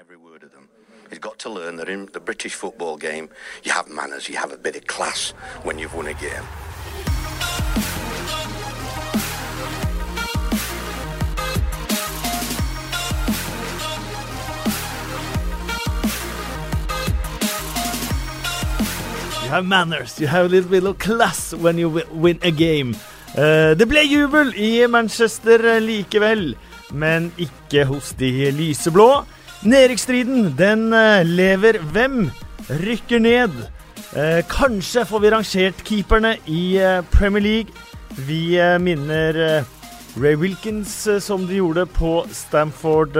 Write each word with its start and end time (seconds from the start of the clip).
Every 0.00 0.16
word 0.16 0.42
of 0.44 0.52
them. 0.52 0.66
He's 1.10 1.18
got 1.18 1.38
to 1.40 1.50
learn 1.50 1.76
that 1.76 1.90
in 1.90 2.06
the 2.14 2.20
British 2.20 2.54
football 2.54 2.96
game, 2.96 3.28
you 3.62 3.70
have 3.72 3.86
manners, 3.86 4.30
you 4.30 4.36
have 4.36 4.50
a 4.50 4.56
bit 4.56 4.74
of 4.74 4.86
class 4.86 5.32
when 5.62 5.78
you've 5.78 5.94
won 5.94 6.06
a 6.06 6.14
game. 6.14 6.46
You 19.42 19.50
have 19.50 19.66
manners, 19.66 20.18
you 20.18 20.28
have 20.28 20.46
a 20.46 20.48
little 20.48 20.70
bit 20.70 20.84
of 20.84 20.98
class 20.98 21.52
when 21.52 21.76
you 21.76 21.90
win 22.10 22.38
a 22.40 22.50
game. 22.50 22.96
Eh, 23.36 23.74
det 23.76 23.86
ble 23.86 24.06
jubel 24.08 24.54
i 24.56 24.86
Manchester 24.88 25.76
likevel, 25.84 26.54
men 26.90 27.28
ikke 27.36 27.84
hos 27.84 28.14
de 28.16 28.48
lyseblå. 28.50 29.26
Nedrykksstriden, 29.60 30.54
den 30.56 30.92
eh, 30.96 31.20
lever. 31.26 31.76
Hvem 31.92 32.30
rykker 32.80 33.20
ned? 33.20 33.52
Eh, 34.16 34.40
kanskje 34.48 35.04
får 35.04 35.20
vi 35.20 35.32
rangert 35.34 35.82
keeperne 35.84 36.30
i 36.48 36.78
eh, 36.80 37.02
Premier 37.12 37.44
League. 37.44 37.74
Vi 38.24 38.56
eh, 38.56 38.78
minner 38.80 39.36
eh, 39.36 39.68
Ray 40.16 40.38
Wilkins 40.40 40.94
eh, 41.06 41.20
som 41.20 41.44
de 41.44 41.58
gjorde 41.58 41.84
på 41.92 42.22
Stamford 42.32 43.18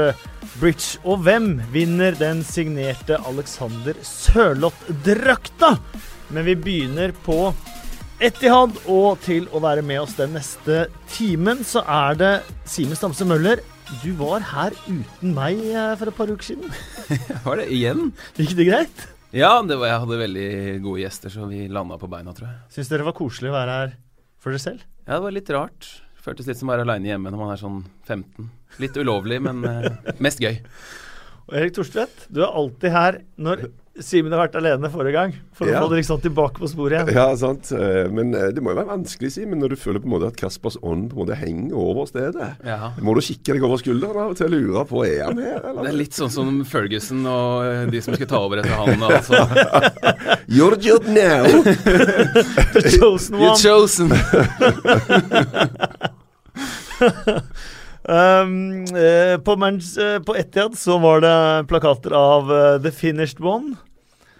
Bridge. 0.54 0.96
Og 1.04 1.20
hvem 1.26 1.58
vinner 1.74 2.16
den 2.16 2.40
signerte 2.46 3.20
Alexander 3.28 4.00
Sørloth-drakta? 4.00 5.74
Men 6.32 6.48
vi 6.48 6.54
begynner 6.56 7.12
på 7.26 7.50
Etihad, 8.20 8.80
og 8.88 9.20
til 9.24 9.44
å 9.52 9.60
være 9.60 9.84
med 9.84 10.06
oss 10.06 10.16
den 10.16 10.32
neste 10.36 10.86
timen, 11.12 11.60
så 11.64 11.84
er 11.84 12.16
det 12.16 12.32
Simen 12.68 12.96
Stamse 12.96 13.28
Møller. 13.28 13.60
Du 13.98 14.12
var 14.20 14.44
her 14.52 14.74
uten 14.86 15.32
meg 15.34 15.58
eh, 15.66 15.94
for 15.98 16.10
et 16.10 16.16
par 16.16 16.30
uker 16.30 16.46
siden. 16.46 16.70
Var 17.46 17.58
det 17.58 17.66
igjen? 17.74 18.12
Gikk 18.38 18.54
det 18.58 18.66
greit? 18.68 19.02
Ja, 19.34 19.50
det 19.62 19.76
var, 19.78 19.86
jeg 19.90 20.02
hadde 20.02 20.18
veldig 20.18 20.46
gode 20.82 21.02
gjester, 21.04 21.30
så 21.30 21.44
vi 21.50 21.64
landa 21.70 21.98
på 21.98 22.08
beina, 22.10 22.32
tror 22.34 22.48
jeg. 22.48 22.56
Syns 22.74 22.88
dere 22.90 23.04
det 23.04 23.08
var 23.10 23.14
koselig 23.18 23.52
å 23.52 23.54
være 23.54 23.74
her 23.76 23.92
for 24.42 24.54
dere 24.54 24.62
selv? 24.62 24.86
Ja, 25.04 25.12
det 25.12 25.20
var 25.22 25.34
litt 25.36 25.52
rart. 25.54 25.90
Føltes 26.20 26.48
litt 26.50 26.58
som 26.58 26.70
å 26.70 26.74
være 26.74 26.86
aleine 26.86 27.12
hjemme 27.12 27.30
når 27.30 27.42
man 27.42 27.52
er 27.52 27.60
sånn 27.60 27.78
15. 28.08 28.48
Litt 28.82 28.98
ulovlig, 28.98 29.38
men 29.46 29.62
eh, 29.70 29.86
mest 30.22 30.42
gøy. 30.42 30.58
Og 31.50 31.54
Erik 31.60 31.76
Torstvedt, 31.78 32.26
du 32.30 32.42
er 32.42 32.58
alltid 32.62 32.94
her 32.94 33.20
når 33.42 33.68
Simen 33.98 34.30
har 34.32 34.38
vært 34.46 34.54
alene 34.56 34.88
forrige 34.88 35.12
gang. 35.12 35.32
For 35.52 35.66
å 35.66 35.70
Ja. 35.72 35.80
få 35.82 35.88
dere 35.90 35.98
liksom 36.00 36.20
tilbake 36.22 36.58
på 36.62 36.68
sporet 36.70 36.92
igjen. 37.08 37.14
Ja, 37.14 37.34
sant. 37.36 37.72
Eh, 37.72 38.08
Men 38.08 38.32
eh, 38.34 38.50
det 38.54 38.62
må 38.62 38.70
jo 38.70 38.76
være 38.78 38.86
vanskelig, 38.96 39.30
Simen, 39.34 39.58
når 39.60 39.68
du 39.70 39.76
føler 39.76 39.98
på 40.00 40.04
en 40.06 40.10
måte 40.14 40.26
at 40.28 40.36
Kaspers 40.36 40.76
ånd 40.82 41.10
på 41.10 41.16
en 41.18 41.26
måte 41.26 41.34
henger 41.36 41.74
over 41.74 42.06
stedet. 42.06 42.54
Ja. 42.64 42.92
Må 43.02 43.14
du 43.14 43.20
kikke 43.20 43.52
deg 43.52 43.62
over 43.66 43.76
skulderen 43.82 44.16
av 44.16 44.30
og 44.30 44.36
til 44.38 44.46
og 44.46 44.52
lure 44.52 44.84
på 44.86 45.04
er 45.04 45.24
han 45.26 45.38
her, 45.42 45.58
Det 45.60 45.86
er 45.90 45.96
litt 45.98 46.12
sånn 46.14 46.30
som 46.30 46.64
Ferguson 46.64 47.26
og 47.26 47.64
eh, 47.66 47.86
de 47.90 48.00
som 48.00 48.14
skulle 48.14 48.28
ta 48.30 48.38
over 48.38 48.56
etter 48.62 48.70
han. 48.78 49.02
Altså. 49.02 49.34
Your 50.48 50.76
job 50.76 51.04
now! 51.06 51.44
The 52.72 52.82
chosen 52.96 53.34
one. 53.36 53.42
You're 53.42 53.56
chosen! 53.58 54.10
Um, 58.00 58.86
eh, 58.96 59.36
på, 59.44 59.56
Manch 59.60 59.92
eh, 60.00 60.18
på 60.24 60.34
Etihad 60.40 60.78
så 60.78 60.96
var 60.98 61.20
det 61.20 61.36
plakater 61.68 62.14
av 62.16 62.52
eh, 62.52 62.76
The 62.82 62.92
Finished 62.96 63.44
One. 63.44 63.76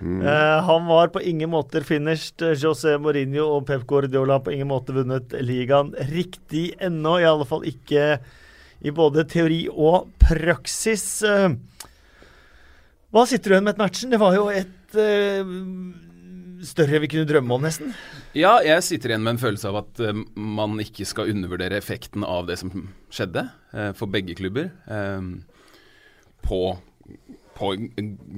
Eh, 0.00 0.62
han 0.64 0.86
var 0.86 1.08
på 1.08 1.20
ingen 1.20 1.50
måter 1.50 1.84
finished. 1.84 2.40
José 2.56 2.96
Mourinho 2.98 3.44
og 3.58 3.66
Pep 3.68 3.84
Guardiola 3.86 4.38
har 4.38 4.44
på 4.46 4.54
ingen 4.54 4.70
måte 4.70 4.94
vunnet 4.96 5.34
ligaen 5.44 5.92
riktig 6.08 6.70
ennå. 6.80 7.18
I 7.20 7.28
alle 7.28 7.44
fall 7.48 7.66
ikke 7.68 8.14
i 8.80 8.92
både 8.96 9.26
teori 9.28 9.66
og 9.68 10.08
praksis. 10.22 11.04
Eh, 11.20 11.52
hva 13.12 13.26
sitter 13.28 13.50
du 13.50 13.56
igjen 13.58 13.68
med 13.68 13.76
et 13.76 13.82
matchen? 13.82 14.14
Det 14.14 14.22
var 14.22 14.38
jo 14.38 14.48
et 14.54 14.96
eh, 14.96 15.52
større 16.66 17.00
vi 17.02 17.10
kunne 17.12 17.28
drømme 17.28 17.56
om, 17.56 17.64
nesten. 17.64 17.94
Ja, 18.36 18.58
jeg 18.64 18.84
sitter 18.86 19.12
igjen 19.12 19.24
med 19.24 19.36
en 19.36 19.42
følelse 19.42 19.70
av 19.70 19.80
at 19.82 20.02
uh, 20.04 20.22
man 20.34 20.80
ikke 20.82 21.06
skal 21.08 21.32
undervurdere 21.32 21.78
effekten 21.78 22.26
av 22.26 22.48
det 22.50 22.58
som 22.60 22.72
skjedde, 23.12 23.46
uh, 23.74 23.90
for 23.98 24.12
begge 24.12 24.36
klubber. 24.38 24.70
Um, 24.86 25.42
på, 26.46 26.60
på 27.58 27.72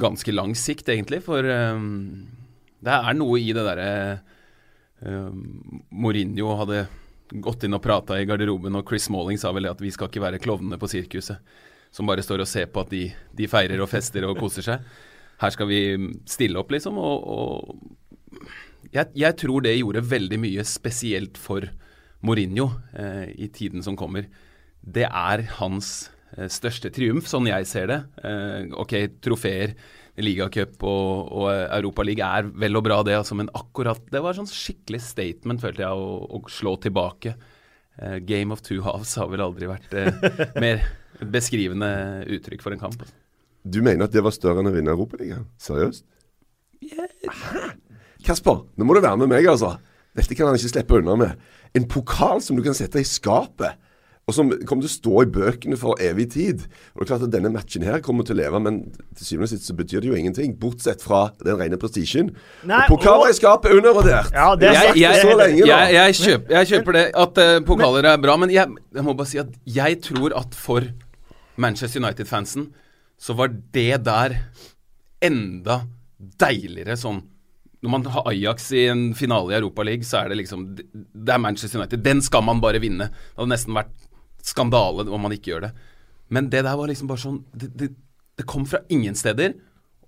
ganske 0.03 0.35
lang 0.35 0.57
sikt, 0.59 0.91
egentlig. 0.93 1.23
For 1.27 1.47
um, 1.47 2.27
det 2.83 2.97
er 2.99 3.19
noe 3.19 3.39
i 3.39 3.53
det 3.55 3.63
derre 3.63 3.91
eh, 5.07 5.35
Mourinho 5.95 6.57
hadde 6.59 6.81
gått 7.43 7.63
inn 7.63 7.77
og 7.77 7.83
prata 7.85 8.19
i 8.19 8.27
garderoben, 8.27 8.75
og 8.75 8.89
Chris 8.89 9.07
Smalling 9.07 9.39
sa 9.39 9.53
vel 9.55 9.71
at 9.71 9.81
vi 9.81 9.93
skal 9.95 10.11
ikke 10.11 10.25
være 10.25 10.41
klovnene 10.43 10.81
på 10.83 10.91
sirkuset 10.91 11.39
som 11.93 12.09
bare 12.09 12.25
står 12.25 12.43
og 12.43 12.49
ser 12.49 12.69
på 12.73 12.83
at 12.83 12.93
de, 12.93 13.07
de 13.37 13.49
feirer 13.51 13.81
og 13.85 13.91
fester 13.93 14.25
og 14.25 14.39
koser 14.41 14.65
seg. 14.65 14.85
Her 15.43 15.53
skal 15.53 15.69
vi 15.69 15.81
stille 16.29 16.61
opp, 16.61 16.73
liksom. 16.73 16.97
og, 16.97 17.27
og 17.29 17.99
jeg, 18.91 19.13
jeg 19.15 19.39
tror 19.41 19.65
det 19.65 19.77
gjorde 19.79 20.05
veldig 20.11 20.39
mye 20.43 20.65
spesielt 20.67 21.39
for 21.41 21.69
Mourinho 22.23 22.69
eh, 22.99 23.31
i 23.35 23.49
tiden 23.53 23.83
som 23.85 23.97
kommer. 23.99 24.29
Det 24.83 25.07
er 25.07 25.45
hans 25.59 26.11
eh, 26.37 26.49
største 26.51 26.91
triumf, 26.95 27.29
sånn 27.31 27.51
jeg 27.51 27.69
ser 27.71 27.91
det. 27.91 28.01
Eh, 28.27 28.71
ok, 28.83 28.95
trofeer, 29.23 29.75
ligacup 30.23 30.83
og, 30.85 31.31
og 31.33 31.47
Europaliga 31.73 32.35
er 32.39 32.51
vel 32.61 32.77
og 32.77 32.85
bra, 32.85 32.99
det, 33.07 33.15
altså, 33.17 33.33
men 33.39 33.49
akkurat 33.57 34.03
Det 34.13 34.21
var 34.21 34.37
sånn 34.37 34.51
skikkelig 34.51 35.01
statement, 35.07 35.63
følte 35.63 35.87
jeg, 35.87 35.93
å, 35.97 36.27
å 36.37 36.43
slå 36.53 36.77
tilbake. 36.83 37.37
Eh, 37.99 38.19
Game 38.29 38.53
of 38.55 38.65
two 38.67 38.83
halves 38.85 39.15
har 39.21 39.31
vel 39.33 39.45
aldri 39.45 39.71
vært 39.71 39.97
eh, 39.97 40.13
mer 40.65 40.85
beskrivende 41.33 41.93
uttrykk 42.33 42.65
for 42.65 42.77
en 42.77 42.83
kamp. 42.83 43.03
Altså. 43.05 43.19
Du 43.63 43.79
mener 43.85 44.09
at 44.09 44.15
det 44.15 44.25
var 44.27 44.35
større 44.35 44.63
enn 44.63 44.69
å 44.69 44.75
vinne 44.75 44.95
Europaligaen? 44.95 45.47
Seriøst? 45.63 46.05
Hæ? 46.83 47.71
Kasper, 48.27 48.65
nå 48.77 48.87
må 48.87 48.97
du 48.97 49.03
være 49.05 49.19
med 49.23 49.31
meg, 49.33 49.47
altså. 49.51 49.77
Dette 50.17 50.37
kan 50.37 50.51
han 50.51 50.59
ikke 50.59 50.73
slippe 50.75 50.99
unna 50.99 51.17
med. 51.17 51.39
En 51.77 51.87
pokal 51.89 52.43
som 52.45 52.59
du 52.59 52.63
kan 52.65 52.77
sette 52.77 53.01
i 53.01 53.07
skapet, 53.09 53.79
og 54.29 54.35
som 54.37 54.51
kommer 54.69 54.85
til 54.85 54.91
å 54.91 54.93
stå 54.93 55.23
i 55.25 55.31
bøkene 55.35 55.77
for 55.81 55.99
evig 56.05 56.29
tid. 56.37 56.61
Og 56.93 57.01
det 57.01 57.07
er 57.07 57.09
klart 57.09 57.25
at 57.27 57.33
Denne 57.33 57.51
matchen 57.51 57.83
her 57.83 57.99
kommer 58.05 58.23
til 58.29 58.37
å 58.37 58.39
leve, 58.39 58.61
men 58.63 58.77
til 59.19 59.27
syvende 59.27 59.49
og 59.49 59.51
sist 59.51 59.67
så 59.67 59.75
betyr 59.75 60.05
det 60.05 60.13
jo 60.13 60.19
ingenting, 60.19 60.53
bortsett 60.61 61.03
fra 61.03 61.25
den 61.43 61.59
rene 61.59 61.79
prestisjen. 61.81 62.31
Pokaler 62.87 63.25
og- 63.27 63.33
i 63.33 63.39
skapet 63.41 63.73
er 63.73 63.81
undervurdert. 63.81 64.31
Ja, 64.37 64.53
det 64.55 64.69
er 64.69 64.77
jeg, 64.77 64.85
sagt 64.87 65.01
jeg, 65.01 65.25
så 65.25 65.39
lenge, 65.41 65.65
da. 65.67 65.67
jeg, 65.73 65.95
jeg, 65.97 66.15
kjøper, 66.21 66.55
jeg 66.59 66.71
kjøper 66.71 66.99
det 67.01 67.05
at 67.25 67.43
uh, 67.43 67.57
pokaler 67.67 68.11
er 68.13 68.23
bra, 68.23 68.37
men 68.39 68.55
jeg, 68.55 68.69
jeg 68.95 69.05
må 69.09 69.17
bare 69.19 69.33
si 69.33 69.43
at 69.43 69.59
jeg 69.67 69.99
tror 70.07 70.37
at 70.39 70.55
for 70.55 70.87
Manchester 71.57 72.01
United-fansen 72.05 72.71
så 73.19 73.35
var 73.39 73.51
det 73.75 74.05
der 74.07 74.39
enda 75.23 75.83
deiligere 76.39 76.95
sånn 76.99 77.25
Når 77.83 77.91
man 77.91 78.07
har 78.15 78.29
Ajax 78.31 78.71
i 78.79 78.87
en 78.93 79.09
finale 79.19 79.53
i 79.53 79.59
Europaligaen, 79.59 80.07
så 80.07 80.21
er 80.21 80.31
det 80.31 80.39
liksom 80.43 80.69
Det 80.77 81.35
er 81.35 81.43
Manchester 81.43 81.81
United. 81.81 82.03
Den 82.05 82.23
skal 82.23 82.45
man 82.47 82.63
bare 82.63 82.81
vinne. 82.83 83.11
Det 83.11 83.41
hadde 83.41 83.51
nesten 83.51 83.75
vært 83.77 83.93
skandale 84.43 85.07
om 85.11 85.23
man 85.23 85.35
ikke 85.35 85.53
gjør 85.53 85.67
det. 85.67 85.73
Men 86.33 86.49
det 86.51 86.63
der 86.65 86.79
var 86.79 86.91
liksom 86.91 87.11
bare 87.11 87.23
sånn 87.23 87.43
Det, 87.53 87.73
det, 87.79 87.91
det 88.39 88.47
kom 88.49 88.67
fra 88.69 88.83
ingen 88.89 89.19
steder. 89.19 89.57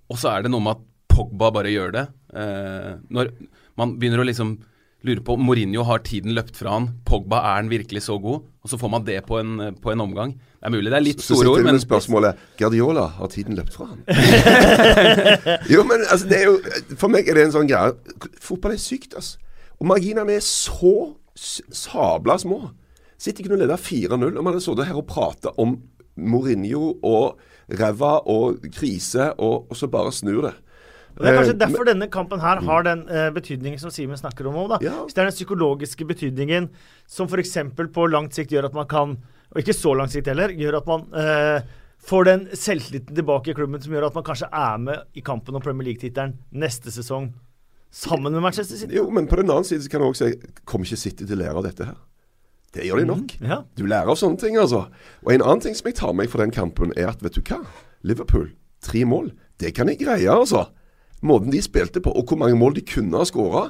Og 0.09 0.21
så 0.21 0.31
er 0.31 0.45
det 0.45 0.53
noe 0.53 0.63
med 0.63 0.77
at 0.77 0.85
Pogba 1.15 1.51
bare 1.55 1.71
gjør 1.71 1.93
det. 1.95 2.05
Eh, 2.35 2.95
når 3.13 3.31
man 3.79 3.95
begynner 3.99 4.23
å 4.23 4.27
liksom 4.27 4.57
lure 5.05 5.23
på 5.25 5.35
Mourinho 5.39 5.83
har 5.87 6.01
tiden 6.05 6.33
løpt 6.35 6.57
fra 6.59 6.75
han, 6.75 6.89
Pogba 7.07 7.41
er 7.41 7.59
han 7.59 7.71
virkelig 7.71 8.03
så 8.07 8.17
god? 8.21 8.43
Og 8.65 8.71
så 8.71 8.79
får 8.81 8.91
man 8.91 9.05
det 9.05 9.19
på 9.27 9.37
en, 9.39 9.59
på 9.81 9.91
en 9.93 10.01
omgang. 10.01 10.33
Det 10.33 10.69
er 10.69 10.73
mulig 10.73 10.91
det 10.91 10.97
er 10.97 11.05
litt 11.05 11.21
Så 11.21 11.37
sitter 11.37 11.61
du 11.61 11.67
med 11.69 11.81
spørsmålet 11.83 12.39
Guardiola, 12.57 13.05
har 13.19 13.29
tiden 13.33 13.57
løpt 13.59 13.75
fra 13.77 13.91
han? 13.91 14.01
jo, 15.73 15.83
men 15.85 16.01
altså, 16.09 16.29
det 16.29 16.39
er 16.39 16.47
jo 16.49 16.55
For 16.97 17.11
meg 17.13 17.29
er 17.29 17.37
det 17.37 17.43
en 17.45 17.53
sånn 17.53 17.69
greie 17.69 17.93
Fotball 18.41 18.73
er 18.73 18.81
sykt, 18.81 19.13
altså. 19.17 19.37
Og 19.77 19.89
marginene 19.91 20.37
er 20.37 20.43
så 20.43 20.95
sabla 21.35 22.37
små. 22.39 22.61
Sitter 23.19 23.43
ikke 23.43 23.57
og 23.57 23.59
leder 23.59 23.79
4-0, 23.79 24.15
og 24.15 24.39
man 24.39 24.53
hadde 24.53 24.63
sittet 24.63 24.87
her 24.87 24.99
og 25.01 25.07
prata 25.09 25.51
om 25.61 25.75
Mourinho 26.15 26.93
og 27.03 27.41
ræva 27.75 28.21
og 28.31 28.63
krise, 28.75 29.33
og, 29.35 29.67
og 29.69 29.77
så 29.77 29.89
bare 29.91 30.13
snur 30.15 30.47
det. 30.47 30.53
Og 31.15 31.23
Det 31.23 31.31
er 31.31 31.37
kanskje 31.37 31.53
Eh, 31.55 31.61
derfor 31.61 31.87
denne 31.87 32.07
kampen 32.11 32.41
her 32.43 32.59
har 32.67 32.83
den 32.83 33.05
eh, 33.07 33.29
betydningen 33.31 33.79
som 33.79 33.89
Simen 33.91 34.17
snakker 34.19 34.47
om. 34.47 34.55
òg. 34.55 34.81
Ja. 34.83 34.91
Hvis 35.05 35.13
det 35.15 35.23
er 35.23 35.29
den 35.29 35.37
psykologiske 35.37 36.05
betydningen 36.05 36.69
som 37.07 37.27
f.eks. 37.27 37.57
på 37.93 38.09
langt 38.11 38.35
sikt 38.35 38.51
gjør 38.51 38.65
at 38.67 38.73
man 38.73 38.87
kan, 38.87 39.17
og 39.51 39.61
ikke 39.61 39.73
så 39.73 39.95
langt 39.95 40.11
sikt 40.11 40.27
heller, 40.27 40.49
gjør 40.51 40.81
at 40.81 40.87
man 40.87 41.05
eh, 41.15 41.61
får 42.05 42.25
den 42.25 42.47
selvtilliten 42.51 43.15
tilbake 43.15 43.51
i 43.51 43.55
klubben 43.57 43.81
som 43.81 43.93
gjør 43.95 44.09
at 44.09 44.15
man 44.19 44.23
kanskje 44.27 44.49
er 44.51 44.77
med 44.77 45.05
i 45.15 45.21
kampen 45.21 45.55
om 45.55 45.61
Premier 45.63 45.87
League-tittelen 45.87 46.35
neste 46.51 46.91
sesong 46.91 47.31
sammen 47.95 48.33
med 48.35 48.43
Manchester 48.43 48.75
City. 48.75 48.95
Jo, 48.97 49.07
men 49.09 49.27
på 49.31 49.39
den 49.39 49.49
annen 49.49 49.63
side 49.63 49.87
kan 49.89 50.01
du 50.03 50.09
også 50.09 50.27
si 50.33 50.35
Kommer 50.67 50.85
ikke 50.85 50.99
City 50.99 51.23
til 51.23 51.37
å 51.37 51.41
lære 51.45 51.55
av 51.55 51.63
dette 51.63 51.87
her? 51.87 51.95
Det 52.75 52.83
gjør 52.83 52.99
de 52.99 53.05
nok. 53.07 53.37
Ja. 53.39 53.61
Du 53.79 53.85
lærer 53.87 54.11
av 54.11 54.17
sånne 54.19 54.35
ting, 54.41 54.57
altså. 54.59 54.89
Og 55.23 55.31
en 55.31 55.41
annen 55.45 55.61
ting 55.63 55.77
som 55.77 55.87
jeg 55.87 55.95
tar 55.95 56.11
med 56.11 56.27
fra 56.27 56.43
den 56.43 56.51
kampen, 56.51 56.91
er 56.99 57.07
at 57.13 57.23
vet 57.23 57.37
du 57.37 57.39
hva? 57.47 57.61
Liverpool, 58.03 58.49
tre 58.83 59.05
mål. 59.07 59.29
Det 59.63 59.71
kan 59.77 59.87
jeg 59.87 60.01
greie, 60.01 60.27
altså. 60.27 60.65
Måten 61.23 61.51
de 61.51 61.61
spilte 61.63 62.01
på, 62.03 62.11
og 62.11 62.25
hvor 62.27 62.37
mange 62.37 62.57
mål 62.59 62.75
de 62.75 62.81
kunne 62.81 63.17
ha 63.17 63.23
skåra. 63.25 63.69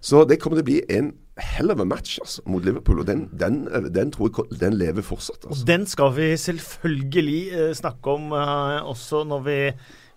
Så 0.00 0.24
det 0.28 0.38
kommer 0.40 0.56
til 0.60 0.64
å 0.64 0.70
bli 0.70 0.80
en 0.96 1.12
hell 1.36 1.70
of 1.70 1.80
a 1.80 1.84
match 1.84 2.18
altså, 2.22 2.42
mot 2.48 2.64
Liverpool. 2.64 3.00
Og 3.02 3.06
den, 3.08 3.26
den, 3.36 3.64
den 3.92 4.10
tror 4.14 4.30
jeg 4.30 4.58
den 4.60 4.78
lever 4.78 5.02
fortsatt. 5.04 5.44
Og 5.44 5.50
Altså. 5.52 5.64
den 5.68 5.86
skal 5.86 6.12
vi 6.16 6.32
selvfølgelig 6.40 7.40
eh, 7.52 7.70
snakke 7.76 8.06
om 8.16 8.32
eh, 8.32 8.80
også 8.88 9.24
når 9.28 9.42
vi 9.46 9.58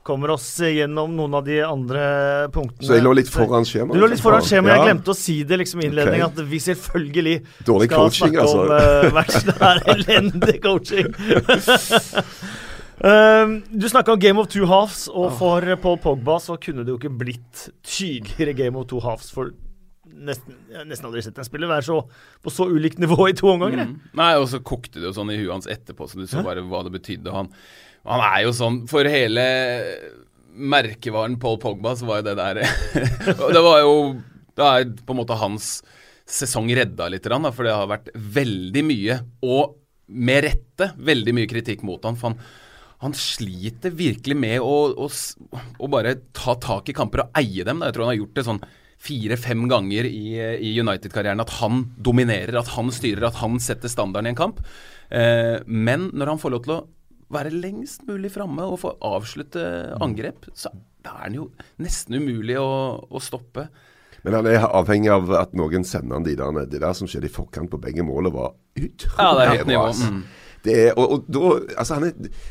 kommer 0.09 0.31
oss 0.33 0.45
gjennom 0.63 1.11
noen 1.13 1.35
av 1.37 1.43
de 1.45 1.57
andre 1.61 2.03
punktene. 2.55 2.87
Så 2.87 2.95
jeg 2.97 3.03
lå 3.03 3.11
litt 3.19 3.29
foran 3.29 3.65
skjemaet. 3.67 3.93
Du 3.93 4.01
lå 4.01 4.07
litt 4.09 4.23
foran 4.23 4.41
skjemaet. 4.47 4.77
Jeg 4.79 4.87
glemte 4.87 5.11
å 5.13 5.17
si 5.19 5.35
det 5.45 5.59
liksom 5.61 5.83
i 5.83 5.89
innledning, 5.89 6.23
Ok. 6.23 6.31
at 6.39 6.39
vi 6.49 6.59
selvfølgelig 6.65 7.35
Dårlig 7.67 7.89
skal 7.91 7.99
coaching, 8.07 8.33
snakke 8.33 8.47
om 8.47 8.71
altså. 8.71 8.79
uh, 8.79 9.13
matchen. 9.13 9.45
Det 9.59 9.69
er 9.69 9.77
elendig 9.95 10.57
coaching. 10.63 11.11
Um, 12.99 13.61
du 13.71 13.87
snakka 13.87 14.11
om 14.13 14.19
Game 14.19 14.41
of 14.41 14.49
Two 14.51 14.67
Halves, 14.67 15.05
og 15.07 15.31
for 15.39 15.63
Paul 15.79 15.97
Pogba 16.03 16.35
så 16.43 16.57
kunne 16.59 16.83
det 16.83 16.91
jo 16.91 16.99
ikke 16.99 17.15
blitt 17.21 17.69
tydeligere 17.87 18.57
Game 18.57 18.79
of 18.79 18.89
Two 18.89 18.99
Halves. 19.03 19.29
For 19.31 19.53
nesten, 20.19 20.57
jeg 20.67 20.81
har 20.81 20.87
nesten 20.89 21.07
aldri 21.07 21.23
sett 21.23 21.39
en 21.39 21.47
spiller 21.47 21.71
være 21.71 21.87
så, 21.87 21.99
på 22.43 22.53
så 22.53 22.67
ulikt 22.67 22.99
nivå 22.99 23.29
i 23.29 23.35
to 23.37 23.47
omganger. 23.53 23.85
Mm. 23.87 24.09
Nei, 24.19 24.33
og 24.39 24.49
så 24.51 24.59
kokte 24.59 24.99
det 24.99 25.07
jo 25.07 25.15
sånn 25.15 25.31
i 25.31 25.39
huet 25.39 25.53
hans 25.53 25.69
etterpå, 25.71 26.09
så 26.09 26.19
du 26.19 26.27
så 26.27 26.43
bare 26.45 26.65
hva 26.67 26.83
det 26.87 26.93
betydde. 26.97 27.33
Han, 27.35 27.51
han 28.09 28.25
er 28.25 28.43
jo 28.45 28.53
sånn 28.55 28.83
For 28.89 29.07
hele 29.11 29.45
merkevaren 30.59 31.39
Paul 31.39 31.59
Pogba, 31.61 31.95
så 31.95 32.07
var 32.09 32.19
jo 32.19 32.29
det 32.29 32.37
der 32.39 32.61
det 33.55 33.63
var 33.63 33.81
jo 33.83 33.93
Det 34.57 34.65
er 34.65 34.87
på 35.05 35.15
en 35.15 35.19
måte 35.21 35.39
hans 35.39 35.77
sesong 36.29 36.67
redda 36.75 37.07
litt, 37.09 37.25
for 37.25 37.65
det 37.65 37.73
har 37.73 37.89
vært 37.89 38.11
veldig 38.13 38.81
mye, 38.85 39.15
og 39.41 39.79
med 40.09 40.43
rette, 40.45 40.91
veldig 41.01 41.33
mye 41.37 41.49
kritikk 41.49 41.81
mot 41.85 42.03
han, 42.05 42.17
for 42.19 42.33
han 42.33 42.41
han 42.99 43.15
sliter 43.15 43.93
virkelig 43.95 44.35
med 44.35 44.59
å, 44.59 44.75
å, 44.91 45.07
å 45.79 45.89
bare 45.91 46.17
ta 46.35 46.57
tak 46.59 46.91
i 46.91 46.95
kamper 46.95 47.23
og 47.23 47.39
eie 47.39 47.63
dem. 47.63 47.79
Da. 47.79 47.87
Jeg 47.87 47.95
tror 47.95 48.05
han 48.05 48.11
har 48.11 48.19
gjort 48.19 48.35
det 48.35 48.45
sånn 48.49 48.61
fire-fem 48.99 49.61
ganger 49.71 50.07
i, 50.09 50.35
i 50.67 50.73
United-karrieren 50.81 51.39
at 51.39 51.53
han 51.61 51.85
dominerer, 51.95 52.57
at 52.59 52.73
han 52.75 52.91
styrer, 52.91 53.29
at 53.29 53.39
han 53.39 53.55
setter 53.63 53.91
standarden 53.91 54.27
i 54.27 54.33
en 54.33 54.39
kamp. 54.39 54.59
Eh, 55.07 55.61
men 55.65 56.09
når 56.11 56.33
han 56.33 56.41
får 56.41 56.53
lov 56.55 56.65
til 56.65 56.75
å 56.75 56.81
være 57.31 57.53
lengst 57.55 58.03
mulig 58.09 58.33
framme 58.33 58.65
og 58.67 58.81
få 58.81 58.91
avslutte 59.07 59.63
angrep, 60.03 60.49
så 60.57 60.73
er 61.05 61.23
han 61.23 61.37
jo 61.37 61.47
nesten 61.79 62.19
umulig 62.19 62.59
å, 62.59 62.67
å 62.99 63.23
stoppe. 63.23 63.69
Men 64.25 64.41
han 64.41 64.51
er 64.51 64.67
avhengig 64.67 65.11
av 65.13 65.31
at 65.39 65.55
noen 65.55 65.85
sender 65.87 66.17
han 66.17 66.27
de 66.27 66.35
der. 66.35 66.61
Det 66.67 66.83
der 66.83 66.95
som 66.97 67.07
skjedde 67.07 67.29
i 67.29 67.33
forkant 67.33 67.71
på 67.71 67.79
begge 67.79 68.03
målene, 68.03 68.35
var 68.35 68.57
utrolig 68.75 69.23
Ja, 69.23 69.31
det 69.37 69.45
er 69.45 69.53
helt 69.55 69.71
nivå. 69.71 69.89
Mm. 69.95 70.21
Det 70.65 70.73
er, 70.75 70.89
og, 70.99 71.13
og 71.15 71.29
da 71.31 71.51
Altså, 71.79 71.95
han 71.95 72.09
er 72.09 72.47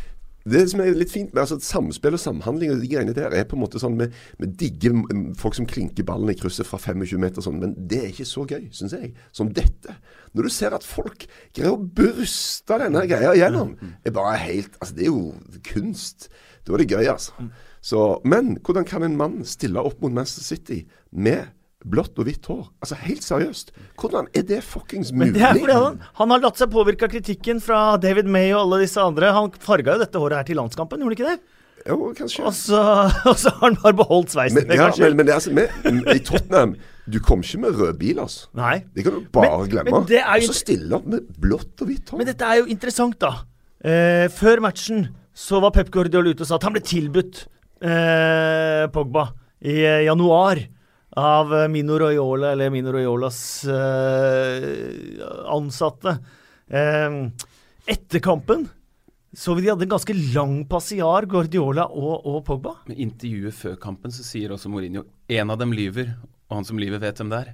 det 0.53 0.65
som 0.73 0.83
er 0.83 0.97
litt 0.97 1.13
fint 1.13 1.33
med 1.33 1.43
altså, 1.43 1.59
samspill 1.63 2.17
og 2.17 2.23
samhandling 2.23 2.73
og 2.73 2.83
de 2.83 2.91
greiene 2.91 3.15
der, 3.17 3.35
er 3.35 3.47
på 3.49 3.57
en 3.57 3.63
måte 3.65 3.81
sånn 3.83 3.97
Vi 3.99 4.49
digger 4.61 4.95
mm, 4.97 5.35
folk 5.39 5.57
som 5.59 5.69
klinker 5.69 6.07
ballen 6.09 6.33
i 6.33 6.37
krysset 6.39 6.69
fra 6.69 6.81
25 6.81 7.21
meter, 7.23 7.41
og 7.41 7.49
sånn, 7.49 7.61
men 7.63 7.75
det 7.91 8.01
er 8.03 8.11
ikke 8.13 8.29
så 8.29 8.45
gøy, 8.49 8.69
syns 8.75 8.97
jeg, 8.97 9.13
som 9.35 9.53
dette. 9.55 9.97
Når 10.37 10.49
du 10.49 10.55
ser 10.55 10.77
at 10.77 10.87
folk 10.87 11.27
greier 11.57 11.75
å 11.75 11.81
bruste 11.81 12.81
denne 12.83 13.05
greia 13.11 13.35
gjennom, 13.39 13.77
er 14.05 14.15
bare 14.15 14.37
helt 14.45 14.77
Altså, 14.79 14.95
det 14.95 15.07
er 15.07 15.13
jo 15.13 15.63
kunst. 15.67 16.29
Da 16.67 16.75
er 16.77 16.83
det 16.83 16.93
gøy, 16.93 17.07
altså. 17.11 17.49
Så, 17.85 18.03
men 18.29 18.57
hvordan 18.65 18.87
kan 18.89 19.05
en 19.07 19.17
mann 19.19 19.41
stille 19.49 19.81
opp 19.81 20.03
mot 20.03 20.13
Manchester 20.13 20.45
City 20.45 20.83
med 21.11 21.49
blått 21.87 22.19
og 22.19 22.27
hvitt 22.27 22.47
hår? 22.51 22.65
Altså, 22.83 22.97
helt 23.05 23.23
seriøst. 23.23 23.71
Hvordan 24.01 24.27
er 24.35 24.43
det 24.49 24.63
fuckings 24.67 25.13
mulig? 25.13 25.33
Men 25.33 25.37
det 25.37 25.45
er 25.47 25.61
fordi 25.61 25.77
han, 25.79 26.01
han 26.19 26.35
har 26.35 26.43
latt 26.43 26.59
seg 26.59 26.73
påvirke 26.73 27.07
av 27.07 27.13
kritikken 27.13 27.63
fra 27.63 27.83
David 28.03 28.27
May 28.27 28.51
og 28.53 28.65
alle 28.65 28.83
disse 28.85 29.03
andre. 29.03 29.31
Han 29.37 29.53
farga 29.63 29.95
jo 29.97 30.03
dette 30.03 30.23
håret 30.23 30.41
her 30.41 30.49
til 30.51 30.59
landskampen, 30.59 31.03
gjorde 31.05 31.15
han 31.15 31.19
ikke 31.19 31.31
det? 31.31 31.55
Jo, 31.89 31.99
kanskje. 32.19 32.45
Og 32.49 32.55
så, 32.59 32.81
og 33.31 33.37
så 33.39 33.53
har 33.55 33.69
han 33.69 33.79
bare 33.83 33.99
beholdt 34.01 34.35
sveisen. 34.35 34.65
Men, 34.67 34.81
ja, 34.81 34.89
men, 34.99 35.19
men 35.21 35.29
det 35.29 35.35
er 35.35 35.39
altså, 35.39 35.55
med, 35.55 36.09
I 36.15 36.23
Tottenham 36.27 36.75
Du 37.09 37.21
kom 37.25 37.41
ikke 37.45 37.61
med 37.63 37.79
rød 37.79 37.95
bil, 38.01 38.19
altså. 38.21 38.49
Nei. 38.59 38.81
Det 38.97 39.07
kan 39.07 39.15
du 39.15 39.29
bare 39.33 39.61
Men- 39.63 39.71
glemme. 39.73 39.95
men 39.95 40.09
det 40.11 40.19
jo 40.21 40.49
Og 40.51 40.51
så 40.51 40.59
stille 40.59 40.99
opp 40.99 41.07
med 41.09 41.31
blått 41.41 41.85
og 41.85 41.89
hvitt 41.89 42.11
hår. 42.11 42.21
Men 42.21 42.29
dette 42.29 42.45
er 42.51 42.59
jo 42.61 42.67
interessant, 42.75 43.17
da. 43.23 43.31
Eh, 43.79 44.27
før 44.35 44.61
matchen 44.67 45.07
så 45.39 45.61
var 45.63 45.71
Pep 45.73 45.93
Guardiola 45.95 46.35
ute 46.35 46.43
og 46.43 46.51
sa 46.51 46.59
at 46.59 46.67
han 46.67 46.75
ble 46.75 46.83
tilbudt 46.83 47.45
eh, 47.81 48.85
Pogba 48.93 49.29
i 49.63 49.79
eh, 49.87 50.03
januar 50.09 50.59
av 51.17 51.55
eh, 51.55 51.69
Mino 51.73 51.99
Royola, 51.99 52.53
eller 52.53 52.71
Mino 52.71 52.93
Royolas 52.93 53.65
eh, 53.65 55.23
ansatte. 55.49 56.19
Eh, 56.69 57.21
etter 57.89 58.21
kampen 58.21 58.69
så 59.39 59.53
vi 59.55 59.63
de 59.63 59.69
hadde 59.71 59.85
en 59.85 59.93
ganske 59.93 60.15
lang 60.35 60.55
passiar, 60.67 61.27
Guardiola 61.29 61.85
og, 61.93 62.25
og 62.27 62.39
Pogba. 62.49 62.73
Men 62.89 62.97
intervjuet 63.05 63.55
før 63.55 63.75
kampen 63.81 64.13
så 64.15 64.25
sier 64.25 64.55
også 64.55 64.71
Mourinho 64.73 65.03
en 65.29 65.53
av 65.53 65.59
dem 65.61 65.75
lyver, 65.77 66.15
og 66.49 66.57
han 66.57 66.65
som 66.67 66.81
lyver, 66.81 66.99
vet 67.03 67.21
hvem 67.21 67.29
det 67.35 67.41
er. 67.43 67.51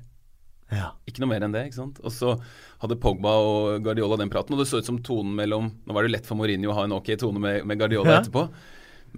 Ja. 0.74 0.86
Ikke 1.10 1.20
noe 1.24 1.32
mer 1.32 1.44
enn 1.44 1.52
det. 1.54 1.64
ikke 1.68 1.80
sant? 1.80 1.98
Og 2.06 2.14
så 2.14 2.36
hadde 2.80 2.96
Pogba 3.02 3.34
og 3.42 3.82
Guardiola 3.84 4.16
den 4.22 4.30
praten, 4.32 4.54
og 4.54 4.62
det 4.62 4.68
så 4.70 4.80
ut 4.80 4.86
som 4.86 5.02
tonen 5.04 5.34
mellom 5.36 5.66
Nå 5.84 5.96
var 5.98 6.06
det 6.06 6.14
lett 6.14 6.30
for 6.30 6.38
Mourinho 6.38 6.70
å 6.72 6.78
ha 6.78 6.86
en 6.86 6.94
ok 6.96 7.10
tone 7.20 7.42
med, 7.42 7.66
med 7.66 7.82
Guardiola 7.82 8.14
Ja. 8.16 8.22
etterpå, 8.22 8.46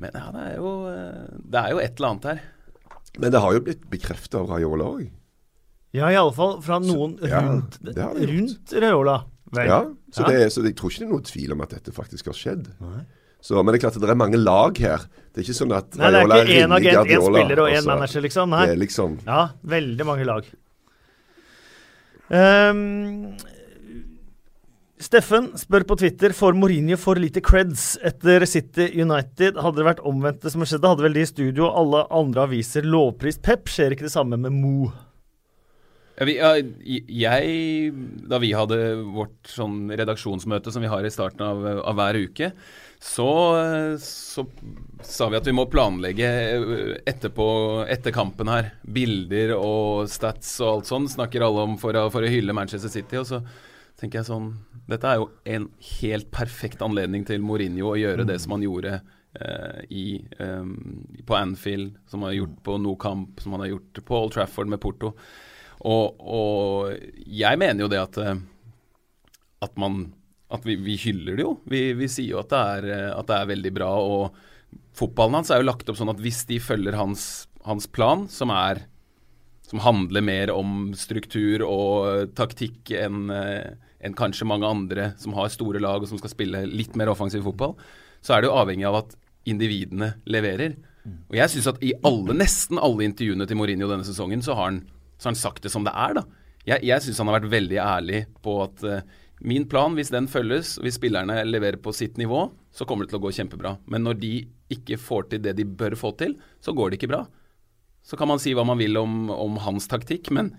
men 0.01 0.17
ja, 0.17 0.25
det 0.35 0.43
er, 0.49 0.57
jo, 0.57 0.73
eh, 0.91 1.39
det 1.53 1.61
er 1.63 1.71
jo 1.77 1.85
et 1.85 1.95
eller 2.01 2.09
annet 2.15 2.27
her. 2.33 2.43
Men 3.19 3.33
det 3.33 3.41
har 3.41 3.53
jo 3.57 3.61
blitt 3.67 3.85
bekrefta 3.91 4.39
av 4.43 4.51
Raiola 4.51 4.85
òg. 4.97 5.07
ja, 5.97 6.11
i 6.13 6.17
alle 6.17 6.33
fall 6.37 6.59
fra 6.63 6.79
noen 6.83 7.17
ja, 7.25 7.41
rundt, 7.41 8.73
Raiola. 8.77 9.25
Vel. 9.57 9.67
Ja, 9.71 9.79
så, 10.13 10.23
Ja. 10.25 10.29
Det, 10.29 10.41
er- 10.43 10.51
så 10.51 10.65
jeg 10.65 10.75
tror 10.77 10.91
ikke 10.91 10.99
det 11.05 11.07
er 11.07 11.13
noen 11.15 11.23
tvil 11.29 11.53
om 11.55 11.61
at 11.63 11.71
dette 11.71 11.93
faktisk 11.95 12.27
har 12.27 12.35
skjedd. 12.35 12.67
Så, 13.41 13.55
men 13.63 13.71
det 13.73 13.79
er 13.79 13.85
klart 13.87 13.97
at 13.97 14.03
det 14.03 14.11
er 14.11 14.19
mange 14.19 14.37
lag 14.41 14.77
her. 14.83 14.99
Det 15.33 15.39
er 15.41 15.45
ikke 15.47 15.55
sånn 15.61 15.73
at 15.77 15.95
Nei, 16.01 16.11
det 16.11 16.21
er 16.25 16.47
ikke 16.49 16.63
én 16.67 16.73
agent, 16.75 17.11
én 17.15 17.23
spiller 17.29 17.61
og 17.63 17.69
én 17.71 17.83
så 17.85 17.87
manager, 17.93 18.21
liksom. 18.27 18.51
Nei. 18.51 18.65
Det 18.67 18.75
er 18.75 18.81
liksom 18.83 19.19
Ja, 19.27 19.43
veldig 19.63 20.07
mange 20.09 20.25
lag. 20.27 20.49
Ehm, 22.31 23.37
Steffen 24.97 25.51
spør 25.61 25.85
på 25.85 25.97
Twitter 26.01 26.33
får 26.33 26.55
Mourinho 26.57 26.97
for 26.97 27.21
lite 27.21 27.43
creds 27.45 27.99
etter 28.07 28.47
City 28.49 28.87
United. 28.97 29.59
Hadde 29.61 29.83
det 29.83 29.89
vært 29.91 30.05
omvendt 30.09 30.41
det 30.47 30.53
som 30.55 30.65
skjedde, 30.65 30.89
hadde 30.89 31.05
vel 31.05 31.19
de 31.19 31.25
i 31.27 31.29
studio 31.29 31.67
og 31.67 31.81
alle 31.83 32.05
andre 32.17 32.47
aviser 32.49 32.87
lovprist 32.89 33.43
Pep. 33.45 33.69
Skjer 33.69 33.93
ikke 33.93 34.07
det 34.07 34.15
samme 34.15 34.39
med 34.41 34.57
Mo? 34.57 34.89
Jeg, 36.17 37.93
da 38.25 38.39
vi 38.41 38.55
hadde 38.57 38.79
vårt 39.13 39.51
sånn 39.53 39.91
redaksjonsmøte 39.93 40.73
som 40.73 40.81
vi 40.81 40.89
har 40.89 41.05
i 41.05 41.13
starten 41.13 41.45
av, 41.45 41.61
av 41.85 41.99
hver 41.99 42.17
uke, 42.17 42.49
så, 42.97 43.29
så 44.01 44.47
sa 45.05 45.29
vi 45.29 45.37
at 45.37 45.45
vi 45.45 45.53
må 45.59 45.67
planlegge 45.69 46.31
etterpå, 47.05 47.49
etter 47.93 48.17
kampen 48.17 48.49
her. 48.49 48.73
Bilder 48.81 49.53
og 49.59 50.09
stats 50.09 50.57
og 50.63 50.71
alt 50.71 50.89
sånn 50.89 51.13
snakker 51.19 51.45
alle 51.45 51.69
om 51.69 51.77
for 51.85 52.01
å, 52.01 52.09
for 52.09 52.25
å 52.25 52.33
hylle 52.33 52.57
Manchester 52.57 52.97
City. 52.97 53.21
Og 53.21 53.29
så 53.29 53.45
tenker 54.01 54.23
jeg 54.23 54.31
sånn 54.31 54.55
Dette 54.87 55.11
er 55.11 55.19
jo 55.19 55.29
en 55.57 55.69
helt 56.01 56.29
perfekt 56.35 56.83
anledning 56.85 57.27
til 57.27 57.43
Mourinho 57.43 57.91
å 57.91 57.99
gjøre 57.99 58.27
det 58.29 58.39
som 58.43 58.55
han 58.55 58.63
gjorde 58.63 59.01
eh, 59.41 59.81
i, 59.91 60.07
um, 60.39 61.03
på 61.27 61.37
Anfield, 61.39 61.97
som 62.07 62.23
han 62.23 62.31
har 62.31 62.41
gjort 62.41 62.61
på 62.69 62.77
No 62.83 62.95
Camp, 63.03 63.41
som 63.43 63.57
han 63.57 63.65
har 63.65 63.73
gjort 63.75 64.03
på 64.07 64.21
Old 64.21 64.37
Trafford 64.37 64.71
med 64.71 64.83
Porto. 64.83 65.17
Og, 65.87 66.23
og 66.23 67.27
jeg 67.27 67.61
mener 67.61 67.85
jo 67.85 67.91
det 67.93 68.01
at, 68.01 68.21
eh, 68.23 68.39
at 69.67 69.77
man 69.81 70.07
At 70.47 70.63
vi, 70.63 70.77
vi 70.79 70.95
hyller 70.95 71.35
det 71.35 71.43
jo. 71.43 71.57
Vi, 71.67 71.81
vi 71.99 72.07
sier 72.07 72.37
jo 72.37 72.39
at 72.39 72.53
det, 72.53 72.59
er, 72.79 72.85
eh, 72.95 73.13
at 73.19 73.27
det 73.27 73.35
er 73.35 73.49
veldig 73.51 73.73
bra. 73.75 73.89
Og 73.99 74.77
fotballen 74.95 75.41
hans 75.41 75.51
er 75.51 75.59
jo 75.59 75.67
lagt 75.67 75.91
opp 75.91 75.99
sånn 75.99 76.13
at 76.13 76.23
hvis 76.23 76.45
de 76.47 76.61
følger 76.63 76.95
hans, 76.95 77.49
hans 77.67 77.89
plan, 77.91 78.29
som 78.31 78.55
er 78.55 78.87
som 79.67 79.83
handler 79.83 80.23
mer 80.23 80.53
om 80.55 80.93
struktur 80.95 81.65
og 81.67 82.31
taktikk 82.39 82.93
enn 82.95 83.33
eh, 83.35 83.75
enn 84.05 84.17
kanskje 84.17 84.49
mange 84.49 84.69
andre 84.69 85.13
som 85.21 85.35
har 85.37 85.53
store 85.53 85.81
lag 85.83 86.03
og 86.03 86.11
som 86.11 86.21
skal 86.21 86.33
spille 86.33 86.65
litt 86.69 86.97
mer 86.99 87.13
offensiv 87.13 87.47
fotball, 87.47 87.77
så 88.25 88.37
er 88.37 88.43
det 88.43 88.51
jo 88.51 88.59
avhengig 88.59 88.89
av 88.89 89.01
at 89.03 89.17
individene 89.47 90.15
leverer. 90.29 90.77
Og 91.31 91.37
jeg 91.39 91.53
syns 91.53 91.69
at 91.71 91.85
i 91.87 91.93
alle, 92.07 92.35
nesten 92.35 92.81
alle 92.83 93.07
intervjuene 93.07 93.47
til 93.47 93.59
Mourinho 93.59 93.89
denne 93.91 94.07
sesongen, 94.07 94.43
så 94.43 94.57
har 94.59 94.73
han, 94.73 94.81
så 95.17 95.29
har 95.29 95.35
han 95.35 95.41
sagt 95.43 95.63
det 95.67 95.73
som 95.73 95.87
det 95.87 95.95
er, 95.95 96.19
da. 96.19 96.27
Jeg, 96.67 96.83
jeg 96.89 97.05
syns 97.05 97.21
han 97.23 97.31
har 97.31 97.39
vært 97.39 97.53
veldig 97.53 97.79
ærlig 97.79 98.21
på 98.43 98.57
at 98.65 98.83
uh, 98.83 99.03
min 99.47 99.69
plan, 99.71 99.95
hvis 99.95 100.11
den 100.11 100.27
følges, 100.31 100.77
hvis 100.83 100.97
spillerne 100.99 101.39
leverer 101.47 101.79
på 101.83 101.93
sitt 101.95 102.19
nivå, 102.19 102.49
så 102.75 102.87
kommer 102.89 103.07
det 103.07 103.13
til 103.13 103.21
å 103.21 103.27
gå 103.27 103.35
kjempebra. 103.37 103.77
Men 103.87 104.03
når 104.07 104.19
de 104.23 104.33
ikke 104.73 104.99
får 104.99 105.29
til 105.31 105.45
det 105.45 105.55
de 105.59 105.67
bør 105.69 105.95
få 105.99 106.11
til, 106.19 106.35
så 106.65 106.75
går 106.75 106.91
det 106.91 106.99
ikke 106.99 107.13
bra. 107.13 107.23
Så 108.07 108.19
kan 108.19 108.31
man 108.31 108.43
si 108.43 108.55
hva 108.57 108.65
man 108.67 108.81
vil 108.81 108.99
om, 108.99 109.29
om 109.31 109.61
hans 109.63 109.87
taktikk, 109.91 110.33
men, 110.35 110.55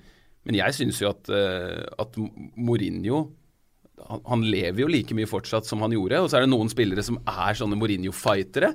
men 0.47 0.57
jeg 0.61 0.75
syns 0.77 1.01
jo 1.03 1.11
at, 1.11 1.27
eh, 1.33 1.83
at 1.99 2.15
Mourinho 2.55 3.27
han, 4.07 4.21
han 4.29 4.45
lever 4.45 4.83
jo 4.83 4.87
like 4.91 5.15
mye 5.17 5.27
fortsatt 5.27 5.67
som 5.67 5.81
han 5.83 5.95
gjorde. 5.95 6.21
Og 6.23 6.29
så 6.31 6.39
er 6.39 6.45
det 6.45 6.51
noen 6.53 6.69
spillere 6.71 7.03
som 7.03 7.17
er 7.27 7.57
sånne 7.57 7.75
Mourinho-fightere. 7.79 8.71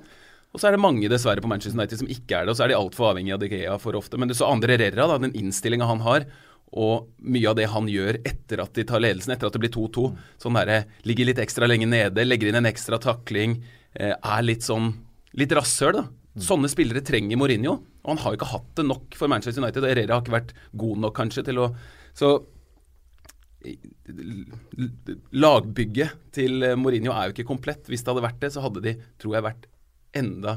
Og 0.53 0.61
så 0.61 0.69
er 0.69 0.77
det 0.77 0.83
mange 0.85 1.09
dessverre 1.09 1.41
på 1.41 1.49
Manchester 1.49 1.79
United 1.79 2.03
som 2.03 2.11
ikke 2.13 2.37
er 2.37 2.45
det, 2.45 2.53
og 2.53 2.59
så 2.59 2.67
er 2.67 2.73
de 2.73 2.77
altfor 2.77 3.13
avhengig 3.13 3.33
av 3.33 3.41
De 3.41 3.49
Gea 3.49 3.77
for 3.81 3.97
ofte. 3.97 4.19
Men 4.21 4.29
det 4.29 4.37
så 4.37 4.51
Andre 4.53 4.77
Rerra, 4.77 5.07
da, 5.09 5.21
den 5.23 5.37
innstillinga 5.39 5.89
han 5.89 6.03
har, 6.05 6.27
og 6.73 7.09
mye 7.21 7.49
av 7.49 7.57
det 7.57 7.69
han 7.73 7.89
gjør 7.89 8.19
etter 8.29 8.61
at 8.65 8.77
de 8.77 8.85
tar 8.89 9.01
ledelsen, 9.01 9.33
etter 9.35 9.49
at 9.49 9.57
det 9.57 9.63
blir 9.63 9.73
2-2. 9.73 10.11
Sånn 10.41 10.57
derre 10.57 10.83
ligger 11.09 11.29
litt 11.29 11.41
ekstra 11.41 11.69
lenge 11.69 11.89
nede, 11.89 12.27
legger 12.27 12.51
inn 12.51 12.61
en 12.61 12.69
ekstra 12.69 13.01
takling, 13.01 13.59
eh, 13.97 14.13
er 14.13 14.45
litt 14.45 14.65
sånn 14.65 14.93
litt 15.37 15.53
rasshøl, 15.57 15.97
da. 16.01 16.05
Sånne 16.33 16.71
spillere 16.73 17.03
trenger 17.05 17.37
Mourinho, 17.37 17.75
og 18.03 18.09
han 18.15 18.21
har 18.23 18.37
ikke 18.39 18.49
hatt 18.55 18.71
det 18.79 18.87
nok 18.89 19.17
for 19.19 19.29
Manchester 19.29 19.61
United. 19.63 19.85
og 19.85 19.91
Herrera 19.91 20.17
har 20.17 20.25
ikke 20.25 20.39
vært 20.39 20.55
god 20.81 21.03
nok 21.05 21.17
kanskje 21.19 21.45
til 21.45 21.61
å, 21.61 21.69
Så 22.17 22.31
lagbygget 25.33 26.17
til 26.35 26.65
Mourinho 26.81 27.13
er 27.15 27.29
jo 27.29 27.35
ikke 27.37 27.49
komplett. 27.49 27.87
Hvis 27.87 28.03
det 28.03 28.11
hadde 28.11 28.25
vært 28.25 28.41
det, 28.43 28.51
så 28.55 28.65
hadde 28.65 28.83
de, 28.85 28.95
tror 29.23 29.37
jeg, 29.37 29.47
vært 29.47 29.69
enda 30.19 30.57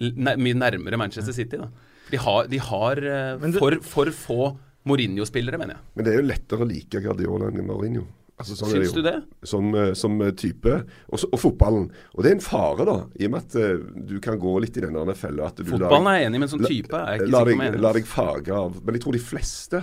mye 0.00 0.56
nærmere 0.56 0.98
Manchester 1.00 1.34
City. 1.36 1.58
Da. 1.60 1.68
De 2.10 2.20
har, 2.22 2.48
de 2.48 2.60
har 2.62 3.02
eh, 3.02 3.48
for, 3.58 3.78
for 3.84 4.10
få 4.14 4.40
Mourinho-spillere, 4.88 5.58
mener 5.60 5.76
jeg. 5.76 5.84
Men 5.98 6.06
det 6.06 6.12
er 6.12 6.20
jo 6.20 6.28
lettere 6.28 6.64
å 6.64 6.68
like 6.68 7.02
Guardiola 7.04 7.50
enn 7.50 7.66
Mourinho. 7.66 8.06
Altså, 8.38 8.54
sånn 8.54 8.70
Syns 8.70 8.92
du 8.94 9.00
det? 9.02 9.16
Som, 9.50 9.72
eh, 9.74 9.92
som 9.98 10.14
eh, 10.22 10.30
type. 10.38 10.76
Også, 11.10 11.26
og 11.34 11.40
fotballen. 11.42 11.88
Og 12.14 12.22
det 12.22 12.30
er 12.30 12.36
en 12.36 12.44
fare, 12.44 12.84
da. 12.86 12.98
I 13.18 13.26
og 13.26 13.32
med 13.34 13.48
at 13.48 13.56
uh, 13.58 14.02
du 14.08 14.20
kan 14.22 14.38
gå 14.38 14.52
litt 14.62 14.78
i 14.78 14.84
den 14.84 14.94
der 14.94 15.18
fella 15.18 15.48
at 15.50 15.58
du 15.58 15.64
Fotballen 15.66 16.06
lar, 16.06 16.12
er 16.14 16.22
jeg 16.22 16.28
enig 16.30 16.38
i, 16.38 16.42
men 16.44 16.52
som 16.52 16.62
type 16.62 16.94
er 16.94 17.16
jeg 17.16 17.24
ikke 17.24 17.32
sikker 17.32 17.50
på 17.50 17.56
om 17.56 17.64
jeg 17.64 17.72
er 17.74 17.82
la 17.82 17.92
deg 17.96 18.06
farge 18.06 18.60
av 18.60 18.78
Men 18.78 18.98
jeg 18.98 19.04
tror 19.04 19.18
de 19.18 19.24
fleste 19.24 19.82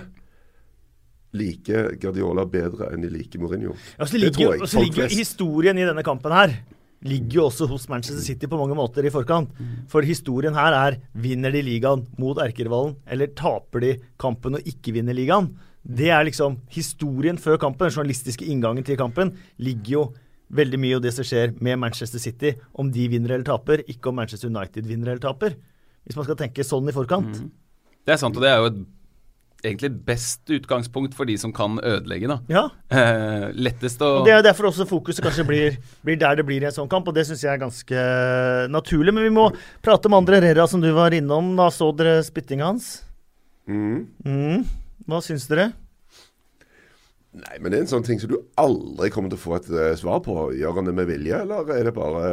liker 1.36 1.90
Guardiola 2.00 2.46
bedre 2.48 2.88
enn 2.94 3.04
de 3.04 3.10
liker 3.12 3.42
Mourinho. 3.42 3.74
Ja, 3.98 4.06
så 4.06 4.16
Det 4.16 4.22
ligger, 4.22 4.38
tror 4.38 4.46
jo- 4.46 4.52
jeg. 4.52 4.62
og 4.62 4.68
så 4.72 4.80
ligger 4.80 5.02
flest. 5.02 5.18
historien 5.18 5.78
i 5.78 5.84
denne 5.84 6.02
kampen 6.06 6.32
her 6.32 6.56
ligger 7.04 7.34
jo 7.34 7.44
også 7.50 7.68
hos 7.68 7.88
Manchester 7.88 8.24
City 8.24 8.46
på 8.46 8.56
mange 8.56 8.74
måter 8.74 9.04
i 9.04 9.10
forkant. 9.12 9.50
For 9.88 10.00
historien 10.00 10.54
her 10.54 10.72
er 10.72 10.96
vinner 11.14 11.52
de 11.52 11.60
ligaen 11.62 12.06
mot 12.18 12.36
erkerivalen, 12.38 12.96
eller 13.06 13.26
taper 13.26 13.80
de 13.80 13.98
kampen 14.18 14.54
og 14.54 14.62
ikke 14.64 14.94
vinner 14.96 15.12
ligaen. 15.12 15.52
Det 15.86 16.08
er 16.10 16.26
liksom 16.26 16.58
historien 16.74 17.38
før 17.38 17.60
kampen, 17.62 17.86
den 17.86 17.94
journalistiske 17.94 18.46
inngangen 18.46 18.86
til 18.86 18.98
kampen, 18.98 19.36
ligger 19.62 19.92
jo 19.92 20.04
veldig 20.56 20.78
mye 20.82 20.98
i 20.98 21.02
det 21.02 21.12
som 21.14 21.26
skjer 21.26 21.54
med 21.62 21.78
Manchester 21.82 22.22
City, 22.22 22.54
om 22.78 22.90
de 22.94 23.06
vinner 23.10 23.34
eller 23.34 23.46
taper, 23.46 23.82
ikke 23.90 24.10
om 24.10 24.20
Manchester 24.20 24.50
United 24.50 24.86
vinner 24.86 25.14
eller 25.14 25.22
taper. 25.22 25.56
Hvis 26.06 26.18
man 26.18 26.26
skal 26.26 26.38
tenke 26.38 26.66
sånn 26.66 26.86
i 26.90 26.94
forkant. 26.94 27.40
Det 28.06 28.14
er 28.14 28.20
sant, 28.20 28.36
og 28.38 28.44
det 28.44 28.52
er 28.52 28.60
jo 28.62 28.68
et, 28.70 28.78
egentlig 29.66 29.90
et 29.90 29.98
best 30.06 30.52
utgangspunkt 30.54 31.16
for 31.18 31.26
de 31.26 31.34
som 31.40 31.50
kan 31.54 31.80
ødelegge, 31.82 32.30
da. 32.30 32.38
Ja, 32.52 32.64
Eh, 32.96 33.48
lettest 33.58 34.00
å 34.06 34.12
og 34.20 34.28
Det 34.28 34.36
er 34.36 34.44
derfor 34.46 34.70
også 34.70 34.86
fokuset 34.86 35.24
kanskje 35.24 35.44
blir, 35.48 35.78
blir 36.06 36.18
der 36.20 36.38
det 36.38 36.46
blir 36.46 36.62
i 36.62 36.68
en 36.70 36.74
sånn 36.74 36.90
kamp, 36.90 37.08
og 37.10 37.16
det 37.16 37.26
syns 37.26 37.42
jeg 37.42 37.50
er 37.56 37.62
ganske 37.62 38.06
naturlig. 38.70 39.14
Men 39.14 39.26
vi 39.26 39.34
må 39.34 39.48
prate 39.82 40.10
med 40.10 40.22
Andre 40.22 40.38
Herrera, 40.38 40.68
som 40.70 40.82
du 40.82 40.92
var 40.94 41.14
innom. 41.14 41.56
Da 41.58 41.66
så 41.74 41.90
dere 41.98 42.20
spyttinga 42.26 42.70
hans. 42.70 43.00
Mm. 43.66 44.06
Mm. 44.22 44.62
Hva 45.06 45.20
syns 45.24 45.46
dere? 45.50 45.70
Nei, 47.36 47.58
men 47.60 47.68
det 47.68 47.76
er 47.78 47.82
en 47.84 47.90
sånn 47.90 48.04
ting 48.06 48.20
som 48.20 48.30
du 48.30 48.36
aldri 48.56 49.10
kommer 49.12 49.28
til 49.28 49.36
å 49.36 49.42
få 49.42 49.56
et 49.58 49.66
eh, 49.68 49.90
svar 50.00 50.22
på. 50.24 50.34
Gjør 50.56 50.78
han 50.78 50.86
det 50.88 50.94
med 50.96 51.08
vilje, 51.10 51.42
eller 51.44 51.68
er 51.74 51.84
det 51.84 51.92
bare 51.96 52.28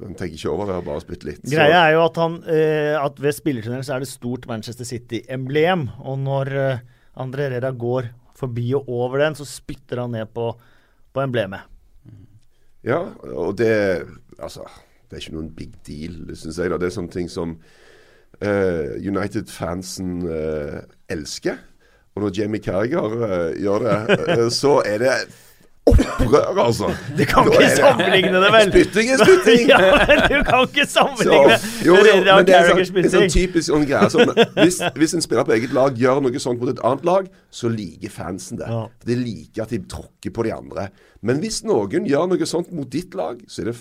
Han 0.00 0.16
tenker 0.18 0.34
ikke 0.34 0.50
over 0.50 0.72
det, 0.72 0.78
bare 0.88 1.04
spytt 1.04 1.26
litt. 1.28 1.44
Greia 1.46 1.84
er 1.84 1.94
jo 1.94 2.00
at, 2.02 2.18
han, 2.18 2.40
eh, 2.50 2.96
at 2.98 3.20
ved 3.22 3.36
spillertunnelen 3.36 3.86
så 3.86 3.94
er 3.94 4.02
det 4.02 4.10
stort 4.10 4.48
Manchester 4.50 4.88
City-emblem. 4.88 5.86
Og 6.02 6.18
når 6.24 6.50
eh, 6.64 6.82
Andre 7.22 7.46
Herrera 7.46 7.70
går 7.78 8.10
forbi 8.34 8.72
og 8.74 8.90
over 8.90 9.22
den, 9.22 9.38
så 9.38 9.46
spytter 9.46 10.02
han 10.02 10.16
ned 10.16 10.32
på, 10.34 10.48
på 11.14 11.22
emblemet. 11.22 11.70
Ja, 12.84 13.00
og 13.32 13.54
det 13.56 13.72
Altså, 14.42 14.66
det 15.06 15.14
er 15.14 15.22
ikke 15.22 15.36
noen 15.36 15.52
big 15.54 15.76
deal, 15.86 16.16
syns 16.34 16.58
jeg. 16.58 16.72
da. 16.72 16.78
Det 16.82 16.88
er 16.88 16.96
sånne 16.96 17.14
ting 17.14 17.28
som 17.30 17.54
eh, 18.42 18.96
United-fansen 18.98 20.24
eh, 20.26 20.80
elsker. 21.14 21.60
Og 22.14 22.22
når 22.22 22.36
Jamie 22.38 22.62
Carriger 22.62 23.02
uh, 23.10 23.50
gjør 23.58 23.88
det, 23.88 24.20
uh, 24.38 24.50
så 24.52 24.78
er 24.86 25.02
det 25.02 25.16
opprør, 25.86 26.58
altså. 26.64 26.88
Du 27.18 27.24
kan 27.28 27.48
ikke 27.52 27.70
sammenligne 27.76 28.40
det, 28.40 28.50
vel? 28.54 28.70
Spytting 28.70 29.10
er 29.10 29.20
spytting! 29.20 29.64
ja, 29.72 29.80
men 29.80 30.22
du 30.30 30.36
kan 30.46 30.68
ikke 30.68 30.86
Så, 30.88 31.04
det. 31.20 31.58
jo, 31.86 31.96
jo, 31.98 32.14
men 32.22 32.46
det 32.46 32.56
er 32.56 32.70
sånn, 32.70 33.00
en 33.02 33.10
sånn 33.12 33.34
typisk 33.34 33.68
sånn 33.68 33.86
greie 33.88 34.10
som 34.12 34.32
hvis, 34.60 34.80
hvis 34.96 35.16
en 35.18 35.24
spiller 35.24 35.48
på 35.48 35.56
eget 35.58 35.74
lag 35.76 35.98
gjør 35.98 36.22
noe 36.24 36.42
sånt 36.42 36.62
mot 36.62 36.72
et 36.72 36.80
annet 36.86 37.04
lag, 37.08 37.28
så 37.52 37.72
liker 37.72 38.14
fansen 38.14 38.62
det. 38.62 38.70
Ja. 38.70 38.86
De 39.10 39.18
liker 39.20 39.66
at 39.66 39.74
de 39.74 39.82
tråkker 39.90 40.34
på 40.34 40.46
de 40.46 40.54
andre. 40.56 40.88
Men 41.24 41.42
hvis 41.44 41.62
noen 41.66 42.08
gjør 42.08 42.30
noe 42.32 42.48
sånt 42.48 42.72
mot 42.74 42.88
ditt 42.90 43.16
lag, 43.18 43.42
så 43.48 43.64
er 43.64 43.72
det 43.72 43.78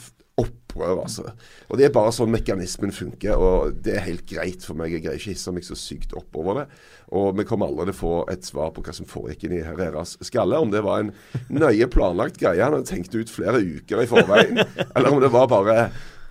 opprør, 0.74 1.04
altså. 1.06 1.30
Og 1.70 1.78
det 1.78 1.88
er 1.88 1.94
bare 1.96 2.14
sånn 2.16 2.34
mekanismen 2.34 2.94
funker, 2.94 3.38
og 3.38 3.78
det 3.86 3.98
er 3.98 4.08
helt 4.08 4.26
greit 4.30 4.66
for 4.66 4.78
meg. 4.80 4.94
Jeg 4.94 5.06
greier 5.06 5.22
ikke 5.22 5.34
hisse 5.34 5.54
meg 5.54 5.68
så 5.68 5.78
sykt 5.78 6.16
opp 6.18 6.36
over 6.40 6.64
det. 6.64 6.66
Og 7.14 7.36
vi 7.38 7.46
kommer 7.48 7.70
aldri 7.70 7.92
til 7.92 7.96
å 7.96 8.00
få 8.00 8.16
et 8.34 8.48
svar 8.48 8.74
på 8.74 8.84
hva 8.86 8.96
som 8.96 9.10
foregikk 9.10 9.46
inni 9.48 9.62
Herreras 9.66 10.18
skalle. 10.26 10.60
Om 10.60 10.74
det 10.74 10.82
var 10.86 11.04
en 11.04 11.14
nøye 11.54 11.90
planlagt 11.92 12.40
greie 12.42 12.64
han 12.64 12.76
hadde 12.78 12.90
tenkt 12.90 13.14
ut 13.14 13.32
flere 13.32 13.62
uker 13.62 14.04
i 14.04 14.10
forveien, 14.10 14.64
eller 14.96 15.14
om 15.14 15.22
det 15.22 15.32
var 15.34 15.52
bare 15.52 15.78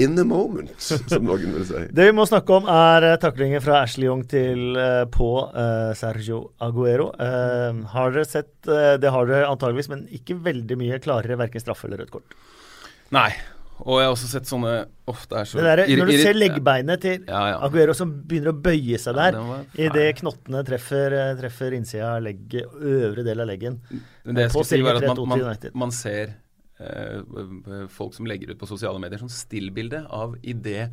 in 0.00 0.16
the 0.16 0.24
moment, 0.24 0.72
som 0.80 1.22
noen 1.26 1.52
vil 1.54 1.66
si. 1.68 1.82
Det 1.94 2.06
vi 2.08 2.14
må 2.16 2.24
snakke 2.26 2.56
om, 2.56 2.66
er 2.66 3.04
taklingen 3.20 3.60
taklinger 3.60 3.62
fra 3.64 3.82
Ashley 3.84 4.08
Young 4.08 4.24
til 4.28 4.78
eh, 4.80 5.04
på 5.12 5.28
eh, 5.52 5.92
Sergio 5.98 6.40
Aguero. 6.64 7.10
Eh, 7.20 7.82
har 7.92 8.14
dere 8.14 8.26
sett 8.26 8.68
eh, 8.68 8.96
Det 9.00 9.12
har 9.12 9.28
dere 9.28 9.50
antageligvis, 9.52 9.90
men 9.92 10.06
ikke 10.10 10.40
veldig 10.42 10.78
mye 10.80 11.00
klarere 11.04 11.38
verken 11.44 11.62
straffe 11.62 11.86
eller 11.86 12.02
rødt 12.02 12.14
kort. 12.16 12.36
Nei. 13.12 13.30
Og 13.82 13.98
jeg 13.98 14.06
har 14.06 14.14
også 14.14 14.28
sett 14.30 14.48
sånne 14.48 14.72
Ofte 15.10 15.40
er 15.40 15.48
så 15.48 15.58
Det 15.58 15.64
der, 15.66 15.82
når 15.98 16.10
du 16.12 16.14
ser 16.20 16.38
leggbeinet 16.38 17.02
til 17.02 17.24
Ja, 17.26 17.42
ja. 17.52 17.56
Aguero 17.66 17.94
som 17.98 18.12
begynner 18.28 18.52
å 18.52 18.60
bøye 18.64 19.00
seg 19.02 19.16
der, 19.18 19.38
ja, 19.38 19.58
idet 19.88 20.20
knottene 20.20 20.62
treffer, 20.66 21.16
eh, 21.18 21.32
treffer 21.40 21.74
innsida 21.76 22.12
av 22.16 22.22
legget, 22.26 22.70
øvre 22.78 23.24
del 23.26 23.42
av 23.42 23.50
leggen. 23.50 23.80
Men 24.24 24.38
det 24.38 24.46
jeg 24.46 24.54
skulle 24.54 24.70
si 24.70 24.82
var 24.86 25.00
at 25.00 25.08
man, 25.10 25.24
man, 25.34 25.66
man 25.84 25.94
ser 25.94 26.36
eh, 26.78 27.18
folk 27.92 28.14
som 28.16 28.28
legger 28.30 28.54
ut 28.54 28.60
på 28.60 28.70
sosiale 28.70 29.02
medier 29.02 29.22
sånn 29.22 29.32
stillbilde 29.32 30.04
av 30.10 30.38
idet 30.42 30.90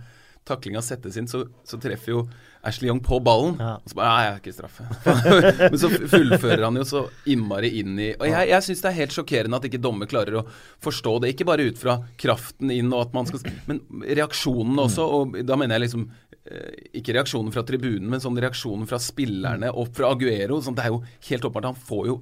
taklinga 0.50 0.82
settes 0.84 1.18
inn, 1.20 1.27
så, 1.29 1.44
så 1.68 1.79
treffer 1.82 2.13
jo 2.13 2.24
Ashley 2.65 2.89
Young 2.89 3.00
på 3.06 3.20
ballen. 3.24 3.56
Ja. 3.60 3.75
Og 3.79 3.91
så 3.91 4.00
bare 4.00 4.10
Nei, 4.10 4.24
jeg 4.25 4.32
er 4.32 4.39
ikke 4.41 4.56
straffe. 4.56 4.88
Men 5.72 5.79
så 5.79 5.91
fullfører 5.96 6.65
han 6.65 6.79
jo 6.79 6.86
så 6.88 7.03
innmari 7.29 7.72
inn 7.79 8.00
i 8.01 8.10
Og 8.18 8.25
jeg, 8.27 8.50
jeg 8.51 8.65
syns 8.65 8.82
det 8.84 8.89
er 8.91 8.98
helt 8.98 9.15
sjokkerende 9.15 9.60
at 9.60 9.68
ikke 9.70 9.82
dommer 9.84 10.10
klarer 10.12 10.41
å 10.41 10.46
forstå 10.84 11.13
det. 11.24 11.34
Ikke 11.34 11.48
bare 11.48 11.70
ut 11.70 11.79
fra 11.79 12.00
kraften 12.20 12.74
inn 12.75 12.91
og 12.91 13.06
at 13.08 13.15
man 13.15 13.29
skal 13.29 13.46
Men 13.70 13.79
reaksjonen 14.03 14.84
også, 14.86 15.06
og 15.06 15.39
da 15.48 15.60
mener 15.60 15.77
jeg 15.77 15.88
liksom 15.88 16.10
eh, 16.50 16.74
ikke 17.00 17.15
reaksjonen 17.15 17.56
fra 17.56 17.63
tribunen, 17.68 18.10
men 18.12 18.24
sånn 18.24 18.39
reaksjonen 18.41 18.89
fra 18.89 19.00
spillerne 19.03 19.72
og 19.72 19.94
fra 19.96 20.12
Aguero. 20.15 20.60
Sånn, 20.65 20.75
det 20.77 20.88
er 20.88 20.94
jo 20.94 21.03
helt 21.29 21.48
åpenbart 21.48 21.72
Han 21.72 21.82
får 21.94 22.12
jo 22.12 22.20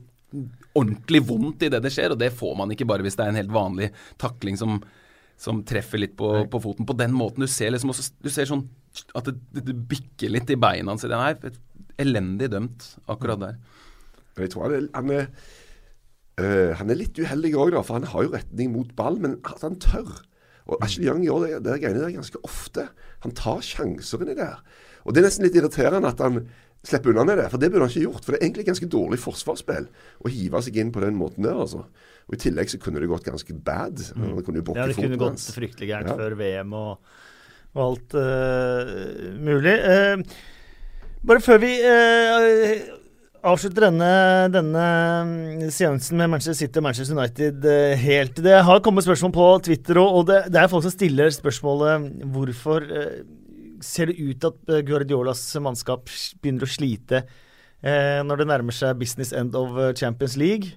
ordentlig 0.76 1.22
vondt 1.24 1.64
i 1.64 1.70
det 1.72 1.82
det 1.84 1.92
skjer, 1.94 2.14
og 2.14 2.22
det 2.22 2.34
får 2.36 2.56
man 2.60 2.72
ikke 2.74 2.88
bare 2.90 3.06
hvis 3.06 3.16
det 3.18 3.26
er 3.26 3.34
en 3.34 3.40
helt 3.40 3.54
vanlig 3.54 3.92
takling 4.22 4.58
som, 4.60 4.82
som 5.38 5.62
treffer 5.68 6.02
litt 6.02 6.16
på, 6.18 6.32
på 6.50 6.62
foten. 6.64 6.88
På 6.90 6.96
den 6.98 7.14
måten 7.16 7.46
du 7.46 7.50
ser 7.52 7.72
liksom 7.74 7.94
også, 7.94 8.10
Du 8.24 8.30
ser 8.34 8.50
sånn 8.50 8.66
at 9.18 9.30
det, 9.30 9.62
det, 9.62 9.76
bikker 9.90 10.34
litt 10.34 10.50
i 10.50 10.58
beina 10.58 10.94
hans. 10.94 11.06
Den 11.06 11.22
er 11.22 11.60
elendig 12.02 12.50
dømt 12.54 12.88
akkurat 13.06 13.44
der. 13.44 13.60
Jeg 14.38 14.54
tror 14.54 14.68
han 14.68 14.76
er, 14.78 14.88
han 14.96 15.14
er, 15.14 15.28
øh, 16.42 16.72
han 16.80 16.94
er 16.94 17.00
litt 17.00 17.22
uheldig 17.22 17.54
òg, 17.58 17.78
for 17.84 18.00
han 18.00 18.10
har 18.10 18.26
jo 18.26 18.34
retning 18.34 18.74
mot 18.74 18.90
ball, 18.98 19.20
men 19.22 19.38
at 19.46 19.62
han 19.66 19.78
tør. 19.82 20.10
Og 20.68 20.82
Ashley 20.84 21.08
Young 21.08 21.24
gjør 21.24 21.46
det, 21.46 21.62
det 21.66 21.78
greiene 21.84 22.02
der 22.04 22.16
ganske 22.18 22.42
ofte. 22.46 22.90
Han 23.24 23.34
tar 23.38 23.62
sjanser 23.66 24.26
inni 24.26 24.36
der. 24.38 24.60
Og 25.06 25.14
det 25.14 25.22
er 25.22 25.30
nesten 25.30 25.46
litt 25.46 25.56
irriterende 25.56 26.12
at 26.12 26.22
han 26.22 26.42
slipper 26.88 27.14
unna 27.14 27.26
med 27.28 27.42
det, 27.42 27.48
for 27.52 27.62
det 27.62 27.70
burde 27.72 27.88
han 27.88 27.94
ikke 27.94 28.06
gjort. 28.08 28.24
For 28.24 28.34
det 28.34 28.40
er 28.40 28.48
egentlig 28.48 28.68
ganske 28.70 28.90
dårlig 28.92 29.20
forsvarsspill 29.22 29.88
å 30.24 30.32
hive 30.32 30.62
seg 30.66 30.80
inn 30.82 30.94
på 30.96 31.04
den 31.04 31.18
måten 31.20 31.48
der, 31.48 31.58
altså. 31.66 31.86
Og 32.28 32.36
I 32.36 32.42
tillegg 32.44 32.72
så 32.72 32.80
kunne 32.84 33.02
det 33.04 33.10
gått 33.12 33.28
ganske 33.28 33.56
bad. 33.64 34.04
Han 34.18 34.44
kunne 34.44 34.62
jo 34.62 34.76
Ja, 34.76 34.88
det 34.90 34.98
kunne 35.00 35.20
gått 35.20 35.44
fryktelig 35.56 35.90
gærent 35.94 36.12
Ja. 36.12 36.20
før 36.20 36.36
VM 36.40 36.76
og, 36.76 37.00
og 37.76 37.82
alt 37.86 38.16
uh, 38.20 39.34
mulig. 39.40 39.76
Uh, 39.80 40.24
bare 41.28 41.44
før 41.44 41.62
vi 41.64 41.72
uh, 41.80 42.84
avslutter 43.48 43.88
denne, 43.88 44.12
denne 44.52 44.84
mm, 45.30 45.72
seansen 45.72 46.20
med 46.20 46.34
Manchester 46.36 46.66
City 46.66 46.82
og 46.82 46.88
Manchester 46.90 47.16
United 47.16 47.68
helt 48.02 48.44
Det 48.44 48.60
har 48.68 48.84
kommet 48.84 49.08
spørsmål 49.08 49.32
på 49.32 49.48
Twitter, 49.70 50.02
og, 50.04 50.20
og 50.20 50.28
det, 50.28 50.44
det 50.52 50.62
er 50.62 50.72
folk 50.72 50.84
som 50.84 50.96
stiller 50.96 51.32
spørsmålet 51.32 52.12
hvorfor 52.34 52.92
ser 53.84 54.12
det 54.12 54.18
ut 54.20 54.48
at 54.48 54.74
eh, 54.74 54.84
Guardiolas 54.88 55.42
mannskap 55.64 56.10
begynner 56.42 56.68
å 56.68 56.72
slite 56.72 57.24
eh, 57.82 58.20
når 58.26 58.42
det 58.42 58.50
nærmer 58.50 58.76
seg 58.76 59.00
business 59.00 59.34
end 59.36 59.56
of 59.58 59.78
eh, 59.78 59.94
Champions 59.98 60.38
League? 60.40 60.76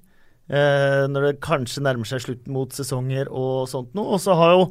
Eh, 0.51 1.05
når 1.07 1.29
det 1.29 1.45
kanskje 1.47 1.85
nærmer 1.87 2.09
seg 2.09 2.25
slutt 2.25 2.49
mot 2.51 2.75
sesonger 2.75 3.29
og 3.31 3.69
sånt 3.71 3.95
noe. 3.95 4.17
Og 4.17 4.23
så 4.23 4.35
har 4.39 4.57
jo 4.57 4.65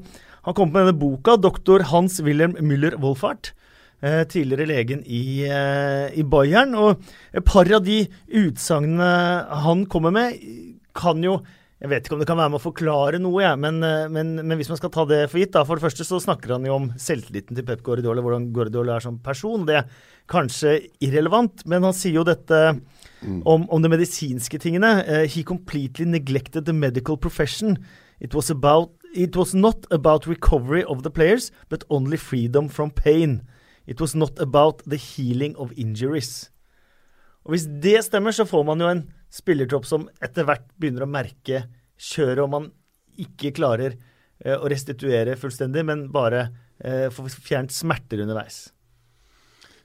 han 0.48 0.56
kommet 0.56 0.76
med 0.76 0.88
denne 0.88 1.00
boka, 1.00 1.38
doktor 1.40 1.84
Hans 1.92 2.20
Wilhelm 2.24 2.58
Müller 2.64 2.98
Wolfart. 3.00 3.54
Eh, 4.00 4.24
tidligere 4.32 4.68
legen 4.70 5.02
i, 5.04 5.44
eh, 5.44 6.08
i 6.16 6.24
Bayern. 6.24 6.76
Og 6.76 7.02
et 7.34 7.44
par 7.44 7.68
av 7.76 7.84
de 7.84 8.06
utsagnene 8.32 9.12
han 9.64 9.86
kommer 9.86 10.12
med, 10.12 10.40
kan 10.96 11.24
jo 11.24 11.42
jeg 11.80 11.88
vet 11.94 12.04
ikke 12.04 12.18
om 12.18 12.20
det 12.20 12.28
kan 12.28 12.40
være 12.40 12.52
med 12.52 12.60
å 12.60 12.64
forklare 12.66 13.20
noe, 13.24 13.40
ja, 13.40 13.54
men, 13.56 13.78
eh, 13.88 14.10
men, 14.12 14.34
men 14.42 14.60
hvis 14.60 14.68
man 14.72 14.80
skal 14.82 14.92
ta 14.92 15.06
det 15.08 15.22
for 15.32 15.40
gitt 15.40 15.54
da, 15.56 15.62
For 15.64 15.80
det 15.80 15.86
første 15.86 16.04
så 16.04 16.20
snakker 16.20 16.58
han 16.58 16.66
jo 16.68 16.76
om 16.76 16.90
selvtilliten 17.00 17.56
til 17.56 17.66
Pep 17.68 17.86
Guardiola, 17.86 18.24
hvordan 18.26 18.50
Guardiola 18.56 18.98
er 18.98 19.06
som 19.06 19.20
person. 19.24 19.64
Det 19.68 19.78
er 19.80 20.02
kanskje 20.30 20.76
irrelevant, 21.00 21.64
men 21.72 21.88
han 21.88 21.96
sier 21.96 22.20
jo 22.20 22.26
dette 22.28 22.60
om, 23.24 23.64
om 23.64 23.80
de 23.84 23.92
medisinske 23.92 24.60
tingene. 24.60 24.92
Eh, 25.08 25.24
he 25.32 25.46
completely 25.48 26.04
neglected 26.06 26.68
the 26.68 26.76
medical 26.76 27.16
profession. 27.16 27.78
It 28.20 28.36
was, 28.36 28.52
about, 28.52 28.92
it 29.16 29.40
was 29.40 29.56
not 29.56 29.88
about 29.90 30.28
recovery 30.28 30.84
of 30.84 31.04
the 31.08 31.12
players, 31.12 31.48
but 31.70 31.88
only 31.90 32.20
freedom 32.20 32.68
from 32.68 32.92
pain. 32.92 33.40
It 33.88 34.04
was 34.04 34.14
not 34.20 34.36
about 34.44 34.84
the 34.84 35.00
healing 35.00 35.56
of 35.56 35.72
injuries. 35.78 36.52
Og 37.48 37.56
Hvis 37.56 37.70
det 37.82 38.04
stemmer, 38.04 38.36
så 38.36 38.46
får 38.46 38.64
man 38.68 38.82
jo 38.82 38.90
en 38.92 39.06
spillertropp 39.30 39.86
som 39.86 40.08
etter 40.22 40.48
hvert 40.48 40.66
begynner 40.80 41.06
å 41.06 41.12
merke 41.12 41.64
kjøret, 42.00 42.42
og 42.44 42.52
man 42.54 42.68
ikke 43.20 43.54
klarer 43.56 43.96
eh, 43.96 44.56
å 44.56 44.70
restituere 44.72 45.38
fullstendig, 45.40 45.86
men 45.86 46.08
bare 46.14 46.48
eh, 46.80 47.08
får 47.14 47.32
fjernet 47.38 47.76
smerter 47.76 48.24
underveis. 48.24 48.68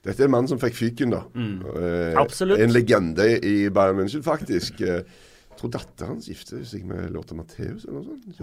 Dette 0.05 0.21
er 0.21 0.29
en 0.29 0.35
mann 0.35 0.47
som 0.49 0.61
fikk 0.61 0.75
fyken, 0.77 1.13
da. 1.15 1.23
Eh, 1.35 2.17
Absolutt. 2.21 2.61
En 2.61 2.73
legende 2.73 3.25
i 3.41 3.55
Bayern 3.73 4.03
München, 4.03 4.23
faktisk. 4.25 4.83
Jeg 4.85 5.61
tror 5.61 5.71
datteren 5.71 6.17
hans 6.17 6.27
gifter 6.27 6.65
seg 6.67 6.83
med 6.87 7.13
Lotta 7.15 7.35
Matheus 7.37 7.85
eller 7.87 8.01
noe 8.01 8.17
sånt. 8.19 8.41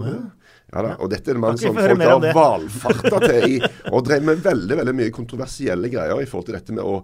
Ja 0.72 0.84
da, 0.86 0.94
og 0.96 1.10
dette 1.12 1.28
er 1.28 1.36
en 1.36 1.42
mann 1.44 1.60
som 1.60 1.76
folk 1.76 2.00
har 2.00 2.22
det. 2.24 2.30
valfarta 2.38 3.20
til 3.26 3.48
i, 3.50 3.58
og 3.92 4.00
drev 4.06 4.24
med 4.30 4.40
veldig 4.40 4.78
veldig 4.80 4.94
mye 4.96 5.12
kontroversielle 5.12 5.90
greier 5.92 6.22
i 6.22 6.28
forhold 6.30 6.48
til 6.48 6.56
dette 6.56 6.72
med 6.78 6.88
å 6.88 7.02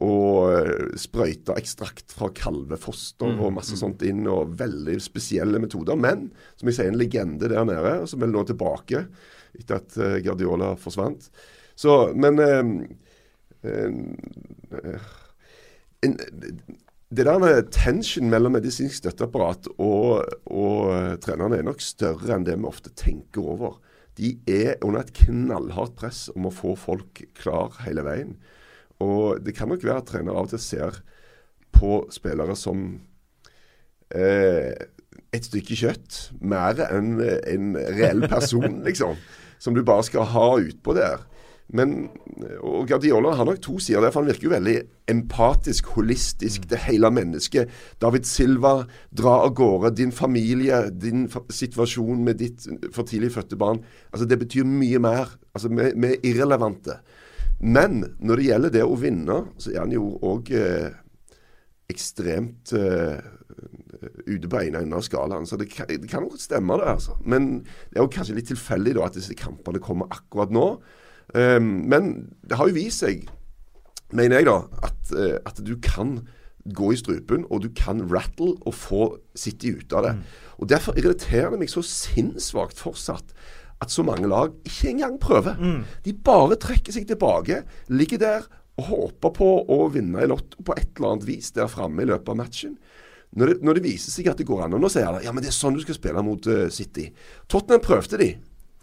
og 0.00 0.50
eh, 0.54 0.96
sprøyte 1.00 1.56
ekstrakt 1.60 2.14
fra 2.16 2.30
kalvefoster 2.34 3.30
Mm, 3.30 3.40
og 3.44 3.54
masse 3.58 3.76
sånt 3.76 4.02
inn, 4.06 4.24
og 4.30 4.54
veldig 4.58 4.96
spesielle 5.02 5.60
metoder. 5.60 5.96
Men 5.96 6.30
som 6.56 6.70
jeg 6.70 6.78
sier, 6.78 6.90
en 6.92 6.98
legende 7.00 7.50
der 7.52 7.66
nede, 7.68 7.94
som 8.08 8.22
er 8.22 8.30
nå 8.32 8.44
tilbake 8.48 9.04
etter 9.58 9.80
at 9.80 9.96
eh, 10.00 10.20
Guardiola 10.24 10.72
forsvant. 10.80 11.28
Så, 11.76 12.12
men 12.16 12.40
eh, 12.40 12.72
eh, 13.68 15.10
en, 16.06 16.16
det 17.10 17.26
der 17.26 17.40
med 17.42 17.70
tension 17.74 18.30
mellom 18.30 18.54
medisinsk 18.54 19.00
støtteapparat 19.00 19.66
og, 19.82 20.26
og 20.46 20.92
eh, 20.94 21.14
trenerne 21.22 21.58
er 21.58 21.66
nok 21.66 21.82
større 21.82 22.36
enn 22.36 22.46
det 22.46 22.54
vi 22.56 22.68
ofte 22.70 22.92
tenker 22.94 23.48
over. 23.54 23.80
De 24.18 24.36
er 24.46 24.76
under 24.84 25.02
et 25.02 25.12
knallhardt 25.24 25.96
press 25.98 26.28
om 26.36 26.46
å 26.46 26.54
få 26.54 26.76
folk 26.78 27.24
klar 27.38 27.80
hele 27.82 28.04
veien. 28.06 28.36
Og 29.00 29.40
det 29.44 29.54
kan 29.56 29.70
nok 29.72 29.84
være 29.84 30.02
at 30.02 30.10
trenere 30.12 30.36
av 30.36 30.48
og 30.48 30.54
til 30.54 30.62
ser 30.62 31.00
på 31.72 32.02
spillere 32.12 32.56
som 32.58 32.84
eh, 34.12 34.74
et 35.30 35.46
stykke 35.46 35.78
kjøtt, 35.78 36.20
mer 36.42 36.82
enn 36.90 37.18
en 37.20 37.74
reell 37.78 38.26
person, 38.28 38.80
liksom. 38.88 39.18
Som 39.60 39.76
du 39.76 39.84
bare 39.84 40.06
skal 40.06 40.28
ha 40.32 40.46
utpå 40.60 40.94
der. 40.96 41.26
Men, 41.76 42.08
og 42.66 42.88
Guardiola 42.88 43.36
har 43.38 43.46
nok 43.46 43.60
to 43.62 43.76
sider 43.78 44.02
der, 44.02 44.10
for 44.10 44.24
han 44.24 44.30
virker 44.30 44.48
jo 44.48 44.54
veldig 44.54 44.76
empatisk, 45.12 45.92
holistisk 45.94 46.64
det 46.70 46.80
hele 46.88 47.12
mennesket. 47.14 47.70
David 48.02 48.26
Silva, 48.26 48.72
dra 49.14 49.36
av 49.44 49.54
gårde. 49.58 49.92
Din 50.00 50.14
familie, 50.14 50.82
din 50.90 51.28
situasjon 51.28 52.24
med 52.26 52.40
ditt 52.42 52.66
for 52.94 53.06
tidlig 53.06 53.30
fødte 53.36 53.58
barn. 53.60 53.84
Altså 54.10 54.26
Det 54.26 54.40
betyr 54.40 54.66
mye 54.66 54.98
mer. 54.98 55.36
Altså 55.54 55.70
Vi, 55.70 55.92
vi 55.94 56.10
er 56.10 56.26
irrelevante. 56.32 56.98
Men 57.60 58.02
når 58.18 58.40
det 58.40 58.48
gjelder 58.48 58.72
det 58.74 58.86
å 58.86 58.96
vinne, 58.96 59.42
så 59.60 59.74
er 59.74 59.82
han 59.82 59.92
jo 59.92 60.14
òg 60.24 60.48
eh, 60.56 60.94
ekstremt 61.92 62.72
eh, 62.76 63.20
ute 64.26 64.48
på 64.48 64.62
ene 64.62 64.80
enden 64.80 64.96
av 64.96 65.04
skalaen. 65.04 65.46
Så 65.48 65.58
det 65.60 65.68
kan, 65.72 65.88
det 65.90 66.08
kan 66.10 66.24
nok 66.24 66.40
stemme, 66.40 66.78
det. 66.80 66.88
altså. 66.96 67.18
Men 67.24 67.50
det 67.90 68.00
er 68.00 68.06
jo 68.06 68.12
kanskje 68.14 68.38
litt 68.38 68.50
tilfeldig 68.52 68.96
da 68.96 69.06
at 69.08 69.18
disse 69.18 69.36
kampene 69.38 69.82
kommer 69.82 70.10
akkurat 70.14 70.52
nå. 70.54 70.66
Um, 71.34 71.86
men 71.86 72.10
det 72.42 72.56
har 72.58 72.70
jo 72.70 72.74
vist 72.74 73.04
seg, 73.04 73.28
mener 74.10 74.40
jeg 74.40 74.48
da, 74.48 74.56
at, 74.88 75.12
eh, 75.14 75.36
at 75.46 75.60
du 75.62 75.76
kan 75.84 76.18
gå 76.76 76.90
i 76.92 76.98
strupen, 76.98 77.46
og 77.48 77.62
du 77.64 77.70
kan 77.76 78.02
rattle 78.10 78.56
og 78.66 78.74
få 78.76 79.04
City 79.38 79.76
ut 79.78 79.92
av 79.96 80.08
det. 80.08 80.14
Og 80.58 80.68
Derfor 80.68 80.98
irriterer 80.98 81.54
det 81.54 81.60
meg 81.62 81.70
så 81.72 81.84
sinnssvakt 81.86 82.82
fortsatt 82.82 83.32
at 83.80 83.92
så 83.92 84.04
mange 84.04 84.28
lag 84.28 84.52
ikke 84.66 84.90
engang 84.92 85.18
prøver. 85.20 85.56
De 86.04 86.12
bare 86.12 86.58
trekker 86.60 86.92
seg 86.92 87.06
tilbake, 87.08 87.62
ligger 87.88 88.20
der 88.20 88.48
og 88.80 88.88
håper 88.88 89.32
på 89.36 89.50
å 89.68 89.88
vinne 89.92 90.24
i 90.24 90.28
lotto 90.28 90.62
på 90.64 90.76
et 90.76 90.90
eller 90.96 91.14
annet 91.14 91.28
vis 91.28 91.50
der 91.56 91.70
framme 91.70 92.04
i 92.04 92.08
løpet 92.08 92.32
av 92.32 92.38
matchen. 92.40 92.76
Når 93.36 93.46
det, 93.46 93.56
når 93.62 93.78
det 93.78 93.84
viser 93.84 94.10
seg 94.10 94.28
at 94.32 94.40
det 94.40 94.46
går 94.48 94.64
an. 94.64 94.74
Og 94.74 94.82
nå 94.82 94.88
sier 94.90 95.06
alle 95.06 95.22
ja, 95.22 95.32
men 95.34 95.44
det 95.44 95.52
er 95.52 95.54
sånn 95.54 95.76
du 95.76 95.82
skal 95.84 95.94
spille 95.94 96.22
mot 96.26 96.46
uh, 96.50 96.66
City. 96.74 97.10
Tottenham 97.50 97.82
prøvde 97.84 98.18
de. 98.18 98.30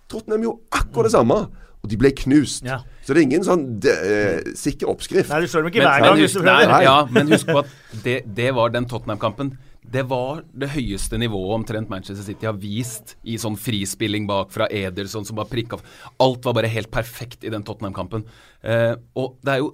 Tottenham 0.08 0.46
gjorde 0.46 0.80
akkurat 0.80 1.10
det 1.10 1.16
samme, 1.18 1.40
og 1.84 1.92
de 1.92 2.00
ble 2.00 2.14
knust. 2.16 2.64
Ja. 2.66 2.80
Så 3.04 3.12
det 3.12 3.22
er 3.22 3.28
ingen 3.28 3.44
sånn 3.44 3.66
de, 3.84 3.92
uh, 3.92 4.54
sikker 4.56 4.94
oppskrift. 4.94 5.34
Nei, 5.34 5.42
du 5.44 5.52
slår 5.52 5.68
dem 5.68 5.74
ikke 5.74 5.84
Men, 5.84 5.90
hver 5.90 6.06
gang. 6.06 6.22
Men, 6.22 6.32
du 6.32 6.48
nei, 6.48 6.82
ja, 6.88 6.98
men 7.12 7.34
husk 7.36 7.52
på 7.52 7.64
at 7.66 7.76
det, 8.06 8.18
det 8.40 8.54
var 8.56 8.72
den 8.76 8.88
Tottenham-kampen. 8.88 9.58
Det 9.88 10.04
var 10.10 10.44
det 10.52 10.74
høyeste 10.74 11.18
nivået 11.20 11.56
omtrent 11.62 11.90
Manchester 11.92 12.26
City 12.26 12.48
har 12.48 12.58
vist 12.60 13.16
i 13.24 13.38
sånn 13.40 13.56
frispilling 13.60 14.28
bak 14.28 14.52
fra 14.52 14.68
Ederson 14.68 15.26
som 15.26 15.38
bare 15.40 15.52
prikka 15.52 15.80
Alt 16.24 16.44
var 16.44 16.58
bare 16.58 16.72
helt 16.72 16.92
perfekt 16.92 17.46
i 17.48 17.52
den 17.54 17.64
Tottenham-kampen. 17.64 18.26
Eh, 18.62 18.96
og 19.16 19.38
det 19.48 19.54
er 19.54 19.64
jo 19.64 19.74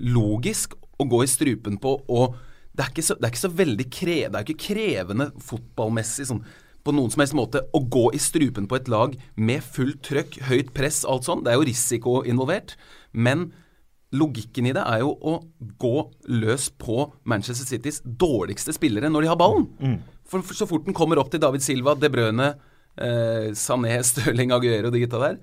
logisk 0.00 0.78
å 0.96 1.04
gå 1.04 1.22
i 1.22 1.28
strupen 1.28 1.76
på 1.80 1.98
og 2.08 2.38
det 2.76 2.84
er 2.84 2.92
ikke 2.92 3.04
så, 3.04 3.16
er 3.16 3.32
ikke 3.32 3.40
så 3.40 3.52
veldig 3.56 3.86
kre, 3.92 4.16
det 4.28 4.38
er 4.38 4.44
ikke 4.44 4.64
krevende 4.66 5.30
fotballmessig 5.44 6.26
sånn 6.28 6.42
på 6.86 6.94
noen 6.94 7.10
som 7.10 7.22
helst 7.22 7.36
måte 7.36 7.62
å 7.74 7.80
gå 7.82 8.10
i 8.14 8.20
strupen 8.22 8.68
på 8.70 8.78
et 8.78 8.90
lag 8.92 9.16
med 9.34 9.64
fullt 9.64 10.04
trøkk, 10.06 10.36
høyt 10.46 10.68
press, 10.76 11.00
alt 11.08 11.26
sånn. 11.26 11.42
Det 11.42 11.50
er 11.50 11.58
jo 11.58 11.66
risiko 11.66 12.12
involvert. 12.28 12.76
Men 13.10 13.48
logikken 14.16 14.68
i 14.70 14.74
det 14.76 14.82
er 14.86 15.02
jo 15.04 15.12
å 15.20 15.34
gå 15.80 15.94
løs 16.42 16.68
på 16.80 17.06
Manchester 17.28 17.66
Citys 17.68 18.00
dårligste 18.04 18.74
spillere 18.76 19.10
når 19.12 19.26
de 19.26 19.30
har 19.32 19.40
ballen. 19.40 19.98
For, 20.26 20.42
for 20.42 20.58
så 20.58 20.66
fort 20.66 20.84
den 20.88 20.96
kommer 20.96 21.20
opp 21.22 21.30
til 21.30 21.42
David 21.42 21.62
Silva, 21.62 21.94
De 21.94 22.08
Brøne, 22.10 22.50
eh, 22.98 23.52
Sané, 23.54 24.00
Støling, 24.10 24.52
Aguero 24.56 24.90
og 24.90 24.96
de 24.96 25.04
gutta 25.04 25.20
der, 25.22 25.36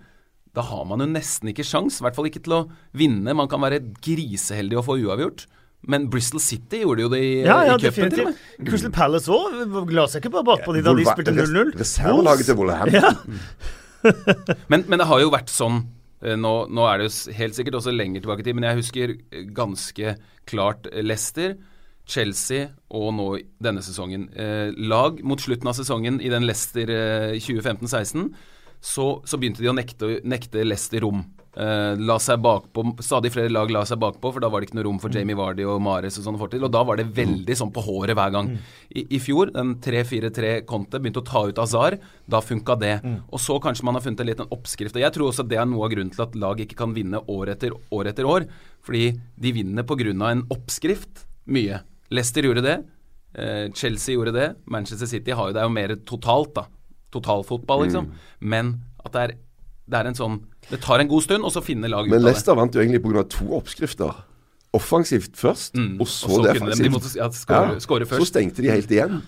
da 0.54 0.62
har 0.68 0.84
man 0.86 1.02
jo 1.02 1.08
nesten 1.10 1.50
ikke 1.50 1.64
sjans, 1.66 1.96
i 1.98 2.04
hvert 2.06 2.14
fall 2.18 2.28
ikke 2.30 2.44
til 2.46 2.54
å 2.60 2.64
vinne. 3.00 3.34
Man 3.34 3.48
kan 3.50 3.62
være 3.64 3.80
griseheldig 4.06 4.78
og 4.78 4.84
få 4.86 5.00
uavgjort. 5.02 5.48
Men 5.90 6.06
Bristol 6.14 6.40
City 6.40 6.84
gjorde 6.84 7.02
jo 7.04 7.10
det 7.12 7.18
i, 7.20 7.32
Ja, 7.44 7.56
ja, 7.68 7.74
i 7.76 7.82
cupen 7.90 8.12
til 8.14 8.22
og 8.22 8.30
med. 8.30 8.44
Crystal 8.70 8.92
Palace 8.96 9.28
òg 9.34 9.90
la 9.92 10.06
seg 10.08 10.22
ikke 10.22 10.32
bare 10.38 10.46
bakpå 10.52 10.76
de 10.78 10.84
da 10.86 10.94
de 10.96 11.04
spilte 11.10 11.34
0-0. 11.36 11.74
res- 11.74 11.82
Reservelaget 11.82 12.48
til 12.52 12.60
Wolverhampton. 12.62 13.18
Men, 14.72 14.84
men 14.88 15.00
det 15.02 15.08
har 15.10 15.22
jo 15.24 15.32
vært 15.34 15.52
sånn 15.52 15.82
nå, 16.40 16.54
nå 16.72 16.88
er 16.88 17.02
det 17.02 17.10
jo 17.10 17.36
helt 17.38 17.58
sikkert 17.58 17.80
også 17.82 17.94
lenger 17.94 18.24
tilbake 18.24 18.44
i 18.44 18.48
tid, 18.48 18.56
men 18.58 18.68
jeg 18.70 18.80
husker 18.80 19.14
eh, 19.16 19.46
ganske 19.56 20.16
klart 20.50 20.88
eh, 20.92 21.04
Leicester, 21.04 21.58
Chelsea 22.08 22.68
og 22.92 23.14
nå 23.16 23.28
denne 23.64 23.84
sesongen. 23.84 24.28
Eh, 24.36 24.72
lag 24.76 25.22
mot 25.24 25.40
slutten 25.40 25.70
av 25.72 25.78
sesongen 25.78 26.20
i 26.24 26.32
den 26.32 26.48
Leicester 26.48 26.90
eh, 26.92 27.36
2015-16, 27.40 28.28
så, 28.84 29.08
så 29.24 29.40
begynte 29.40 29.64
de 29.64 29.72
å 29.72 29.78
nekte, 29.78 30.18
nekte 30.28 30.66
Leicester 30.66 31.04
rom. 31.06 31.24
Uh, 31.54 31.94
la 32.02 32.16
seg 32.18 32.40
bakpå, 32.42 32.82
Stadig 33.06 33.30
flere 33.30 33.52
lag 33.52 33.70
la 33.70 33.84
seg 33.86 34.00
bakpå, 34.02 34.32
for 34.34 34.42
da 34.42 34.50
var 34.50 34.60
det 34.60 34.68
ikke 34.68 34.78
noe 34.80 34.88
rom 34.88 34.98
for 35.00 35.14
Jamie 35.14 35.38
Vardy 35.38 35.68
og 35.70 35.78
Mares 35.86 36.18
og 36.18 36.26
sånne 36.26 36.42
fortid. 36.42 36.66
Og 36.66 36.72
da 36.74 36.82
var 36.84 37.00
det 37.00 37.06
veldig 37.16 37.56
sånn 37.60 37.72
på 37.74 37.84
håret 37.86 38.18
hver 38.18 38.34
gang. 38.34 38.50
I, 38.90 39.06
i 39.16 39.20
fjor, 39.24 39.54
den 39.54 39.76
3-4-3-kontet, 39.86 41.00
begynte 41.00 41.22
å 41.22 41.28
ta 41.30 41.46
ut 41.48 41.62
Azar. 41.62 42.00
Da 42.26 42.42
funka 42.44 42.76
det. 42.82 42.96
Og 43.30 43.40
så 43.40 43.60
kanskje 43.64 43.88
man 43.88 44.00
har 44.00 44.04
funnet 44.04 44.26
en 44.26 44.32
liten 44.34 44.52
oppskrift. 44.58 44.98
Og 44.98 45.06
jeg 45.06 45.16
tror 45.16 45.30
også 45.30 45.46
det 45.48 45.62
er 45.62 45.70
noe 45.70 45.86
av 45.88 45.94
grunnen 45.94 46.12
til 46.14 46.26
at 46.26 46.36
lag 46.44 46.66
ikke 46.66 46.80
kan 46.84 46.98
vinne 46.98 47.22
år 47.32 47.54
etter 47.54 47.78
år 47.94 48.12
etter 48.12 48.28
år. 48.28 48.50
Fordi 48.84 49.14
de 49.14 49.56
vinner 49.62 49.88
pga. 49.88 50.12
en 50.34 50.48
oppskrift 50.52 51.28
mye. 51.46 51.84
Leicester 52.12 52.50
gjorde 52.50 52.66
det. 52.66 52.78
Eh, 53.34 53.72
Chelsea 53.72 54.18
gjorde 54.18 54.36
det. 54.36 54.56
Manchester 54.66 55.08
City 55.08 55.32
har 55.32 55.50
jo 55.50 55.54
det 55.54 55.62
er 55.62 55.70
jo 55.70 55.78
mer 55.78 55.96
totalt, 56.06 56.54
da. 56.58 56.68
Totalfotball, 57.14 57.86
liksom. 57.86 58.10
Men 58.42 58.74
at 59.06 59.14
det 59.16 59.22
er, 59.28 59.34
det 59.94 60.00
er 60.02 60.10
en 60.12 60.18
sånn 60.18 60.40
Det 60.70 60.80
tar 60.84 61.00
en 61.04 61.10
god 61.12 61.24
stund, 61.26 61.44
og 61.44 61.52
så 61.52 61.62
finner 61.64 61.92
lag 61.92 62.06
ut 62.06 62.08
av 62.08 62.12
det. 62.12 62.20
Men 62.20 62.28
Leicester 62.30 62.56
vant 62.56 62.74
jo 62.76 62.82
egentlig 62.84 63.02
pga. 63.04 63.24
to 63.30 63.50
oppskrifter. 63.58 64.14
Offensivt 64.74 65.36
først, 65.38 65.76
Mm, 65.78 66.00
og 66.02 66.08
så, 66.08 66.28
og 66.32 66.40
så 66.40 66.54
defensivt. 66.54 66.84
de 66.84 66.90
måtte 66.90 67.10
ja, 67.20 67.28
score- 67.30 67.80
score 67.84 68.06
først. 68.10 68.22
Så 68.26 68.32
stengte 68.32 68.62
de 68.64 68.72
helt 68.72 68.90
igjen. 68.92 69.20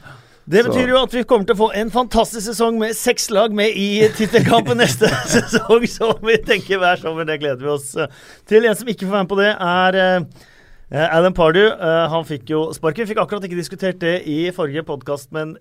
Det 0.48 0.62
betyr 0.66 0.90
jo 0.94 0.98
at 1.02 1.12
vi 1.14 1.24
kommer 1.26 1.46
til 1.46 1.56
å 1.56 1.58
få 1.58 1.68
en 1.74 1.90
fantastisk 1.90 2.46
sesong 2.52 2.78
med 2.80 2.94
seks 2.96 3.30
lag 3.34 3.52
med 3.54 3.74
i 3.76 4.08
tittelkampen 4.14 4.78
neste 4.78 5.10
sesong, 5.36 5.86
som 5.90 6.14
vi 6.22 6.38
tenker 6.46 6.78
hver 6.82 6.98
sommer. 7.02 7.26
Det 7.26 7.40
gleder 7.42 7.62
vi 7.66 7.72
oss 7.74 7.96
eh, 7.98 8.08
til. 8.46 8.66
En 8.70 8.76
som 8.78 8.88
ikke 8.88 9.06
får 9.08 9.16
være 9.16 9.24
med 9.26 9.32
på 9.34 9.40
det, 9.42 9.52
er 9.58 9.98
eh, 10.02 11.08
Alan 11.18 11.34
Pardew. 11.34 11.66
Eh, 11.74 12.08
han 12.14 12.26
fikk 12.30 12.50
jo 12.54 12.68
sparken. 12.78 13.06
Vi 13.06 13.14
fikk 13.14 13.22
akkurat 13.26 13.44
ikke 13.50 13.58
diskutert 13.58 13.98
det 14.06 14.20
i 14.30 14.52
forrige 14.54 14.86
podkast, 14.86 15.32
men 15.34 15.58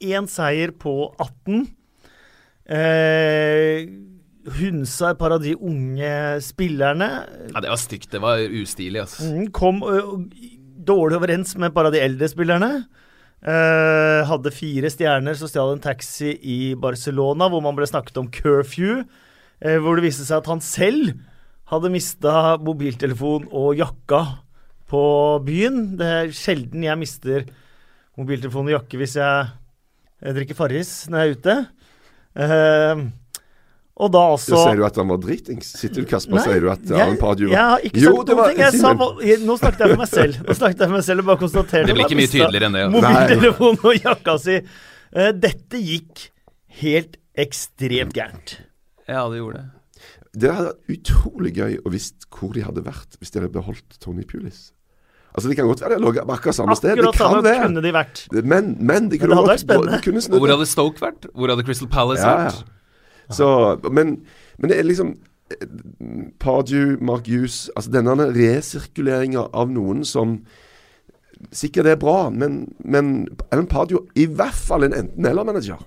én 0.00 0.28
seier 0.30 0.72
på 0.76 0.94
18. 1.20 1.66
Eh, 2.70 3.84
hunsa 4.60 5.12
et 5.12 5.20
par 5.20 5.34
av 5.36 5.42
de 5.44 5.54
unge 5.56 6.14
spillerne. 6.44 7.10
Ja, 7.52 7.60
det 7.60 7.72
var 7.72 7.80
stygt. 7.80 8.10
Det 8.12 8.22
var 8.22 8.40
ustilig, 8.40 9.02
altså. 9.02 9.28
Mm, 9.28 9.50
kom 9.54 9.82
uh, 9.84 10.16
dårlig 10.80 11.20
overens 11.20 11.54
med 11.58 11.70
et 11.70 11.76
par 11.76 11.88
av 11.88 11.94
de 11.94 12.02
eldre 12.02 12.28
spillerne. 12.30 12.72
Eh, 13.40 14.20
hadde 14.28 14.52
fire 14.52 14.90
stjerner, 14.92 15.36
så 15.36 15.48
stjal 15.48 15.72
en 15.72 15.80
taxi 15.80 16.34
i 16.44 16.74
Barcelona, 16.76 17.48
hvor 17.48 17.62
man 17.64 17.76
ble 17.78 17.88
snakket 17.88 18.18
om 18.20 18.28
curfew. 18.28 19.04
eh, 19.60 19.76
hvor 19.76 19.96
det 19.96 20.06
viste 20.06 20.24
seg 20.24 20.40
at 20.40 20.46
han 20.48 20.60
selv 20.60 21.14
hadde 21.68 21.92
mista 21.92 22.56
mobiltelefon 22.56 23.48
og 23.52 23.76
jakka 23.76 24.20
på 24.88 25.02
byen. 25.44 25.96
Det 26.00 26.06
er 26.06 26.32
sjelden 26.32 26.84
jeg 26.84 26.98
mister 26.98 27.44
mobiltelefon 28.16 28.68
og 28.68 28.74
jakke 28.74 29.00
hvis 29.00 29.16
jeg, 29.20 29.50
jeg 30.20 30.36
drikker 30.36 30.58
Farris 30.58 30.92
når 31.10 31.22
jeg 31.22 31.30
er 31.30 31.38
ute. 31.38 31.56
Uh, 32.40 33.02
Og 34.00 34.12
da 34.14 34.20
også 34.36 34.60
sier 34.62 34.78
du 34.78 34.84
at 34.86 34.96
han 35.00 35.08
var 35.10 35.18
dritings? 35.20 35.72
Sitter 35.80 36.04
du, 36.04 36.08
Kasper, 36.08 36.38
Nei, 36.38 36.44
sier 36.46 36.62
du 36.64 36.70
at 36.72 36.84
par 36.88 37.16
Pardew 37.20 37.50
jeg 37.50 37.64
har 37.72 37.82
ikke 37.84 38.00
Jo, 38.04 38.12
sagt 38.14 38.30
det 38.30 38.36
noen 38.38 38.52
ting. 38.52 38.62
Jeg 38.62 38.80
sa, 38.80 38.92
nå 39.48 39.56
snakket 39.60 39.82
jeg 39.84 39.92
for 39.94 40.02
meg 40.02 40.12
selv. 40.12 40.38
Nå 40.46 40.56
snakket 40.56 40.84
jeg 40.84 40.86
for 40.92 40.96
meg 40.96 41.06
selv 41.08 41.24
og 41.24 41.30
bare 41.32 41.42
konstaterte 41.42 41.90
Det 41.90 41.96
blir 41.98 42.06
ikke 42.06 42.20
mye 42.20 42.32
tydeligere 42.32 42.70
enn 42.70 42.78
det, 42.78 42.84
ja. 42.86 42.92
Mobiltelefonen 42.94 43.84
og 43.90 44.08
jakka 44.08 44.36
si. 44.40 44.56
Uh, 45.10 45.30
dette 45.36 45.82
gikk 45.82 46.24
helt 46.80 47.18
ekstremt 47.40 48.16
gærent. 48.16 48.56
Ja, 49.10 49.26
det 49.28 49.40
gjorde 49.42 49.64
det. 49.64 49.68
Det 50.30 50.50
hadde 50.54 50.70
vært 50.70 50.94
utrolig 50.94 51.52
gøy 51.56 51.72
å 51.82 51.90
visst 51.90 52.28
hvor 52.30 52.54
de 52.54 52.62
hadde 52.62 52.84
vært 52.86 53.16
hvis 53.18 53.32
de 53.34 53.40
hadde 53.40 53.52
beholdt 53.56 53.98
Tony 54.02 54.22
Pulis. 54.28 54.68
Altså 55.34 55.48
Det 55.48 55.56
kan 55.56 55.66
godt 55.66 55.80
være 55.84 55.98
de 56.00 56.24
på 56.26 56.32
akkurat 56.34 56.54
samme 56.54 56.74
sted. 56.76 56.90
Akkurat 56.98 57.16
samme 57.16 57.42
det. 57.46 57.56
kunne 57.62 57.82
de 57.82 57.92
vært. 57.94 58.22
Men, 58.32 58.76
men 58.80 59.10
de 59.10 59.18
Men 59.18 59.30
det 59.30 59.36
hadde 59.38 59.48
vært 59.52 59.60
spennende. 59.64 60.00
kunne 60.04 60.38
hvor 60.38 60.50
hadde 60.50 60.66
Stoke 60.66 61.00
vært? 61.04 61.26
Hvor 61.34 61.48
hadde 61.52 61.64
Crystal 61.64 61.88
Palace 61.88 62.22
Ja, 62.26 62.30
ja. 62.30 62.44
vært? 62.50 62.64
Så, 63.30 63.48
men, 63.92 64.16
men 64.58 64.70
det 64.72 64.78
er 64.80 64.88
liksom 64.88 65.12
eh, 65.54 65.66
Pardew, 66.42 66.96
Mark 67.00 67.28
Hughes 67.30 67.70
Altså 67.76 67.92
denne 67.94 68.16
resirkuleringa 68.34 69.44
av 69.54 69.70
noen 69.70 70.02
som 70.04 70.40
Sikkert 71.56 71.86
det 71.86 71.92
er 71.94 72.00
bra, 72.02 72.28
men, 72.28 72.66
men 72.84 73.28
Alan 73.50 73.66
Pardew 73.70 74.02
i 74.18 74.26
hvert 74.26 74.52
fall 74.52 74.84
en 74.84 74.92
enten-eller-manager. 74.92 75.78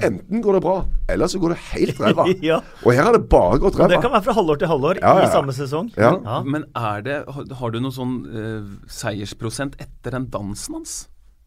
Enten 0.00 0.40
går 0.42 0.56
det 0.56 0.62
bra, 0.64 0.74
eller 1.12 1.28
så 1.28 1.38
går 1.38 1.52
det 1.52 1.58
helt 1.68 2.00
ræva. 2.04 2.24
Ja. 2.42 2.60
Og 2.82 2.94
her 2.96 3.04
har 3.04 3.16
det 3.16 3.26
bare 3.30 3.60
gått 3.60 3.76
ræva. 3.76 3.90
det 3.92 4.00
kan 4.02 4.14
være 4.14 4.24
fra 4.24 4.34
halvår 4.38 4.60
til 4.62 4.70
halvår 4.70 5.00
Ja, 5.02 5.12
ja, 5.20 5.26
i 5.28 5.32
samme 5.34 5.54
sesong. 5.56 5.92
Ja. 6.00 6.40
Men 6.48 6.64
er 6.74 7.04
det 7.04 7.18
Har, 7.28 7.74
du 7.74 7.78
noen 7.78 7.94
sånn 7.94 8.14
uh, 8.32 8.72
seiersprosent 8.90 9.76
etter 9.82 10.16
den 10.16 10.30
dansen 10.32 10.80
hans? 10.80 10.96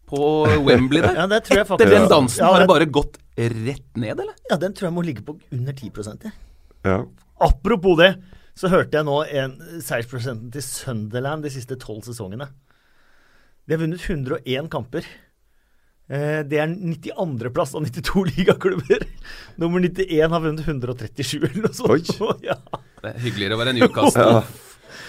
På 0.05 0.45
Wembley 0.67 1.01
der? 1.05 1.17
Ja, 1.17 1.27
det 1.31 1.41
tror 1.47 1.63
jeg 1.63 1.69
faktisk. 1.71 1.89
Etter 1.89 1.99
den 1.99 2.10
dansen 2.12 2.45
Ja, 2.45 2.53
har 2.53 2.63
det 2.63 2.69
bare 2.69 2.86
gått 2.86 3.17
rett 3.36 3.97
ned, 3.97 4.13
eller? 4.13 4.36
Ja, 4.51 4.60
den 4.62 4.77
tror 4.77 4.91
jeg 4.91 4.95
må 4.95 5.03
ligge 5.03 5.25
på 5.25 5.36
under 5.51 5.73
10 5.75 5.91
jeg. 6.23 6.36
Ja. 6.86 7.01
Apropos 7.41 7.97
det, 7.99 8.13
så 8.55 8.69
hørte 8.71 8.95
jeg 8.95 9.08
nå 9.10 9.17
en 9.25 9.58
seiersprosenten 9.84 10.53
til 10.53 10.63
Sunderland 10.63 11.43
de 11.43 11.51
siste 11.51 11.75
tolv 11.81 12.05
sesongene. 12.08 12.47
De 13.65 13.73
har 13.75 13.81
vunnet 13.81 14.05
101 14.05 14.69
kamper. 14.71 15.08
Eh, 16.05 16.41
det 16.45 16.59
er 16.61 16.69
92.-plass 16.69 17.73
av 17.77 17.85
92 17.87 18.25
ligaklubber. 18.35 19.07
Nummer 19.61 19.81
91 19.81 20.29
har 20.35 20.43
vunnet 20.43 20.67
137 20.67 21.39
eller 21.41 21.65
noe 21.65 21.73
sånt. 21.77 22.13
Ja. 22.45 22.59
Det 23.01 23.11
er 23.13 23.19
hyggeligere 23.21 23.57
å 23.57 23.61
være 23.61 23.73
Newcastle. 23.77 24.43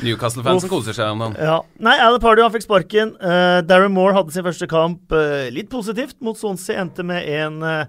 Newcastle-fansen 0.04 0.68
koser 0.68 0.96
seg 0.96 1.12
om 1.14 1.22
dagen. 1.22 1.36
Ja. 1.40 1.58
Nei, 1.80 1.94
Alan 2.04 2.20
Pardew 2.20 2.44
han 2.44 2.52
fikk 2.52 2.66
sparken. 2.66 3.14
Uh, 3.22 3.62
Darren 3.64 3.94
Moore 3.94 4.16
hadde 4.18 4.34
sin 4.34 4.44
første 4.44 4.68
kamp 4.68 5.12
uh, 5.16 5.46
litt 5.54 5.70
positivt 5.72 6.18
mot 6.24 6.36
Swansea. 6.36 6.82
Endte 6.82 7.04
med 7.06 7.24
en, 7.32 7.56
eh, 7.64 7.86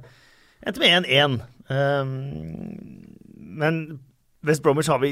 endte 0.63 0.83
med 0.83 1.07
1-1. 1.09 1.39
Um, 1.67 2.11
men 3.59 3.81
West 4.47 4.63
Bromwich 4.63 4.87
har 4.87 5.01
vi 5.03 5.09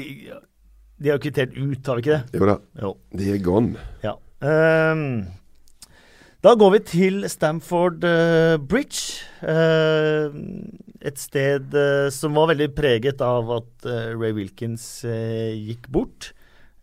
De 0.96 1.10
har 1.10 1.18
jo 1.18 1.24
kvittert 1.26 1.52
ut, 1.52 1.82
har 1.90 1.98
vi 1.98 2.06
ikke 2.06 2.14
det? 2.16 2.40
Jo 2.40 2.46
da, 2.48 2.54
Jo. 2.80 2.94
de 3.12 3.32
er 3.34 3.42
gone. 3.44 3.82
Ja. 4.00 4.14
Ehm, 4.40 5.26
da 6.44 6.52
går 6.54 6.72
vi 6.76 6.80
til 6.86 7.24
Stamford 7.30 8.04
eh, 8.06 8.56
Bridge. 8.62 9.22
Eh, 9.42 10.34
et 11.06 11.18
sted 11.20 11.74
eh, 11.74 12.08
som 12.14 12.36
var 12.38 12.50
veldig 12.52 12.68
preget 12.76 13.22
av 13.24 13.50
at 13.56 13.86
Ray 14.16 14.34
Wilkins 14.36 14.84
gikk 15.06 15.88
bort. 15.92 16.32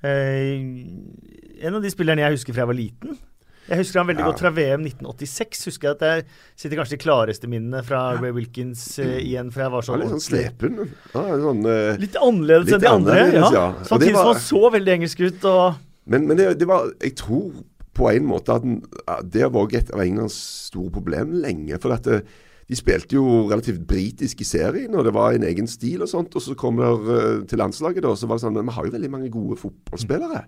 En 0.03 1.77
av 1.77 1.83
de 1.83 1.91
spillerne 1.93 2.25
jeg 2.25 2.35
husker 2.37 2.55
fra 2.55 2.65
jeg 2.65 2.71
var 2.73 2.77
liten. 2.79 3.15
Jeg 3.69 3.79
husker 3.79 4.01
han 4.01 4.09
veldig 4.09 4.23
Ja. 4.25 4.27
godt 4.27 4.41
fra 4.43 4.49
VM 4.51 4.81
1986. 4.83 5.61
Husker 5.69 5.87
jeg 5.87 5.95
at 5.95 6.01
jeg 6.03 6.25
sitter 6.59 6.75
kanskje 6.81 6.97
de 6.97 7.03
klareste 7.05 7.47
minnene 7.47 7.79
fra 7.87 8.01
Ray 8.19 8.33
Wilkins 8.35 8.81
uh, 8.99 9.13
igjen 9.21 9.53
fra 9.55 9.63
jeg 9.69 9.71
var 9.77 9.85
så 9.87 9.95
litt 10.01 10.11
sånn 10.11 10.23
slepen. 10.25 10.81
Ja, 11.13 11.23
sånn, 11.39 11.61
uh, 11.63 11.95
Litt 12.01 12.17
annerledes 12.19 12.67
Litt 12.67 12.75
enn 12.75 12.83
de 12.83 12.91
andre. 12.91 13.21
annerledes, 13.21 13.55
Ja. 13.55 13.61
ja. 13.71 13.85
Samtidig 13.87 14.17
som 14.19 14.27
han 14.33 14.41
så 14.43 14.63
veldig 14.75 14.95
engelsk 14.97 15.23
ut. 15.23 15.45
og... 15.47 15.79
Men, 16.03 16.27
men 16.27 16.35
det, 16.35 16.49
det 16.59 16.67
var 16.67 16.89
Jeg 16.99 17.15
tror 17.15 17.53
på 17.93 18.09
en 18.09 18.25
måte 18.25 18.55
at 18.55 18.63
det 19.33 19.45
var 19.53 19.67
også 19.67 19.77
et 19.77 19.91
av 19.93 20.01
Englands 20.01 20.37
store 20.71 20.89
problem 20.95 21.35
lenge. 21.43 21.77
For 21.81 21.93
at 21.93 22.03
det, 22.09 22.23
de 22.69 22.75
spilte 22.79 23.13
jo 23.17 23.23
relativt 23.51 23.83
britisk 23.87 24.41
i 24.41 24.47
serien, 24.47 24.95
og 24.95 25.03
det 25.05 25.13
var 25.13 25.35
en 25.35 25.43
egen 25.45 25.67
stil 25.67 26.01
og 26.01 26.09
sånt. 26.09 26.33
Og 26.33 26.41
så 26.41 26.55
kom 26.57 26.79
det 26.81 26.89
eh, 26.89 27.43
til 27.51 27.59
landslaget, 27.61 28.01
da, 28.05 28.15
så 28.17 28.25
var 28.29 28.39
det 28.39 28.45
sånn 28.47 28.55
Men 28.57 28.69
vi 28.71 28.75
har 28.77 28.87
jo 28.87 28.93
veldig 28.95 29.11
mange 29.13 29.29
gode 29.33 29.57
fotballspillere. 29.61 30.41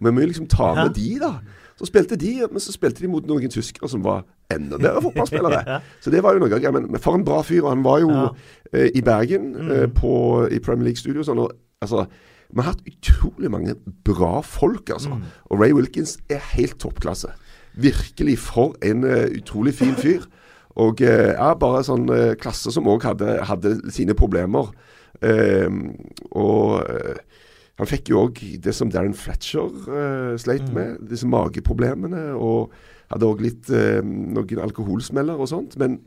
Og 0.00 0.06
vi 0.06 0.12
må 0.12 0.20
jo 0.24 0.30
liksom 0.32 0.48
ta 0.50 0.74
med 0.76 0.90
Ja. 0.90 0.92
de, 0.98 1.08
da. 1.22 1.32
Så 1.80 1.86
spilte 1.88 2.16
de, 2.20 2.34
men 2.50 2.60
så 2.60 2.74
spilte 2.74 3.00
de 3.00 3.08
mot 3.08 3.24
noen 3.24 3.48
tyskere 3.48 3.88
som 3.88 4.02
var 4.04 4.26
enda 4.52 4.76
bedre 4.76 5.00
fotballspillere. 5.06 5.78
Så 6.04 6.10
det 6.12 6.20
var 6.26 6.34
jo 6.36 6.42
noe 6.42 6.50
gøy. 6.52 6.66
Men, 6.74 6.90
for 7.00 7.16
en 7.16 7.24
bra 7.24 7.38
fyr. 7.46 7.62
Og 7.64 7.70
han 7.72 7.84
var 7.86 8.00
jo 8.02 8.10
Ja. 8.12 8.26
eh, 8.74 8.90
i 8.98 9.00
Bergen, 9.00 9.54
eh, 9.70 9.86
på, 9.88 10.12
i 10.52 10.58
Premier 10.60 10.90
League-studio. 10.90 11.22
Sånn, 11.24 11.40
og, 11.40 11.54
altså, 11.80 12.04
vi 12.50 12.60
har 12.60 12.72
hatt 12.72 12.84
utrolig 12.86 13.50
mange 13.52 13.76
bra 14.06 14.40
folk, 14.46 14.90
altså. 14.90 15.16
Og 15.50 15.60
Ray 15.60 15.74
Wilkins 15.76 16.18
er 16.30 16.42
helt 16.54 16.78
toppklasse. 16.82 17.30
Virkelig 17.78 18.38
for 18.42 18.74
en 18.82 19.04
uh, 19.06 19.28
utrolig 19.30 19.74
fin 19.78 19.94
fyr. 19.94 20.26
Og 20.80 21.02
uh, 21.02 21.30
ja, 21.34 21.52
bare 21.58 21.84
sånn 21.86 22.08
uh, 22.10 22.32
klasse 22.40 22.72
som 22.74 22.88
òg 22.90 23.06
hadde, 23.06 23.36
hadde 23.46 23.76
sine 23.94 24.16
problemer. 24.18 24.72
Ehm, 25.26 25.90
og 26.32 26.80
eh, 26.88 27.18
han 27.80 27.88
fikk 27.88 28.12
jo 28.12 28.24
òg 28.26 28.40
det 28.64 28.72
som 28.76 28.90
Darren 28.92 29.16
Fletcher 29.16 29.68
eh, 29.88 30.34
sleit 30.40 30.68
med, 30.74 31.00
disse 31.10 31.28
mageproblemene. 31.28 32.30
Og 32.36 32.72
hadde 33.10 33.28
òg 33.28 33.44
litt 33.44 33.70
eh, 33.74 34.00
noen 34.04 34.64
alkoholsmeller 34.66 35.40
og 35.40 35.50
sånt. 35.52 35.76
Men 35.80 36.00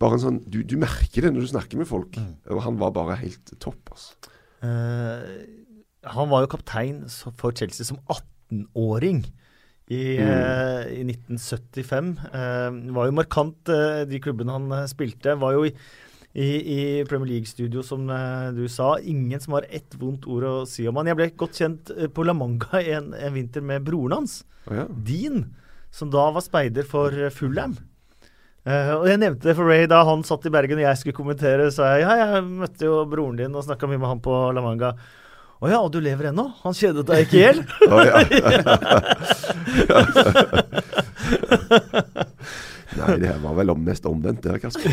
bare 0.00 0.18
en 0.18 0.24
sånn 0.24 0.40
du, 0.50 0.62
du 0.66 0.76
merker 0.80 1.26
det 1.26 1.34
når 1.34 1.46
du 1.46 1.52
snakker 1.54 1.80
med 1.80 1.90
folk. 1.90 2.18
Og 2.50 2.64
han 2.64 2.80
var 2.80 2.94
bare 2.96 3.20
helt 3.22 3.56
topp, 3.62 3.94
altså. 3.94 4.32
Eh, 4.64 5.28
han 6.04 6.30
var 6.30 6.44
jo 6.44 6.52
kaptein 6.54 7.04
for 7.38 7.54
Chelsea 7.56 7.86
som 7.86 7.98
18-åring 8.10 9.24
i, 9.92 10.16
eh, 10.16 10.86
i 11.00 11.04
1975. 11.04 12.14
Eh, 12.32 12.70
var 12.96 13.08
jo 13.10 13.16
markant, 13.18 13.68
eh, 13.68 14.04
de 14.08 14.20
klubbene 14.20 14.52
han 14.56 14.70
eh, 14.72 14.86
spilte. 14.90 15.36
Var 15.40 15.56
jo 15.56 15.64
i, 15.68 15.72
i, 16.34 16.48
i 16.76 16.78
Premier 17.08 17.34
League-studio, 17.34 17.82
som 17.84 18.08
eh, 18.10 18.50
du 18.56 18.64
sa. 18.68 18.94
Ingen 19.00 19.40
som 19.40 19.58
har 19.58 19.68
ett 19.70 19.96
vondt 20.00 20.28
ord 20.30 20.48
å 20.48 20.54
si 20.68 20.88
om 20.88 21.00
han. 21.00 21.12
Jeg 21.12 21.20
ble 21.20 21.30
godt 21.36 21.60
kjent 21.60 21.92
eh, 21.96 22.08
på 22.08 22.24
La 22.26 22.36
Manga 22.36 22.80
en, 22.80 23.12
en 23.14 23.36
vinter 23.36 23.64
med 23.64 23.84
broren 23.86 24.20
hans, 24.20 24.42
oh, 24.68 24.78
ja. 24.82 24.86
Dean, 24.88 25.50
som 25.94 26.12
da 26.12 26.30
var 26.34 26.44
speider 26.44 26.86
for 26.88 27.12
Fullham. 27.12 27.76
Fulham. 27.76 27.82
Eh, 28.64 28.94
og 28.96 29.04
Jeg 29.10 29.20
nevnte 29.20 29.50
det 29.50 29.54
for 29.58 29.68
Ray 29.68 29.84
da 29.90 30.00
han 30.08 30.24
satt 30.24 30.46
i 30.48 30.52
Bergen 30.52 30.80
og 30.80 30.86
jeg 30.86 31.00
skulle 31.00 31.18
kommentere. 31.18 31.68
Så 31.74 31.84
jeg 31.84 32.06
ja, 32.06 32.14
jeg 32.22 32.46
møtte 32.48 32.88
jo 32.88 33.02
broren 33.10 33.36
din 33.40 33.56
og 33.56 33.66
snakka 33.66 33.88
mye 33.90 34.00
med 34.00 34.08
han 34.14 34.24
på 34.24 34.38
La 34.56 34.64
Manga. 34.64 34.94
Å 35.64 35.68
ja, 35.70 35.78
og 35.80 35.94
du 35.94 36.00
lever 36.04 36.28
ennå? 36.28 36.44
Han 36.60 36.74
kjedet 36.76 37.06
deg 37.08 37.24
ikke 37.24 37.38
i 37.38 37.44
hjel? 37.46 37.64
Ja. 38.04 38.20
Nei, 42.94 43.14
det 43.18 43.26
her 43.26 43.40
var 43.42 43.56
vel 43.58 43.72
mest 43.82 44.04
omvendt, 44.06 44.44
det 44.44 44.60
Kasper. 44.62 44.90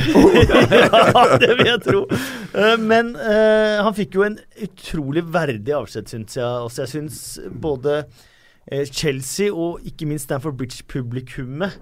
ja, 0.73 1.38
det 1.41 1.51
vil 1.60 1.67
jeg 1.67 1.81
tro. 1.86 2.01
Eh, 2.10 2.77
men 2.81 3.12
uh, 3.19 3.84
han 3.86 3.93
fikk 3.97 4.17
jo 4.17 4.25
en 4.25 4.39
utrolig 4.65 5.23
verdig 5.34 5.75
avskjed, 5.77 6.10
syns 6.10 6.39
jeg. 6.39 6.47
Altså, 6.47 6.81
jeg 6.86 6.91
syns 6.95 7.19
både 7.51 7.99
eh, 8.01 8.88
Chelsea 8.89 9.51
og 9.53 9.86
ikke 9.86 10.07
minst 10.10 10.29
Stanford 10.29 10.57
Bridge-publikummet 10.60 11.77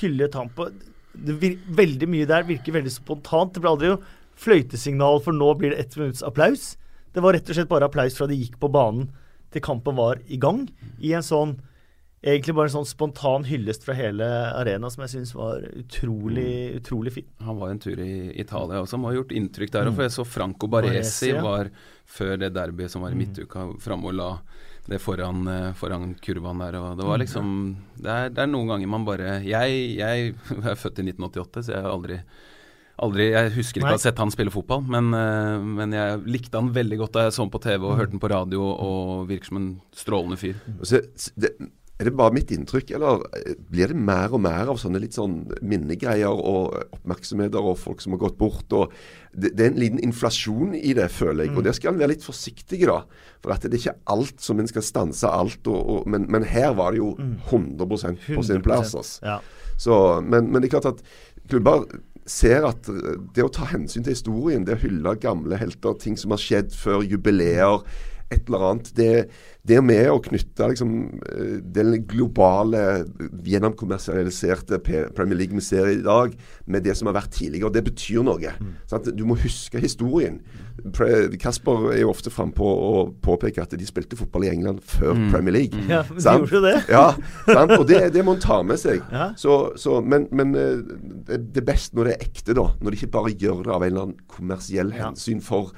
hyllet 0.00 0.38
ham 0.38 0.50
på 0.54 0.70
Veldig 1.10 2.06
mye 2.06 2.26
der 2.28 2.44
virker 2.46 2.76
veldig 2.76 2.92
spontant. 2.94 3.52
Det 3.54 3.62
ble 3.62 3.70
aldri 3.72 3.88
jo 3.90 3.96
fløytesignal 4.40 5.18
for 5.24 5.36
nå 5.36 5.48
blir 5.58 5.74
det 5.74 5.82
ett 5.82 5.96
minutts 5.98 6.22
applaus. 6.24 6.76
Det 7.14 7.24
var 7.24 7.34
rett 7.34 7.48
og 7.48 7.58
slett 7.58 7.70
bare 7.70 7.88
applaus 7.90 8.16
fra 8.18 8.28
de 8.30 8.38
gikk 8.38 8.60
på 8.62 8.70
banen 8.72 9.10
til 9.50 9.64
kampen 9.64 9.98
var 9.98 10.20
i 10.30 10.38
gang. 10.40 10.68
I 11.02 11.16
en 11.18 11.26
sånn 11.26 11.58
Egentlig 12.20 12.52
bare 12.52 12.68
en 12.68 12.74
sånn 12.74 12.84
spontan 12.84 13.46
hyllest 13.48 13.86
fra 13.86 13.94
hele 13.96 14.26
arena 14.52 14.90
som 14.92 15.06
jeg 15.06 15.12
syns 15.14 15.30
var 15.32 15.62
utrolig, 15.64 16.76
utrolig 16.76 17.14
fin. 17.14 17.28
Han 17.40 17.56
var 17.56 17.70
en 17.72 17.80
tur 17.80 17.96
i 17.96 18.34
Italia 18.36 18.82
også, 18.82 18.98
han 18.98 19.06
har 19.08 19.14
gjort 19.16 19.32
inntrykk 19.38 19.72
der 19.72 19.88
òg. 19.88 19.94
For 19.96 20.04
jeg 20.04 20.12
så 20.18 20.26
Franco 20.28 20.68
Baresi 20.68 21.30
ja. 21.30 21.40
var 21.40 21.70
før 22.04 22.34
det 22.42 22.50
derbyet 22.52 22.92
som 22.92 23.06
var 23.06 23.16
i 23.16 23.20
midtuka, 23.22 23.64
framme 23.80 24.12
og 24.12 24.18
la 24.18 24.28
det 24.90 24.98
foran, 25.00 25.48
eh, 25.48 25.72
foran 25.80 26.12
kurvaen 26.20 26.60
der. 26.60 26.76
Og 26.76 27.00
det 27.00 27.08
var 27.08 27.24
liksom 27.24 27.56
det 27.96 28.12
er, 28.12 28.28
det 28.36 28.44
er 28.44 28.52
noen 28.52 28.74
ganger 28.74 28.92
man 28.98 29.08
bare 29.08 29.38
Jeg, 29.46 29.80
jeg 29.96 30.34
er 30.60 30.76
født 30.76 31.00
i 31.00 31.08
1988, 31.08 31.64
så 31.64 31.72
jeg 31.72 31.86
har 31.86 31.94
aldri 31.94 32.20
Aldri, 33.00 33.30
Jeg 33.32 33.52
husker 33.54 33.80
ikke 33.80 33.94
å 33.94 33.96
ha 33.96 34.02
sett 34.02 34.20
han 34.20 34.32
spille 34.32 34.52
fotball, 34.52 34.82
men, 34.84 35.12
eh, 35.16 35.66
men 35.80 35.96
jeg 35.96 36.22
likte 36.28 36.60
han 36.60 36.72
veldig 36.74 36.98
godt 37.00 37.16
da 37.16 37.26
jeg 37.26 37.36
så 37.36 37.46
han 37.46 37.52
på 37.52 37.62
TV 37.64 37.86
og 37.86 37.96
hørte 37.96 38.16
han 38.16 38.22
på 38.22 38.32
radio, 38.32 38.64
og 38.70 39.28
virker 39.30 39.48
som 39.48 39.60
en 39.60 39.70
strålende 39.96 40.40
fyr. 40.40 40.58
Så, 40.84 41.00
det, 41.40 41.54
er 42.00 42.08
det 42.08 42.14
bare 42.16 42.32
mitt 42.32 42.50
inntrykk, 42.54 42.94
eller 42.96 43.24
eh, 43.36 43.56
blir 43.72 43.92
det 43.92 43.96
mer 44.00 44.32
og 44.32 44.40
mer 44.44 44.70
av 44.72 44.78
sånne 44.80 45.02
litt 45.02 45.16
sånn 45.16 45.42
minnegreier 45.60 46.32
og 46.32 46.76
oppmerksomheter 46.96 47.60
og 47.72 47.76
folk 47.80 48.00
som 48.04 48.16
har 48.16 48.22
gått 48.22 48.38
bort? 48.40 48.72
og 48.76 48.94
Det, 49.32 49.52
det 49.56 49.66
er 49.66 49.72
en 49.72 49.80
liten 49.80 50.04
inflasjon 50.04 50.72
i 50.78 50.94
det, 50.96 51.10
føler 51.12 51.46
jeg. 51.46 51.54
Og 51.56 51.64
der 51.66 51.76
skal 51.76 51.92
en 51.92 52.00
være 52.00 52.14
litt 52.14 52.24
forsiktig, 52.24 52.82
da. 52.88 53.02
For 53.44 53.52
at 53.52 53.64
det 53.66 53.76
er 53.76 53.82
ikke 53.82 53.98
alt 54.16 54.40
som 54.44 54.60
en 54.60 54.70
skal 54.70 54.84
stanse 54.86 55.28
alt. 55.28 55.60
Og, 55.68 55.80
og, 55.80 56.08
men, 56.08 56.24
men 56.32 56.48
her 56.48 56.72
var 56.78 56.96
det 56.96 57.02
jo 57.02 57.12
100% 57.50 58.28
på 58.32 58.46
sin 58.48 58.64
plass. 58.64 58.96
Altså. 58.96 59.20
Ja. 59.24 59.40
Så, 59.80 59.94
men, 60.24 60.48
men 60.48 60.60
det 60.60 60.70
er 60.70 60.78
klart 60.78 60.94
at 60.94 61.04
klubber 61.50 61.84
ser 62.30 62.66
at 62.68 62.88
det 63.34 63.44
å 63.44 63.52
ta 63.52 63.66
hensyn 63.72 64.06
til 64.06 64.14
historien, 64.14 64.64
det 64.66 64.78
å 64.78 64.82
hylle 64.84 65.16
gamle 65.20 65.58
helter, 65.60 65.98
ting 65.98 66.18
som 66.20 66.34
har 66.34 66.42
skjedd 66.42 66.74
før 66.76 67.02
jubileer, 67.06 67.82
et 68.30 68.46
eller 68.46 68.66
annet. 68.68 68.92
Det, 68.96 69.12
det 69.68 69.80
med 69.84 70.06
å 70.08 70.20
knytte 70.24 70.70
liksom, 70.72 70.94
eh, 71.28 71.58
den 71.60 72.06
globale, 72.08 73.04
gjennomkommersialiserte 73.44 74.80
Premier 74.80 75.36
League 75.36 75.54
vi 75.54 75.64
ser 75.64 75.90
i 75.90 76.00
dag, 76.02 76.32
med 76.66 76.84
det 76.86 76.96
som 76.96 77.10
har 77.10 77.18
vært 77.18 77.34
tidligere. 77.36 77.66
og 77.68 77.74
Det 77.74 77.84
betyr 77.84 78.24
noe. 78.24 78.54
Sant? 78.88 79.10
Du 79.16 79.24
må 79.28 79.36
huske 79.36 79.80
historien. 79.82 80.40
Kasper 81.40 81.90
er 81.92 82.00
jo 82.00 82.12
ofte 82.12 82.32
frampå 82.32 82.64
å 82.64 83.14
påpeke 83.20 83.60
at 83.60 83.74
de 83.76 83.84
spilte 83.88 84.16
fotball 84.16 84.46
i 84.48 84.52
England 84.54 84.80
før 84.80 85.12
Premier 85.30 85.52
League. 85.58 85.76
Ja, 85.90 86.02
men 86.08 86.22
de 86.22 86.36
gjorde 86.40 86.56
jo 86.56 86.64
det. 86.64 86.76
Ja, 86.90 87.12
sant? 87.46 87.76
og 87.76 87.86
det, 87.88 88.00
det 88.14 88.24
må 88.24 88.34
en 88.34 88.42
ta 88.42 88.62
med 88.66 88.80
seg. 88.80 89.04
Ja. 89.12 89.30
Så, 89.38 89.76
så, 89.80 90.00
men 90.00 90.26
men 90.32 90.54
eh, 90.56 90.80
det 91.28 91.60
det 91.60 91.62
er 91.62 91.72
best 91.72 91.94
når 91.96 92.08
det 92.08 92.14
er 92.14 92.26
ekte, 92.26 92.54
da. 92.56 92.66
Når 92.80 92.94
de 92.94 92.98
ikke 93.00 93.14
bare 93.18 93.32
gjør 93.36 93.64
det 93.66 93.72
av 93.74 93.82
en 93.84 93.90
eller 93.90 94.06
annen 94.06 94.28
kommersiell 94.30 94.92
hensyn 94.96 95.42
for 95.44 95.74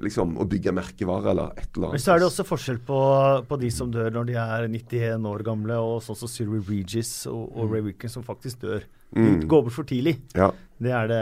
liksom 0.00 0.36
å 0.40 0.46
bygge 0.48 0.72
merkevare 0.74 1.32
eller 1.32 1.52
et 1.58 1.68
eller 1.76 1.90
annet. 1.90 1.98
Men 1.98 2.04
så 2.04 2.14
er 2.14 2.22
det 2.22 2.28
også 2.30 2.46
forskjell 2.48 2.80
på, 2.86 3.00
på 3.48 3.58
de 3.60 3.70
som 3.74 3.92
dør 3.92 4.14
når 4.14 4.30
de 4.30 4.38
er 4.40 4.68
91 4.70 5.28
år 5.28 5.44
gamle, 5.46 5.78
og 5.82 6.00
sånn 6.06 6.18
som 6.22 6.30
Siri 6.30 6.62
Regis 6.68 7.12
og, 7.30 7.44
og 7.52 7.74
Ray 7.74 7.84
Wicken 7.90 8.12
som 8.12 8.26
faktisk 8.26 8.64
dør. 8.64 8.86
De 9.14 9.20
Mm. 9.20 9.40
går 9.48 9.62
bort 9.66 9.72
for 9.76 9.84
tidlig. 9.84 10.18
Ja. 10.34 10.50
Det 10.82 10.90
er 10.90 11.06
det, 11.06 11.18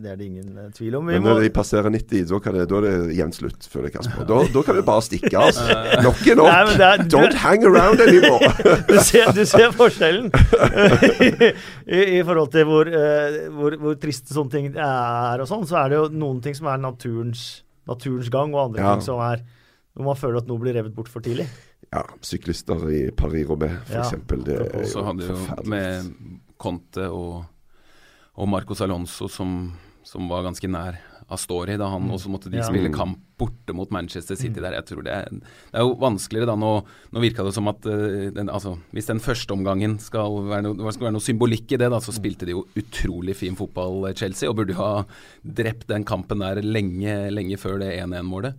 det, 0.00 0.10
er 0.12 0.16
det 0.16 0.24
ingen 0.24 0.56
eh, 0.56 0.68
tvil 0.72 0.94
om. 0.96 1.04
Vi 1.10 1.12
Men 1.18 1.22
må, 1.26 1.32
når 1.34 1.42
de 1.42 1.50
passerer 1.52 1.90
90, 1.92 2.22
da, 2.30 2.38
kan 2.40 2.54
det, 2.54 2.62
da 2.70 2.76
er 2.78 2.84
det 2.86 3.16
jevnt 3.18 3.34
slutt, 3.36 3.66
føler 3.68 3.90
jeg, 3.90 3.92
Kasper. 3.98 4.24
Da, 4.30 4.38
da 4.54 4.62
kan 4.64 4.78
du 4.78 4.82
bare 4.86 5.02
stikke 5.04 5.34
av. 5.36 5.50
Nok 6.06 6.22
er 6.32 6.38
nok. 6.38 6.48
Nei, 6.48 6.76
er- 6.86 7.02
du- 7.02 7.16
Don't 7.18 7.34
hang 7.42 7.66
around 7.68 8.00
anymore. 8.00 8.48
du, 8.88 8.96
ser, 9.04 9.32
du 9.36 9.42
ser 9.44 9.74
forskjellen 9.76 10.30
I, 10.32 12.00
i 12.18 12.22
forhold 12.24 12.50
til 12.54 12.64
hvor, 12.68 12.88
eh, 12.88 13.36
hvor, 13.52 13.76
hvor 13.82 13.98
triste 14.00 14.32
sånne 14.36 14.54
ting 14.54 14.70
er 14.76 15.42
og 15.44 15.50
sånn. 15.50 15.66
Så 15.68 15.76
er 15.82 15.92
det 15.92 16.00
jo 16.00 16.06
noen 16.14 16.40
ting 16.44 16.56
som 16.56 16.70
er 16.72 16.80
naturens, 16.80 17.44
naturens 17.90 18.30
gang, 18.32 18.54
og 18.54 18.68
andre 18.70 18.80
Ja. 18.86 18.94
ting 18.96 19.04
som 19.10 19.20
er 19.24 19.44
når 19.94 20.08
man 20.08 20.16
føler 20.18 20.40
at 20.40 20.48
noe 20.50 20.58
blir 20.62 20.74
revet 20.74 20.94
bort 20.96 21.08
for 21.12 21.22
tidlig. 21.22 21.44
Ja, 21.92 22.00
syklister 22.24 22.80
i 22.90 23.04
Paris-Roubais, 23.14 23.76
for 23.86 24.00
Ja. 24.00 24.08
Det 24.10 24.56
er 24.56 24.64
jo 24.64 25.36
forferdelig. 25.36 25.68
med 25.68 26.40
Conte 26.64 27.08
og, 27.12 27.44
og 28.40 28.48
Marcos 28.50 28.80
Alonso 28.84 29.28
som, 29.30 29.58
som 30.06 30.30
var 30.32 30.46
ganske 30.48 30.70
nær 30.72 30.96
Astori 31.32 31.78
da 31.80 31.86
han 31.88 32.10
også 32.12 32.28
måtte 32.28 32.50
de 32.52 32.58
Ja. 32.60 32.66
spille 32.68 32.90
kamp 32.92 33.20
borte 33.40 33.72
mot 33.74 33.90
Manchester 33.90 34.36
City 34.38 34.60
der. 34.60 34.74
Jeg 34.76 34.84
tror 34.86 35.02
det 35.02 35.10
er, 35.14 35.24
det 35.32 35.78
er 35.80 35.82
jo 35.82 35.94
vanskeligere 35.98 36.50
da. 36.52 36.54
Nå, 36.60 36.68
nå 37.10 37.22
virka 37.22 37.42
det 37.42 37.54
som 37.56 37.66
at 37.72 37.86
eh, 37.90 38.28
den, 38.30 38.50
altså, 38.52 38.76
hvis 38.94 39.08
den 39.08 39.18
første 39.24 39.56
omgangen 39.56 39.96
skal 39.98 40.36
være, 40.46 40.62
noe, 40.68 40.92
skal 40.94 41.08
være 41.08 41.16
noe 41.16 41.24
symbolikk 41.24 41.72
i 41.74 41.80
det, 41.80 41.88
da, 41.90 41.98
så 42.04 42.14
spilte 42.14 42.46
de 42.46 42.54
jo 42.54 42.62
utrolig 42.78 43.34
fin 43.40 43.56
fotball, 43.58 44.04
eh, 44.10 44.14
Chelsea, 44.20 44.50
og 44.52 44.60
burde 44.60 44.76
jo 44.76 44.82
ha 44.82 44.92
drept 45.42 45.88
den 45.90 46.04
kampen 46.06 46.44
der 46.44 46.60
lenge, 46.62 47.16
lenge 47.34 47.58
før 47.58 47.80
det 47.82 47.90
1-1-målet. 48.04 48.54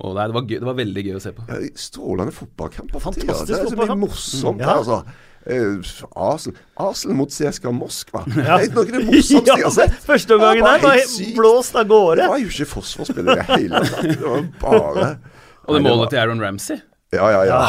Og 0.00 0.16
nei, 0.16 0.24
det, 0.30 0.34
var 0.38 0.48
gøy, 0.48 0.56
det 0.62 0.66
var 0.70 0.80
veldig 0.80 1.04
gøy 1.10 1.18
å 1.18 1.22
se 1.22 1.34
på. 1.36 1.44
Ja, 1.50 1.58
strålende 1.78 2.32
fotballkamp. 2.34 2.96
Fantastisk 2.96 3.28
fotballkamp. 3.28 3.50
Det 3.50 3.60
er 3.60 3.70
så 3.74 3.82
mye 3.82 4.00
morsomt. 4.06 4.08
morsomt. 4.08 4.64
Ja. 4.64 4.78
altså. 4.78 5.02
Eh, 5.46 5.76
Arsenal, 6.16 6.56
Arsenal 6.80 7.16
mot 7.18 7.28
CSKA 7.34 7.72
Moskva. 7.76 8.22
Det 8.34 8.44
er 8.46 8.70
noe 8.72 8.84
av 8.86 8.92
det 8.94 9.02
morsomste 9.04 9.56
jeg 9.58 9.64
har 9.68 9.74
sett. 9.76 9.98
Første 10.06 10.38
omgangen 10.38 10.62
Det 10.62 10.64
var 10.64 10.78
der 10.78 10.88
var 10.88 10.98
helt 11.02 11.34
blåst 11.36 11.76
av 11.76 11.86
gårde. 11.90 12.22
Det 12.22 12.28
var 12.32 12.40
jo 12.40 12.48
ikke 12.54 12.68
forsvarsspill 12.70 13.28
i 13.28 13.34
det 13.34 13.46
hele 13.50 13.82
tatt. 13.84 14.08
Det 14.08 14.20
var 14.24 14.46
bare 14.62 15.06
Og 15.68 15.76
det 15.78 15.82
målet 15.84 15.98
var- 16.06 16.10
til 16.14 16.22
Aaron 16.22 16.40
Ramsey 16.44 16.78
Ja, 17.14 17.28
ja, 17.30 17.42
ja. 17.46 17.60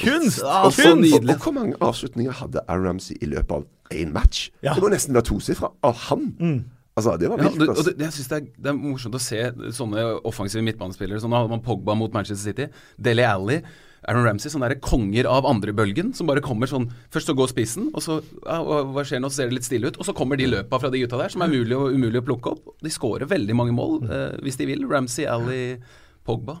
Kunst! 0.00 0.40
Og, 0.42 0.72
så 0.72 0.94
nydelig. 0.96 1.34
og 1.34 1.42
hvor 1.44 1.52
mange 1.52 1.74
avslutninger 1.84 2.32
hadde 2.32 2.62
Aaron 2.68 2.86
Ramsey 2.92 3.16
i 3.20 3.26
løpet 3.28 3.52
av 3.58 3.66
én 3.92 4.10
match? 4.14 4.46
Ja. 4.64 4.72
Det 4.74 4.82
må 4.82 4.88
nesten 4.94 5.14
være 5.14 5.26
tosifra 5.28 5.68
av 5.84 5.98
han. 6.08 6.30
Altså, 6.96 7.12
det 7.20 7.28
var 7.28 7.42
Ja, 7.42 7.50
vilt. 7.50 7.58
det, 7.60 7.68
og 7.68 7.76
altså. 7.76 7.90
det, 7.92 8.06
jeg 8.06 8.12
synes 8.16 8.28
det, 8.30 8.36
er, 8.38 8.46
det 8.64 8.70
er 8.72 8.78
morsomt 8.78 9.18
å 9.18 9.20
se 9.20 9.42
sånne 9.76 10.04
offensive 10.26 10.62
midtbanespillere. 10.64 11.20
Sånn 11.20 11.34
hadde 11.36 11.52
man 11.52 11.60
Pogba 11.66 11.92
mot 11.98 12.14
Manchester 12.16 12.40
City, 12.54 12.70
Dele 12.96 13.26
Alli, 13.28 13.58
Aaron 14.06 14.26
Ramsey. 14.26 14.50
Sånne 14.52 14.68
der 14.70 14.80
konger 14.84 15.28
av 15.30 15.48
andrebølgen 15.48 16.12
som 16.16 16.28
bare 16.28 16.44
kommer 16.44 16.70
sånn 16.70 16.88
Først 17.14 17.30
så 17.30 17.36
går 17.38 17.50
spissen, 17.52 17.88
og 17.96 18.04
så 18.04 18.20
hva 18.44 19.04
skjer 19.06 19.22
nå, 19.22 19.30
så 19.32 19.42
ser 19.42 19.50
det 19.50 19.58
litt 19.60 19.68
stille 19.68 19.88
ut. 19.90 19.98
Og 20.00 20.06
så 20.08 20.14
kommer 20.16 20.38
de 20.38 20.50
løpa 20.50 20.80
fra 20.82 20.90
de 20.92 21.00
gutta 21.02 21.18
der, 21.22 21.32
som 21.32 21.42
er 21.46 21.52
mulig 21.52 21.76
og 21.78 21.96
umulig 21.96 22.22
å 22.22 22.26
plukke 22.28 22.54
opp. 22.56 22.76
De 22.84 22.92
skårer 22.92 23.28
veldig 23.30 23.56
mange 23.58 23.74
mål 23.76 23.98
eh, 24.06 24.36
hvis 24.44 24.60
de 24.60 24.68
vil. 24.68 24.84
Ramsey, 24.90 25.26
Ally, 25.30 25.76
Pogba. 26.26 26.60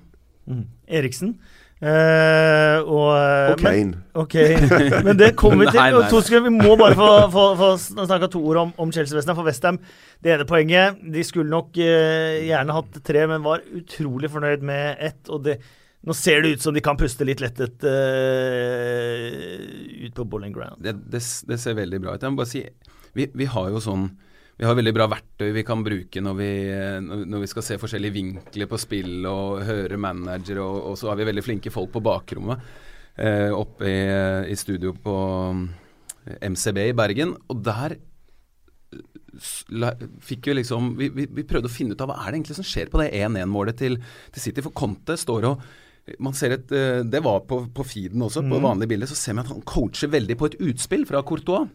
Eriksen. 0.86 1.36
Eh, 1.76 2.78
og, 2.80 3.10
eh, 3.12 3.52
Og 3.52 3.60
men- 3.60 3.92
Kane. 3.92 3.96
Ok, 4.14 4.34
men 5.04 5.16
det 5.16 5.34
kommer 5.36 5.64
vi 5.66 5.72
til. 5.72 5.80
Nei, 5.80 5.90
nei, 5.92 6.08
to 6.08 6.40
vi 6.40 6.52
må 6.54 6.76
bare 6.80 6.96
få, 6.96 7.08
få, 7.32 7.44
få 7.60 7.70
snakka 8.06 8.30
to 8.32 8.40
ord 8.40 8.56
om, 8.62 8.72
om 8.80 8.92
Chelsea-Westham. 8.94 9.36
For 9.36 9.44
Westham, 9.44 9.78
det 10.24 10.32
ene 10.32 10.46
poenget 10.48 11.02
De 11.12 11.24
skulle 11.26 11.52
nok 11.52 11.76
eh, 11.76 12.46
gjerne 12.48 12.72
hatt 12.78 12.96
tre, 13.04 13.26
men 13.28 13.44
var 13.44 13.60
utrolig 13.76 14.30
fornøyd 14.32 14.64
med 14.64 14.96
ett. 15.04 15.20
Og 15.28 15.44
det, 15.44 15.58
nå 16.06 16.14
ser 16.14 16.44
det 16.44 16.54
ut 16.54 16.62
som 16.62 16.74
de 16.76 16.82
kan 16.84 16.98
puste 16.98 17.26
litt 17.26 17.42
lettet 17.42 17.82
uh, 17.82 19.26
ut 20.06 20.14
på 20.14 20.26
bowling 20.26 20.54
ground. 20.54 20.78
Det, 20.84 20.94
det, 21.10 21.22
det 21.50 21.58
ser 21.58 21.78
veldig 21.78 22.00
bra 22.04 22.14
ut. 22.14 22.22
Jeg 22.22 22.34
må 22.34 22.40
bare 22.40 22.52
si, 22.52 22.62
vi, 23.18 23.28
vi 23.34 23.50
har 23.50 23.72
jo 23.74 23.82
sånn 23.82 24.08
vi 24.56 24.64
har 24.64 24.72
veldig 24.72 24.92
bra 24.96 25.04
verktøy 25.12 25.50
vi 25.52 25.64
kan 25.68 25.82
bruke 25.84 26.20
når 26.24 26.36
vi, 26.38 26.52
når 27.04 27.42
vi 27.42 27.48
skal 27.50 27.64
se 27.66 27.76
forskjellige 27.76 28.14
vinkler 28.14 28.68
på 28.70 28.78
spill 28.80 29.26
og 29.28 29.60
høre 29.68 29.98
manager, 30.00 30.62
og, 30.64 30.78
og 30.90 30.94
så 30.96 31.10
har 31.10 31.18
vi 31.20 31.26
veldig 31.28 31.44
flinke 31.44 31.72
folk 31.74 31.90
på 31.92 32.00
bakrommet 32.04 32.62
eh, 33.20 33.52
oppe 33.52 33.90
i, 33.90 34.00
i 34.52 34.56
studio 34.56 34.94
på 34.96 35.16
mm, 35.52 35.64
MCB 36.54 36.80
i 36.86 36.96
Bergen. 36.96 37.34
Og 37.52 37.60
der 37.68 37.98
eh, 38.96 40.06
fikk 40.24 40.48
vi 40.48 40.56
liksom 40.62 40.94
vi, 41.02 41.10
vi, 41.12 41.28
vi 41.36 41.44
prøvde 41.48 41.68
å 41.68 41.76
finne 41.76 41.92
ut 41.92 42.04
av 42.04 42.12
hva 42.12 42.20
er 42.22 42.30
det 42.30 42.40
egentlig 42.40 42.56
som 42.56 42.70
skjer 42.72 42.88
på 42.92 43.02
det 43.02 43.10
1-1-målet 43.12 43.80
til, 43.82 44.00
til 44.32 44.46
City. 44.46 44.64
For 44.64 44.76
Conte 44.76 45.18
står 45.20 45.50
og 45.50 45.68
man 46.22 46.34
ser 46.38 46.54
et, 46.54 46.72
eh, 46.72 47.02
Det 47.02 47.22
var 47.24 47.40
på, 47.50 47.64
på 47.74 47.86
feeden 47.86 48.22
også, 48.22 48.44
på 48.46 48.60
vanlig 48.62 48.88
bilde. 48.92 49.08
Så 49.10 49.18
ser 49.18 49.34
man 49.34 49.46
at 49.46 49.54
han 49.54 49.64
coacher 49.66 50.12
veldig 50.12 50.36
på 50.38 50.50
et 50.50 50.60
utspill 50.68 51.06
fra 51.08 51.22
Courtois. 51.26 51.66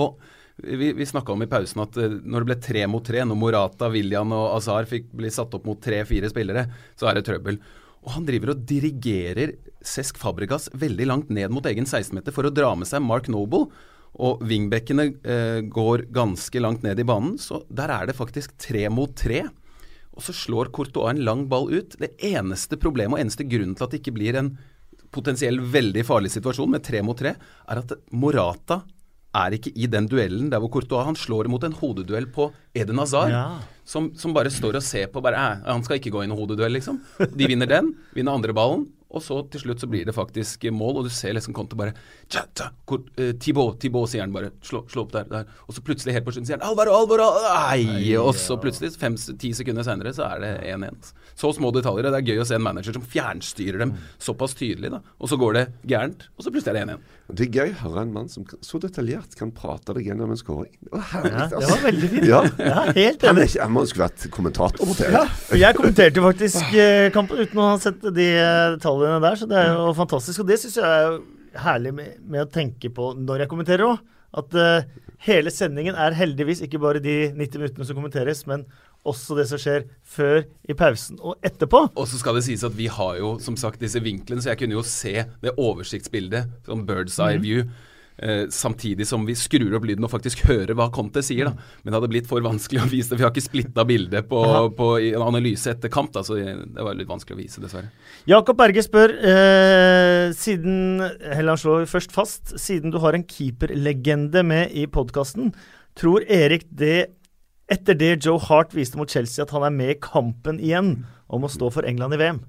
Og 0.00 0.18
vi, 0.56 0.92
vi 0.92 1.06
snakka 1.06 1.34
om 1.34 1.42
i 1.42 1.50
pausen 1.50 1.82
at 1.84 1.96
eh, 1.98 2.18
når 2.22 2.44
det 2.44 2.50
ble 2.50 2.58
tre 2.66 2.84
mot 2.90 3.06
tre, 3.06 3.22
når 3.26 3.38
Morata, 3.38 3.90
William 3.94 4.34
og 4.34 4.56
Azar 4.58 4.90
fikk 4.90 5.10
bli 5.14 5.30
satt 5.34 5.54
opp 5.54 5.66
mot 5.68 5.80
tre-fire 5.82 6.30
spillere, 6.30 6.66
så 6.98 7.10
er 7.10 7.18
det 7.18 7.26
trøbbel. 7.30 7.58
Og 8.04 8.12
han 8.18 8.26
driver 8.28 8.52
og 8.52 8.62
dirigerer 8.68 9.56
Cesc 9.84 10.18
Fabregas 10.20 10.68
veldig 10.76 11.08
langt 11.08 11.32
ned 11.32 11.52
mot 11.52 11.64
egen 11.68 11.86
16-meter 11.88 12.34
for 12.34 12.46
å 12.46 12.52
dra 12.52 12.74
med 12.76 12.88
seg 12.90 13.04
Mark 13.04 13.30
Noble. 13.32 13.68
Og 14.14 14.42
wingbackene 14.46 15.08
eh, 15.26 15.60
går 15.66 16.06
ganske 16.14 16.60
langt 16.62 16.84
ned 16.86 17.00
i 17.02 17.06
banen, 17.06 17.34
så 17.40 17.64
der 17.66 17.90
er 17.90 18.10
det 18.10 18.18
faktisk 18.18 18.54
tre 18.62 18.86
mot 18.92 19.14
tre. 19.18 19.42
Og 20.14 20.22
så 20.22 20.34
slår 20.36 20.70
Courtois 20.74 21.10
en 21.10 21.24
lang 21.26 21.44
ball 21.50 21.70
ut. 21.72 21.96
Det 21.98 22.14
eneste 22.22 22.78
problemet 22.80 23.18
og 23.18 23.24
eneste 23.24 23.46
grunnen 23.48 23.74
til 23.74 23.86
at 23.86 23.94
det 23.94 24.02
ikke 24.02 24.14
blir 24.14 24.38
en 24.38 24.52
potensiell 25.14 25.60
veldig 25.60 26.02
farlig 26.06 26.32
situasjon 26.34 26.70
med 26.74 26.82
tre 26.86 27.02
mot 27.06 27.18
tre, 27.18 27.34
er 27.70 27.80
at 27.80 27.94
Morata 28.14 28.80
er 29.34 29.56
ikke 29.56 29.72
i 29.74 29.88
den 29.90 30.06
duellen 30.10 30.50
der 30.50 30.62
hvor 30.62 30.70
Courtois 30.76 31.06
han 31.08 31.18
slår 31.18 31.48
mot 31.50 31.62
en 31.66 31.74
hodeduell 31.74 32.28
på 32.34 32.48
Eden 32.74 33.00
Hazard. 33.02 33.32
Ja. 33.34 33.46
Som, 33.86 34.12
som 34.18 34.34
bare 34.34 34.52
står 34.54 34.78
og 34.78 34.84
ser 34.86 35.10
på 35.12 35.22
bare, 35.22 35.36
«Æ, 35.36 35.64
Han 35.66 35.82
skal 35.84 35.98
ikke 35.98 36.12
gå 36.14 36.22
inn 36.24 36.32
i 36.32 36.38
hodeduell, 36.38 36.72
liksom. 36.78 37.00
De 37.34 37.48
vinner 37.50 37.68
den, 37.68 37.90
vinner 38.14 38.38
andre 38.38 38.54
ballen, 38.56 38.86
og 39.14 39.22
så 39.22 39.42
til 39.50 39.62
slutt 39.62 39.82
så 39.82 39.90
blir 39.90 40.06
det 40.06 40.14
faktisk 40.16 40.64
mål, 40.74 41.02
og 41.02 41.08
du 41.08 41.12
ser 41.14 41.34
liksom 41.36 41.54
Conte 41.54 41.76
bare 41.78 41.94
tja, 42.30 42.44
tja, 42.56 42.68
hvor, 42.88 43.02
eh, 43.18 43.32
Thibaut, 43.40 43.78
Thibaut, 43.80 44.08
sier 44.10 44.24
han 44.24 44.32
bare. 44.34 44.50
Slå, 44.64 44.84
slå 44.90 45.04
opp 45.04 45.12
der, 45.14 45.26
der. 45.30 45.50
Og 45.68 45.76
så 45.76 45.82
plutselig 45.84 46.14
helt 46.16 46.26
på 46.26 46.34
slutten 46.34 46.48
sier 46.48 46.58
han 46.60 46.66
Alvaro, 46.68 46.94
Alvaro, 46.96 47.28
nei! 47.42 48.14
Og 48.20 48.32
så 48.38 48.56
plutselig, 48.60 48.94
fem-ti 49.00 49.52
sekunder 49.56 49.86
senere, 49.86 50.14
så 50.16 50.26
er 50.30 50.44
det 50.44 50.52
1-1. 50.74 51.12
Så 51.34 51.50
små 51.56 51.72
detaljer. 51.74 52.10
Det 52.10 52.20
er 52.22 52.32
gøy 52.34 52.42
å 52.44 52.46
se 52.48 52.58
en 52.58 52.64
manager 52.64 52.96
som 52.96 53.04
fjernstyrer 53.14 53.82
dem 53.84 53.94
såpass 54.22 54.56
tydelig, 54.58 54.92
da. 54.94 55.02
Og 55.20 55.30
så 55.30 55.38
går 55.40 55.58
det 55.58 55.64
gærent, 55.90 56.28
og 56.38 56.46
så 56.46 56.54
plutselig 56.54 56.74
er 56.74 56.80
det 56.80 56.96
1-1. 56.96 57.12
Det 57.34 57.46
er 57.46 57.58
gøy 57.58 57.70
å 57.72 57.78
høre 57.86 58.02
en 58.04 58.12
mann 58.14 58.28
som 58.28 58.44
så 58.64 58.78
detaljert 58.82 59.32
kan 59.38 59.52
prate 59.56 59.94
deg 59.96 60.10
gjennom 60.10 60.34
en 60.34 60.40
skåring. 60.40 60.74
Det 60.84 60.92
var 60.92 61.06
herlig. 61.12 61.32
Ja, 61.34 61.44
altså. 61.46 61.60
det 61.60 61.70
var 61.72 61.84
veldig 61.88 62.10
fint. 62.12 62.26
Ja. 62.28 62.42
Ja, 62.64 62.82
helt 62.96 63.24
Han, 63.24 63.38
enig. 63.40 63.54
han 63.60 63.72
må 63.72 63.84
skulle 63.88 64.08
vært 64.08 64.26
kommentator 64.34 64.90
på 64.90 64.96
TV. 64.98 65.14
Ja, 65.16 65.24
jeg 65.64 65.78
kommenterte 65.78 66.24
faktisk 66.24 66.76
eh, 66.76 67.08
kampen 67.14 67.40
uten 67.40 67.60
å 67.60 67.70
ha 67.72 67.78
sett 67.80 68.04
de 68.04 68.28
detaljene 68.34 68.94
tallene 68.94 69.20
der, 69.24 69.38
så 69.40 69.48
det 69.48 69.58
er 69.60 69.72
jo 69.74 69.92
fantastisk. 69.96 70.42
Og 70.42 70.48
det 70.50 70.58
syns 70.62 70.78
jeg 70.80 70.84
er 70.84 71.18
herlig 71.60 71.94
med, 71.96 72.18
med 72.22 72.44
å 72.44 72.50
tenke 72.50 72.90
på 72.94 73.12
når 73.18 73.44
jeg 73.44 73.52
kommenterer 73.52 73.86
òg. 73.88 74.02
At 74.34 74.56
uh, 74.58 74.82
hele 75.22 75.52
sendingen 75.54 75.94
er 76.00 76.16
heldigvis 76.18 76.64
ikke 76.64 76.80
bare 76.82 77.02
de 77.02 77.30
90 77.36 77.60
minuttene 77.60 77.86
som 77.86 77.98
kommenteres, 77.98 78.42
men 78.50 78.64
også 79.04 79.36
det 79.38 79.46
som 79.50 79.60
skjer 79.60 79.84
før, 80.16 80.42
i 80.64 80.76
pausen 80.76 81.20
og 81.20 81.36
etterpå. 81.44 81.84
Og 81.92 82.06
så 82.08 82.18
skal 82.20 82.38
det 82.38 82.46
sies 82.46 82.64
at 82.66 82.76
vi 82.76 82.88
har 82.90 83.18
jo 83.20 83.34
som 83.42 83.56
sagt 83.60 83.82
disse 83.84 84.00
vinklene, 84.02 84.42
så 84.42 84.52
jeg 84.52 84.62
kunne 84.62 84.78
jo 84.78 84.84
se 84.88 85.26
det 85.44 85.54
oversiktsbildet, 85.60 86.48
som 86.66 86.86
bird's 86.88 87.20
eye 87.22 87.40
view. 87.42 87.68
Eh, 88.16 88.44
samtidig 88.48 89.06
som 89.06 89.24
vi 89.26 89.34
skrur 89.34 89.72
opp 89.74 89.86
lyden 89.88 90.06
og 90.06 90.12
faktisk 90.12 90.44
hører 90.46 90.70
hva 90.78 90.86
Conte 90.94 91.22
sier. 91.24 91.48
da. 91.50 91.72
Men 91.82 91.90
det 91.90 91.98
hadde 91.98 92.10
blitt 92.12 92.28
for 92.30 92.44
vanskelig 92.44 92.84
å 92.84 92.90
vise 92.92 93.10
det. 93.10 93.18
Vi 93.18 93.26
har 93.26 93.32
ikke 93.34 93.42
splitta 93.48 93.84
bildet 93.88 94.28
på, 94.30 94.42
på, 94.78 94.90
i 95.02 95.10
en 95.16 95.24
analyse 95.26 95.72
etter 95.72 95.90
kamp. 95.92 96.12
da, 96.14 96.22
så 96.22 96.38
Det 96.38 96.86
var 96.86 96.94
litt 96.94 97.10
vanskelig 97.10 97.34
å 97.34 97.42
vise, 97.42 97.62
dessverre. 97.64 97.90
Jakob 98.30 98.58
Berge 98.60 98.84
spør 98.86 99.16
eh, 99.18 100.30
Siden 100.38 101.02
han 101.02 101.58
slår 101.60 101.88
først 101.90 102.14
fast 102.14 102.54
Siden 102.60 102.94
du 102.94 103.00
har 103.02 103.16
en 103.16 103.26
keeperlegende 103.28 104.44
med 104.46 104.72
i 104.72 104.86
podkasten, 104.86 105.52
tror 105.98 106.24
Erik 106.30 106.68
det 106.70 107.10
etter 107.72 107.96
det 107.96 108.18
Joe 108.26 108.38
Hart 108.44 108.74
viste 108.76 108.98
mot 109.00 109.10
Chelsea 109.10 109.42
at 109.44 109.52
han 109.54 109.64
er 109.64 109.72
med 109.72 109.94
i 109.94 110.00
kampen 110.00 110.58
igjen 110.60 110.98
om 111.32 111.46
å 111.46 111.50
stå 111.50 111.70
for 111.72 111.88
England 111.88 112.16
i 112.16 112.20
VM? 112.20 112.42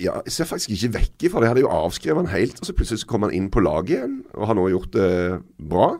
Ja, 0.00 0.18
jeg 0.26 0.32
ser 0.34 0.48
faktisk 0.50 0.70
ikke 0.74 0.92
vekk 0.98 1.26
ifra 1.28 1.40
det. 1.40 1.48
Jeg 1.48 1.54
hadde 1.54 1.64
jo 1.66 1.72
avskrevet 1.74 2.22
han 2.24 2.32
helt, 2.34 2.60
og 2.60 2.66
så 2.68 2.74
plutselig 2.76 3.02
så 3.04 3.10
kom 3.10 3.26
han 3.26 3.34
inn 3.34 3.48
på 3.50 3.62
laget 3.64 3.96
igjen. 3.98 4.20
Og 4.34 4.46
har 4.50 4.54
nå 4.58 4.68
gjort 4.72 4.92
det 4.94 5.08
bra. 5.58 5.90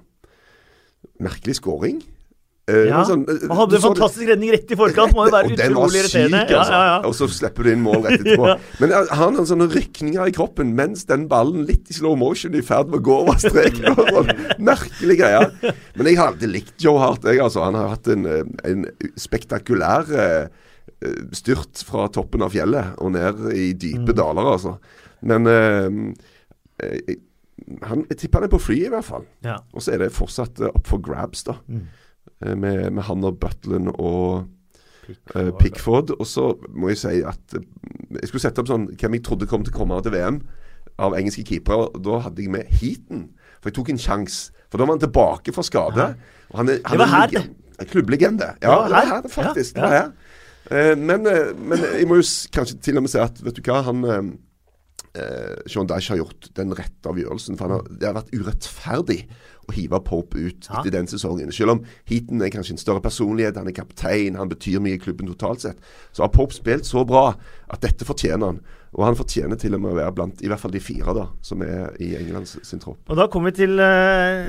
Merkelig 1.23 1.57
scoring. 1.59 1.99
Eh, 2.69 2.85
Ja, 2.91 3.01
sånn, 3.03 3.23
eh, 3.25 3.47
Han 3.49 3.57
hadde 3.57 3.77
en 3.79 3.81
fantastisk 3.81 4.27
det- 4.27 4.29
redning 4.37 4.51
rett 4.53 4.71
i 4.71 4.77
forkant. 4.77 5.15
Må 5.17 5.25
jo 5.27 5.33
være 5.33 5.51
utrolig 5.57 6.03
syk, 6.05 6.29
irriterende. 6.29 6.51
Ja, 6.51 6.59
altså. 6.59 6.73
ja, 6.73 6.83
ja. 6.85 6.99
Og 7.09 7.15
så 7.17 7.29
slipper 7.33 7.63
du 7.65 7.71
inn 7.73 7.81
mål 7.83 8.03
rett 8.05 8.21
etterpå. 8.21 8.59
Men 8.81 8.93
han 8.93 9.39
har 9.41 9.47
sånne 9.49 9.69
rykninger 9.73 10.29
i 10.29 10.35
kroppen 10.37 10.75
mens 10.77 11.07
den 11.09 11.25
ballen 11.31 11.65
litt 11.67 11.89
i 11.89 11.95
slow 11.97 12.15
motion 12.21 12.53
er 12.55 12.59
i 12.61 12.67
ferd 12.69 12.91
med 12.93 13.01
å 13.01 13.07
gå 13.09 13.17
over 13.25 13.41
streken. 13.41 13.97
sånn. 13.97 14.33
Merkelige 14.69 15.17
greier. 15.23 15.75
Men 15.97 16.07
jeg 16.13 16.19
har 16.21 16.35
alltid 16.35 16.53
likt 16.53 16.75
Joe 16.85 16.99
Hart. 17.01 17.25
Jeg, 17.25 17.41
altså. 17.41 17.65
Han 17.65 17.75
har 17.75 17.89
hatt 17.97 18.07
en, 18.13 18.27
eh, 18.27 18.45
en 18.69 18.85
spektakulær 19.17 20.13
eh, 20.13 20.49
styrt 21.37 21.83
fra 21.87 22.07
toppen 22.13 22.43
av 22.45 22.53
fjellet 22.55 22.99
og 23.03 23.13
ned 23.15 23.49
i 23.55 23.73
dype 23.79 24.15
daler, 24.17 24.49
altså. 24.55 24.77
Men 25.27 25.47
eh, 25.51 25.89
eh, 26.85 27.17
han, 27.89 28.05
jeg 28.11 28.21
tipper 28.23 28.41
han 28.43 28.49
er 28.49 28.53
på 28.53 28.61
flyet, 28.63 28.89
i 28.89 28.93
hvert 28.95 29.07
fall. 29.07 29.25
Ja. 29.45 29.59
Og 29.75 29.83
så 29.85 29.95
er 29.95 30.05
det 30.05 30.15
fortsatt 30.17 30.61
uh, 30.63 30.71
up 30.71 30.87
for 30.89 31.03
grabs, 31.03 31.45
da. 31.49 31.59
Mm. 31.67 31.89
Med, 32.61 32.85
med 32.95 33.03
han 33.09 33.25
og 33.27 33.41
Butland 33.43 33.91
og 33.97 34.45
eh, 35.35 35.51
Pickford. 35.59 36.13
Og 36.19 36.27
så 36.29 36.53
må 36.71 36.93
jeg 36.93 37.01
si 37.03 37.17
at 37.27 37.57
uh, 37.59 37.65
jeg 38.21 38.31
skulle 38.31 38.45
sette 38.45 38.63
opp 38.63 38.71
sånn 38.71 38.87
hvem 38.95 39.19
jeg 39.19 39.25
trodde 39.27 39.49
kom 39.51 39.67
til 39.67 39.75
å 39.75 39.79
komme 39.81 39.99
til 40.07 40.15
VM 40.15 40.39
av 41.03 41.17
engelske 41.19 41.45
keepere. 41.49 41.91
Da 42.05 42.23
hadde 42.29 42.45
jeg 42.45 42.55
med 42.55 42.71
Heaton. 42.79 43.27
For 43.59 43.73
jeg 43.73 43.79
tok 43.81 43.93
en 43.95 44.03
sjanse. 44.03 44.55
For 44.69 44.79
da 44.79 44.87
var 44.87 44.99
han 44.99 45.03
tilbake 45.03 45.55
fra 45.57 45.65
skade. 45.67 46.11
Og 46.53 46.61
han 46.63 46.71
er, 46.71 46.83
han 46.85 46.95
Det 46.95 47.03
var 47.03 47.09
er 47.09 47.15
her, 47.17 47.35
det. 47.35 47.89
Klubblegende. 47.91 48.53
Ja, 48.63 48.75
det 48.87 48.95
var 48.95 49.07
her. 49.07 49.23
det 49.25 49.31
faktisk. 49.33 49.77
Ja, 49.77 49.83
Det 49.83 49.89
var 49.89 49.97
her. 49.97 50.09
Eh, 50.09 50.28
men, 50.71 51.27
eh, 51.27 51.55
men 51.57 51.85
jeg 51.97 52.09
må 52.09 52.21
jo 52.21 52.29
kanskje 52.53 52.79
til 52.85 53.01
og 53.01 53.07
med 53.07 53.13
si 53.13 53.21
at 53.23 53.41
vet 53.45 53.57
du 53.57 53.63
hva, 53.65 53.81
han 53.87 54.05
eh, 54.05 54.31
eh, 55.19 55.55
Sean 55.71 55.89
Dyche 55.89 56.15
har 56.15 56.23
gjort 56.23 56.51
den 56.59 56.75
rette 56.77 57.13
avgjørelsen. 57.13 57.59
For 57.59 57.69
han 57.69 57.79
har, 57.79 57.93
det 57.93 58.11
har 58.11 58.19
vært 58.19 58.35
urettferdig 58.35 59.21
å 59.69 59.75
hive 59.77 60.01
Pope 60.05 60.41
ut 60.41 60.69
etter 60.71 60.93
den 60.95 61.09
sesongen. 61.11 61.53
Selv 61.53 61.77
om 61.77 61.85
Heaton 62.09 62.43
er 62.45 62.53
kanskje 62.53 62.77
en 62.77 62.81
større 62.81 63.05
personlighet, 63.05 63.59
han 63.61 63.69
er 63.69 63.77
kaptein, 63.77 64.39
han 64.41 64.51
betyr 64.51 64.81
mye 64.85 64.97
i 64.97 65.03
klubben 65.03 65.29
totalt 65.29 65.65
sett, 65.65 65.81
så 66.17 66.25
har 66.25 66.33
Pope 66.33 66.57
spilt 66.57 66.89
så 66.89 67.05
bra 67.09 67.31
at 67.69 67.85
dette 67.85 68.09
fortjener 68.09 68.55
han. 68.55 68.63
Og 68.97 69.05
han 69.05 69.19
fortjener 69.19 69.59
til 69.61 69.77
og 69.77 69.83
med 69.85 69.93
å 69.93 69.99
være 69.99 70.15
blant 70.17 70.41
i 70.41 70.49
hvert 70.49 70.63
fall 70.63 70.73
de 70.73 70.81
fire 70.81 71.13
da, 71.17 71.27
som 71.45 71.61
er 71.65 71.93
i 72.01 72.15
Englands 72.17 72.57
sin 72.65 72.81
tropp. 72.81 73.03
Og 73.13 73.19
da 73.21 73.27
kommer 73.29 73.53
vi 73.53 73.67
til 73.67 73.83
eh, 73.85 74.49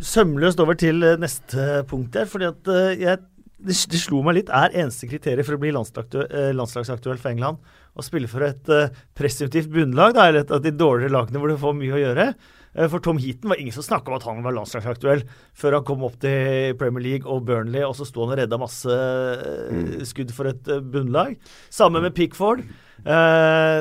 sømløst 0.00 0.62
over 0.64 0.78
til 0.80 1.04
eh, 1.04 1.18
neste 1.20 1.82
punkt 1.90 2.16
her. 2.16 2.24
fordi 2.30 2.48
at 2.48 2.72
eh, 2.72 3.02
jeg, 3.02 3.20
det, 3.64 3.76
det 3.92 4.00
slo 4.00 4.22
meg 4.26 4.38
litt. 4.38 4.50
Er 4.54 4.72
eneste 4.82 5.08
kriteriet 5.10 5.46
for 5.46 5.56
å 5.56 5.60
bli 5.62 5.70
eh, 5.72 6.50
landslagsaktuell 6.56 7.20
for 7.20 7.32
England 7.32 7.60
å 7.98 8.04
spille 8.06 8.28
for 8.30 8.44
et 8.46 8.68
uh, 8.70 8.86
presumptivt 9.18 9.66
bunnlag, 9.74 10.12
da, 10.14 10.28
eller 10.30 10.44
et 10.44 10.52
av 10.54 10.60
de 10.62 10.70
dårligere 10.70 11.10
lagene 11.10 11.40
hvor 11.42 11.50
du 11.50 11.56
får 11.58 11.74
mye 11.74 11.96
å 11.96 12.02
gjøre? 12.04 12.26
Uh, 12.70 12.84
for 12.86 13.02
Tom 13.02 13.18
Heaton 13.18 13.50
var 13.50 13.58
ingen 13.58 13.74
som 13.74 13.82
snakka 13.82 14.12
om 14.12 14.18
at 14.20 14.26
han 14.28 14.44
var 14.46 14.54
landslagsaktuell 14.54 15.24
før 15.58 15.74
han 15.80 15.86
kom 15.88 16.04
opp 16.06 16.20
til 16.22 16.76
Premier 16.78 17.02
League 17.02 17.26
og 17.26 17.42
Burnley, 17.48 17.82
og 17.82 17.96
så 17.98 18.06
sto 18.06 18.22
han 18.22 18.36
og 18.36 18.38
redda 18.38 18.60
masse 18.62 18.86
uh, 18.94 19.98
skudd 20.06 20.30
for 20.36 20.52
et 20.52 20.70
eh, 20.70 20.78
bunnlag. 20.80 21.34
Samme 21.74 22.02
med 22.04 22.14
Pickford. 22.14 22.62
Eh, 23.00 23.80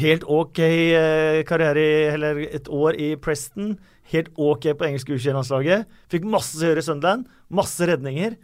helt 0.00 0.24
ok 0.26 0.58
eh, 0.64 1.42
karriere, 1.46 1.78
i- 1.84 2.08
eller 2.14 2.42
et 2.48 2.68
år 2.68 2.98
i 2.98 3.12
Preston. 3.16 3.76
Helt 4.12 4.32
ok 4.36 4.72
på 4.76 4.88
engelsk 4.88 5.08
U21-landslaget. 5.14 5.86
Fikk 6.12 6.26
masse 6.28 6.58
å 6.60 6.66
gjøre 6.66 6.82
i 6.82 6.86
Sunderland. 6.88 7.30
Masse 7.54 7.86
redninger. 7.88 8.34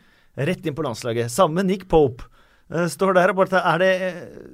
Rett 0.48 0.66
inn 0.66 0.76
på 0.76 0.85
landslaget. 0.87 1.33
Samme 1.33 1.64
Nick 1.66 1.87
Pope. 1.90 2.26
Eh, 2.70 2.87
står 2.87 3.16
der 3.18 3.33
og 3.33 3.40
bare 3.40 3.50
tar- 3.50 3.66
er 3.66 3.79
det, 3.83 3.88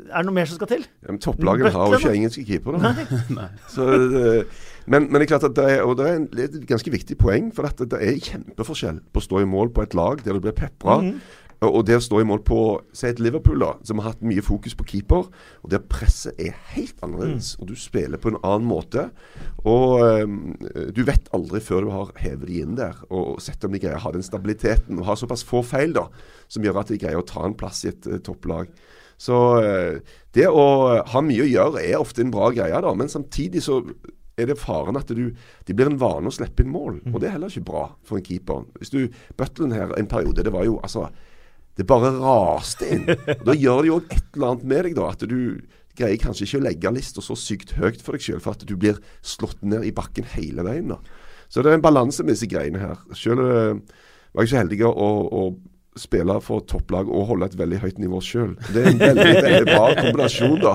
er 0.08 0.16
det 0.16 0.24
noe 0.24 0.34
mer 0.38 0.48
som 0.48 0.56
skal 0.56 0.70
til? 0.70 0.86
Ja, 1.04 1.10
men 1.12 1.20
Topplagene 1.20 1.72
har 1.74 1.92
jo 1.92 1.98
ikke 2.00 2.14
engelske 2.16 2.46
keepere. 2.48 2.80
Eh, 3.76 4.44
men, 4.86 5.08
men 5.10 5.18
det 5.18 5.26
er 5.26 5.30
klart 5.32 5.44
at 5.48 5.56
det 5.56 5.64
er, 5.66 5.80
og 5.82 5.96
det 5.98 6.04
er, 6.06 6.14
en, 6.20 6.26
det 6.30 6.44
er 6.44 6.52
et 6.60 6.68
ganske 6.68 6.90
viktig 6.94 7.16
poeng. 7.18 7.50
For 7.54 7.66
at 7.66 7.80
det 7.90 7.98
er 7.98 8.20
kjempeforskjell 8.22 9.00
på 9.12 9.20
å 9.20 9.24
stå 9.24 9.42
i 9.42 9.48
mål 9.50 9.72
på 9.74 9.82
et 9.82 9.96
lag 9.98 10.22
der 10.22 10.38
du 10.38 10.40
blir 10.46 10.56
pepra, 10.56 11.00
Mm 11.02 11.16
og, 11.18 11.42
og 11.64 11.86
det 11.88 11.96
å 11.96 12.02
stå 12.04 12.18
i 12.20 12.26
mål 12.28 12.42
på 12.44 12.56
si 12.92 13.06
et 13.08 13.20
Liverpool, 13.22 13.58
da, 13.62 13.70
som 13.86 14.00
har 14.02 14.10
hatt 14.12 14.24
mye 14.26 14.42
fokus 14.44 14.74
på 14.76 14.84
keeper. 14.90 15.28
Og 15.64 15.70
der 15.72 15.80
presset 15.80 16.36
er 16.42 16.52
helt 16.74 16.98
annerledes, 17.02 17.54
Mm. 17.56 17.62
og 17.62 17.68
du 17.68 17.74
spiller 17.80 18.18
på 18.20 18.28
en 18.28 18.36
annen 18.42 18.68
måte. 18.68 19.10
Og 19.64 20.22
um, 20.22 20.56
du 20.92 21.02
vet 21.04 21.30
aldri 21.32 21.60
før 21.64 21.86
du 21.86 21.90
har 21.90 22.12
hevet 22.20 22.46
de 22.46 22.60
inn 22.60 22.76
der, 22.76 22.98
og 23.10 23.40
sett 23.40 23.64
om 23.64 23.72
de 23.72 23.80
greier 23.80 23.96
å 23.96 24.04
ha 24.04 24.12
den 24.12 24.22
stabiliteten. 24.26 24.98
Og 24.98 25.06
ha 25.08 25.16
såpass 25.16 25.44
få 25.44 25.62
feil 25.64 25.96
da, 25.96 26.08
som 26.48 26.62
gjør 26.62 26.82
at 26.82 26.92
de 26.92 26.98
greier 27.00 27.18
å 27.22 27.26
ta 27.26 27.46
en 27.46 27.56
plass 27.56 27.84
i 27.86 27.88
et 27.94 28.06
uh, 28.06 28.18
topplag. 28.18 28.68
Så 29.16 29.36
uh, 29.56 29.96
det 30.36 30.50
å 30.52 30.66
ha 31.08 31.20
mye 31.24 31.46
å 31.46 31.48
gjøre 31.48 31.80
er 31.80 31.96
ofte 31.98 32.20
en 32.20 32.30
bra 32.34 32.50
greie, 32.52 32.82
da. 32.84 32.92
Men 32.94 33.08
samtidig 33.08 33.62
så 33.64 33.80
er 34.36 34.50
det 34.50 34.58
faren 34.60 34.98
at 35.00 35.08
du, 35.08 35.30
de 35.64 35.72
blir 35.72 35.88
en 35.88 35.96
vane 35.96 36.28
å 36.28 36.34
slippe 36.34 36.60
inn 36.60 36.68
mål. 36.68 37.00
Og 37.14 37.22
det 37.22 37.30
er 37.30 37.38
heller 37.38 37.48
ikke 37.48 37.70
bra 37.70 37.86
for 38.04 38.18
en 38.18 38.26
keeper. 38.26 38.66
Hvis 38.76 38.92
du 38.92 39.08
Butlen 39.40 39.72
her 39.72 39.94
en 39.96 40.10
periode, 40.10 40.44
det 40.44 40.52
var 40.52 40.66
jo 40.68 40.76
altså 40.84 41.06
Det 41.76 41.84
bare 41.88 42.14
raste 42.16 42.88
inn. 42.88 43.04
Og 43.10 43.44
da 43.44 43.56
gjør 43.56 43.82
det 43.82 43.90
jo 43.90 43.98
òg 43.98 44.14
et 44.16 44.36
eller 44.36 44.52
annet 44.52 44.66
med 44.72 44.86
deg, 44.86 44.96
da. 44.96 45.10
At 45.12 45.26
du 45.28 45.38
greier 45.96 46.20
kanskje 46.20 46.46
ikke 46.46 46.60
å 46.60 46.66
legge 46.66 46.92
lista 46.96 47.24
så 47.24 47.36
sykt 47.38 47.76
høyt 47.76 48.02
for 48.04 48.16
deg 48.16 48.24
sjøl, 48.24 48.42
for 48.44 48.56
at 48.56 48.66
du 48.68 48.74
blir 48.80 49.00
slått 49.24 49.62
ned 49.64 49.84
i 49.84 49.94
bakken 49.96 50.28
hele 50.36 50.64
veien. 50.66 50.92
da. 50.94 50.98
Så 51.48 51.62
det 51.62 51.72
er 51.72 51.78
en 51.78 51.84
balanse 51.84 52.24
med 52.24 52.36
disse 52.36 52.48
greiene 52.50 52.80
her. 52.82 53.00
Sjøl 53.16 53.40
var 53.40 54.44
jeg 54.44 54.52
så 54.52 54.60
heldig 54.60 54.82
å, 54.88 54.92
å 54.92 55.42
spille 55.96 56.36
for 56.44 56.64
topplag 56.68 57.08
og 57.08 57.28
holde 57.30 57.48
et 57.48 57.56
veldig 57.56 57.78
høyt 57.80 58.00
nivå 58.02 58.20
sjøl. 58.24 58.52
Det 58.68 58.82
er 58.82 58.90
en 58.90 59.00
veldig 59.00 59.28
veldig 59.46 59.66
bra 59.70 59.86
kombinasjon, 60.00 60.58
da. 60.60 60.74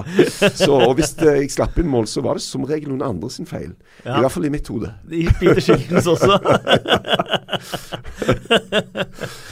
Så, 0.57 0.73
og 0.73 0.95
Hvis 0.97 1.13
det, 1.19 1.35
jeg 1.37 1.53
slapp 1.53 1.77
inn 1.81 1.89
mål, 1.91 2.09
så 2.09 2.23
var 2.25 2.39
det 2.39 2.45
som 2.45 2.65
regel 2.65 2.93
noen 2.93 3.05
andre 3.05 3.29
sin 3.33 3.49
feil. 3.49 3.73
Ja. 4.05 4.17
I 4.17 4.21
hvert 4.23 4.33
fall 4.37 4.49
i 4.49 4.53
mitt 4.53 4.69
hode. 4.73 4.93
I 5.13 5.25
Peter 5.37 5.61
Shiltons 5.61 6.09
også. 6.15 6.37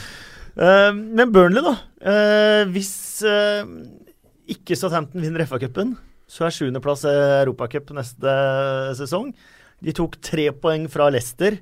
Eh, 0.60 0.92
men 0.92 1.32
Burnley, 1.32 1.64
da. 1.64 1.74
Eh, 2.00 2.62
hvis 2.74 2.92
eh, 3.24 3.64
ikke 4.52 4.76
Southampton 4.76 5.22
vinner 5.24 5.46
FA-cupen, 5.48 5.94
så 6.30 6.46
er 6.46 6.54
sjuendeplass 6.54 7.06
Europacup 7.10 7.90
neste 7.96 8.34
sesong. 8.98 9.32
De 9.80 9.94
tok 9.96 10.18
tre 10.22 10.50
poeng 10.52 10.84
fra 10.92 11.08
Leicester 11.10 11.56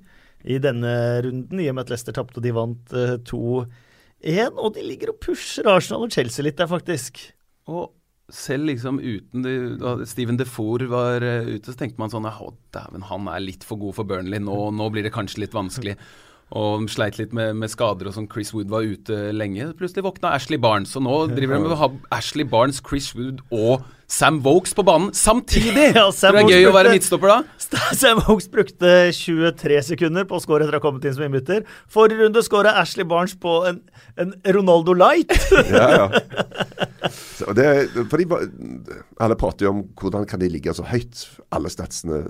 i 0.49 0.59
denne 0.63 0.91
runden, 1.25 1.63
i 1.63 1.69
og 1.71 1.77
med 1.77 1.87
at 1.87 1.93
Leicester 1.95 2.17
tapte 2.17 2.41
og 2.41 2.47
de 2.47 2.55
vant 2.57 2.97
eh, 2.97 3.15
2-1. 3.29 4.59
Og 4.59 4.75
de 4.75 4.85
ligger 4.85 5.15
og 5.15 5.23
pusher 5.23 5.71
Arsenal 5.71 6.09
og 6.09 6.15
Chelsea 6.15 6.45
litt 6.47 6.59
der, 6.59 6.71
faktisk. 6.71 7.23
Og 7.71 7.93
selv 8.35 8.69
liksom 8.69 8.99
uten 9.01 9.47
de, 9.47 9.55
da 9.81 9.95
Steven 10.11 10.37
Defour 10.37 10.83
var 10.91 11.23
ute, 11.23 11.71
så 11.71 11.79
tenkte 11.79 12.03
man 12.03 12.11
sånn 12.13 12.27
Å, 12.29 12.51
dæven, 12.75 13.07
han 13.09 13.31
er 13.33 13.41
litt 13.41 13.65
for 13.65 13.81
god 13.81 13.97
for 13.97 14.11
Burnley. 14.11 14.43
Nå, 14.43 14.59
nå 14.75 14.91
blir 14.93 15.07
det 15.07 15.15
kanskje 15.15 15.47
litt 15.47 15.57
vanskelig. 15.57 15.95
Og 16.57 16.85
de 16.85 16.93
sleit 16.93 17.19
litt 17.21 17.35
med, 17.37 17.59
med 17.61 17.73
skader 17.73 18.09
og 18.09 18.15
sånn. 18.17 18.29
Chris 18.33 18.55
Wood 18.55 18.71
var 18.73 18.87
ute 18.87 19.29
lenge. 19.37 19.69
Plutselig 19.77 20.07
våkna 20.07 20.33
Ashley 20.37 20.61
Barnes, 20.61 20.95
og 20.97 21.05
nå 21.05 21.21
driver 21.37 21.59
de 21.59 21.67
med 21.67 21.77
å 21.77 21.81
ha 21.83 21.93
Ashley 22.21 22.49
Barnes, 22.49 22.81
Chris 22.85 23.11
Wood 23.19 23.45
og 23.53 23.85
Sam 24.09 24.39
Vokes 24.41 24.73
på 24.73 24.83
banen 24.89 25.11
samtidig! 25.13 25.91
Ja, 25.99 26.07
Sam 26.13 26.33
Tror 26.33 26.49
det 26.49 26.55
er 26.57 26.63
gøy 26.63 26.65
gøy 26.65 26.71
å 26.71 26.77
være 26.77 26.93
midtstopper 26.95 27.29
da? 27.29 27.39
Sam 27.97 28.23
Vokes 28.25 28.49
brukte 28.49 28.93
23 29.13 29.81
sekunder 29.91 30.25
på 30.29 30.39
å 30.39 30.43
score 30.43 30.65
etter 30.65 30.79
å 30.79 30.81
ha 30.81 30.85
kommet 30.85 31.05
inn 31.05 31.17
som 31.17 31.27
innbytter. 31.27 31.67
Forrige 31.93 32.25
runde 32.25 32.43
skåra 32.45 32.73
Ashley 32.81 33.05
Barnes 33.09 33.37
på 33.41 33.59
en, 33.69 33.83
en 34.21 34.33
Ronaldo 34.57 34.97
Light. 34.97 35.35
Ja, 35.69 35.89
ja. 35.93 36.07
Det, 37.55 37.65
for 38.11 38.19
de, 38.19 38.27
alle 39.23 39.37
prater 39.39 39.69
jo 39.69 39.71
om 39.71 39.83
hvordan 39.97 40.25
kan 40.29 40.41
de 40.43 40.49
ligge 40.51 40.73
så 40.75 40.83
høyt. 40.89 41.21
Alle 41.55 41.71
statsene 41.71 42.25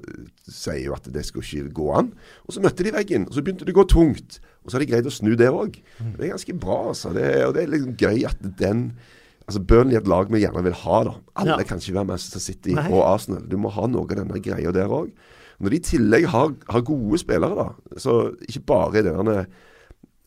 sier 0.44 0.82
jo 0.84 0.94
at 0.94 1.08
det 1.14 1.24
skulle 1.26 1.46
ikke 1.46 1.72
gå 1.78 1.86
an. 1.96 2.10
Og 2.44 2.54
så 2.54 2.62
møtte 2.62 2.84
de 2.86 2.92
veggen, 2.94 3.24
og 3.26 3.34
så 3.34 3.42
begynte 3.44 3.66
det 3.66 3.72
å 3.74 3.78
gå 3.80 3.86
tungt. 3.90 4.38
Og 4.62 4.68
så 4.70 4.76
har 4.76 4.84
de 4.84 4.90
greid 4.90 5.08
å 5.08 5.14
snu 5.14 5.32
det 5.40 5.48
òg. 5.48 5.78
Det 5.98 6.26
er 6.26 6.34
ganske 6.34 6.56
bra, 6.60 6.78
altså. 6.92 7.14
Det, 7.16 7.24
og 7.46 7.56
det 7.56 7.64
er 7.64 7.72
liksom 7.72 7.96
gøy 7.98 8.26
at 8.28 8.44
den 8.60 8.84
Altså 9.48 9.60
Burnley 9.64 9.96
er 9.96 10.02
et 10.02 10.08
lag 10.10 10.28
vi 10.32 10.42
gjerne 10.44 10.62
vil 10.66 10.74
ha. 10.84 10.98
da 11.08 11.14
Alle 11.40 11.54
Ja. 11.56 11.64
kan 11.64 11.78
ikke 11.80 11.94
være 11.96 12.04
Manchester 12.10 12.40
City 12.40 12.74
Nei. 12.76 12.90
og 12.92 13.06
Arsenal. 13.14 13.46
Du 13.48 13.56
må 13.56 13.70
ha 13.72 13.86
noe 13.88 14.04
av 14.04 14.16
denne 14.18 14.42
greia 14.44 14.72
der 14.72 14.88
òg. 14.92 15.08
Når 15.58 15.70
de 15.70 15.76
i 15.76 15.80
tillegg 15.80 16.26
har, 16.28 16.52
har 16.68 16.80
gode 16.86 17.18
spillere, 17.18 17.56
da 17.56 17.96
så 17.98 18.34
ikke 18.48 18.60
bare 18.66 18.98
er 18.98 19.22
det 19.24 19.46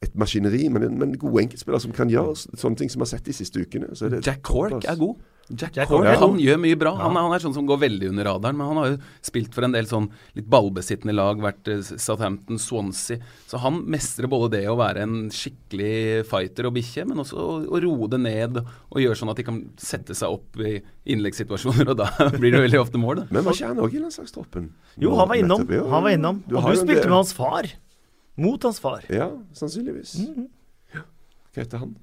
et 0.02 0.16
maskineri, 0.18 0.68
men, 0.74 0.98
men 0.98 1.14
gode 1.22 1.44
enkeltspillere 1.44 1.80
som 1.84 1.92
kan 1.94 2.10
gjøre 2.10 2.34
sånne 2.58 2.76
ting 2.78 2.90
som 2.90 3.00
vi 3.00 3.06
har 3.06 3.12
sett 3.14 3.26
de 3.30 3.34
siste 3.38 3.62
ukene. 3.62 3.94
Så 3.96 4.10
det 4.10 4.26
Jack 4.26 4.42
Cork 4.42 4.84
er 4.90 4.98
god. 4.98 5.16
Jack, 5.58 5.76
Jack 5.76 5.88
Cork 5.90 6.04
Cork 6.06 6.10
er 6.14 6.20
han 6.22 6.38
gjør 6.40 6.60
mye 6.64 6.78
bra. 6.80 6.92
Han, 7.00 7.16
er- 7.18 7.26
han 7.28 7.34
er 7.36 7.44
sånn 7.44 7.54
som 7.56 7.66
går 7.68 7.80
veldig 7.82 8.10
under 8.12 8.28
radaren, 8.30 8.58
men 8.58 8.68
han 8.72 8.78
har 8.82 8.88
jo 8.92 8.98
spilt 9.28 9.54
for 9.54 9.66
en 9.68 9.74
del 9.76 9.86
sånn 9.90 10.08
litt 10.38 10.48
ballbesittende 10.52 11.14
lag, 11.18 11.42
vært 11.44 11.68
eh, 11.74 11.82
Southampton, 11.82 12.60
Swansea. 12.62 13.20
Så 13.50 13.60
han 13.64 13.82
mestrer 13.92 14.28
både 14.32 14.52
det 14.58 14.64
å 14.72 14.78
være 14.80 15.04
en 15.06 15.16
skikkelig 15.34 16.26
fighter 16.30 16.70
og 16.70 16.76
bikkje, 16.78 17.06
men 17.10 17.20
også 17.24 17.38
å, 17.42 17.58
å 17.68 17.82
roe 17.84 18.08
det 18.14 18.22
ned 18.24 18.62
og 18.64 18.98
gjøre 19.02 19.20
sånn 19.20 19.34
at 19.34 19.42
de 19.42 19.48
kan 19.50 19.62
sette 19.82 20.16
seg 20.18 20.32
opp 20.38 20.58
i 20.62 20.78
innleggssituasjoner, 21.16 21.92
og 21.94 22.00
da 22.02 22.10
blir 22.42 22.52
det 22.56 22.64
veldig 22.68 22.82
ofte 22.82 23.02
mål, 23.02 23.24
da. 23.24 23.28
Men 23.32 23.46
var 23.48 23.58
ikke 23.58 23.72
han 23.74 23.82
òg 23.84 23.96
i 23.98 24.02
den 24.04 24.14
slags 24.14 24.32
troppen? 24.36 24.72
Jo, 25.02 25.16
han 25.20 25.30
var 25.32 25.40
innom. 25.42 25.68
Han 25.92 26.06
var 26.08 26.16
innom. 26.16 26.44
Du 26.48 26.58
Og 26.60 26.70
du 26.72 26.76
spilte 26.80 27.08
med 27.10 27.18
hans 27.20 27.34
far. 27.38 27.68
Mot 28.42 28.64
hans 28.64 28.80
far. 28.80 29.04
Ja, 29.12 29.28
sannsynligvis. 29.58 30.16
Mhm. 30.24 30.48
Ja. 30.96 31.02
Hva 31.52 31.64
heter 31.66 31.82
han? 31.84 31.96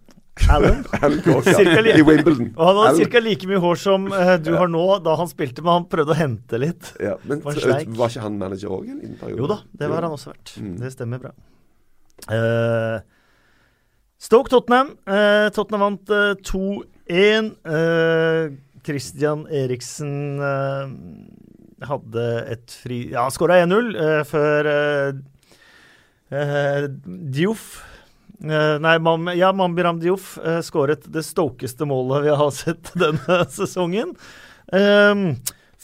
Alan. 0.51 0.85
Alan 1.03 1.21
Cork, 1.25 1.45
Cirka 1.49 1.83
ja. 1.83 1.97
I 1.99 2.05
Wimbledon. 2.07 2.53
Og 2.55 2.71
han 2.71 2.81
hadde 2.83 3.09
ca. 3.13 3.23
like 3.25 3.49
mye 3.51 3.61
hår 3.63 3.81
som 3.81 4.07
eh, 4.13 4.35
du 4.43 4.53
har 4.57 4.71
nå 4.73 4.85
da 5.05 5.17
han 5.21 5.31
spilte, 5.31 5.65
men 5.65 5.81
han 5.81 5.89
prøvde 5.91 6.15
å 6.15 6.19
hente 6.19 6.61
litt. 6.63 6.93
Ja, 7.03 7.17
men 7.29 7.43
Var 7.45 7.61
var 7.65 8.13
ikke 8.13 8.25
han 8.25 8.39
manager 8.41 8.79
òg 8.79 8.89
en 8.93 9.03
liten 9.03 9.19
periode? 9.21 9.43
Jo 9.43 9.51
da, 9.51 9.61
det 9.83 9.91
var 9.93 10.07
han 10.07 10.17
også 10.17 10.33
vært. 10.33 10.55
Mm. 10.63 10.75
Det 10.83 10.93
stemmer 10.95 11.25
bra. 11.27 11.35
Uh, 12.29 12.99
Stoke 14.19 14.51
Tottenham. 14.53 14.95
Uh, 15.09 15.49
Tottenham 15.55 15.85
vant 15.87 16.15
uh, 16.15 16.33
2-1. 16.47 17.53
Eh, 17.69 18.57
Christian 18.89 19.45
Eriksen 19.53 20.17
hadde 21.87 22.27
et 22.51 22.77
fri 22.83 23.03
Ja, 23.13 23.27
skåra 23.33 23.61
1-0 23.65 23.93
eh, 23.95 24.23
før 24.29 24.71
eh, 24.73 25.13
Nei, 28.39 28.99
Mam, 29.03 29.33
ja, 29.35 29.51
Mambiram 29.53 29.99
Diouf 29.99 30.37
uh, 30.39 30.61
skåret 30.63 31.09
det 31.11 31.25
stokeste 31.27 31.87
målet 31.91 32.29
vi 32.29 32.35
har 32.39 32.51
sett 32.55 32.93
denne 32.95 33.41
sesongen. 33.51 34.15
Um, 34.71 35.33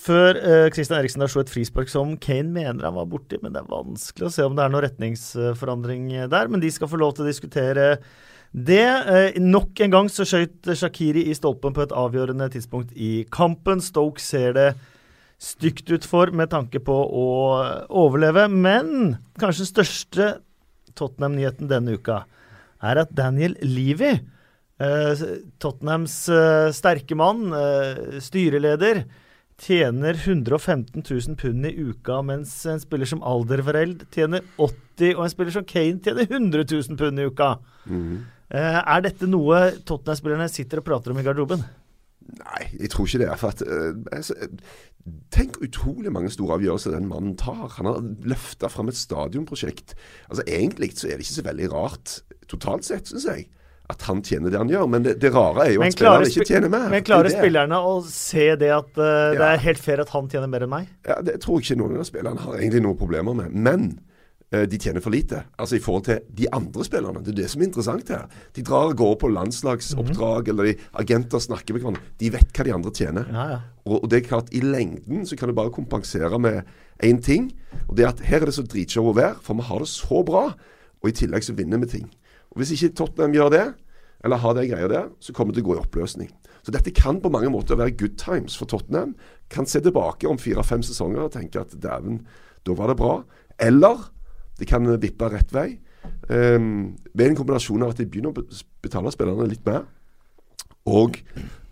før 0.04 0.36
uh, 0.36 0.66
Christian 0.74 0.98
Eriksen 1.00 1.22
da 1.22 1.28
slo 1.30 1.42
et 1.42 1.52
frispark 1.52 1.90
som 1.90 2.16
Kane 2.20 2.52
mener 2.52 2.84
han 2.84 2.98
var 2.98 3.08
borti, 3.10 3.38
men 3.42 3.54
det 3.54 3.62
er 3.62 3.72
vanskelig 3.72 4.28
å 4.28 4.34
se 4.34 4.46
om 4.46 4.56
det 4.56 4.66
er 4.66 4.74
noen 4.74 4.84
retningsforandring 4.84 6.12
eh, 6.12 6.30
der. 6.30 6.50
Men 6.52 6.62
de 6.62 6.70
skal 6.74 6.90
få 6.90 7.00
lov 7.00 7.16
til 7.16 7.24
å 7.24 7.30
diskutere 7.30 7.88
det. 8.52 8.84
Uh, 9.08 9.30
nok 9.40 9.80
en 9.82 9.94
gang 9.94 10.10
så 10.12 10.26
skøyt 10.28 10.70
Shakiri 10.78 11.26
i 11.30 11.36
stolpen 11.36 11.74
på 11.74 11.86
et 11.86 11.94
avgjørende 11.96 12.50
tidspunkt 12.54 12.92
i 12.94 13.24
kampen. 13.34 13.82
Stoke 13.82 14.22
ser 14.22 14.54
det 14.58 14.68
stygt 15.42 15.90
ut 15.90 16.06
for 16.06 16.30
med 16.36 16.52
tanke 16.52 16.78
på 16.80 16.94
å 16.94 17.26
overleve, 17.90 18.46
men 18.48 19.16
kanskje 19.40 19.64
den 19.64 19.72
største 19.72 20.28
Tottenham-nyheten 20.94 21.68
denne 21.68 21.96
uka 21.98 22.22
er 22.84 23.02
at 23.02 23.12
Daniel 23.16 23.56
Levy, 23.64 24.12
eh, 24.82 25.22
Tottenhams 25.62 26.16
eh, 26.32 26.70
sterke 26.76 27.16
mann, 27.18 27.46
eh, 27.56 28.18
styreleder, 28.24 29.04
tjener 29.60 30.18
115 30.18 31.04
000 31.04 31.36
pund 31.38 31.66
i 31.68 31.74
uka, 31.78 32.18
mens 32.26 32.52
en 32.66 32.80
spiller 32.82 33.06
som 33.06 33.22
Aldervereld 33.22 34.02
tjener 34.14 34.42
80 34.58 35.14
og 35.14 35.24
en 35.24 35.30
spiller 35.32 35.54
som 35.54 35.66
Kane 35.68 36.02
tjener 36.02 36.26
100 36.26 36.66
000 36.66 36.98
pund 36.98 37.22
i 37.22 37.28
uka. 37.30 37.52
Eh, 38.54 38.80
er 38.82 39.00
dette 39.06 39.26
noe 39.30 39.62
Tottenham-spillerne 39.86 40.50
sitter 40.52 40.82
og 40.82 40.86
prater 40.86 41.14
om 41.14 41.18
i 41.22 41.24
garderoben? 41.26 41.62
Nei, 42.24 42.62
jeg 42.80 42.90
tror 42.90 43.06
ikke 43.08 43.20
det. 43.22 43.30
For 43.40 43.52
at, 43.52 43.62
eh, 43.62 43.96
altså, 44.12 44.34
tenk 45.34 45.58
utrolig 45.64 46.12
mange 46.12 46.30
store 46.32 46.58
avgjørelser 46.58 46.94
den 46.96 47.08
mannen 47.10 47.36
tar. 47.40 47.68
Han 47.78 47.88
har 47.90 48.00
løfta 48.24 48.70
fram 48.72 48.88
et 48.88 48.98
stadionprosjekt. 48.98 49.94
Altså 50.30 50.46
Egentlig 50.46 50.94
så 50.98 51.08
er 51.08 51.18
det 51.18 51.26
ikke 51.26 51.40
så 51.40 51.44
veldig 51.50 51.68
rart, 51.74 52.16
totalt 52.48 52.88
sett, 52.88 53.10
syns 53.10 53.28
jeg, 53.28 53.46
at 53.92 54.02
han 54.08 54.22
tjener 54.24 54.52
det 54.52 54.58
han 54.62 54.72
gjør. 54.72 54.88
Men 54.90 55.04
det, 55.04 55.18
det 55.22 55.34
rare 55.34 55.68
er 55.68 55.76
jo 55.76 55.84
Men 55.84 55.92
at 55.92 55.98
spillerne 55.98 56.32
ikke 56.32 56.48
tjener 56.48 56.72
mer. 56.72 56.88
Men 56.94 57.06
klarer 57.06 57.30
er 57.30 57.36
spillerne 57.36 57.82
å 57.84 57.94
se 58.08 58.48
det 58.60 58.72
at 58.72 58.96
eh, 58.96 59.36
det 59.36 59.46
er 59.50 59.62
helt 59.68 59.84
fair 59.84 60.02
at 60.04 60.16
han 60.16 60.32
tjener 60.32 60.50
mer 60.50 60.66
enn 60.66 60.72
meg? 60.72 60.90
Ja, 61.06 61.20
Det 61.24 61.38
tror 61.44 61.60
jeg 61.60 61.68
ikke 61.68 61.80
noen 61.84 62.00
av 62.00 62.08
spillerne 62.08 62.48
har 62.48 62.58
egentlig 62.58 62.84
noen 62.86 63.00
problemer 63.00 63.36
med. 63.44 63.52
Men 63.52 63.88
de 64.52 64.78
tjener 64.78 65.02
for 65.02 65.10
lite. 65.10 65.40
Altså 65.58 65.78
i 65.78 65.82
forhold 65.82 66.04
til 66.06 66.20
de 66.38 66.46
andre 66.54 66.84
spillerne. 66.86 67.22
Det 67.24 67.32
er 67.32 67.38
det 67.40 67.46
som 67.50 67.62
er 67.62 67.66
interessant 67.66 68.10
her. 68.12 68.26
De 68.54 68.62
drar 68.62 68.92
og 68.92 68.98
går 69.00 69.14
på 69.22 69.30
landslagsoppdrag, 69.32 70.50
eller 70.52 70.68
de 70.68 70.74
agenter 71.00 71.42
snakker 71.42 71.74
med 71.74 71.82
hverandre. 71.82 72.02
De 72.20 72.30
vet 72.30 72.52
hva 72.54 72.66
de 72.68 72.74
andre 72.76 72.92
tjener. 72.94 73.30
Ja, 73.34 73.46
ja. 73.50 73.58
Og, 73.84 73.96
og 74.04 74.10
det 74.12 74.20
er 74.20 74.28
klart, 74.28 74.52
i 74.54 74.62
lengden 74.62 75.26
så 75.26 75.38
kan 75.40 75.50
du 75.50 75.56
bare 75.56 75.74
kompensere 75.74 76.38
med 76.38 76.62
én 77.02 77.18
ting. 77.24 77.50
Og 77.88 77.96
det 77.96 78.06
er 78.06 78.12
at 78.12 78.22
her 78.28 78.44
er 78.44 78.50
det 78.50 78.56
så 78.58 78.66
dritshow 78.66 79.10
å 79.10 79.16
være, 79.16 79.40
for 79.42 79.58
vi 79.58 79.66
har 79.66 79.82
det 79.82 79.90
så 79.90 80.22
bra. 80.26 80.44
Og 81.02 81.10
i 81.10 81.16
tillegg 81.18 81.44
så 81.46 81.56
vinner 81.56 81.82
vi 81.82 81.90
ting. 81.98 82.06
Og 82.54 82.62
Hvis 82.62 82.76
ikke 82.76 82.94
Tottenham 83.00 83.34
gjør 83.34 83.50
det, 83.52 83.66
eller 84.24 84.40
har 84.40 84.54
de 84.56 84.68
greia 84.70 84.88
der, 84.88 85.10
så 85.20 85.34
kommer 85.36 85.52
det 85.52 85.60
til 85.60 85.66
å 85.66 85.72
gå 85.72 85.76
i 85.76 85.82
oppløsning. 85.82 86.30
Så 86.64 86.72
dette 86.72 86.94
kan 86.96 87.18
på 87.20 87.28
mange 87.32 87.50
måter 87.52 87.76
være 87.76 87.96
good 87.98 88.16
times 88.20 88.54
for 88.56 88.70
Tottenham. 88.70 89.12
Kan 89.52 89.68
se 89.68 89.82
tilbake 89.84 90.28
om 90.30 90.40
fire-fem 90.40 90.80
sesonger 90.86 91.26
og 91.26 91.34
tenke 91.34 91.60
at 91.60 91.74
dæven, 91.76 92.22
da 92.64 92.76
var 92.78 92.88
det 92.88 92.96
bra. 93.02 93.18
Eller 93.60 94.06
det 94.58 94.68
kan 94.70 94.86
vippe 95.00 95.28
rett 95.32 95.52
vei. 95.54 95.68
Um, 96.28 96.94
ved 97.16 97.30
en 97.30 97.36
kombinasjon 97.38 97.84
av 97.84 97.94
at 97.94 98.00
de 98.00 98.06
begynner 98.08 98.32
å 98.32 98.44
betale 98.84 99.12
spillerne 99.12 99.48
litt 99.48 99.64
mer, 99.66 99.84
og 100.84 101.16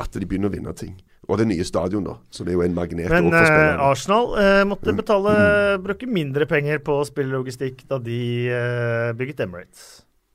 at 0.01 0.13
de 0.17 0.25
begynner 0.29 0.49
å 0.49 0.55
vinne 0.55 0.73
ting. 0.77 0.95
Og 1.31 1.39
det 1.39 1.47
nye 1.47 1.65
stadion, 1.65 2.03
da, 2.05 2.17
som 2.35 2.49
er 2.49 2.57
jo 2.57 2.65
en 2.65 2.75
magnet 2.75 3.13
Men 3.13 3.29
eh. 3.31 3.79
Arsenal 3.79 4.33
eh, 4.43 4.63
måtte 4.67 4.95
betale 4.97 5.35
bruke 5.83 6.09
mindre 6.11 6.49
penger 6.51 6.83
på 6.83 6.97
spillelogistikk 7.07 7.85
da 7.91 8.01
de 8.03 8.23
eh, 8.51 9.13
bygget 9.17 9.45
Emirates. 9.47 9.85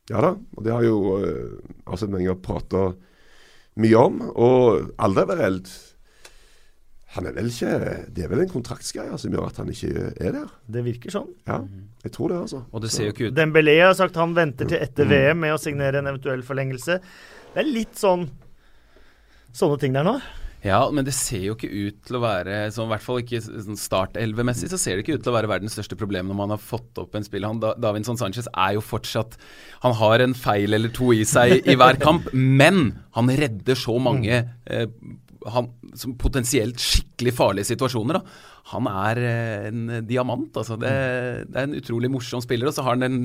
Ja 0.07 0.23
da, 0.23 0.31
og 0.39 0.63
det 0.63 0.71
har 0.71 0.85
jo 0.85 1.17
uh, 1.19 1.91
Arsene 1.91 2.15
Wenger 2.15 2.37
prata 2.39 2.85
mye 3.83 3.99
om. 3.99 4.21
Og 4.31 4.61
aldri 4.95 5.25
Alderweireld 5.25 5.67
han 7.17 7.27
er 7.29 7.35
vel 7.35 7.49
ikke 7.51 7.71
Det 8.13 8.23
er 8.23 8.31
vel 8.31 8.43
en 8.45 8.51
kontraktsgreie 8.53 9.17
som 9.19 9.33
gjør 9.33 9.49
at 9.49 9.57
han 9.63 9.69
ikke 9.73 9.91
er 10.21 10.31
der. 10.37 10.47
Det 10.77 10.83
virker 10.87 11.13
sånn. 11.17 11.29
Ja, 11.49 11.59
jeg 12.05 12.13
tror 12.15 12.31
det, 12.33 12.39
altså. 12.45 12.63
Og 12.71 12.81
det 12.85 12.91
ser 12.93 13.09
jo 13.09 13.15
ikke 13.15 13.29
ut 13.31 13.37
Dembélé 13.37 13.79
har 13.83 13.93
sagt 13.97 14.15
han 14.21 14.35
venter 14.37 14.69
til 14.69 14.79
etter 14.79 15.09
VM 15.09 15.39
med 15.43 15.55
å 15.57 15.61
signere 15.61 15.99
en 16.03 16.07
eventuell 16.13 16.45
forlengelse. 16.47 16.99
Det 17.53 17.63
er 17.63 17.71
litt 17.73 17.97
sånn 17.99 18.27
sånne 19.57 19.79
ting 19.81 19.95
der 19.97 20.05
nå. 20.05 20.19
Ja, 20.65 20.79
men 20.91 21.05
det 21.05 21.13
ser 21.13 21.43
jo 21.45 21.53
ikke 21.53 21.69
ut 21.69 21.99
til 22.07 22.17
å 22.17 22.21
være 22.23 22.55
sånn, 22.73 22.87
I 22.89 22.95
hvert 22.95 23.03
fall 23.05 23.19
ikke 23.21 23.39
sånn 23.45 23.77
startelvemessig 23.79 24.71
så 24.71 24.79
ser 24.81 24.97
det 24.97 25.03
ikke 25.05 25.19
ut 25.19 25.23
til 25.23 25.31
å 25.31 25.35
være 25.37 25.49
verdens 25.51 25.75
største 25.77 25.95
problem 25.99 26.27
når 26.31 26.37
man 26.39 26.53
har 26.55 26.59
fått 26.61 26.97
opp 26.99 27.13
en 27.15 27.23
spiller. 27.23 27.51
Han, 27.53 27.61
Da- 27.61 27.75
Davinson 27.77 28.17
Sanchez 28.19 28.49
er 28.51 28.73
jo 28.75 28.81
fortsatt 28.81 29.37
Han 29.85 29.93
har 29.99 30.19
en 30.25 30.33
feil 30.33 30.73
eller 30.73 30.89
to 30.89 31.11
i 31.13 31.21
seg 31.29 31.61
i 31.61 31.75
hver 31.77 31.99
kamp, 32.01 32.27
men 32.33 32.97
han 33.15 33.29
redder 33.29 33.77
så 33.77 33.95
mange 34.01 34.41
eh, 34.65 34.87
han, 35.53 35.69
som 35.97 36.15
potensielt 36.19 36.81
skikkelig 36.81 37.33
farlige 37.37 37.71
situasjoner. 37.71 38.19
Da. 38.19 38.55
Han 38.73 38.89
er 38.91 39.21
eh, 39.23 39.69
en 39.69 39.85
diamant, 40.07 40.51
altså. 40.59 40.79
Det, 40.79 40.93
det 41.47 41.61
er 41.61 41.69
en 41.69 41.77
utrolig 41.79 42.11
morsom 42.11 42.43
spiller. 42.43 42.69
Og 42.69 42.75
så 42.75 42.85
har 42.85 42.97
han 42.97 43.05
den 43.05 43.21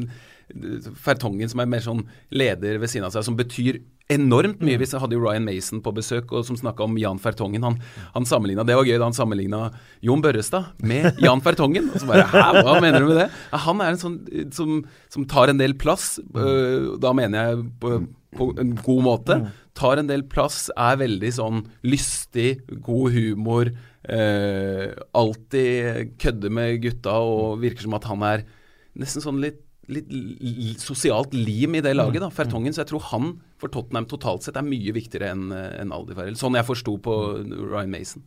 Fertongen 1.01 1.49
som 1.49 1.63
er 1.63 1.71
mer 1.71 1.83
sånn 1.85 2.03
leder 2.35 2.79
ved 2.83 2.91
siden 2.91 3.07
av 3.07 3.15
seg, 3.15 3.25
som 3.27 3.37
betyr 3.39 3.79
enormt 4.13 4.63
mye. 4.65 4.79
Hvis 4.81 4.93
jeg 4.95 5.03
hadde 5.03 5.17
jo 5.17 5.23
Ryan 5.23 5.47
Mason 5.47 5.83
på 5.85 5.93
besøk 5.97 6.33
og 6.35 6.45
som 6.47 6.59
snakka 6.59 6.85
om 6.85 6.99
Jan 7.01 7.21
Fertongen. 7.23 7.65
Han, 7.65 7.79
han 8.17 8.29
sammenligna 8.29 8.67
Det 8.69 8.77
var 8.77 8.89
gøy 8.89 8.99
da 8.99 9.09
han 9.09 9.17
sammenligna 9.17 9.63
Jon 10.05 10.25
Børrestad 10.25 10.83
med 10.85 11.21
Jan 11.23 11.43
Fertongen. 11.45 11.89
Og 11.93 12.03
så 12.03 12.11
bare 12.11 12.27
Hæ, 12.33 12.65
hva 12.67 12.79
mener 12.83 13.01
du 13.01 13.11
med 13.13 13.23
det? 13.23 13.29
Han 13.67 13.81
er 13.85 13.95
en 13.95 14.03
sånn 14.03 14.19
som, 14.55 14.83
som 15.13 15.29
tar 15.31 15.53
en 15.53 15.63
del 15.63 15.77
plass. 15.81 16.17
øh, 16.21 16.99
da 17.03 17.15
mener 17.17 17.53
jeg 17.53 17.65
på, 17.81 17.97
på 18.37 18.53
en 18.61 18.77
god 18.83 19.05
måte. 19.09 19.41
Tar 19.79 20.01
en 20.01 20.11
del 20.11 20.25
plass, 20.29 20.67
er 20.77 21.01
veldig 21.01 21.33
sånn 21.33 21.63
lystig, 21.87 22.63
god 22.85 23.17
humor. 23.17 23.73
eh, 24.03 24.91
alltid 25.15 26.17
kødder 26.19 26.51
med 26.51 26.81
gutta 26.83 27.13
og 27.23 27.61
virker 27.63 27.87
som 27.87 27.95
at 27.95 28.09
han 28.11 28.25
er 28.27 28.43
nesten 28.99 29.23
sånn 29.23 29.39
litt 29.41 29.61
litt 29.93 30.81
sosialt 30.81 31.33
lim 31.35 31.75
i 31.75 31.81
det 31.83 31.93
laget, 31.97 32.23
da, 32.23 32.29
Fertongen. 32.31 32.73
Så 32.73 32.83
jeg 32.85 32.93
tror 32.93 33.03
han 33.11 33.33
for 33.61 33.69
Tottenham 33.69 34.07
totalt 34.09 34.47
sett 34.47 34.57
er 34.57 34.65
mye 34.65 34.95
viktigere 34.95 35.33
enn 35.35 35.51
en 35.53 35.93
Aldifarell. 35.93 36.39
Sånn 36.39 36.55
jeg 36.57 36.69
forsto 36.69 36.95
på 37.03 37.17
Ryan 37.43 37.91
Mason. 37.91 38.23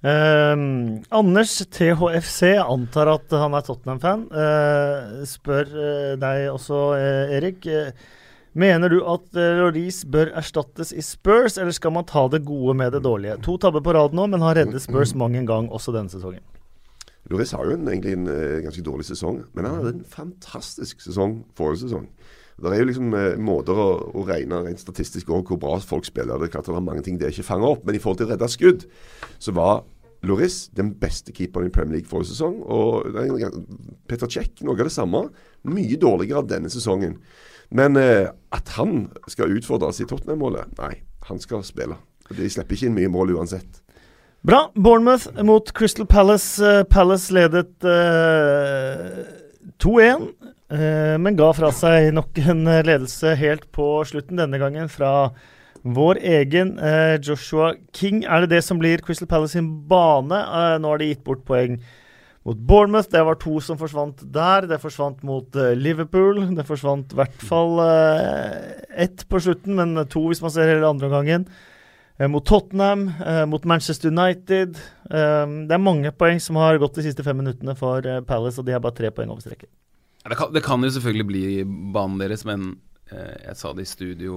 Ehm, 0.00 1.02
Anders 1.12 1.58
THFC 1.68 2.54
antar 2.62 3.10
at 3.16 3.34
han 3.36 3.56
er 3.56 3.66
Tottenham-fan. 3.66 4.22
Eh, 4.32 5.26
spør 5.28 5.68
eh, 5.68 6.14
deg 6.20 6.46
også, 6.54 6.80
eh, 6.96 7.34
Erik. 7.36 7.66
Eh, 7.66 7.92
mener 8.52 8.92
du 8.92 9.00
at 9.06 9.26
uh, 9.36 9.48
Loris 9.60 10.02
bør 10.08 10.32
erstattes 10.38 10.94
i 10.94 11.02
Spurs, 11.04 11.58
eller 11.58 11.74
skal 11.76 11.94
man 11.94 12.08
ta 12.08 12.26
det 12.32 12.42
gode 12.48 12.76
med 12.78 12.94
det 12.96 13.02
dårlige? 13.06 13.38
To 13.46 13.56
tabber 13.60 13.84
på 13.84 13.94
rad 13.96 14.16
nå, 14.16 14.26
men 14.30 14.44
har 14.44 14.58
reddet 14.58 14.82
Spurs 14.82 15.14
mang 15.20 15.36
en 15.38 15.48
gang 15.48 15.70
også 15.70 15.94
denne 15.96 16.12
sesongen. 16.12 16.42
Loris 17.30 17.52
har 17.54 17.66
jo 17.68 17.76
en, 17.76 17.86
egentlig 17.86 18.16
en 18.16 18.28
eh, 18.32 18.58
ganske 18.64 18.82
dårlig 18.82 19.06
sesong, 19.06 19.44
men 19.54 19.66
han 19.68 19.76
hadde 19.78 19.92
en 19.98 20.06
fantastisk 20.08 21.02
sesong 21.04 21.42
forrige 21.58 21.84
sesong. 21.84 22.08
Det 22.60 22.72
er 22.74 22.82
jo 22.82 22.88
liksom 22.88 23.14
eh, 23.16 23.38
måter 23.40 23.78
å, 23.78 23.88
å 24.16 24.24
regne 24.28 24.64
rent 24.66 24.82
statistisk 24.82 25.30
over 25.30 25.44
hvor 25.48 25.60
bra 25.62 25.78
folk 25.84 26.08
spiller. 26.08 26.40
Det 26.40 26.48
er 26.48 26.54
klart 26.56 26.68
det 26.68 26.74
er 26.74 26.84
mange 26.84 27.04
ting 27.06 27.20
det 27.20 27.30
ikke 27.32 27.46
fanger 27.46 27.76
opp, 27.76 27.86
men 27.86 27.96
i 27.96 28.02
forhold 28.02 28.20
til 28.20 28.28
å 28.28 28.32
redde 28.34 28.50
skudd, 28.50 28.88
så 29.40 29.54
var 29.56 29.84
Loris 30.26 30.66
den 30.76 30.92
beste 31.00 31.32
keeperen 31.32 31.70
i 31.70 31.72
Premier 31.72 32.00
League 32.00 32.10
forrige 32.10 32.34
sesong. 32.34 32.58
Og 32.66 33.08
Petr 33.14 33.62
Peter 34.10 34.32
Cech, 34.32 34.58
noe 34.66 34.76
av 34.76 34.90
det 34.90 34.92
samme. 34.92 35.22
Mye 35.70 36.00
dårligere 36.00 36.44
denne 36.50 36.72
sesongen. 36.72 37.16
Men 37.70 37.96
eh, 37.96 38.30
at 38.50 38.72
han 38.78 39.04
skal 39.30 39.54
utfordres 39.54 40.00
i 40.02 40.08
Tottenham-målet, 40.10 40.72
nei, 40.80 40.96
han 41.28 41.38
skal 41.42 41.62
spille. 41.66 41.98
De 42.30 42.48
slipper 42.50 42.76
ikke 42.76 42.90
inn 42.90 42.96
mye 42.98 43.10
mål 43.10 43.36
uansett. 43.38 43.80
Bra. 44.46 44.70
Bournemouth 44.74 45.28
mot 45.44 45.70
Crystal 45.76 46.06
Palace. 46.08 46.58
Eh, 46.64 46.82
Palace 46.90 47.34
ledet 47.34 47.86
eh, 47.86 49.22
2-1, 49.82 50.26
eh, 50.72 51.16
men 51.20 51.38
ga 51.38 51.52
fra 51.54 51.70
seg 51.76 52.10
nok 52.16 52.40
en 52.42 52.64
ledelse 52.66 53.36
helt 53.38 53.68
på 53.76 53.92
slutten, 54.08 54.40
denne 54.40 54.60
gangen 54.62 54.90
fra 54.90 55.30
vår 55.80 56.18
egen 56.26 56.74
eh, 56.82 57.16
Joshua 57.22 57.74
King. 57.96 58.24
Er 58.24 58.44
det 58.44 58.56
det 58.56 58.64
som 58.66 58.80
blir 58.82 59.04
Crystal 59.04 59.30
Palace 59.30 59.58
sin 59.58 59.70
bane? 59.88 60.42
Nå 60.80 60.90
har 60.90 61.00
de 61.00 61.12
gitt 61.12 61.24
bort 61.26 61.46
poeng 61.48 61.78
mot 62.46 62.56
Bournemouth. 62.56 63.10
Det 63.12 63.22
var 63.26 63.38
to 63.40 63.58
som 63.64 63.78
forsvant 63.80 64.22
der. 64.32 64.68
Det 64.70 64.80
forsvant 64.82 65.22
mot 65.26 65.56
uh, 65.56 65.72
Liverpool. 65.76 66.42
Det 66.56 66.66
forsvant 66.68 67.12
i 67.12 67.18
hvert 67.20 67.44
fall 67.46 67.80
uh, 67.82 68.54
ett 68.90 69.26
på 69.28 69.42
slutten, 69.42 69.76
men 69.78 70.06
to 70.10 70.24
hvis 70.28 70.42
man 70.44 70.54
ser 70.54 70.70
hele 70.70 70.88
andre 70.88 71.10
gangen. 71.12 71.46
Uh, 72.20 72.28
mot 72.28 72.44
Tottenham, 72.44 73.08
mot 73.48 73.64
Manchester 73.64 74.12
United. 74.12 74.76
det 75.08 75.74
er 75.74 75.80
mange 75.80 76.10
poeng 76.12 76.36
som 76.40 76.58
har 76.60 76.76
gått 76.78 76.98
de 76.98 77.06
siste 77.06 77.24
fem 77.24 77.38
minuttene 77.40 77.72
for 77.78 78.04
Palace, 78.28 78.60
og 78.60 78.66
de 78.66 78.74
har 78.76 78.82
bare 78.84 78.98
tre 78.98 79.08
poeng 79.14 79.32
over 79.32 79.40
streken. 79.40 79.70
Det 80.28 80.36
det 80.52 80.60
kan 80.62 80.84
jo 80.84 80.90
selvfølgelig 80.92 81.26
bli 81.26 81.44
banen 81.94 82.20
deres, 82.20 82.44
men 82.44 82.74
jeg 83.10 83.56
sa 83.58 83.72
det 83.74 83.86
i 83.86 83.90
studio 83.90 84.34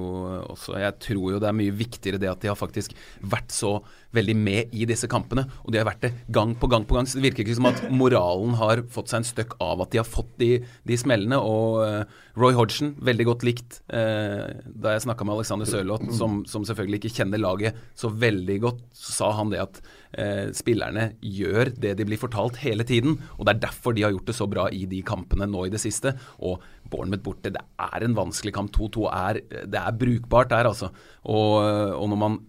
også. 0.49 0.77
Jeg 0.81 0.97
tror 1.03 1.35
jo 1.35 1.41
det 1.41 1.49
er 1.49 1.57
mye 1.57 1.75
viktigere 1.75 2.21
det 2.21 2.31
at 2.31 2.41
de 2.41 2.51
har 2.51 2.59
faktisk 2.59 2.95
vært 3.21 3.53
så 3.53 3.77
veldig 4.13 4.35
med 4.37 4.73
i 4.75 4.87
disse 4.89 5.09
kampene. 5.09 5.45
Og 5.65 5.73
de 5.73 5.81
har 5.81 5.87
vært 5.87 6.05
det 6.05 6.11
gang 6.33 6.53
på 6.59 6.69
gang 6.71 6.85
på 6.87 6.97
gang. 6.97 7.07
Så 7.09 7.17
det 7.17 7.27
virker 7.27 7.45
ikke 7.45 7.57
som 7.57 7.69
at 7.69 7.81
moralen 7.93 8.57
har 8.59 8.83
fått 8.93 9.11
seg 9.11 9.21
en 9.21 9.29
støkk 9.29 9.57
av 9.63 9.83
at 9.83 9.93
de 9.93 10.01
har 10.01 10.07
fått 10.07 10.31
de, 10.41 10.51
de 10.87 10.99
smellene. 10.99 11.39
Og 11.39 11.81
uh, 11.81 12.21
Roy 12.39 12.55
Hodgson, 12.57 12.93
veldig 13.03 13.27
godt 13.29 13.47
likt 13.47 13.79
uh, 13.93 14.53
da 14.65 14.95
jeg 14.95 15.05
snakka 15.07 15.25
med 15.27 15.37
Alexander 15.37 15.69
Sørloth, 15.69 16.13
som, 16.17 16.41
som, 16.49 16.65
selvfølgelig 16.67 17.01
ikke 17.01 17.15
kjenner 17.19 17.41
laget 17.41 17.79
så 17.99 18.09
veldig 18.09 18.59
godt, 18.63 18.85
så 18.97 19.17
sa 19.17 19.31
han 19.39 19.53
det 19.53 19.63
at 19.63 19.81
uh, 19.81 20.53
spillerne 20.55 21.11
gjør 21.21 21.73
det 21.73 21.95
de 21.99 22.07
blir 22.09 22.21
fortalt 22.21 22.61
hele 22.63 22.85
tiden. 22.87 23.17
Og 23.37 23.47
det 23.47 23.55
er 23.55 23.65
derfor 23.67 23.97
de 23.97 24.05
har 24.05 24.13
gjort 24.13 24.29
det 24.29 24.37
så 24.37 24.49
bra 24.49 24.69
i 24.73 24.85
de 24.89 25.01
kampene 25.05 25.49
nå 25.49 25.67
i 25.67 25.73
det 25.73 25.81
siste. 25.81 26.15
Og 26.45 26.61
Bournemouth 26.93 27.25
borte, 27.25 27.51
det 27.55 27.65
er 27.81 28.05
en 28.05 28.15
vanskelig 28.17 28.53
kamp. 28.55 28.71
2-2 28.77 29.09
er, 29.09 29.41
det 29.73 29.81
er 29.81 29.99
brukbart 29.99 30.53
der, 30.53 30.69
altså. 30.69 30.93
Og, 31.25 31.57
og 31.97 32.07
når 32.13 32.21
man 32.21 32.39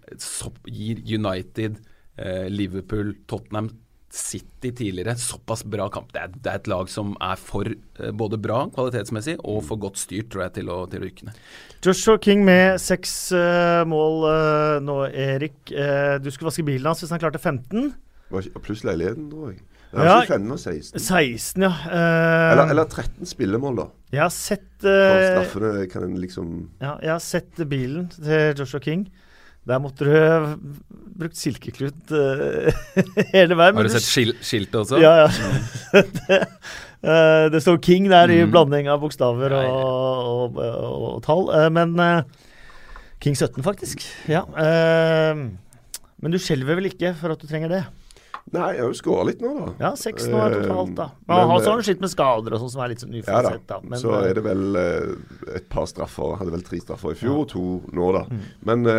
gir 0.69 1.01
United 1.17 1.81
eh, 2.19 2.47
Liverpool, 2.53 3.15
Tottenham, 3.29 3.71
City 4.15 4.71
tidligere. 4.71 5.17
Såpass 5.19 5.65
bra 5.65 5.89
kamp. 5.91 6.13
Det 6.15 6.21
er, 6.23 6.35
det 6.35 6.51
er 6.51 6.61
et 6.61 6.69
lag 6.71 6.91
som 6.91 7.17
er 7.19 7.41
for 7.41 7.67
eh, 7.67 8.13
både 8.15 8.39
bra 8.39 8.61
kvalitetsmessig 8.75 9.41
og 9.43 9.65
for 9.67 9.81
godt 9.83 9.99
styrt, 9.99 10.31
tror 10.31 10.47
jeg, 10.47 10.55
til 10.61 10.71
å, 10.71 10.85
til 10.91 11.03
å 11.03 11.09
rykke 11.09 11.27
ned. 11.27 11.41
Joshua 11.83 12.21
King 12.23 12.45
med 12.47 12.79
seks 12.83 13.17
uh, 13.35 13.83
mål 13.91 14.29
uh, 14.29 14.77
nå, 14.85 15.01
Erik. 15.11 15.59
Uh, 15.73 16.17
du 16.23 16.31
skulle 16.31 16.53
vaske 16.53 16.67
bilen 16.67 16.87
hans 16.89 17.03
hvis 17.03 17.11
han 17.13 17.23
klarte 17.23 17.43
15. 17.43 17.91
Pluss 18.63 18.87
leiligheten, 18.87 19.27
tror 19.33 19.53
jeg. 19.53 19.65
Det 19.95 20.03
er 20.03 20.09
ja, 20.11 20.15
16. 20.27 20.99
16, 20.99 21.63
ja. 21.63 21.73
Eller, 21.87 22.73
eller, 22.73 22.89
13 22.91 23.29
spillemål, 23.31 23.77
da. 23.79 23.85
Jeg 24.15 24.23
har 24.25 24.33
sett 24.35 24.71
Straffene 24.83 25.87
kan 25.91 26.05
en 26.07 26.17
liksom 26.21 26.49
Ja, 26.83 26.97
jeg 26.99 27.13
har 27.13 27.23
sett 27.23 27.63
bilen 27.71 28.09
til 28.13 28.59
Joshua 28.59 28.83
King. 28.83 29.07
Der 29.65 29.81
måtte 29.81 30.05
du 30.05 30.13
brukt 31.15 31.39
silkeklut 31.39 32.13
uh, 32.13 32.69
hele 33.35 33.57
veien. 33.57 33.79
Har 33.79 33.87
du 33.87 33.93
sett 33.95 34.05
skil 34.05 34.35
skiltet 34.45 34.77
også? 34.83 35.01
Ja, 35.01 35.25
ja. 35.25 35.29
det, 36.19 36.41
uh, 37.01 37.47
det, 37.55 37.63
står 37.65 37.81
King 37.85 38.11
der 38.13 38.33
i 38.35 38.43
mm. 38.43 38.53
blanding 38.53 38.91
av 38.93 39.01
bokstaver 39.01 39.57
og, 39.57 39.71
og, 39.71 40.61
og, 40.61 41.07
og 41.15 41.19
tall. 41.25 41.49
Uh, 41.49 41.69
men 41.73 41.97
King 43.25 43.39
17, 43.39 43.63
faktisk. 43.65 44.05
Ja. 44.29 44.43
men 44.45 46.35
du 46.35 46.37
skjelver 46.37 46.77
vel 46.77 46.91
ikke 46.91 47.15
for 47.17 47.33
at 47.33 47.41
du 47.41 47.49
trenger 47.49 47.73
det? 47.73 47.85
Nei, 48.53 48.67
jeg 48.77 48.85
har 48.85 48.91
jo 48.93 48.97
skåra 48.99 49.23
litt 49.27 49.41
nå, 49.41 49.53
da. 49.57 49.69
Ja, 49.81 49.93
seks 49.97 50.27
nå 50.31 50.41
er 50.45 50.59
totalt, 50.59 50.93
da. 50.99 51.07
Men, 51.25 51.39
han 51.41 51.53
har 51.55 51.63
sånn 51.65 51.85
skitt 51.87 52.03
med 52.05 52.13
skader 52.13 52.55
og 52.55 52.61
sånn 52.61 52.75
som 52.75 52.83
er 52.85 52.93
litt 52.93 53.01
sånn 53.03 53.17
uforutsett, 53.17 53.65
da. 53.71 53.79
Men, 53.83 53.99
så 54.03 54.19
er 54.21 54.37
det 54.37 54.45
vel 54.45 54.77
et 54.77 55.71
par 55.73 55.89
straffer. 55.91 56.37
Hadde 56.39 56.53
vel 56.55 56.67
tre 56.67 56.83
straffer 56.83 57.17
i 57.17 57.19
fjor, 57.19 57.41
ja. 57.41 57.49
to 57.55 57.65
nå, 57.97 58.11
da. 58.19 58.27
Mm. 58.29 58.45
Men 58.69 58.93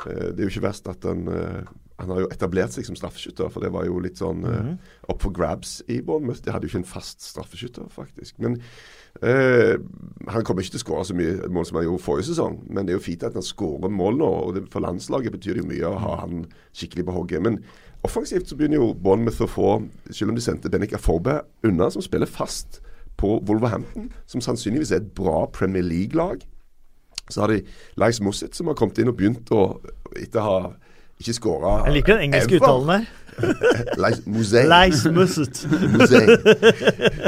Eh, 0.00 0.32
det 0.32 0.40
er 0.40 0.48
jo 0.48 0.52
ikke 0.54 0.68
verst 0.68 0.90
at 0.90 1.06
han 1.08 1.26
eh, 1.30 1.62
han 2.02 2.10
har 2.10 2.24
jo 2.24 2.30
etablert 2.34 2.74
seg 2.74 2.86
som 2.88 2.96
straffeskytter, 2.98 3.50
for 3.52 3.62
det 3.62 3.68
var 3.70 3.84
jo 3.86 4.00
litt 4.02 4.18
sånn 4.18 4.40
mm 4.42 4.54
-hmm. 4.54 4.78
uh, 5.06 5.18
for 5.20 5.30
grabs 5.30 5.82
i 5.86 6.00
Bournemouth. 6.00 6.42
De 6.42 6.50
hadde 6.50 6.66
jo 6.66 6.70
ikke 6.72 6.78
en 6.78 6.94
fast 6.98 7.22
straffeskytter, 7.22 7.84
faktisk. 7.88 8.38
Men 8.38 8.60
uh, 9.20 9.74
Han 10.32 10.44
kommer 10.46 10.62
ikke 10.64 10.76
til 10.76 10.80
å 10.80 10.84
skåre 10.86 11.06
så 11.08 11.16
mye 11.18 11.48
mål 11.52 11.66
som 11.68 11.78
han 11.78 11.86
gjorde 11.88 12.04
forrige 12.04 12.30
sesong, 12.30 12.60
men 12.68 12.86
det 12.86 12.94
er 12.94 13.00
jo 13.00 13.04
fint 13.04 13.26
at 13.26 13.36
han 13.38 13.46
skårer 13.46 13.92
mål 13.92 14.20
nå. 14.20 14.30
og 14.46 14.54
det, 14.56 14.64
For 14.72 14.84
landslaget 14.84 15.34
betyr 15.36 15.58
det 15.58 15.64
jo 15.64 15.70
mye 15.70 15.90
å 15.90 16.00
ha 16.02 16.20
han 16.22 16.46
skikkelig 16.76 17.08
på 17.08 17.16
hogget. 17.16 17.44
Men 17.44 17.58
offensivt 18.06 18.48
så 18.48 18.58
begynner 18.58 18.80
jo 18.80 18.92
Bournemouth 18.94 19.44
å 19.44 19.50
få, 19.50 19.74
selv 20.10 20.32
om 20.32 20.38
de 20.38 20.44
sendte 20.44 20.72
Benik 20.72 20.94
Aforbe 20.96 21.40
unna, 21.66 21.90
som 21.90 22.04
spiller 22.04 22.30
fast 22.30 22.80
på 23.20 23.36
Wolverhampton, 23.46 24.08
som 24.26 24.42
sannsynligvis 24.42 24.94
er 24.94 25.02
et 25.02 25.12
bra 25.14 25.44
Premier 25.52 25.84
League-lag. 25.86 26.42
Så 27.30 27.44
har 27.44 27.52
de 27.52 27.62
Leis 28.00 28.20
Mosset, 28.20 28.56
som 28.56 28.66
har 28.66 28.78
kommet 28.78 28.98
inn 28.98 29.12
og 29.12 29.18
begynt 29.18 29.52
å 29.54 29.66
Etter 30.12 30.42
å 30.42 30.44
ha 30.44 30.56
ikke 31.22 31.32
skåra 31.36 31.70
Jeg 31.86 31.94
liker 31.96 32.18
den 32.18 32.26
engelske 32.26 32.58
uttalen 32.58 32.90
der. 32.90 33.04
Leis 34.02 34.20
Mosset. 34.26 34.68
Leis 34.68 35.04
Mosset. 35.06 35.62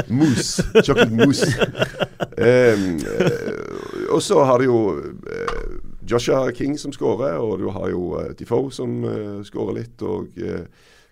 Mousse. 0.09 0.63
Chocolate 0.83 1.11
mousse. 1.11 1.47
Um, 2.35 2.99
uh, 2.99 4.13
og 4.15 4.21
så 4.23 4.43
har 4.43 4.59
du 4.59 4.67
jo 4.67 4.79
uh, 4.95 5.79
Joshua 6.05 6.51
King 6.55 6.77
som 6.79 6.93
skårer, 6.93 7.39
og 7.39 7.59
du 7.59 7.69
har 7.73 7.89
jo 7.89 8.11
uh, 8.19 8.29
Defoe 8.37 8.71
som 8.73 9.01
uh, 9.03 9.41
skårer 9.45 9.81
litt. 9.81 10.05
Og 10.05 10.29
uh, 10.41 10.61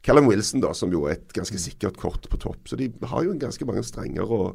Callum 0.03 0.27
Wilson, 0.27 0.61
da, 0.63 0.73
som 0.75 0.91
jo 0.93 1.07
er 1.07 1.17
et 1.17 1.35
ganske 1.35 1.59
sikkert 1.59 1.97
kort 1.99 2.27
på 2.29 2.39
topp. 2.41 2.67
Så 2.67 2.79
de 2.79 2.91
har 3.09 3.25
jo 3.25 3.37
ganske 3.39 3.67
mange 3.67 3.85
strenger 3.87 4.27
å, 4.27 4.53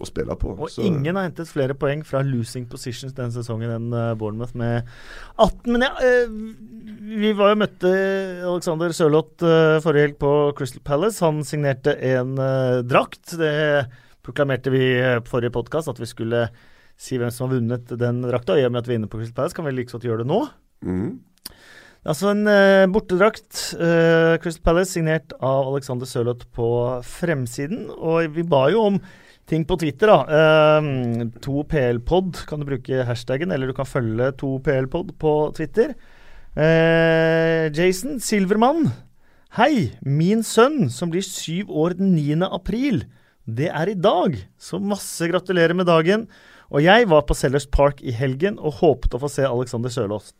å 0.00 0.08
spille 0.08 0.36
på. 0.40 0.54
Og 0.56 0.72
så. 0.72 0.82
ingen 0.86 1.16
har 1.16 1.28
hentet 1.28 1.50
flere 1.50 1.76
poeng 1.78 2.02
fra 2.06 2.22
losing 2.26 2.66
positions 2.70 3.14
denne 3.16 3.34
sesongen 3.34 3.72
enn 3.74 3.94
uh, 3.94 4.14
Bournemouth 4.18 4.56
med 4.58 4.88
18. 5.36 5.70
Men 5.70 5.86
ja, 5.86 5.92
uh, 6.00 6.34
vi 7.20 7.32
var 7.36 7.52
jo 7.52 7.60
møtte 7.62 7.92
Alexander 8.48 8.96
Sørloth 8.96 9.44
uh, 9.44 9.78
forrige 9.84 10.08
helg 10.08 10.18
på 10.22 10.34
Crystal 10.58 10.84
Palace. 10.86 11.22
Han 11.24 11.44
signerte 11.46 11.96
en 12.12 12.36
drakt. 12.88 13.36
Det 13.40 13.54
proklamerte 14.24 14.72
vi 14.72 14.84
på 15.24 15.36
forrige 15.36 15.54
podkast 15.54 15.90
at 15.92 16.00
vi 16.00 16.08
skulle 16.08 16.48
si 17.00 17.16
hvem 17.16 17.32
som 17.32 17.48
har 17.48 17.58
vunnet 17.58 17.96
den 18.00 18.20
drakta. 18.26 18.56
Og 18.56 18.62
i 18.62 18.68
og 18.68 18.74
med 18.74 18.82
at 18.82 18.90
vi 18.90 18.96
er 18.96 19.02
inne 19.02 19.10
på 19.10 19.20
Crystal 19.20 19.38
Palace, 19.40 19.56
kan 19.56 19.68
vi 19.68 19.76
like 19.76 19.92
godt 19.92 20.06
gjøre 20.08 20.24
det 20.24 20.30
nå. 20.30 20.44
Mm. 20.84 21.18
Altså 22.08 22.30
en 22.32 22.46
uh, 22.48 22.88
bortedrakt. 22.92 23.74
Uh, 23.76 24.36
Crystal 24.40 24.64
Palace 24.64 24.94
signert 24.94 25.34
av 25.36 25.68
Alexander 25.68 26.08
Sørloth 26.08 26.48
på 26.56 26.68
fremsiden. 27.04 27.88
Og 27.92 28.30
vi 28.36 28.44
ba 28.46 28.66
jo 28.72 28.86
om 28.88 29.00
ting 29.50 29.66
på 29.66 29.76
Twitter, 29.80 30.10
da. 30.10 30.18
Uh, 30.24 30.78
ehm, 30.80 31.30
2plpod 31.42 32.44
kan 32.48 32.62
du 32.62 32.68
bruke 32.68 33.04
hashtaggen, 33.06 33.52
eller 33.52 33.70
du 33.70 33.76
kan 33.76 33.88
følge 33.88 34.30
2plpod 34.40 35.14
på 35.20 35.34
Twitter. 35.58 35.94
Uh, 36.56 37.70
Jason 37.74 38.20
Silvermann. 38.22 38.92
Hei! 39.58 39.90
Min 40.06 40.44
sønn, 40.46 40.86
som 40.94 41.10
blir 41.10 41.26
syv 41.26 41.72
år 41.74 41.98
den 41.98 42.14
9. 42.14 42.46
april. 42.46 43.02
Det 43.50 43.66
er 43.74 43.90
i 43.90 43.98
dag, 43.98 44.36
så 44.60 44.78
masse 44.78 45.26
gratulerer 45.26 45.74
med 45.74 45.90
dagen. 45.90 46.28
Og 46.70 46.84
jeg 46.84 47.08
var 47.10 47.24
på 47.26 47.34
Sellers 47.34 47.66
Park 47.66 47.98
i 48.06 48.14
helgen 48.14 48.60
og 48.62 48.78
håpet 48.78 49.16
å 49.16 49.22
få 49.24 49.30
se 49.32 49.42
Alexander 49.42 49.90
Sørloth. 49.90 50.36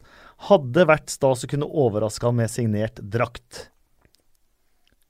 Hadde 0.46 0.86
vært 0.86 1.10
stas 1.10 1.42
å 1.42 1.50
kunne 1.50 1.66
overraske 1.66 2.22
ham 2.28 2.38
med 2.38 2.52
signert 2.52 3.02
drakt. 3.02 3.66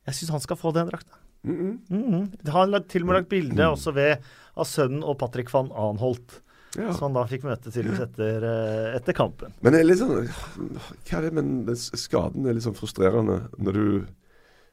Jeg 0.09 0.17
syns 0.17 0.33
han 0.39 0.47
skal 0.47 0.59
få 0.59 0.73
den 0.75 0.89
drakta. 0.89 1.20
Mm 1.43 1.57
-mm. 1.57 1.79
Mm 1.89 2.05
-mm. 2.13 2.51
Han 2.51 2.85
til 2.85 3.03
og 3.03 3.07
med 3.07 3.15
lagt 3.15 3.29
bilde 3.29 3.69
også 3.69 3.93
ved 3.93 4.17
av 4.57 4.65
sønnen 4.65 5.03
og 5.03 5.19
Patrick 5.19 5.53
van 5.53 5.71
Anholt. 5.73 6.43
Ja. 6.77 6.93
Som 6.93 7.03
han 7.03 7.15
da 7.15 7.27
fikk 7.27 7.45
møte 7.45 7.71
til 7.71 7.89
etter, 7.91 8.45
eh, 8.47 8.97
etter 8.97 9.13
kampen. 9.13 9.53
Men 9.61 9.73
det 9.73 9.81
er 9.81 9.85
litt 9.85 9.99
sånn 9.99 10.29
Hva 10.29 11.19
er 11.19 11.23
det 11.23 11.33
med 11.33 11.77
skaden 11.77 12.47
er 12.47 12.55
litt 12.55 12.63
sånn 12.63 12.79
frustrerende 12.79 13.49
når 13.59 13.73
du 13.73 14.07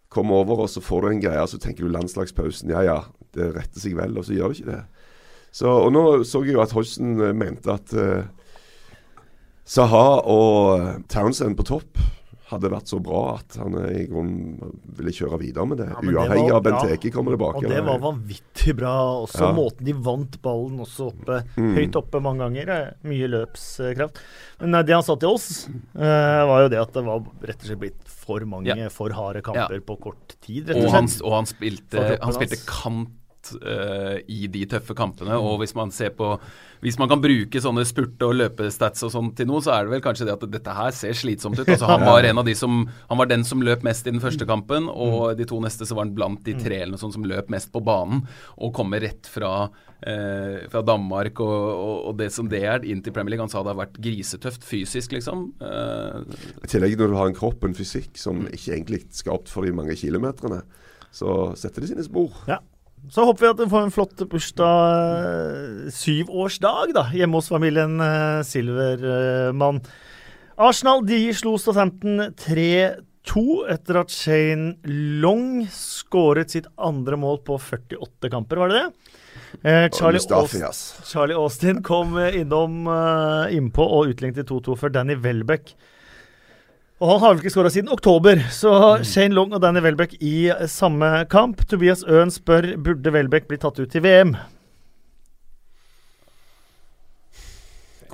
kommer 0.09 0.35
over 0.43 0.61
og 0.63 0.69
så 0.69 0.79
får 0.79 1.01
du 1.01 1.07
en 1.07 1.21
greie, 1.21 1.41
og 1.41 1.49
så 1.49 1.57
tenker 1.57 1.83
du 1.83 1.89
landslagspausen. 1.91 2.69
Ja 2.69 2.81
ja, 2.81 3.03
det 3.33 3.55
retter 3.55 3.79
seg 3.79 3.97
vel, 3.97 4.17
og 4.17 4.25
så 4.25 4.33
gjør 4.33 4.53
det 4.53 4.59
ikke 4.59 4.71
det. 4.71 4.83
Så, 5.51 5.67
og 5.67 5.91
nå 5.91 6.23
så 6.23 6.43
jeg 6.45 6.53
jo 6.53 6.61
at 6.61 6.71
Hodgson 6.71 7.19
eh, 7.19 7.33
mente 7.33 7.71
at 7.71 7.93
uh, 7.97 8.23
Saha 9.65 10.21
og 10.21 11.03
Townsend 11.09 11.57
på 11.57 11.65
topp 11.65 11.97
hadde 12.47 12.69
vært 12.71 12.91
så 12.91 12.99
bra 13.03 13.21
at 13.35 13.57
han 13.59 13.75
i 13.89 14.05
grunnen 14.07 14.71
ville 14.97 15.13
kjøre 15.15 15.39
videre 15.41 15.67
med 15.67 15.81
det. 15.81 15.87
Ja, 15.91 15.99
Uavhengig 15.99 16.53
av 16.55 16.63
Benteke 16.63 17.11
kommer 17.11 17.35
tilbake. 17.35 17.61
Og 17.61 17.67
det 17.73 17.81
var 17.83 17.99
vanvittig 18.03 18.75
bra. 18.79 18.93
Også 19.25 19.49
ja. 19.49 19.51
måten 19.57 19.87
de 19.87 19.95
vant 20.07 20.39
ballen 20.43 20.79
også 20.85 21.09
oppe, 21.11 21.41
mm. 21.57 21.73
høyt 21.75 21.99
oppe 21.99 22.21
mange 22.23 22.45
ganger. 22.45 22.73
Mye 23.07 23.29
løpskraft. 23.33 24.23
Men 24.63 24.79
det 24.87 24.95
han 24.95 25.05
sa 25.05 25.17
til 25.19 25.35
oss, 25.35 25.67
uh, 25.97 26.47
var 26.47 26.65
jo 26.65 26.73
det 26.73 26.81
at 26.81 26.95
det 26.95 27.05
var 27.07 27.27
rett 27.51 27.61
og 27.61 27.69
slett 27.69 27.83
blitt 27.83 28.17
for 28.27 28.47
mange 28.49 28.71
ja. 28.71 28.89
for 28.93 29.13
harde 29.15 29.43
kamper 29.45 29.83
på 29.83 29.99
kort 30.07 30.37
tid. 30.39 30.71
rett 30.71 30.79
og 30.79 30.87
slett. 30.87 30.91
Og 30.91 30.97
han, 30.97 31.13
og 31.27 31.39
han 31.41 31.51
spilte, 31.51 32.09
han 32.23 32.37
spilte 32.39 32.63
kant 32.67 33.15
uh, 33.55 34.17
i 34.27 34.47
de 34.51 34.63
tøffe 34.69 34.95
kampene. 34.97 35.35
Mm. 35.35 35.45
Og 35.45 35.61
hvis 35.61 35.75
man 35.77 35.93
ser 35.93 36.15
på 36.17 36.37
Hvis 36.77 36.99
man 37.01 37.09
kan 37.09 37.17
bruke 37.17 37.57
sånne 37.57 37.81
spurte- 37.89 38.27
og 38.27 38.35
løpestats 38.37 39.01
og 39.07 39.09
sånn 39.09 39.31
til 39.33 39.47
noe, 39.49 39.63
så 39.65 39.71
er 39.73 39.87
det 39.87 39.95
vel 39.95 40.03
kanskje 40.05 40.27
det 40.27 40.35
at 40.35 40.43
dette 40.53 40.75
her 40.77 40.91
ser 40.93 41.15
slitsomt 41.17 41.57
ut. 41.57 41.65
Altså 41.65 41.89
Han 41.89 42.05
var 42.11 42.23
en 42.23 42.37
av 42.37 42.45
de 42.45 42.53
som 42.55 42.85
Han 43.09 43.17
var 43.17 43.31
den 43.31 43.43
som 43.47 43.63
løp 43.65 43.83
mest 43.87 44.05
i 44.05 44.13
den 44.13 44.21
første 44.21 44.45
mm. 44.45 44.51
kampen, 44.51 44.89
og 44.89 45.31
mm. 45.31 45.37
de 45.39 45.49
to 45.49 45.59
neste 45.63 45.87
så 45.89 45.97
var 45.97 46.05
han 46.05 46.15
blant 46.17 46.43
de 46.45 46.53
tre 46.53 46.83
eller 46.83 46.93
noe 46.93 47.01
sånt 47.01 47.17
som 47.17 47.25
løp 47.25 47.49
mest 47.49 47.73
på 47.73 47.81
banen. 47.81 48.25
Og 48.61 48.75
kommer 48.77 49.01
rett 49.01 49.25
fra, 49.25 49.69
Eh, 49.97 50.69
fra 50.69 50.83
Danmark 50.85 51.39
og, 51.41 51.55
og, 51.73 51.95
og, 52.05 52.11
det 52.19 52.27
som 52.29 52.45
det 52.45 52.59
er, 52.69 52.83
inn 52.85 52.99
til 53.01 53.09
Premier 53.15 53.33
League. 53.33 53.41
Han 53.41 53.49
sa 53.49 53.63
det 53.65 53.73
har 53.73 53.79
vært 53.79 53.97
grisetøft 53.97 54.61
fysisk, 54.61 55.15
liksom. 55.17 55.47
I 55.57 56.69
tillegg 56.69 56.99
når 56.99 57.09
du 57.09 57.17
har 57.17 57.31
en 57.31 57.37
kropp, 57.37 57.65
en 57.65 57.73
fysikk, 57.73 58.11
som 58.21 58.45
ikke 58.45 58.75
egentlig 58.75 58.99
er 59.07 59.15
skapt 59.23 59.49
for 59.49 59.65
de 59.65 59.73
mange 59.73 59.97
kilometerne 59.97 60.61
så 61.17 61.53
setter 61.57 61.83
det 61.83 61.91
sine 61.91 62.05
spor. 62.05 62.35
Ja. 62.49 62.61
Så 63.13 63.23
håper 63.27 63.45
vi 63.45 63.49
at 63.53 63.59
du 63.61 63.69
får 63.71 63.85
en 63.87 63.93
flott 63.93 64.23
bursdag, 64.29 65.27
eh, 65.27 65.91
syvårsdag, 65.95 66.93
da, 66.97 67.05
hjemme 67.15 67.39
hos 67.39 67.51
familien 67.51 67.99
eh, 68.03 68.41
Silvermann. 68.47 69.79
Arsenal 70.57 71.05
de 71.07 71.21
slo 71.37 71.53
Southampton 71.61 72.33
3-2 72.41 73.45
etter 73.71 74.01
at 74.01 74.11
Shane 74.11 74.75
Long 75.23 75.67
skåret 75.71 76.55
sitt 76.55 76.67
andre 76.75 77.19
mål 77.21 77.39
på 77.47 77.59
48 77.61 78.31
kamper, 78.33 78.63
var 78.63 78.73
det 78.73 78.81
det? 78.81 79.13
Eh, 79.63 79.89
Charlie, 79.93 80.19
Mustafi, 80.19 80.63
Austin. 80.63 81.05
Charlie 81.05 81.37
Austin 81.37 81.83
kom 81.83 82.17
eh, 82.17 82.41
innom 82.41 82.87
eh, 82.91 83.55
innpå 83.57 83.85
og 83.85 84.11
utlignet 84.11 84.49
2-2 84.49 84.75
for 84.77 84.93
Danny 84.93 85.15
Welbeck. 85.15 85.71
Og 86.97 87.11
han 87.11 87.19
har 87.21 87.33
vel 87.35 87.43
ikke 87.43 87.53
skåra 87.53 87.69
siden 87.69 87.91
oktober, 87.93 88.39
så 88.49 88.71
Shane 89.05 89.35
Long 89.37 89.51
og 89.53 89.61
Danny 89.61 89.83
Welbeck 89.85 90.15
i 90.17 90.49
samme 90.71 91.27
kamp. 91.29 91.61
Tobias 91.69 92.01
Øen 92.09 92.31
spør 92.33 92.71
burde 92.81 93.13
Welbeck 93.13 93.45
bli 93.51 93.59
tatt 93.61 93.77
ut 93.77 93.91
til 93.93 94.01
VM. 94.01 94.31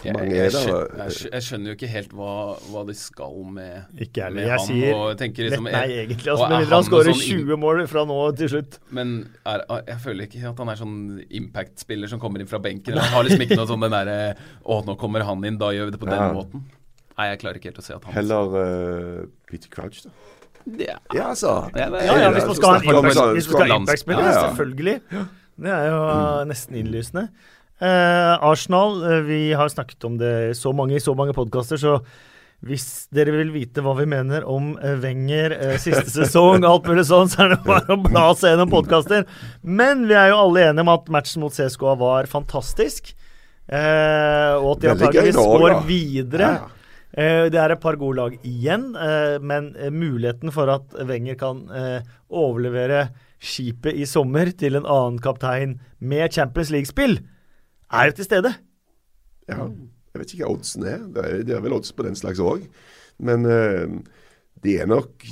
Jeg, 0.03 0.17
jeg, 0.35 0.51
skjønner, 0.51 1.13
jeg, 1.31 1.43
skjønner 1.45 1.69
jo 1.71 1.73
ikke 1.77 1.87
helt 1.93 2.11
hva, 2.17 2.31
hva 2.73 2.81
de 2.89 2.95
skal 2.97 3.37
med, 3.55 3.85
Ikke 4.03 4.25
med 4.35 4.49
Jeg 4.49 4.57
han. 4.57 4.65
sier 4.67 4.97
og 4.99 5.13
tenker 5.21 5.47
liksom, 5.47 5.69
nei, 5.71 5.83
egentlig. 6.01 6.27
Altså, 6.33 6.49
men 6.51 6.67
han 6.73 6.83
skårer 6.89 7.13
sånn 7.13 7.21
20 7.45 7.59
mål 7.61 7.79
fra 7.87 8.03
nå 8.09 8.17
til 8.35 8.51
slutt. 8.51 8.75
Men 8.91 9.13
er, 9.47 9.63
jeg 9.93 9.99
føler 10.03 10.27
ikke 10.27 10.43
at 10.51 10.59
han 10.59 10.73
er 10.73 10.81
sånn 10.81 10.97
impact-spiller 11.39 12.11
som 12.11 12.19
kommer 12.19 12.43
inn 12.43 12.51
fra 12.51 12.59
benken. 12.65 12.99
Han 12.99 13.15
har 13.15 13.29
liksom 13.29 13.45
ikke 13.47 13.61
noe 13.61 13.69
sånn 13.71 13.85
den 13.87 13.95
derre 13.95 14.19
Å, 14.35 14.81
nå 14.89 14.97
kommer 14.99 15.23
han 15.23 15.47
inn, 15.47 15.61
da 15.61 15.71
gjør 15.71 15.87
vi 15.87 15.95
det 15.95 16.03
på 16.03 16.11
den 16.11 16.19
Ja. 16.19 16.33
måten. 16.35 16.67
Nei, 17.13 17.29
jeg 17.29 17.41
klarer 17.43 17.59
ikke 17.59 17.69
helt 17.71 17.81
å 17.81 17.85
se 17.85 17.95
at 17.95 18.05
han 18.07 18.15
Heller 18.15 18.55
uh, 18.57 19.23
Peter 19.49 19.69
Crouch, 19.73 20.01
da. 20.05 20.13
Ja. 20.79 20.97
Ja, 21.11 21.29
altså. 21.33 21.55
Ja, 21.75 21.89
Ja, 21.91 22.29
hvis 22.33 22.47
man 22.47 22.57
skal 22.57 22.69
ha 22.71 22.77
en 22.79 23.73
impact-spiller, 23.81 24.23
Ja, 24.23 24.31
ja. 24.31 24.43
selvfølgelig. 24.47 25.25
Det 25.63 25.73
er 25.75 25.89
jo 25.91 26.03
mm. 26.07 26.49
nesten 26.49 26.77
innlysende. 26.79 27.25
Uh, 27.83 28.39
Arsenal, 28.47 29.01
uh, 29.03 29.17
vi 29.27 29.41
har 29.59 29.69
snakket 29.69 30.07
om 30.07 30.15
det 30.21 30.55
så 30.57 30.71
mange 30.73 30.95
i 30.97 31.03
så 31.03 31.13
mange 31.17 31.35
podkaster, 31.35 31.77
så 31.77 31.97
hvis 32.63 33.09
dere 33.11 33.33
vil 33.35 33.51
vite 33.51 33.83
hva 33.83 33.91
vi 33.97 34.05
mener 34.07 34.45
om 34.47 34.71
Wenger, 35.03 35.57
siste 35.83 36.07
sesong, 36.21 36.63
alt 36.63 36.87
mulig 36.87 37.03
sånn, 37.09 37.27
så 37.27 37.43
er 37.43 37.57
det 37.57 37.59
bare 37.67 37.91
å 37.91 37.99
bla 37.99 38.29
seg 38.39 38.53
gjennom 38.53 38.71
podkaster. 38.71 39.27
Men 39.67 40.05
vi 40.07 40.15
er 40.15 40.31
jo 40.31 40.39
alle 40.45 40.69
enige 40.69 40.85
om 40.87 40.93
at 40.95 41.11
matchen 41.11 41.43
mot 41.43 41.53
CSKA 41.53 41.97
var 41.99 42.31
fantastisk. 42.31 43.11
Eh, 43.67 44.53
og 44.59 44.73
at 44.75 44.81
de 44.83 44.89
antakeligvis 44.91 45.37
går 45.39 45.75
videre. 45.87 46.49
Ja. 46.55 46.82
Eh, 47.13 47.49
Det 47.53 47.59
er 47.61 47.71
et 47.75 47.81
par 47.81 47.95
gode 48.01 48.17
lag 48.17 48.37
igjen, 48.43 48.95
eh, 48.97 49.37
men 49.39 49.75
eh, 49.77 49.91
muligheten 49.93 50.51
for 50.51 50.69
at 50.73 50.95
Wenger 51.05 51.35
kan 51.37 51.67
overlevere 52.33 53.09
skipet 53.43 53.93
i 53.99 54.05
sommer 54.09 54.49
til 54.57 54.79
en 54.79 54.87
annen 54.87 55.19
kaptein 55.21 55.77
med 55.99 56.31
Champions 56.33 56.71
League-spill, 56.73 57.19
er 57.93 58.09
jo 58.09 58.15
til 58.17 58.25
stede. 58.25 58.53
Ja, 59.49 59.67
jeg 59.67 60.21
vet 60.21 60.33
ikke 60.33 60.45
hva 60.47 60.55
oddsen 60.55 60.85
er. 60.87 60.99
Det 61.13 61.23
er, 61.25 61.43
det 61.43 61.55
er 61.57 61.61
vel 61.61 61.75
odds 61.77 61.91
på 61.93 62.05
den 62.07 62.15
slags 62.15 62.39
òg. 62.41 62.65
Men 63.19 63.43
det 63.43 63.99
de 64.63 64.77
er 64.79 64.87
nok 64.87 65.25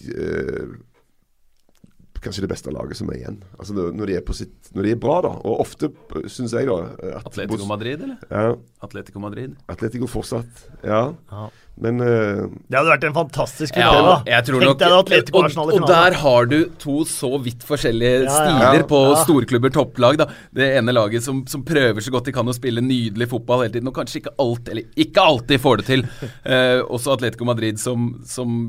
kanskje 2.21 2.43
det 2.45 2.51
beste 2.51 2.71
laget 2.73 2.99
som 2.99 3.09
er 3.09 3.17
igjen. 3.21 3.39
Altså 3.57 3.73
når 3.73 3.95
når 3.97 4.09
de 4.11 4.15
er, 4.19 4.23
på 4.25 4.36
sitt, 4.38 4.69
når 4.75 4.86
de 4.86 4.91
er 4.93 4.99
bra, 5.01 5.15
da. 5.25 5.32
Og 5.47 5.63
ofte 5.63 5.89
syns 6.29 6.53
jeg, 6.53 6.67
da 6.69 6.75
at 7.17 7.25
Atletico 7.32 7.65
Madrid, 7.69 8.03
eller? 8.05 8.17
Ja, 8.29 8.53
Atletico 8.86 9.23
Madrid. 9.23 9.55
Atletico 9.71 10.09
fortsatt. 10.11 10.65
Ja. 10.86 11.01
Ja. 11.32 11.47
Men 11.82 12.01
uh, 12.03 12.49
Det 12.67 12.76
hadde 12.78 12.91
vært 12.91 13.05
en 13.07 13.13
fantastisk 13.15 13.78
Ja, 13.80 13.91
da. 14.03 14.15
jeg 14.28 14.45
tror 14.45 14.59
Tenk 14.59 14.69
nok 14.69 14.80
deg 14.82 14.95
Atletico 14.97 15.39
og, 15.39 15.45
Arsenal 15.47 15.72
i 15.72 15.78
og 15.80 15.86
der 15.88 16.15
har 16.19 16.49
du 16.51 16.57
to 16.82 16.97
så 17.07 17.30
vidt 17.41 17.63
forskjellige 17.65 18.17
Ja, 18.19 18.28
ja. 18.28 18.34
stiler 18.36 18.82
Ja. 18.82 18.88
på 18.91 18.99
storklubber, 19.24 19.72
topplag. 19.74 20.17
da 20.19 20.28
Det 20.53 20.67
ene 20.78 20.93
laget 20.93 21.24
som, 21.24 21.39
som 21.47 21.63
prøver 21.65 22.03
så 22.03 22.11
godt 22.13 22.28
de 22.28 22.34
kan 22.36 22.45
å 22.45 22.53
spille 22.53 22.84
nydelig 22.84 23.30
fotball 23.32 23.63
hele 23.63 23.74
tiden, 23.78 23.88
og 23.88 23.95
kanskje 23.95 24.19
ikke 24.22 24.34
alltid, 24.38 24.69
eller 24.76 25.05
ikke 25.05 25.24
alltid 25.32 25.61
får 25.63 25.82
det 25.82 25.86
til. 25.88 26.03
Uh, 26.45 26.82
også 26.97 27.15
Atletico 27.15 27.47
Madrid 27.47 27.80
som, 27.82 28.11
som 28.28 28.59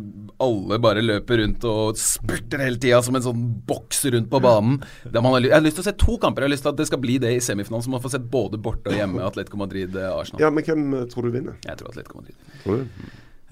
alle 0.41 0.79
bare 0.83 1.03
løper 1.05 1.43
rundt 1.43 1.67
og 1.69 1.99
spurter 2.01 2.63
hele 2.65 2.81
tida 2.81 3.03
som 3.05 3.19
en 3.19 3.27
sånn 3.27 3.43
boks 3.69 4.05
rundt 4.15 4.31
på 4.33 4.41
banen. 4.43 4.79
Der 5.05 5.21
man 5.21 5.35
har, 5.37 5.45
jeg 5.45 5.55
har 5.57 5.65
lyst 5.67 5.81
til 5.81 5.85
å 5.85 5.89
se 5.91 5.97
to 6.01 6.17
kamper. 6.23 6.47
Jeg 6.47 6.51
har 6.53 6.55
lyst 6.55 6.67
til 6.69 6.73
at 6.73 6.81
det 6.81 6.89
skal 6.89 7.03
bli 7.03 7.19
det 7.23 7.35
i 7.37 7.43
semifinalen, 7.45 7.85
så 7.85 7.93
man 7.93 8.03
får 8.05 8.17
sett 8.17 8.31
både 8.33 8.61
borte 8.63 8.93
og 8.95 8.97
hjemme 8.99 9.23
Atletico 9.27 9.61
Madrid-Arsenal. 9.61 10.41
ja, 10.47 10.51
men 10.55 10.65
hvem 10.67 10.89
eh, 11.03 11.07
tror 11.13 11.29
du 11.29 11.35
vinner? 11.35 11.59
Jeg 11.67 11.81
tror 11.81 11.93
Atletico 11.93 12.23
Madrid. 12.23 12.37
Tror 12.63 12.81
du? 12.83 12.92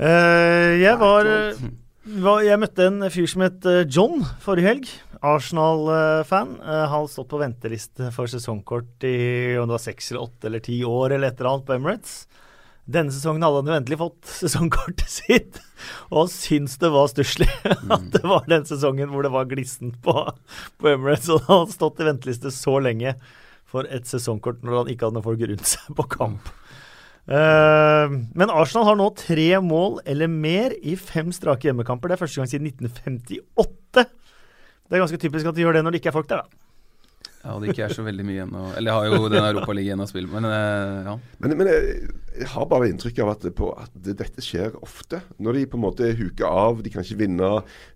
Eh, 0.01 0.81
jeg 0.81 0.97
var, 1.01 1.29
var 2.25 2.43
Jeg 2.47 2.61
møtte 2.63 2.87
en 2.89 3.05
fyr 3.13 3.29
som 3.29 3.45
het 3.45 3.67
eh, 3.69 3.85
John 3.85 4.25
forrige 4.45 4.71
helg. 4.71 4.93
Arsenal-fan. 5.21 6.55
Han 6.65 6.87
har 6.89 7.09
stått 7.13 7.29
på 7.29 7.41
venteliste 7.43 8.09
for 8.15 8.31
sesongkort 8.31 9.05
i 9.05 9.59
om 9.61 9.69
det 9.69 9.77
var 9.77 9.83
seks 9.85 10.13
eller 10.13 10.25
åtte 10.25 10.49
eller 10.49 10.65
ti 10.65 10.79
år 10.89 11.13
eller 11.13 11.29
et 11.29 11.43
eller 11.43 11.51
annet 11.51 11.67
på 11.69 11.77
Emirates. 11.77 12.15
Denne 12.91 13.13
sesongen 13.15 13.45
hadde 13.45 13.61
han 13.63 13.83
endelig 13.83 14.01
fått 14.01 14.31
sesongkortet 14.41 15.13
sitt, 15.13 15.61
og 16.09 16.25
han 16.25 16.33
syntes 16.33 16.79
det 16.81 16.91
var 16.95 17.11
stusslig 17.13 17.51
at 17.97 18.09
det 18.15 18.23
var 18.25 18.49
den 18.51 18.67
sesongen 18.69 19.13
hvor 19.13 19.27
det 19.27 19.35
var 19.35 19.51
glissent 19.51 20.01
på, 20.05 20.17
på 20.81 20.91
Emirates. 20.95 21.31
Og 21.31 21.45
han 21.47 21.63
hadde 21.63 21.77
stått 21.77 22.01
i 22.03 22.09
venteliste 22.09 22.55
så 22.55 22.79
lenge 22.83 23.15
for 23.71 23.87
et 23.87 24.09
sesongkort 24.09 24.65
når 24.67 24.81
han 24.81 24.91
ikke 24.91 25.07
hadde 25.07 25.21
noen 25.21 25.29
folk 25.29 25.45
rundt 25.53 25.69
seg 25.71 25.95
på 26.01 26.09
kamp. 26.17 26.51
Eh, 27.29 28.17
men 28.35 28.55
Arsenal 28.55 28.89
har 28.89 28.99
nå 28.99 29.11
tre 29.19 29.51
mål 29.65 30.01
eller 30.09 30.31
mer 30.31 30.75
i 30.81 30.97
fem 30.97 31.31
strake 31.35 31.69
hjemmekamper. 31.69 32.11
Det 32.11 32.17
er 32.17 32.25
første 32.25 32.41
gang 32.41 32.51
siden 32.51 32.71
1958. 32.73 34.09
Det 34.91 34.99
er 34.99 35.05
ganske 35.05 35.21
typisk 35.23 35.47
at 35.47 35.57
de 35.57 35.63
gjør 35.67 35.79
det 35.79 35.85
når 35.87 35.95
det 35.95 36.03
ikke 36.03 36.11
er 36.11 36.19
folk 36.19 36.31
der, 36.31 36.43
da. 36.43 36.67
Ja, 37.41 37.55
og 37.55 37.63
det 37.63 37.73
ikke 37.73 37.87
er 37.87 37.93
så 37.97 38.03
veldig 38.05 38.25
mye 38.27 38.35
igjen 38.35 38.51
å 38.53 38.63
Eller 38.77 38.91
jeg 38.91 38.97
har 38.99 39.07
jo 39.23 39.29
den 39.33 39.47
Europaligaen 39.49 40.03
å 40.05 40.07
spille 40.11 40.29
men 40.29 40.45
eh, 40.45 41.07
ja. 41.07 41.15
Men, 41.41 41.55
men 41.57 41.71
jeg, 41.71 42.11
jeg 42.37 42.49
har 42.53 42.67
bare 42.69 42.91
inntrykk 42.91 43.23
av 43.25 43.31
at, 43.33 43.47
på, 43.57 43.71
at 43.81 43.95
dette 43.97 44.45
skjer 44.45 44.77
ofte. 44.85 45.23
Når 45.41 45.57
de 45.57 45.63
på 45.73 45.79
en 45.79 45.85
måte 45.87 46.11
huker 46.19 46.45
av, 46.45 46.83
de 46.85 46.93
kan 46.93 47.07
ikke 47.07 47.23
vinne 47.23 47.49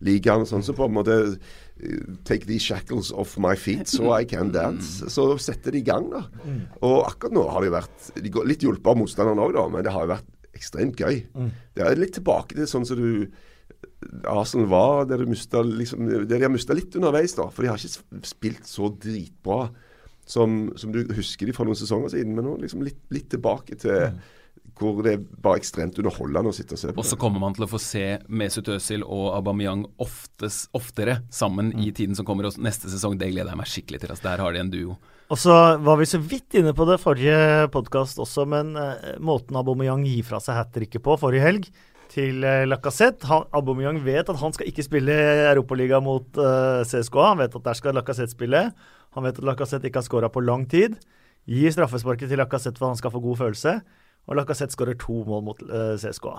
ligaen 0.05 0.47
og 0.47 0.49
sånn, 0.49 0.65
så 0.65 0.73
på 0.77 0.89
en 0.89 0.97
måte 0.97 1.19
eh, 1.27 1.37
Take 2.25 2.47
these 2.47 2.63
shackles 2.63 3.11
off 3.13 3.37
my 3.37 3.57
feet 3.59 3.89
so 3.91 4.13
I 4.15 4.25
can 4.25 4.53
dance. 4.55 5.03
Så 5.11 5.27
setter 5.43 5.75
de 5.75 5.81
i 5.83 5.87
gang, 5.87 6.07
da. 6.13 6.23
Og 6.87 7.01
akkurat 7.09 7.35
nå 7.35 7.43
har 7.51 7.65
de 7.67 7.73
vært 7.75 8.13
de 8.23 8.31
går 8.31 8.47
Litt 8.47 8.63
hjulpet 8.63 8.93
av 8.93 9.01
motstanderen 9.01 9.43
òg, 9.43 9.57
da, 9.57 9.65
men 9.73 9.83
det 9.85 9.93
har 9.93 10.07
jo 10.07 10.13
vært 10.15 10.31
ekstremt 10.55 11.01
gøy. 11.03 11.25
Det 11.75 11.83
er 11.83 11.99
litt 11.99 12.15
tilbake 12.15 12.55
til 12.55 12.69
sånn 12.71 12.87
som 12.87 13.01
du 13.01 13.27
Arsenal 14.29 14.69
var, 14.71 15.05
der, 15.09 15.25
liksom, 15.27 16.07
de 16.29 16.39
har 16.41 16.53
mista 16.53 16.77
litt 16.77 16.95
underveis. 16.97 17.35
da, 17.35 17.49
For 17.51 17.65
de 17.65 17.73
har 17.73 17.81
ikke 17.81 18.23
spilt 18.29 18.69
så 18.69 18.89
dritbra 18.93 19.67
som, 20.25 20.73
som 20.77 20.93
du 20.93 21.03
husker 21.17 21.47
de 21.49 21.53
for 21.57 21.69
noen 21.69 21.77
sesonger 21.77 22.15
siden. 22.15 22.35
Men 22.37 22.47
nå 22.47 22.57
liksom 22.63 22.85
litt, 22.85 23.01
litt 23.13 23.29
tilbake 23.35 23.77
til 23.83 24.15
hvor 24.79 25.01
det 25.07 25.13
er 25.15 25.25
bare 25.45 25.61
ekstremt 25.61 25.99
underholdende 26.01 26.51
å 26.51 26.57
sitte 26.57 26.77
og 26.77 26.81
se 26.81 26.91
på. 26.91 26.99
Og 27.01 27.07
så 27.07 27.19
kommer 27.21 27.43
man 27.43 27.55
til 27.57 27.67
å 27.67 27.71
få 27.71 27.81
se 27.83 28.05
Mesut 28.27 28.69
Özil 28.75 29.05
og 29.07 29.31
Aubameyang 29.37 29.87
oftes, 30.03 30.65
oftere 30.75 31.21
sammen 31.33 31.73
i 31.79 31.93
tiden 31.95 32.19
som 32.19 32.27
kommer. 32.27 32.49
Og 32.49 32.59
neste 32.63 32.91
sesong, 32.93 33.19
det 33.21 33.31
gleder 33.33 33.53
jeg 33.53 33.61
meg 33.61 33.71
skikkelig 33.71 34.03
til. 34.03 34.15
Altså, 34.15 34.29
der 34.29 34.45
har 34.45 34.55
de 34.55 34.63
en 34.65 34.73
duo. 34.73 34.99
Og 35.33 35.41
så 35.41 35.55
var 35.81 35.99
vi 36.01 36.11
så 36.11 36.21
vidt 36.21 36.59
inne 36.59 36.75
på 36.77 36.87
det 36.89 37.01
forrige 37.03 37.69
podkast 37.73 38.21
også, 38.21 38.45
men 38.51 38.75
eh, 38.77 39.15
måten 39.25 39.57
Aubameyang 39.57 40.05
gir 40.07 40.27
fra 40.27 40.43
seg 40.43 40.59
hat 40.59 40.75
tricket 40.75 41.03
på 41.05 41.17
forrige 41.21 41.47
helg 41.47 41.71
til 42.15 42.45
uh, 42.45 42.63
Lacassette 42.69 43.27
Aubameyang 43.27 43.99
vet 44.05 44.29
at 44.31 44.39
han 44.39 44.55
skal 44.55 44.69
ikke 44.71 44.85
spille 44.87 45.15
Europaliga 45.49 46.01
mot 46.05 46.27
uh, 46.39 46.85
CSKA. 46.87 47.31
Han 47.33 47.43
vet 47.43 47.57
at 47.59 47.67
der 47.67 47.79
skal 47.79 47.97
Lacassette 47.99 48.35
spille. 48.35 48.69
Han 49.17 49.27
vet 49.27 49.41
at 49.41 49.49
Lacassette 49.49 49.89
ikke 49.89 50.03
har 50.03 50.07
skåra 50.07 50.31
på 50.33 50.45
lang 50.45 50.67
tid. 50.71 50.99
Gir 51.51 51.75
straffesparket 51.75 52.31
til 52.31 52.41
Lacassette 52.41 52.81
for 52.81 52.89
at 52.89 52.95
han 52.95 53.03
skal 53.03 53.15
få 53.15 53.23
god 53.25 53.41
følelse. 53.43 53.75
Og 54.29 54.37
Lacassette 54.39 54.73
skårer 54.77 54.97
to 54.99 55.23
mål 55.29 55.43
mot 55.45 55.63
uh, 55.69 55.95
CSKA. 56.01 56.39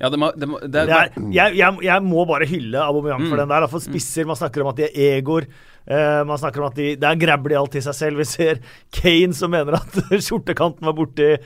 Ja, 0.00 0.08
det 0.12 0.18
må, 0.20 0.28
det 0.38 0.46
må, 0.46 0.58
det 0.62 0.70
Det 0.86 0.92
er, 0.94 1.08
jeg, 1.32 1.56
jeg, 1.58 1.78
jeg 1.82 2.02
må 2.04 2.24
bare 2.28 2.46
hylle 2.46 2.78
Aubameyang 2.78 3.24
for 3.26 3.34
Mm. 3.36 3.40
den 3.40 3.48
der. 3.54 3.66
For 3.72 3.82
spisser, 3.82 4.26
man 4.28 4.36
snakker 4.36 4.62
om 4.62 4.68
at 4.70 4.76
de 4.76 4.84
er 4.86 5.16
egoer. 5.18 5.46
Eh, 5.86 6.24
man 6.26 6.38
snakker 6.38 6.60
om 6.62 6.66
at 6.70 6.76
de, 6.78 6.96
det 6.96 7.08
er 7.08 7.20
grabber 7.20 7.48
de 7.54 7.58
alt 7.60 7.72
til 7.76 7.82
seg 7.86 7.94
selv. 7.94 8.18
Vi 8.18 8.24
ser 8.28 8.60
Kane 8.92 9.34
som 9.36 9.50
mener 9.50 9.78
at 9.78 9.98
skjortekanten 10.26 10.84
var 10.86 10.94
borti, 10.98 11.36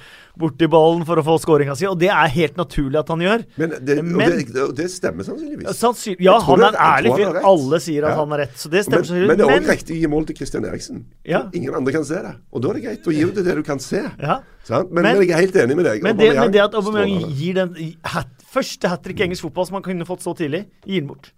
borti 0.41 0.68
ballen 0.72 1.05
for 1.09 1.20
å 1.20 1.24
få 1.26 1.34
skåringa 1.43 1.74
si, 1.76 1.86
og 1.91 1.99
det 2.01 2.09
er 2.12 2.30
helt 2.32 2.57
naturlig 2.61 3.01
at 3.03 3.09
han 3.12 3.20
gjør. 3.24 3.45
Men 3.61 3.74
det, 3.84 3.99
Men- 4.05 4.36
det, 4.53 4.66
det 4.78 4.86
stemmer 4.93 5.26
sannsynligvis. 5.26 5.74
Sannsyn, 5.76 6.16
ja, 6.24 6.38
han 6.47 6.62
er 6.64 6.68
en 6.72 6.80
ærlig 6.86 7.14
fyr. 7.18 7.41
Alle 7.45 7.80
sier 7.84 8.07
at 8.09 8.14
Ja. 8.14 8.20
han 8.22 8.30
har 8.36 8.45
rett, 8.47 8.57
så 8.57 8.70
det 8.72 8.84
Men, 8.86 8.99
sannsynligvis. 8.99 9.28
men 9.28 9.38
det 9.43 9.49
er 9.49 9.61
òg 9.61 9.68
riktig 9.74 9.97
å 9.97 10.01
gi 10.01 10.12
mål 10.14 10.26
til 10.30 10.36
Christian 10.41 10.64
Eriksen. 10.70 11.05
Ja. 11.28 11.43
Ingen 11.53 11.74
andre 11.76 11.93
kan 11.99 12.05
se 12.09 12.14
det. 12.24 12.34
Og 12.53 12.62
da 12.64 12.70
er 12.70 12.80
det 12.80 12.84
greit 12.86 13.11
å 13.11 13.12
gi 13.14 13.24
det 13.36 13.45
det 13.45 13.57
du 13.61 13.62
kan 13.66 13.78
se. 13.78 14.01
Ja. 14.20 14.41
Men, 14.70 15.03
Men- 15.03 15.20
jeg 15.24 15.30
er 15.34 15.41
helt 15.45 15.57
enig 15.57 15.76
med 15.76 15.84
deg. 15.88 16.03
Men 16.03 16.16
det, 16.16 16.30
men 16.36 16.53
det 16.55 16.61
at 16.62 16.74
Aubameyang 16.78 17.28
gir 17.34 17.55
den 17.55 17.74
hat, 18.05 18.28
første 18.53 18.88
hat 18.88 19.03
trick 19.03 19.20
i 19.20 19.24
engelsk 19.26 19.43
fotball 19.49 19.66
som 19.66 19.74
han 19.80 19.82
kunne 19.86 20.07
fått 20.07 20.22
så 20.22 20.34
tidlig, 20.36 20.66
gir 20.86 21.01
den 21.01 21.09
bort. 21.11 21.32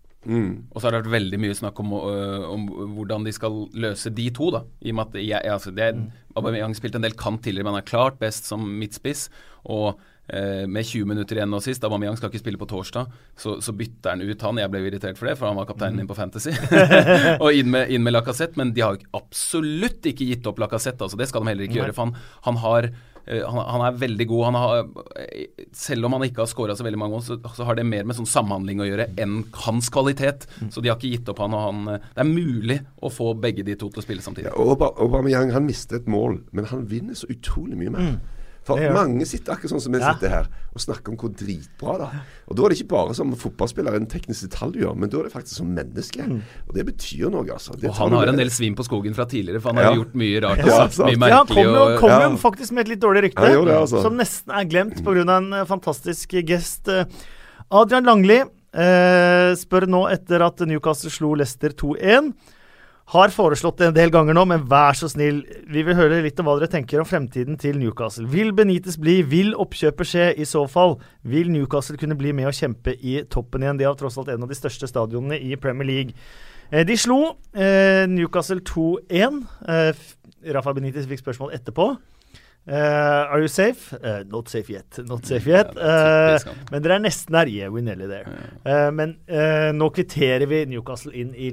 Og 0.70 0.78
så 0.78 0.86
har 0.86 0.94
det 0.94 1.02
vært 1.02 1.16
veldig 1.16 1.40
mye 1.42 1.56
snakk 1.58 1.80
om, 1.82 1.96
uh, 1.98 2.46
om 2.52 2.68
hvordan 2.94 3.26
de 3.26 3.34
skal 3.34 3.64
løse 3.74 4.12
de 4.14 4.28
to, 4.34 4.52
da. 4.54 4.62
I 4.84 4.92
og 4.92 4.98
med 4.98 5.10
at 5.10 5.18
jeg, 5.22 5.50
altså 5.50 5.74
det, 5.74 5.90
Aubameyang 6.36 6.76
spilte 6.78 7.00
en 7.00 7.06
del 7.06 7.18
kant 7.18 7.42
tidligere, 7.42 7.66
men 7.66 7.76
han 7.76 7.82
er 7.82 7.90
klart 7.90 8.20
best 8.22 8.46
som 8.48 8.62
midtspiss. 8.78 9.26
Og 9.72 9.98
uh, 9.98 10.64
med 10.70 10.86
20 10.86 11.10
minutter 11.10 11.40
igjen 11.40 11.50
nå 11.50 11.58
sist. 11.64 11.82
Aubameyang 11.86 12.18
skal 12.20 12.30
ikke 12.30 12.44
spille 12.44 12.60
på 12.60 12.70
torsdag, 12.70 13.10
så, 13.34 13.58
så 13.64 13.74
bytter 13.76 14.14
han 14.14 14.22
ut 14.22 14.46
han. 14.46 14.62
Jeg 14.62 14.72
ble 14.72 14.84
irritert 14.86 15.18
for 15.18 15.30
det, 15.30 15.36
for 15.40 15.50
han 15.50 15.58
var 15.58 15.70
kapteinen 15.70 16.02
min 16.02 16.10
på 16.10 16.18
Fantasy. 16.18 16.54
og 17.42 17.48
inn 17.50 17.72
med, 17.74 17.90
inn 17.90 18.06
med 18.06 18.14
Lacassette, 18.14 18.58
men 18.60 18.74
de 18.76 18.86
har 18.86 19.00
absolutt 19.18 20.06
ikke 20.12 20.30
gitt 20.30 20.46
opp 20.50 20.62
Lacassette. 20.62 21.02
Altså, 21.02 21.18
det 21.18 21.32
skal 21.32 21.42
de 21.42 21.54
heller 21.54 21.66
ikke 21.66 21.80
Nei. 21.80 21.86
gjøre, 21.86 21.98
for 21.98 22.06
han, 22.06 22.20
han 22.46 22.62
har 22.62 22.92
han, 23.26 23.58
han 23.68 23.84
er 23.86 23.98
veldig 24.00 24.26
god. 24.30 24.44
Han 24.48 24.58
har, 24.58 24.84
eh, 25.22 25.66
selv 25.76 26.08
om 26.08 26.16
han 26.16 26.26
ikke 26.26 26.42
har 26.42 26.50
skåra 26.50 26.76
så 26.76 26.86
veldig 26.86 27.00
mange 27.00 27.16
mål, 27.16 27.24
så, 27.26 27.38
så 27.56 27.66
har 27.68 27.78
det 27.78 27.86
mer 27.86 28.06
med 28.08 28.18
sånn 28.18 28.28
samhandling 28.28 28.82
å 28.82 28.88
gjøre 28.88 29.08
enn 29.22 29.40
hans 29.64 29.90
kvalitet. 29.94 30.48
Så 30.72 30.82
de 30.82 30.90
har 30.90 30.98
ikke 30.98 31.12
gitt 31.14 31.32
opp 31.32 31.42
han, 31.44 31.54
og 31.56 31.66
han 31.68 31.94
eh, 31.94 32.10
Det 32.16 32.24
er 32.24 32.30
mulig 32.30 32.78
å 33.02 33.12
få 33.12 33.32
begge 33.38 33.66
de 33.66 33.78
to 33.78 33.90
til 33.92 34.02
å 34.02 34.06
spille 34.06 34.24
samtidig. 34.24 34.50
Ja, 34.50 34.90
Aubameyang 34.92 35.54
han 35.54 35.68
mister 35.68 36.00
et 36.00 36.10
mål, 36.10 36.40
men 36.50 36.68
han 36.72 36.86
vinner 36.90 37.18
så 37.18 37.30
utrolig 37.32 37.78
mye 37.78 37.94
mer. 37.94 38.14
For 38.64 38.78
Det 38.78 38.92
mange 38.94 39.26
sitter 39.26 39.56
akkurat 39.56 39.72
sånn 39.72 39.80
som 39.82 39.92
vi 39.92 39.98
Ja. 39.98 40.12
sitter 40.14 40.28
her 40.30 40.46
og 40.72 40.80
snakker 40.80 41.10
om 41.10 41.16
hvor 41.18 41.32
dritbra 41.34 41.96
det 41.98 42.06
er. 42.14 42.20
Og 42.48 42.56
da 42.56 42.62
er 42.62 42.68
det 42.68 42.78
ikke 42.78 42.88
bare 42.92 43.14
som 43.14 43.32
fotballspiller 43.34 43.96
en 43.98 44.06
teknisk 44.06 44.46
detalj 44.48 44.72
du 44.74 44.78
gjør, 44.84 44.94
men 44.96 45.10
da 45.10 45.18
er 45.18 45.22
det 45.24 45.32
faktisk 45.32 45.56
som 45.58 45.74
menneske. 45.74 46.22
Og 46.68 46.74
det 46.76 46.86
betyr 46.86 47.28
noe, 47.30 47.42
altså. 47.50 47.74
Det 47.78 47.90
Og 47.90 47.94
han 47.96 48.12
har 48.12 48.28
en 48.28 48.36
del 48.38 48.50
svin 48.50 48.76
på 48.78 48.84
skogen 48.86 49.14
fra 49.14 49.24
tidligere, 49.26 49.60
for 49.60 49.72
han 49.74 49.82
har 49.82 49.92
Ja. 49.92 49.98
gjort 49.98 50.14
mye 50.14 50.40
rart 50.40 50.58
og 50.62 50.70
sagt 50.70 50.94
sant. 50.94 51.18
mye 51.18 51.28
Ja, 51.28 51.36
han 51.38 51.46
kom 51.46 51.56
jo, 51.64 51.74
og, 51.74 51.98
kom 51.98 52.08
ja. 52.10 52.28
jo 52.30 52.36
faktisk 52.36 52.70
med 52.72 52.86
et 52.86 52.88
litt 52.94 53.00
dårlig 53.00 53.22
rykte, 53.24 53.64
det, 53.66 53.74
altså. 53.74 54.02
som 54.02 54.16
nesten 54.16 54.50
er 54.54 54.64
glemt 54.64 55.02
pga. 55.02 55.36
en 55.38 55.52
eh, 55.52 55.64
fantastisk 55.64 56.28
gest. 56.46 56.86
Eh, 56.88 57.04
Adrian 57.72 58.04
Langli 58.04 58.40
eh, 58.74 59.52
spør 59.58 59.86
nå 59.88 60.06
etter 60.12 60.40
at 60.46 60.60
Newcastle 60.68 61.10
slo 61.10 61.34
Leicester 61.34 61.70
2-1. 61.70 62.32
Har 63.12 63.28
foreslått 63.28 63.76
det 63.76 63.90
en 63.90 63.96
del 63.96 64.08
ganger 64.08 64.32
nå, 64.32 64.46
men 64.48 64.62
vær 64.70 64.96
så 64.96 65.04
snill, 65.12 65.42
vi 65.68 65.82
vil 65.84 65.96
høre 65.98 66.22
litt 66.24 66.38
om 66.40 66.46
hva 66.48 66.54
dere 66.56 66.70
tenker 66.72 67.02
om 67.02 67.04
fremtiden 67.04 67.58
til 67.60 67.76
Newcastle. 67.76 68.24
Vil 68.32 68.54
Benitez 68.56 68.96
bli? 68.96 69.18
Vil 69.28 69.50
oppkjøpet 69.52 70.08
skje? 70.08 70.28
I 70.40 70.46
så 70.48 70.62
fall, 70.70 70.94
vil 71.28 71.50
Newcastle 71.52 71.98
kunne 72.00 72.16
bli 72.16 72.32
med 72.32 72.48
å 72.48 72.54
kjempe 72.56 72.94
i 72.96 73.18
toppen 73.28 73.66
igjen? 73.66 73.82
De 73.82 73.84
har 73.84 73.98
tross 74.00 74.16
alt 74.16 74.32
en 74.32 74.46
av 74.46 74.48
de 74.48 74.56
største 74.56 74.88
stadionene 74.88 75.36
i 75.44 75.58
Premier 75.60 75.90
League. 75.90 76.16
Eh, 76.70 76.86
De 76.88 76.96
slo 76.96 77.18
eh, 77.52 78.06
Newcastle 78.08 78.64
2-1. 78.64 79.42
Eh, 79.68 80.02
Rafa 80.56 80.72
Benitez 80.72 81.04
fikk 81.10 81.20
spørsmål 81.20 81.52
etterpå. 81.58 81.90
Eh, 82.64 82.74
are 82.78 83.40
you 83.40 83.48
safe? 83.50 83.92
Uh, 84.04 84.22
not 84.30 84.48
safe 84.48 84.68
yet. 84.70 84.98
Not 85.08 85.26
safe 85.26 85.48
yet. 85.50 85.72
Han. 85.74 86.60
men 86.70 86.82
dere 86.84 86.94
er 86.94 87.02
nesten 87.02 87.34
der. 87.34 87.48
Yeah, 87.50 87.72
we're 87.74 87.82
nearly 87.82 88.06
there. 88.06 88.22
Eh, 88.64 88.90
men 88.94 89.16
eh, 89.26 89.72
nå 89.74 89.88
kvitterer 89.96 90.46
vi 90.46 90.60
Newcastle 90.70 91.10
inn 91.18 91.32
i, 91.34 91.48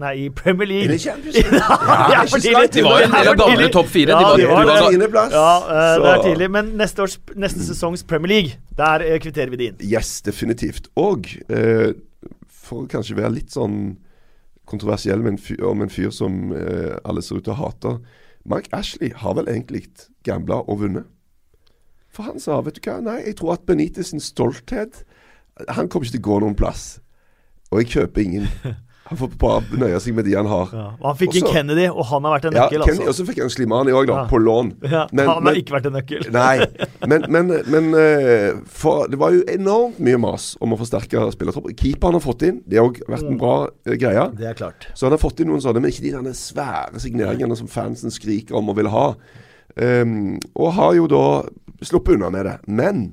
nei, 0.00 0.14
i 0.24 0.30
Premier 0.32 0.70
League. 0.70 0.86
Eller 0.88 0.96
i 0.96 1.04
Champions 1.04 1.36
League? 1.36 1.60
Ja, 2.16 2.24
De 2.72 2.86
var 2.86 3.02
jo 3.02 3.10
en 3.10 3.12
del 3.18 3.32
av 3.34 3.38
gamle 3.42 3.68
topp 3.74 3.92
fire. 3.92 4.16
Ja, 4.16 4.18
De 4.18 4.24
var- 4.24 4.36
de 4.36 4.42
de 4.42 4.48
var 4.48 4.64
var- 4.64 5.28
det. 5.28 5.36
Ja, 5.36 6.00
det 6.00 6.10
er 6.14 6.24
tidlig. 6.30 6.50
Men 6.56 6.72
neste, 6.80 7.04
års, 7.04 7.18
neste 7.36 7.60
sesongs 7.68 8.02
Premier 8.08 8.32
League, 8.32 8.56
der 8.80 9.04
kvitterer 9.20 9.52
vi 9.52 9.60
det 9.60 9.68
inn. 9.74 9.80
Yes, 9.92 10.22
definitivt. 10.24 10.88
Og 10.96 11.28
eh, 11.52 11.92
for 12.48 12.86
å 12.86 12.88
kanskje 12.90 13.20
være 13.20 13.34
litt 13.36 13.52
sånn 13.52 13.98
kontroversiell 14.66 15.20
med 15.20 15.36
en 15.36 15.38
fyr, 15.38 15.60
om 15.68 15.84
en 15.84 15.92
fyr 15.92 16.08
som 16.16 16.48
eh, 16.56 16.96
alle 17.04 17.20
ser 17.22 17.38
ut 17.38 17.44
til 17.46 17.52
å 17.54 17.60
hate 17.60 17.98
Mark 18.46 18.68
Ashley 18.74 19.12
har 19.18 19.34
vel 19.34 19.48
egentlig 19.50 19.84
gambla 20.26 20.60
og 20.66 20.80
vunnet. 20.84 21.06
For 22.16 22.28
han 22.30 22.40
sa, 22.40 22.60
vet 22.64 22.78
du 22.78 22.86
hva, 22.88 22.98
nei, 23.04 23.18
jeg 23.26 23.36
tror 23.40 23.56
at 23.58 23.66
Benitez 23.68 24.08
sin 24.14 24.22
stolthet 24.24 25.02
Han 25.76 25.88
kommer 25.88 26.06
ikke 26.08 26.16
til 26.16 26.22
å 26.24 26.28
gå 26.30 26.40
noen 26.44 26.56
plass. 26.56 26.98
Og 27.72 27.82
jeg 27.82 27.92
kjøper 27.96 28.22
ingen. 28.24 28.48
Han 29.06 29.18
får 29.20 29.34
bare 29.38 29.78
nøye 29.78 29.98
seg 30.02 30.16
med 30.18 30.26
de 30.26 30.32
han 30.34 30.48
har. 30.50 30.70
Ja. 30.74 30.84
Han 31.04 31.14
fikk 31.14 31.36
også, 31.36 31.42
en 31.46 31.52
Kennedy, 31.54 31.84
og 31.92 32.08
han 32.08 32.24
har 32.26 32.32
vært 32.34 32.46
en 32.48 32.56
Ja, 32.56 32.64
nøkkel, 32.66 32.82
altså. 32.82 33.04
og 33.06 33.14
så 33.14 33.26
fikk 33.28 33.36
han 33.38 33.52
Slimani 33.54 33.92
òg, 33.94 34.08
da, 34.10 34.16
Ja. 34.16 34.24
på 34.26 34.40
lån. 34.42 34.72
Ja, 34.96 35.04
Men- 35.12 35.28
han 35.30 35.44
men- 35.44 35.52
har 35.52 35.60
ikke 35.60 35.76
vært 35.76 35.86
en 35.86 35.94
nøkkel. 35.94 36.24
Nei, 36.34 36.66
men, 37.06 37.26
men, 37.30 37.52
men 37.70 37.94
eh, 38.00 38.58
for 38.66 39.06
det 39.06 39.20
var 39.22 39.30
jo 39.36 39.44
enormt 39.54 40.00
mye 40.02 40.18
mas 40.18 40.48
om 40.58 40.74
å 40.74 40.80
forsterke 40.80 41.22
spillertroppen. 41.36 41.76
Keeperen 41.78 42.18
har 42.18 42.24
fått 42.26 42.42
inn, 42.50 42.58
det 42.66 42.80
har 42.80 42.90
òg 42.90 42.98
vært 43.06 43.30
en 43.30 43.38
bra 43.38 43.54
uh, 43.70 43.94
greie. 43.94 44.26
Det 44.42 44.50
er 44.50 44.58
klart. 44.58 44.88
Så 44.98 45.06
han 45.06 45.14
har 45.14 45.22
fått 45.22 45.38
inn 45.38 45.52
noen 45.54 45.62
sånne, 45.62 45.84
men 45.86 45.94
ikke 45.94 46.10
de 46.10 46.34
svære 46.34 46.98
signeringene 47.06 47.54
som 47.62 47.70
fansen 47.70 48.10
skriker 48.10 48.58
om 48.58 48.74
og 48.74 48.80
vil 48.82 48.90
ha. 48.90 49.12
Ehm, 49.76 50.38
og 50.56 50.72
har 50.78 50.94
jo 50.96 51.06
da 51.10 51.22
sluppet 51.84 52.16
unna 52.16 52.30
med 52.32 52.46
det. 52.48 52.56
Men 52.68 53.04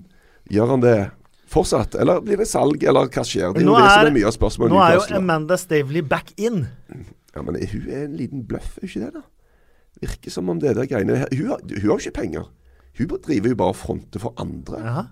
gjør 0.52 0.70
han 0.76 0.84
det 0.86 0.98
fortsatt, 1.54 1.96
eller 2.02 2.22
blir 2.26 2.40
det 2.42 2.48
salg, 2.50 2.82
eller 2.84 3.10
hva 3.12 3.24
skjer? 3.28 3.54
Det 3.54 3.62
er 3.62 3.68
Nå 3.68 3.76
jo 3.76 3.84
det 3.84 3.92
som 3.92 4.08
er- 4.08 4.16
mye 4.16 4.26
av 4.30 4.34
spørsmålet. 4.38 4.74
Nå 4.74 4.82
er 4.82 4.96
jo 4.98 5.18
Amanda 5.20 5.58
Stavely 5.58 6.02
back 6.02 6.34
in. 6.38 6.68
Ja, 7.36 7.42
men 7.42 7.56
hun 7.56 7.90
er 7.90 8.04
en 8.06 8.18
liten 8.18 8.44
bløff, 8.48 8.78
er 8.78 8.82
hun 8.82 8.90
ikke 8.90 9.06
det, 9.06 9.14
da? 9.14 9.22
Virker 10.04 10.32
som 10.32 10.50
om 10.50 10.60
det 10.60 10.76
der 10.76 10.86
greiene 10.90 11.16
her 11.18 11.28
Hun 11.32 11.48
har, 11.48 11.60
hun 11.62 11.80
har 11.80 11.98
jo 11.98 11.98
ikke 11.98 12.14
penger. 12.22 12.48
Hun 12.98 13.08
driver 13.08 13.50
jo 13.50 13.56
bare 13.56 13.70
og 13.74 13.76
fronter 13.76 14.20
for 14.20 14.34
andre. 14.38 14.78
Aha. 14.84 15.04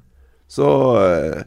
Så 0.47 0.65
eh, 0.97 1.43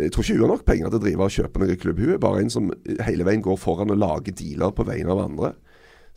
jeg 0.00 0.12
tror 0.12 0.22
ikke 0.24 0.38
hun 0.38 0.48
har 0.48 0.56
nok 0.56 0.64
penger 0.64 0.88
til 0.90 0.98
å 0.98 1.02
drive 1.02 1.20
og 1.26 1.30
kjøpe 1.34 1.58
noen 1.62 1.76
klubb. 1.76 1.98
Hun 1.98 2.14
er 2.14 2.18
bare 2.18 2.40
en 2.40 2.50
som 2.50 2.70
hele 3.04 3.24
veien 3.24 3.42
går 3.42 3.58
foran 3.58 3.90
og 3.90 3.98
lager 3.98 4.32
dealer 4.32 4.70
på 4.72 4.86
vegne 4.86 5.10
av 5.10 5.24
andre. 5.24 5.52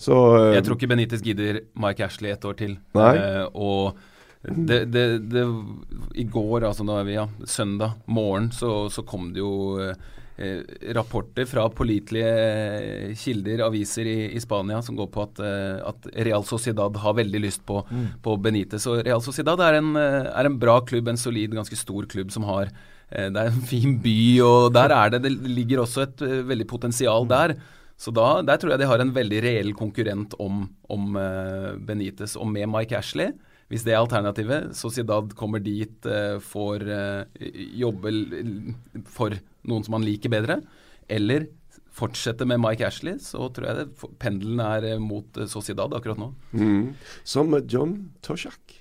Så 0.01 0.17
eh, 0.37 0.53
Jeg 0.57 0.65
tror 0.65 0.79
ikke 0.79 0.89
Benitez 0.91 1.25
gidder 1.25 1.61
Mike 1.79 2.07
Ashley 2.07 2.33
et 2.33 2.47
år 2.47 2.57
til. 2.59 2.77
Nei. 2.97 3.11
Eh, 3.17 3.45
og 3.53 3.99
det, 4.41 4.87
det, 4.89 5.05
det 5.29 5.43
I 6.17 6.25
går, 6.25 6.65
altså 6.65 6.85
da 6.87 6.97
er 7.01 7.05
vi 7.05 7.19
ja, 7.19 7.27
søndag 7.45 7.99
morgen, 8.09 8.49
så, 8.55 8.87
så 8.89 9.03
kom 9.05 9.29
det 9.35 9.43
jo 9.43 9.77
eh, 9.77 10.63
rapporter 10.97 11.45
fra 11.45 11.67
pålitelige 11.69 13.13
kilder, 13.21 13.61
aviser 13.67 14.09
i, 14.09 14.15
i 14.33 14.41
Spania, 14.41 14.81
som 14.81 14.97
går 14.97 15.11
på 15.13 15.25
at, 15.27 15.41
eh, 15.45 15.77
at 15.91 16.07
Real 16.25 16.45
Sociedad 16.47 16.97
har 17.03 17.17
veldig 17.19 17.43
lyst 17.43 17.65
på, 17.67 17.83
på 18.25 18.37
Benitez. 18.41 18.87
Og 18.89 19.03
Real 19.05 19.21
Sociedad 19.21 19.61
er 19.67 19.77
en, 19.77 19.93
eh, 19.99 20.31
er 20.31 20.49
en 20.49 20.57
bra 20.61 20.79
klubb, 20.81 21.11
en 21.11 21.21
solid, 21.21 21.53
ganske 21.57 21.77
stor 21.77 22.09
klubb 22.09 22.33
som 22.33 22.47
har 22.49 22.71
eh, 22.71 23.29
Det 23.29 23.37
er 23.37 23.51
en 23.51 23.69
fin 23.69 23.99
by, 24.01 24.17
og 24.47 24.73
der 24.73 24.95
er 24.95 25.13
det 25.13 25.21
Det 25.27 25.35
ligger 25.53 25.85
også 25.85 26.07
et 26.07 26.25
eh, 26.25 26.41
veldig 26.49 26.67
potensial 26.73 27.29
der. 27.29 27.55
Så 28.01 28.09
da, 28.15 28.41
der 28.45 28.57
tror 28.57 28.73
jeg 28.73 28.81
de 28.81 28.89
har 28.89 29.03
en 29.03 29.13
veldig 29.13 29.39
reell 29.45 29.71
konkurrent 29.77 30.33
om, 30.41 30.63
om 30.89 31.15
eh, 31.21 31.71
Benitez. 31.85 32.33
Og 32.39 32.49
med 32.49 32.69
Mike 32.71 32.97
Ashley, 32.97 33.35
hvis 33.69 33.85
det 33.85 33.93
er 33.93 34.01
alternativet, 34.01 34.71
Sociedad 34.75 35.35
kommer 35.37 35.61
dit, 35.61 35.93
eh, 36.09 36.39
får 36.41 36.87
eh, 36.89 37.49
jobbe 37.77 38.13
for 39.05 39.37
noen 39.69 39.85
som 39.85 39.99
han 39.99 40.07
liker 40.07 40.33
bedre, 40.33 40.57
eller 41.11 41.45
fortsette 41.91 42.47
med 42.47 42.61
Mike 42.63 42.87
Ashley, 42.87 43.19
så 43.21 43.51
tror 43.53 43.69
jeg 43.69 43.79
det, 43.83 44.09
pendelen 44.21 44.63
er 44.65 44.99
mot 45.03 45.37
Sociedad 45.51 45.93
akkurat 45.93 46.19
nå. 46.19 46.31
mm, 46.55 46.85
Som 47.27 47.53
John 47.69 47.97
Toshak. 48.25 48.79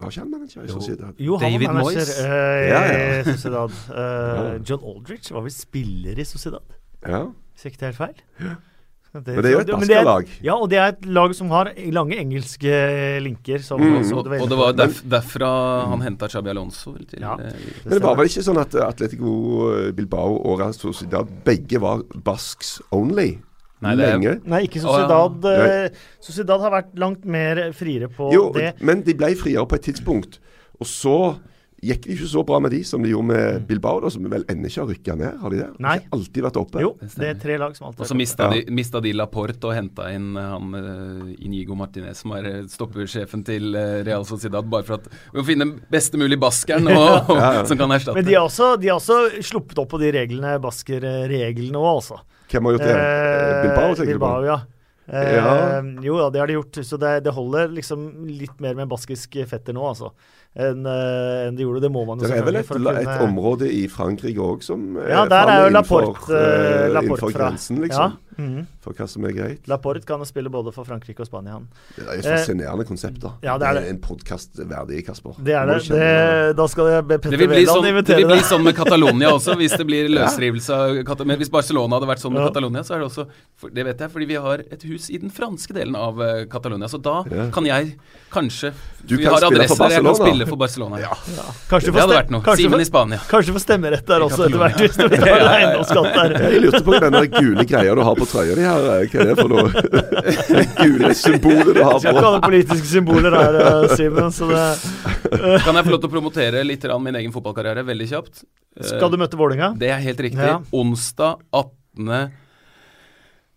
Var 0.00 0.10
ikke 0.10 0.24
han 0.24 0.30
manager 0.32 0.64
i 0.64 0.72
Sociedad? 0.72 1.20
Jo, 1.22 1.36
han 1.38 1.52
David 1.52 1.68
var 1.68 1.76
manager 1.76 2.08
uh, 2.16 2.58
i 2.58 2.68
Ja, 2.72 2.80
ja. 2.90 3.22
Sociedad. 3.28 3.76
Uh, 3.94 4.56
John 4.66 4.82
Aldrich 4.90 5.30
var 5.34 5.44
vel 5.44 5.54
spiller 5.54 6.18
i 6.18 6.26
Sociedad, 6.26 6.78
Ja. 7.04 7.26
Hvis 7.54 7.66
ikke 7.70 7.78
det 7.80 7.82
er 7.82 7.92
helt 7.92 7.96
feil. 7.96 8.56
Men 9.14 9.22
det 9.22 9.34
er 9.46 9.50
jo 9.52 9.58
et 9.62 9.68
men 9.68 9.80
det 9.86 9.90
er- 9.94 10.02
baskerlag. 10.04 10.30
Ja, 10.42 10.54
og 10.58 10.70
det 10.70 10.78
er 10.78 10.86
et 10.88 11.04
lag 11.06 11.34
som 11.38 11.48
har 11.50 11.68
lange 11.94 12.16
engelske 12.18 13.20
linker. 13.22 13.62
Som 13.62 13.80
Mm. 13.80 14.00
også 14.00 14.16
Og, 14.16 14.26
og 14.42 14.48
det 14.50 14.58
var 14.58 14.72
derf, 14.72 15.02
derfra 15.06 15.86
han 15.88 16.00
henta 16.02 16.26
Chabi 16.28 16.50
Alonso. 16.50 16.94
Til, 16.98 17.20
Ja. 17.20 17.36
det 17.36 17.54
Men 17.84 17.92
det 17.94 18.02
var 18.02 18.16
vel 18.16 18.26
ikke 18.26 18.42
sånn 18.42 18.58
at 18.60 18.74
Atletico 18.74 19.92
Bilbao 19.92 20.34
og 20.44 20.58
Real 20.58 20.72
Sociedad 20.74 21.28
begge 21.44 21.78
var 21.80 22.02
Basks 22.24 22.80
only? 22.90 23.38
Nei, 23.82 23.94
det 23.96 24.04
er- 24.04 24.18
Lenge. 24.18 24.40
Nei, 24.46 24.62
ikke 24.66 24.80
ja. 24.80 24.88
Sociedad. 24.88 25.44
eh, 25.44 25.88
Sociedad 26.20 26.60
har 26.60 26.70
vært 26.72 26.94
langt 26.96 27.24
mer 27.24 27.70
friere 27.72 28.08
på 28.08 28.32
Jo, 28.32 28.50
det. 28.52 28.80
men 28.82 29.02
de 29.02 29.14
ble 29.14 29.34
friere 29.36 29.64
på 29.68 29.74
et 29.76 29.82
tidspunkt. 29.82 30.38
Og 30.80 30.86
så 30.86 31.38
gikk 31.88 32.06
det 32.06 32.14
ikke 32.16 32.28
så 32.30 32.42
bra 32.48 32.58
med 32.64 32.72
de 32.74 32.80
som 32.86 33.02
de 33.04 33.10
gjorde 33.12 33.28
med 33.30 33.66
Bilbao, 33.68 34.00
da, 34.04 34.10
som 34.10 34.24
vel 34.30 34.44
ennå 34.50 34.68
ikke 34.70 34.80
har 34.82 34.90
rykka 34.92 35.16
ned. 35.20 35.38
Har 35.42 35.50
de 35.54 35.60
det? 35.62 35.68
Nei. 35.84 35.96
Ikke 36.00 36.16
alltid 36.18 36.46
vært 36.48 36.58
oppe. 36.62 36.82
Jo, 36.84 36.90
Det 37.00 37.28
er 37.30 37.38
tre 37.42 37.58
lag 37.60 37.76
som 37.76 37.86
alltid 37.88 38.00
Og 38.04 38.06
så 38.10 38.14
har 38.14 38.20
mista, 38.20 38.48
Ja. 38.48 38.50
de, 38.56 38.64
mista 38.74 39.00
de 39.04 39.12
Laporte 39.12 39.68
og 39.70 39.74
henta 39.76 40.08
inn 40.14 40.30
eh, 40.36 40.50
han 40.54 40.74
eh, 40.80 41.44
Inigo 41.46 41.74
Martinez, 41.78 42.20
som 42.24 42.32
er 42.38 42.50
eh, 42.50 42.60
stoppersjefen 42.70 43.44
til 43.46 43.74
Real 44.04 44.24
Sociedad, 44.28 44.64
bare 44.70 44.84
for 44.88 44.98
at 45.00 45.08
vi 45.32 45.38
må 45.40 45.44
finne 45.46 45.68
beste 45.92 46.16
mulig 46.20 46.38
baskeren 46.40 46.88
og, 46.90 47.30
Ja, 47.38 47.52
ja. 47.60 47.64
som 47.68 47.78
kan 47.80 47.90
erstatte. 47.94 48.16
Men 48.18 48.24
de 48.28 48.34
har 48.38 48.44
også, 48.48 48.74
de 48.80 48.88
har 48.92 49.00
også 49.00 49.42
sluppet 49.44 49.78
opp 49.78 49.90
på 49.94 50.00
de 50.02 50.12
reglene, 50.14 50.56
Basker-reglene 50.64 51.78
òg, 51.80 51.90
altså. 52.00 52.20
Hvem 52.50 52.66
har 52.68 52.76
gjort 52.76 52.86
det? 52.86 52.94
Eh, 52.94 53.62
Bilbao, 53.64 53.94
tenker 53.98 54.12
Bilbao, 54.14 54.40
du 54.40 54.46
på? 54.46 54.52
ja. 54.52 54.60
Eh, 55.08 55.34
Ja. 55.36 55.82
Jo 56.02 56.16
da, 56.18 56.30
det 56.30 56.40
har 56.40 56.46
de 56.48 56.54
gjort. 56.56 56.78
Så 56.84 56.96
det, 57.00 57.24
det 57.24 57.32
holder 57.36 57.68
liksom 57.76 58.06
litt 58.26 58.60
mer 58.60 58.74
med 58.78 58.88
baskisk 58.88 59.36
fetter 59.50 59.76
nå, 59.76 59.84
altså. 59.90 60.12
Enn 60.54 60.86
eh, 60.86 61.48
enn 61.48 61.56
de 61.58 61.64
gjorde. 61.66 61.80
Det 61.82 61.90
må 61.90 62.04
man 62.06 62.20
jo 62.22 62.28
Det 62.28 62.38
er 62.38 62.44
vel 62.46 62.56
et, 62.60 62.70
et 62.70 63.22
område 63.24 63.66
i 63.74 63.88
Frankrike 63.90 64.38
òg 64.38 64.62
som 64.62 64.94
Ja, 65.02 65.24
der 65.26 65.50
er 65.50 65.64
jo 65.64 65.72
Laporte, 65.74 66.30
eh, 66.30 66.84
eh, 66.86 66.92
Laporte 66.94 67.32
fra. 67.32 67.48
grensen, 67.50 67.80
liksom. 67.82 68.14
For 68.84 68.92
hva 68.96 69.06
som 69.08 69.24
er 69.28 69.32
greit. 69.36 69.68
Laporte 69.70 70.04
kan 70.06 70.22
spille 70.28 70.50
både 70.52 70.72
for 70.74 70.84
Frankrike 70.88 71.20
og 71.24 71.28
Spania, 71.28 71.52
han. 71.58 71.68
Det 71.96 72.04
er 72.06 72.18
et 72.18 72.24
fascinerende 72.26 72.84
konsept, 72.88 73.20
da. 73.22 73.32
ja, 73.44 73.56
det 73.58 73.66
er 73.68 73.78
det. 73.78 73.84
En 73.94 74.00
podkast 74.04 74.58
verdig, 74.58 75.04
Kasper. 75.06 75.36
Det 75.38 75.54
er 75.54 75.66
det. 75.70 75.78
det 75.88 76.56
da 76.58 76.66
skal 76.70 76.90
jeg 76.92 77.04
be 77.08 77.18
Det 77.18 77.22
Petter 77.30 77.38
vil, 77.44 77.66
sånn, 77.68 77.86
invitere 77.90 77.94
sånn, 77.94 78.06
det 78.06 78.16
vil 78.16 78.30
bli 78.32 78.48
sånn 78.48 78.64
med 78.64 78.76
Catalonia 78.78 79.32
også, 79.34 79.56
hvis 79.60 79.76
det 79.78 79.86
blir 79.88 80.08
løsrivelse 80.18 80.74
av 80.74 81.24
Men 81.26 81.38
hvis 81.40 81.50
Barcelona 81.52 81.96
hadde 81.98 82.10
vært 82.10 82.24
sånn 82.24 82.34
med 82.34 82.42
Ja. 82.44 82.48
Catalonia, 82.50 82.82
så 82.84 82.94
er 82.96 83.04
det 83.04 83.08
også 83.10 83.26
for, 83.56 83.70
Det 83.70 83.84
vet 83.86 84.00
jeg, 84.04 84.10
fordi 84.10 84.26
vi 84.26 84.34
har 84.48 84.64
et 84.64 84.82
hus 84.90 85.08
i 85.10 85.18
den 85.22 85.30
franske 85.30 85.72
delen 85.76 85.94
av 85.96 86.18
uh, 86.20 86.44
Catalonia. 86.50 86.88
Så 86.88 86.98
da 87.02 87.22
Ja. 87.30 87.48
kan 87.54 87.64
jeg 87.66 87.94
kanskje 88.34 88.72
Du 89.06 89.16
Vi 89.16 89.22
kan 89.24 89.34
har 89.34 89.44
adresser 89.46 89.76
der 89.84 89.94
jeg 89.98 90.04
kan 90.04 90.14
spille 90.16 90.46
for 90.48 90.56
Barcelona. 90.56 90.98
Ja. 91.00 91.12
Kanskje 91.70 91.92
Det 91.92 92.00
hadde 92.00 92.16
vært 92.18 92.30
noe. 92.34 92.56
Simen 92.56 92.80
i 92.80 92.84
Spania. 92.88 93.18
Kanskje 93.28 93.52
få 93.54 93.60
stemmerett 93.62 94.06
der 94.08 94.20
også, 94.24 94.46
etter 94.48 94.58
hvert, 94.62 94.78
hvis 94.80 94.96
du 94.96 95.08
betaler 95.08 95.48
eiendomsskatt 95.58 96.08
der. 96.14 96.36
Jeg 96.50 96.62
lurte 96.64 96.80
på 96.86 96.98
den 97.04 97.18
gule 97.34 97.64
greia 97.68 97.94
du 97.94 98.02
har 98.06 98.16
på 98.16 98.23
trøya 98.30 98.54
di 98.58 98.64
her. 98.66 98.86
eh, 98.94 99.06
Hva 99.10 99.20
er 99.22 99.30
det 99.30 99.36
for 99.38 99.52
noe? 99.52 99.68
Gule 100.80 101.10
symbolet 101.18 101.72
du 101.76 101.80
har 101.82 101.96
på. 101.96 102.02
skal 102.04 102.14
ikke 102.18 102.24
ha 102.26 102.32
noen 102.36 102.44
politiske 102.46 102.90
symboler 102.90 103.36
her, 103.38 103.58
eh, 103.62 103.96
Simen. 103.98 104.30
Så 104.34 104.48
det 104.50 104.64
Kan 105.64 105.78
jeg 105.78 105.86
få 105.88 105.94
lov 105.94 106.00
til 106.04 106.10
å 106.10 106.14
promotere 106.14 106.64
litt 106.66 106.86
min 107.04 107.18
egen 107.20 107.34
fotballkarriere 107.34 107.84
veldig 107.86 108.08
kjapt? 108.12 108.44
Skal 108.80 109.10
du 109.12 109.18
møte 109.20 109.38
Vålinga? 109.38 109.72
Det 109.78 109.90
er 109.94 110.00
helt 110.02 110.20
riktig. 110.20 110.42
Ja. 110.42 110.60
Onsdag 110.74 111.38
18. 111.54 112.32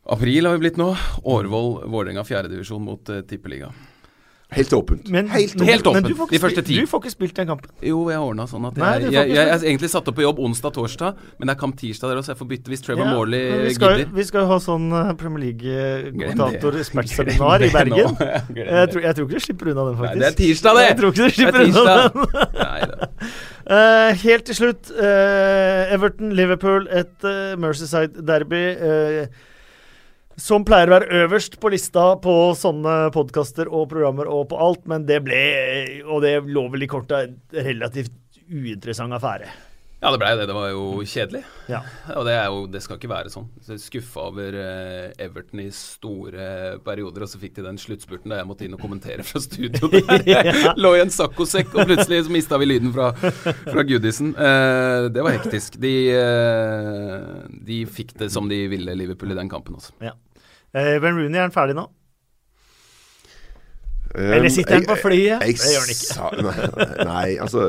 april 0.07 0.45
har 0.45 0.53
vi 0.57 0.63
blitt 0.65 0.78
nå. 0.80 0.91
Årvoll 1.26 1.72
Vålerenga 1.89 2.24
fjerdedivisjon 2.28 2.84
mot 2.86 3.09
uh, 3.09 3.22
Tippeliga. 3.28 3.72
Helt 4.56 4.72
åpent. 4.74 5.10
Men, 5.12 5.28
Helt 5.28 5.52
åpent. 5.56 5.70
Helt 5.70 5.86
men 5.91 6.04
du, 6.06 6.14
får 6.16 6.30
De 6.32 6.39
første 6.39 6.62
ti. 6.64 6.78
du 6.80 6.86
får 6.88 7.00
ikke 7.04 7.12
spilt 7.12 7.36
den 7.36 7.48
kampen. 7.50 7.68
Jo, 7.84 8.08
jeg 8.08 8.16
ordna 8.24 8.45
sånn 8.48 8.64
at 8.70 8.78
Nei, 8.80 8.91
jeg, 8.93 9.02
du 9.02 9.06
jeg, 9.12 9.28
jeg, 9.28 9.36
jeg 9.36 9.43
er 9.52 9.60
egentlig 9.68 9.89
satt 9.91 10.08
opp 10.08 10.16
på 10.16 10.24
jobb 10.24 10.39
onsdag-torsdag, 10.48 11.12
men 11.36 11.43
det 11.50 11.52
er 11.52 11.58
kamp 11.60 11.76
tirsdag 11.82 12.08
der 12.14 12.18
også, 12.22 12.30
så 12.30 12.32
jeg 12.32 12.39
får 12.39 12.48
bytte 12.54 12.72
hvis 12.72 12.80
Trevor 12.86 13.04
Ja, 13.04 13.12
Morley 13.18 13.43
vi, 13.66 13.74
skal, 13.76 13.91
gidder. 13.98 14.14
vi 14.16 14.24
skal 14.30 14.39
jo 14.45 14.50
ha 14.54 14.58
sånn 14.64 14.86
eh, 14.95 15.12
Premier 15.20 15.41
League-kommentator-ekspertseminar 15.50 17.60
i 17.68 17.70
Glem 17.74 17.76
det 17.76 17.76
Bergen. 17.76 18.16
Jeg 18.58 18.88
tror, 18.93 19.02
jeg 19.04 19.12
tror 19.18 19.26
ikke 19.28 19.36
du 19.36 19.43
slipper 19.43 19.68
unna 19.74 19.84
den, 19.89 19.95
Nei, 19.98 20.00
faktisk. 20.00 20.22
det 20.24 20.28
er 20.28 20.36
tirsdag, 20.39 20.72
det! 20.78 20.84
Jeg 20.88 20.95
tror 21.02 21.10
ikke 21.12 21.28
du 21.28 21.32
slipper 21.36 21.60
er 21.60 21.64
unna 21.68 21.84
den. 21.91 22.00
Nei. 22.64 22.82
Eh, 23.68 24.16
helt 24.22 24.45
til 24.48 24.56
slutt, 24.56 24.88
uh, 24.95 25.91
Everton-Liverpool, 25.91 26.86
et 26.88 27.20
uh, 27.28 27.52
Mercyside-derby. 27.60 28.62
eh, 28.80 29.28
som 30.38 30.66
pleier 30.66 30.90
å 30.90 30.98
være 30.98 31.24
øverst 31.24 31.58
på 31.62 31.72
lista 31.74 32.12
på 32.22 32.34
sånne 32.58 33.10
podkaster 33.16 33.72
og 33.74 33.90
programmer 33.94 34.30
og 34.30 34.48
på 34.52 34.60
alt, 34.62 34.84
men 34.90 35.08
det 35.10 35.24
ble, 35.26 35.42
og 36.06 36.22
det 36.26 36.38
lå 36.46 36.68
vel 36.74 36.86
i 36.86 36.92
korta, 36.92 37.24
en 37.26 37.40
relativt 37.66 38.14
uinteressant 38.48 39.18
affære. 39.18 39.50
Ja, 39.98 40.12
det 40.14 40.20
blei 40.22 40.36
det. 40.38 40.46
Det 40.46 40.54
var 40.54 40.68
jo 40.70 41.02
kjedelig. 41.10 41.40
Ja. 41.72 41.80
Og 42.14 42.28
det, 42.28 42.36
er 42.38 42.52
jo, 42.54 42.60
det 42.70 42.84
skal 42.86 43.00
ikke 43.00 43.10
være 43.10 43.32
sånn. 43.34 43.48
Så 43.66 43.80
Skuffa 43.82 44.28
over 44.30 44.54
eh, 44.62 45.08
Everton 45.26 45.64
i 45.64 45.72
store 45.74 46.78
perioder, 46.86 47.26
og 47.26 47.32
så 47.32 47.42
fikk 47.42 47.56
de 47.56 47.66
den 47.66 47.80
sluttspurten 47.82 48.30
da 48.30 48.38
jeg 48.38 48.50
måtte 48.50 48.68
inn 48.68 48.78
og 48.78 48.84
kommentere 48.84 49.26
fra 49.26 49.42
studio. 49.42 49.90
Der. 49.96 50.22
Jeg 50.30 50.76
Lå 50.78 50.94
i 51.00 51.02
en 51.02 51.14
saccosekk, 51.14 51.74
og 51.74 51.90
plutselig 51.90 52.28
så 52.28 52.36
mista 52.36 52.62
vi 52.62 52.70
lyden 52.70 52.94
fra, 52.94 53.10
fra 53.18 53.88
Goodisen. 53.90 54.36
Eh, 54.38 55.10
det 55.16 55.26
var 55.26 55.40
hektisk. 55.40 55.82
De, 55.82 55.96
eh, 56.14 57.28
de 57.66 57.82
fikk 57.90 58.14
det 58.22 58.30
som 58.38 58.46
de 58.54 58.68
ville, 58.70 59.00
Liverpool, 59.02 59.34
i 59.34 59.42
den 59.42 59.50
kampen 59.50 59.82
også. 59.82 59.98
Ja. 60.06 60.14
Eh, 60.78 60.97
ben 61.01 61.15
Rooney, 61.17 61.38
er 61.39 61.47
han 61.47 61.53
ferdig 61.55 61.75
nå? 61.78 61.88
Um, 64.17 64.32
Eller 64.38 64.49
sitter 64.53 64.78
han 64.80 64.86
på 64.88 64.95
flyet? 65.01 65.41
jeg 65.43 65.57
Det 65.57 65.71
gjør 65.73 65.84
han 65.84 65.93
ikke. 65.93 66.11
sa- 66.13 66.32
nei, 66.47 67.05
nei, 67.05 67.28
altså 67.43 67.63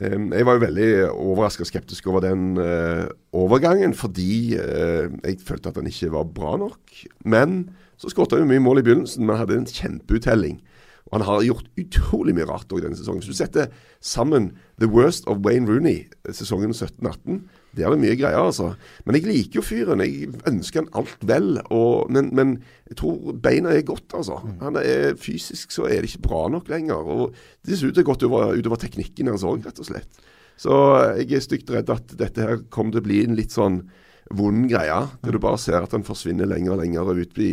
um, 0.00 0.26
Jeg 0.34 0.46
var 0.46 0.58
jo 0.58 0.62
veldig 0.66 0.88
overraska 1.12 1.64
og 1.64 1.70
skeptisk 1.70 2.06
over 2.10 2.20
den 2.26 2.58
uh, 2.60 3.06
overgangen, 3.32 3.94
fordi 3.96 4.58
uh, 4.60 5.08
jeg 5.24 5.40
følte 5.46 5.72
at 5.72 5.80
han 5.80 5.88
ikke 5.90 6.12
var 6.12 6.28
bra 6.36 6.56
nok. 6.60 6.94
Men 7.24 7.70
så 7.96 8.10
skåret 8.12 8.34
han 8.36 8.44
jo 8.44 8.50
mye 8.52 8.62
mål 8.62 8.82
i 8.82 8.86
begynnelsen, 8.86 9.24
men 9.26 9.40
hadde 9.40 9.56
en 9.62 9.66
kjempeuttelling. 9.70 10.60
Og 11.08 11.18
han 11.18 11.26
har 11.28 11.44
gjort 11.46 11.66
utrolig 11.80 12.34
mye 12.36 12.46
rart 12.48 12.72
òg 12.74 12.82
denne 12.84 12.96
sesongen. 12.98 13.22
Hvis 13.22 13.32
du 13.36 13.40
setter 13.40 13.68
sammen 14.04 14.52
the 14.82 14.88
worst 14.90 15.26
of 15.30 15.42
Wayne 15.46 15.68
Rooney 15.70 16.04
sesongen 16.34 16.74
17-18, 16.74 17.44
det 17.74 17.84
er 17.84 17.90
det 17.94 18.00
mye 18.02 18.16
greier, 18.18 18.38
altså. 18.38 18.70
Men 19.04 19.16
jeg 19.18 19.26
liker 19.26 19.58
jo 19.60 19.64
fyren. 19.66 20.02
Jeg 20.04 20.30
ønsker 20.50 20.82
han 20.84 20.90
alt 21.00 21.24
vel. 21.26 21.58
Og, 21.74 22.10
men, 22.14 22.30
men 22.36 22.52
jeg 22.88 22.96
tror 23.00 23.34
beina 23.42 23.72
er 23.74 23.82
godt, 23.88 24.14
altså. 24.14 24.38
Han 24.62 24.78
er 24.80 25.14
Fysisk 25.20 25.74
så 25.74 25.88
er 25.88 26.00
det 26.04 26.12
ikke 26.12 26.28
bra 26.28 26.44
nok 26.54 26.70
lenger. 26.72 27.02
Og 27.02 27.34
det 27.66 27.78
ser 27.80 27.90
ut 27.90 27.98
til 27.98 28.04
å 28.06 28.08
gått 28.12 28.22
utover, 28.24 28.54
utover 28.58 28.80
teknikken 28.84 29.32
hans 29.32 29.44
òg, 29.46 29.64
rett 29.66 29.82
og 29.82 29.88
slett. 29.90 30.22
Så 30.56 30.70
jeg 31.18 31.32
er 31.34 31.42
stygt 31.42 31.70
redd 31.74 31.90
at 31.90 32.14
dette 32.18 32.42
her 32.46 32.60
kommer 32.70 32.94
til 32.94 33.02
å 33.02 33.06
bli 33.08 33.22
en 33.26 33.34
litt 33.38 33.54
sånn 33.54 33.80
vond 34.38 34.68
greie. 34.70 35.00
Der 35.24 35.34
du 35.34 35.40
bare 35.42 35.58
ser 35.60 35.82
at 35.82 35.92
han 35.92 36.06
forsvinner 36.06 36.46
lenger 36.48 36.76
og 36.76 36.82
lenger 36.84 37.10
ut 37.18 37.38
i, 37.42 37.52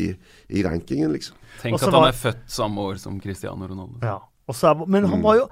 i 0.54 0.62
rankingen, 0.66 1.12
liksom. 1.18 1.36
Tenk 1.64 1.76
at 1.80 1.88
han 1.90 1.98
var- 1.98 2.14
er 2.14 2.20
født 2.22 2.46
samme 2.48 2.86
år 2.92 3.00
som 3.02 3.20
Cristiano 3.20 3.68
Ronaldo. 3.68 4.00
Ja. 4.06 4.20
Og 4.48 4.56
er, 4.58 4.86
men 4.88 5.06
han 5.06 5.22
var 5.24 5.36
jo 5.38 5.48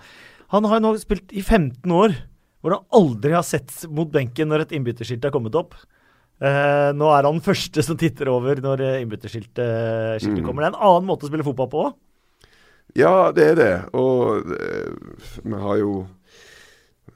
Han 0.50 0.66
har 0.66 0.80
jo 0.80 0.82
nå 0.82 0.98
spilt 0.98 1.30
i 1.38 1.44
15 1.46 1.92
år, 1.94 2.16
hvor 2.62 2.76
han 2.76 2.86
aldri 2.92 3.32
har 3.36 3.46
sett 3.48 3.86
mot 3.90 4.10
benken 4.12 4.50
når 4.52 4.66
et 4.66 4.74
innbytterskilt 4.76 5.24
er 5.26 5.32
kommet 5.32 5.56
opp. 5.56 5.74
Eh, 6.40 6.90
nå 6.96 7.08
er 7.12 7.26
han 7.28 7.36
den 7.40 7.44
første 7.44 7.84
som 7.84 7.98
titter 8.00 8.30
over 8.32 8.60
når 8.64 8.84
eh, 8.86 9.02
innbytterskiltet 9.04 10.24
Mm. 10.24 10.44
kommer. 10.46 10.64
Det 10.64 10.70
er 10.70 10.76
en 10.76 10.84
annen 10.90 11.08
måte 11.08 11.28
å 11.28 11.32
spille 11.32 11.44
fotball 11.48 11.70
på 11.72 11.84
òg. 11.88 11.98
Ja, 12.98 13.32
det 13.32 13.44
er 13.52 13.56
det. 13.60 13.74
Og 13.94 14.50
eh, 14.56 14.92
vi 15.44 15.60
har 15.62 15.78
jo 15.82 15.92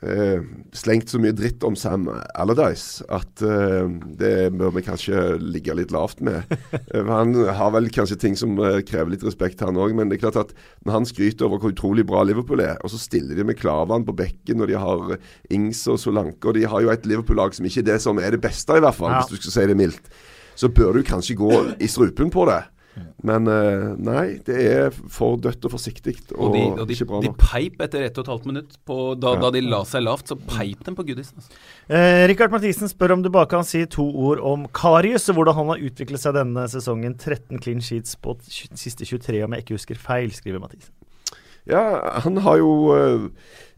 eh, 0.04 0.42
slengt 0.76 1.10
så 1.12 1.20
mye 1.22 1.34
dritt 1.36 1.64
om 1.64 1.76
Sam 1.80 2.08
Allardyce 2.36 3.06
at 3.14 3.42
eh, 3.46 3.88
det 4.20 4.52
bør 4.60 4.74
vi 4.76 4.84
kanskje 4.86 5.24
ligge 5.42 5.76
litt 5.78 5.94
lavt 5.96 6.22
med. 6.26 6.44
Eh, 6.94 7.06
han 7.08 7.32
har 7.56 7.72
vel 7.74 7.88
kanskje 7.94 8.18
ting 8.22 8.36
som 8.38 8.58
eh, 8.62 8.82
krever 8.86 9.14
litt 9.14 9.24
respekt, 9.26 9.62
han 9.66 9.78
òg. 9.80 9.94
Men 9.98 10.10
det 10.12 10.18
er 10.18 10.24
klart 10.26 10.40
at 10.42 10.52
når 10.86 10.98
han 10.98 11.08
skryter 11.10 11.48
over 11.48 11.62
hvor 11.64 11.74
utrolig 11.74 12.06
bra 12.10 12.22
Liverpool 12.28 12.62
er, 12.66 12.76
og 12.84 12.92
så 12.94 13.00
stiller 13.02 13.38
de 13.40 13.46
med 13.48 13.58
Klavan 13.60 14.06
på 14.06 14.16
bekken, 14.18 14.62
og 14.62 14.70
de 14.70 14.78
har 14.78 15.16
Ings 15.54 15.86
og 15.90 15.98
Solanke, 16.02 16.50
og 16.52 16.58
de 16.60 16.68
har 16.70 16.84
jo 16.84 16.92
et 16.94 17.08
Liverpool-lag 17.10 17.56
som 17.56 17.66
ikke 17.70 17.82
er 17.86 17.90
det 17.94 18.00
som 18.04 18.20
er 18.22 18.36
det 18.36 18.42
beste, 18.44 18.78
i 18.78 18.84
hvert 18.84 18.98
fall, 18.98 19.14
Ja. 19.16 19.24
hvis 19.24 19.34
du 19.40 19.42
skal 19.48 19.56
si 19.56 19.68
det 19.72 19.80
mildt, 19.80 20.12
så 20.60 20.70
bør 20.70 21.00
du 21.00 21.04
kanskje 21.08 21.38
gå 21.40 21.50
i 21.82 21.88
strupen 21.90 22.30
på 22.34 22.46
det. 22.52 22.60
Men 23.26 23.48
eh, 23.50 23.86
nei, 24.04 24.24
det 24.46 24.56
er 24.70 24.92
for 24.92 25.40
dødt 25.42 25.66
og 25.66 25.74
forsiktig 25.74 26.14
og, 26.36 26.42
Og 26.46 26.56
de, 26.56 26.64
og 26.84 26.84
de, 26.90 26.98
ikke 26.98 27.08
bra 27.10 27.22
de 27.24 27.32
peip 27.40 27.82
etter 27.82 28.06
ett 28.06 28.18
og 28.20 28.26
et 28.26 28.32
halvt 28.34 28.50
minutt. 28.52 28.76
På, 28.86 28.98
da, 29.18 29.34
Ja. 29.34 29.42
da 29.46 29.52
de 29.56 29.64
la 29.66 29.82
seg 29.88 30.04
lavt, 30.06 30.30
så 30.30 30.38
peip 30.38 30.84
dem 30.86 30.98
på 30.98 31.06
Goodisen. 31.08 31.40
Altså. 31.42 31.62
Eh, 31.88 32.26
Rikard 32.30 32.54
Mathisen 32.54 32.92
spør 32.92 33.16
om 33.18 33.24
du 33.26 33.32
bare 33.34 33.50
kan 33.50 33.66
si 33.68 33.86
to 33.90 34.06
ord 34.06 34.44
om 34.44 34.68
Karius, 34.76 35.30
og 35.32 35.40
hvordan 35.40 35.58
han 35.62 35.74
har 35.74 35.86
utviklet 35.90 36.22
seg 36.22 36.38
denne 36.38 36.68
sesongen. 36.70 37.18
13 37.18 37.62
clean 37.64 37.82
sheets 37.82 38.18
på 38.20 38.36
siste 38.46 39.08
23, 39.08 39.44
om 39.48 39.56
jeg 39.56 39.66
ikke 39.66 39.80
husker 39.80 40.00
feil, 40.00 40.34
skriver 40.36 40.62
Mathisen. 40.62 40.94
Ja, 41.70 42.20
han 42.26 42.42
har 42.44 42.58
jo 42.60 42.72
uh, 42.92 43.30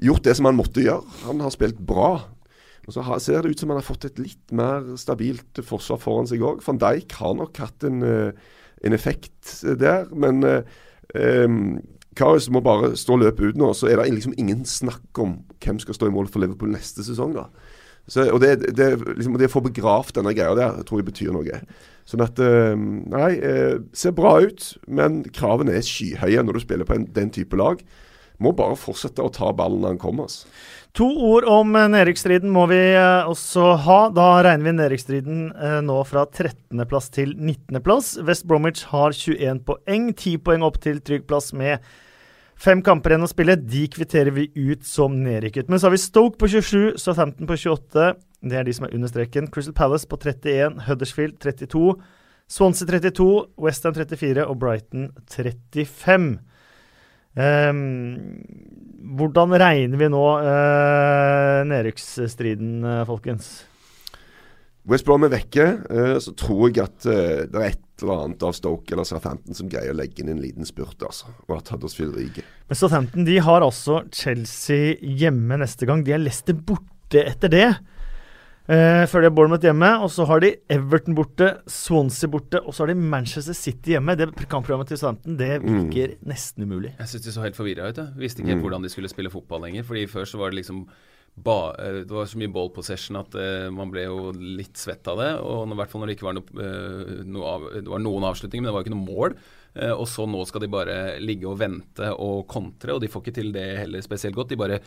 gjort 0.02 0.26
det 0.26 0.34
som 0.40 0.48
han 0.50 0.58
måtte 0.58 0.82
gjøre. 0.82 1.06
Han 1.28 1.44
har 1.46 1.54
spilt 1.54 1.78
bra. 1.78 2.16
Og 2.86 2.94
så 2.94 3.02
har, 3.06 3.22
ser 3.22 3.42
det 3.42 3.54
ut 3.54 3.62
som 3.62 3.72
han 3.74 3.80
har 3.80 3.86
fått 3.86 4.06
et 4.10 4.20
litt 4.22 4.54
mer 4.56 4.92
stabilt 5.02 5.62
forsvar 5.66 6.02
foran 6.02 6.30
seg 6.30 6.44
òg. 6.46 6.62
Van 6.66 6.82
Dijk 6.82 7.16
har 7.18 7.34
nok 7.38 7.62
hatt 7.62 7.86
en, 7.88 8.04
eh, 8.06 8.34
en 8.86 8.96
effekt 8.96 9.64
der, 9.80 10.06
men 10.14 10.44
eh, 10.46 11.56
Karius 12.16 12.50
må 12.54 12.62
bare 12.64 12.94
stå 12.98 13.18
og 13.18 13.26
løpe 13.26 13.50
ut 13.50 13.58
nå, 13.60 13.72
så 13.76 13.90
er 13.90 14.00
det 14.00 14.14
liksom 14.14 14.36
ingen 14.40 14.64
snakk 14.70 15.20
om 15.22 15.40
hvem 15.64 15.82
skal 15.84 15.98
stå 15.98 16.10
i 16.10 16.14
mål 16.16 16.30
for 16.32 16.44
Liverpool 16.44 16.72
neste 16.72 17.04
sesong. 17.04 17.36
da. 17.36 17.50
Så, 18.08 18.28
og 18.30 18.40
det, 18.44 18.76
det, 18.78 18.92
liksom, 19.18 19.36
det 19.42 19.50
å 19.50 19.56
få 19.56 19.64
begravd 19.66 20.14
denne 20.20 20.36
greia 20.38 20.54
der, 20.58 20.78
tror 20.86 21.02
jeg 21.02 21.10
betyr 21.10 21.34
noe. 21.34 21.60
Sånn 22.06 22.22
at 22.22 22.38
Nei, 22.38 23.32
eh, 23.42 23.80
ser 23.98 24.14
bra 24.16 24.38
ut, 24.46 24.68
men 24.86 25.24
kravene 25.34 25.74
er 25.74 25.86
skyhøye 25.86 26.46
når 26.46 26.60
du 26.60 26.64
spiller 26.64 26.88
på 26.88 27.00
en, 27.00 27.08
den 27.16 27.34
type 27.34 27.58
lag. 27.58 27.82
Må 28.38 28.52
bare 28.56 28.78
fortsette 28.78 29.24
å 29.24 29.34
ta 29.34 29.52
ballen 29.56 29.82
når 29.82 29.96
han 29.96 30.02
kommer. 30.02 30.30
Altså. 30.30 30.48
To 30.96 31.06
ord 31.28 31.44
om 31.52 31.76
eh, 31.76 31.90
nedrykksstriden 31.92 32.52
må 32.56 32.70
vi 32.72 32.80
eh, 32.96 33.28
også 33.28 33.74
ha. 33.84 33.98
Da 34.16 34.30
regner 34.46 34.64
vi 34.64 34.74
nedrykksstriden 34.78 35.42
eh, 35.52 35.80
nå 35.84 35.98
fra 36.08 36.24
13.-plass 36.24 37.10
til 37.12 37.34
19.-plass. 37.36 38.14
West 38.24 38.46
Bromwich 38.48 38.86
har 38.94 39.12
21 39.12 39.60
poeng, 39.68 40.14
10 40.14 40.38
poeng 40.46 40.64
opp 40.64 40.80
til 40.86 41.02
trygg 41.04 41.26
plass 41.28 41.52
med 41.52 41.84
fem 42.56 42.80
kamper 42.80 43.12
igjen 43.12 43.28
å 43.28 43.32
spille. 43.32 43.58
De 43.60 43.84
kvitterer 43.92 44.32
vi 44.38 44.48
ut 44.56 44.88
som 44.88 45.20
nedrykket. 45.20 45.68
Men 45.68 45.84
så 45.84 45.90
har 45.90 45.98
vi 45.98 46.00
Stoke 46.06 46.40
på 46.40 46.48
27, 46.54 46.96
Southampton 47.04 47.52
på 47.52 47.60
28. 47.60 48.14
Det 48.48 48.56
er 48.56 48.64
de 48.64 48.80
som 48.80 48.88
er 48.88 48.96
under 48.96 49.12
streken. 49.12 49.52
Crystal 49.52 49.76
Palace 49.76 50.08
på 50.08 50.22
31, 50.24 50.80
Huddersfield 50.88 51.36
32, 51.44 51.98
Swansea 52.48 52.88
32, 52.88 53.32
Westham 53.60 54.00
34 54.00 54.48
og 54.48 54.64
Brighton 54.64 55.10
35. 55.28 56.38
Ehm, 57.36 58.42
hvordan 59.16 59.54
regner 59.60 60.00
vi 60.00 60.10
nå 60.12 60.26
uh, 60.42 61.62
nedrykksstriden, 61.68 62.76
eh, 62.84 63.06
folkens? 63.08 63.50
West 64.86 65.06
Brom 65.08 65.26
er 65.26 65.32
vekke, 65.34 65.66
eh, 65.90 66.16
så 66.22 66.32
tror 66.38 66.68
jeg 66.70 66.84
at 66.84 67.08
eh, 67.10 67.46
det 67.50 67.58
er 67.58 67.72
et 67.72 68.04
eller 68.04 68.26
annet 68.28 68.44
av 68.46 68.54
Stoke 68.54 68.94
eller 68.94 69.08
Southampton 69.08 69.58
som 69.58 69.70
greier 69.72 69.96
å 69.96 69.98
legge 69.98 70.22
inn 70.22 70.30
en 70.30 70.42
liten 70.44 70.68
spurt, 70.68 71.00
altså. 71.02 71.32
Og 71.48 71.56
at 71.58 71.72
Huddersfield 71.74 72.14
ryker. 72.20 72.46
Men 72.70 72.78
Southampton 72.78 73.26
de 73.26 73.40
har 73.42 73.66
altså 73.66 74.04
Chelsea 74.14 74.94
hjemme 75.02 75.58
neste 75.62 75.90
gang. 75.90 76.04
De 76.06 76.14
er 76.14 76.22
Leicester 76.22 76.58
borte 76.58 77.24
etter 77.24 77.54
det. 77.54 77.70
Eh, 78.66 79.04
før 79.06 79.22
de 79.22 79.28
har 79.30 79.34
Bournemouth 79.38 79.66
hjemme, 79.68 79.88
og 80.02 80.10
så 80.10 80.26
har 80.26 80.42
de 80.42 80.56
Everton 80.74 81.14
borte, 81.18 81.52
Swansea 81.70 82.30
borte, 82.34 82.58
og 82.66 82.74
så 82.74 82.82
har 82.82 82.90
de 82.90 82.98
Manchester 82.98 83.54
City 83.54 83.94
hjemme. 83.94 84.16
Det 84.18 84.32
kampprogrammet 84.50 84.90
til 84.90 84.98
Southampton 84.98 85.36
det 85.38 85.60
virker 85.62 86.16
nesten 86.26 86.66
umulig. 86.66 86.96
Jeg 86.98 87.12
syns 87.12 87.28
de 87.28 87.34
så 87.36 87.44
helt 87.46 87.60
forvirra 87.60 87.92
ut. 87.92 88.00
Jeg. 88.02 88.16
Visste 88.18 88.42
ikke 88.42 88.56
helt 88.56 88.66
hvordan 88.66 88.88
de 88.88 88.90
skulle 88.90 89.12
spille 89.12 89.34
fotball 89.34 89.68
lenger. 89.68 89.86
Fordi 89.86 90.08
Før 90.10 90.26
så 90.26 90.40
var 90.42 90.50
det 90.50 90.64
liksom 90.64 90.88
ba, 91.36 91.76
eh, 91.78 92.02
Det 92.08 92.16
var 92.16 92.26
så 92.26 92.40
mye 92.42 92.54
ball 92.54 92.72
possession 92.74 93.20
at 93.20 93.36
uh, 93.36 93.70
man 93.70 93.92
ble 93.92 94.08
jo 94.08 94.32
litt 94.34 94.80
svett 94.82 95.06
av 95.12 95.22
det. 95.22 95.30
Og 95.46 95.70
i 95.70 95.78
hvert 95.78 95.92
fall 95.92 96.02
når 96.02 96.10
det 96.10 96.16
ikke 96.18 96.30
var, 96.30 96.38
noe, 96.40 96.58
uh, 96.58 97.22
noe 97.22 97.52
av, 97.52 97.68
det 97.76 97.92
var 97.92 98.02
noen 98.02 98.26
avslutninger, 98.32 98.64
men 98.64 98.72
det 98.72 98.78
var 98.80 98.88
ikke 98.88 98.96
noe 98.96 99.10
mål. 99.12 99.38
Uh, 99.76 99.94
og 99.94 100.08
så 100.10 100.26
nå 100.26 100.42
skal 100.50 100.66
de 100.66 100.72
bare 100.74 100.98
ligge 101.22 101.46
og 101.52 101.60
vente 101.62 102.10
og 102.18 102.48
kontre, 102.50 102.96
og 102.96 103.04
de 103.04 103.12
får 103.12 103.28
ikke 103.28 103.38
til 103.44 103.54
det 103.54 103.68
heller 103.84 104.02
spesielt 104.02 104.38
godt. 104.38 104.56
De 104.56 104.58
bare 104.64 104.82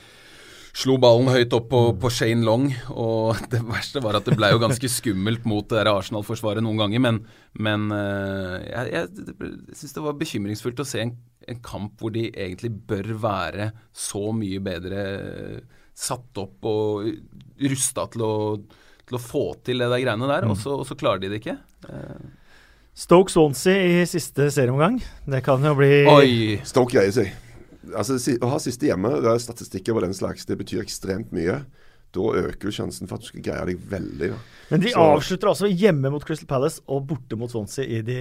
slo 0.78 0.94
ballen 1.02 1.30
høyt 1.32 1.54
opp 1.56 1.68
på, 1.72 1.80
på 1.98 2.10
Shane 2.12 2.46
Long, 2.46 2.68
og 2.94 3.40
det 3.52 3.60
verste 3.66 4.02
var 4.04 4.18
at 4.18 4.28
det 4.28 4.36
ble 4.38 4.52
jo 4.52 4.60
ganske 4.62 4.90
skummelt 4.92 5.46
mot 5.48 5.66
det 5.72 5.86
Arsenal-forsvaret 5.90 6.64
noen 6.64 6.78
ganger, 6.84 7.02
men, 7.02 7.22
men 7.58 7.88
eh, 7.94 8.54
jeg, 8.68 8.92
jeg, 8.94 9.26
jeg 9.42 9.80
syns 9.80 9.96
det 9.96 10.04
var 10.04 10.20
bekymringsfullt 10.20 10.84
å 10.84 10.88
se 10.88 11.02
en, 11.02 11.14
en 11.48 11.62
kamp 11.64 11.98
hvor 11.98 12.14
de 12.14 12.28
egentlig 12.30 12.72
bør 12.90 13.10
være 13.24 13.72
så 13.96 14.28
mye 14.36 14.62
bedre 14.62 15.02
satt 15.98 16.38
opp 16.38 16.68
og 16.70 17.08
rusta 17.68 18.06
til 18.12 18.22
å, 18.22 18.34
til 19.08 19.18
å 19.18 19.22
få 19.22 19.48
til 19.66 19.82
det 19.82 19.90
der 19.90 20.04
greiene 20.04 20.30
der, 20.30 20.46
og, 20.46 20.54
så, 20.60 20.78
og 20.78 20.86
så 20.86 20.98
klarer 20.98 21.24
de 21.24 21.32
det 21.32 21.42
ikke. 21.42 21.58
Eh, 21.90 22.28
Stoke 22.98 23.30
Swansea 23.30 23.82
i 24.02 24.06
siste 24.10 24.48
serieomgang. 24.50 24.96
Det 25.26 25.42
kan 25.46 25.62
jo 25.62 25.74
bli 25.78 25.92
oi! 26.10 26.32
Stoke 26.66 26.96
greier 26.96 27.14
seg. 27.14 27.47
Altså, 27.96 28.18
Å 28.40 28.48
ha 28.50 28.58
siste 28.58 28.86
hjemme, 28.86 29.20
det 29.22 29.30
er 29.32 29.38
statistikker 29.38 29.92
over 29.92 30.02
den 30.08 30.14
slags, 30.14 30.44
det 30.46 30.58
betyr 30.58 30.82
ekstremt 30.84 31.30
mye. 31.32 31.64
Da 32.10 32.20
øker 32.20 32.64
jo 32.64 32.72
sjansen 32.72 33.04
for 33.06 33.16
at 33.18 33.20
du 33.20 33.26
skal 33.28 33.42
greie 33.44 33.64
deg 33.68 33.80
veldig. 33.90 34.30
Da. 34.32 34.36
Men 34.70 34.80
de 34.80 34.88
Så- 34.94 34.96
avslutter 34.98 35.48
altså 35.50 35.68
hjemme 35.68 36.08
mot 36.10 36.24
Crystal 36.24 36.46
Palace 36.48 36.80
og 36.88 37.06
borte 37.06 37.36
mot 37.36 37.50
Swansea 37.52 37.84
i 37.84 38.00
de, 38.00 38.16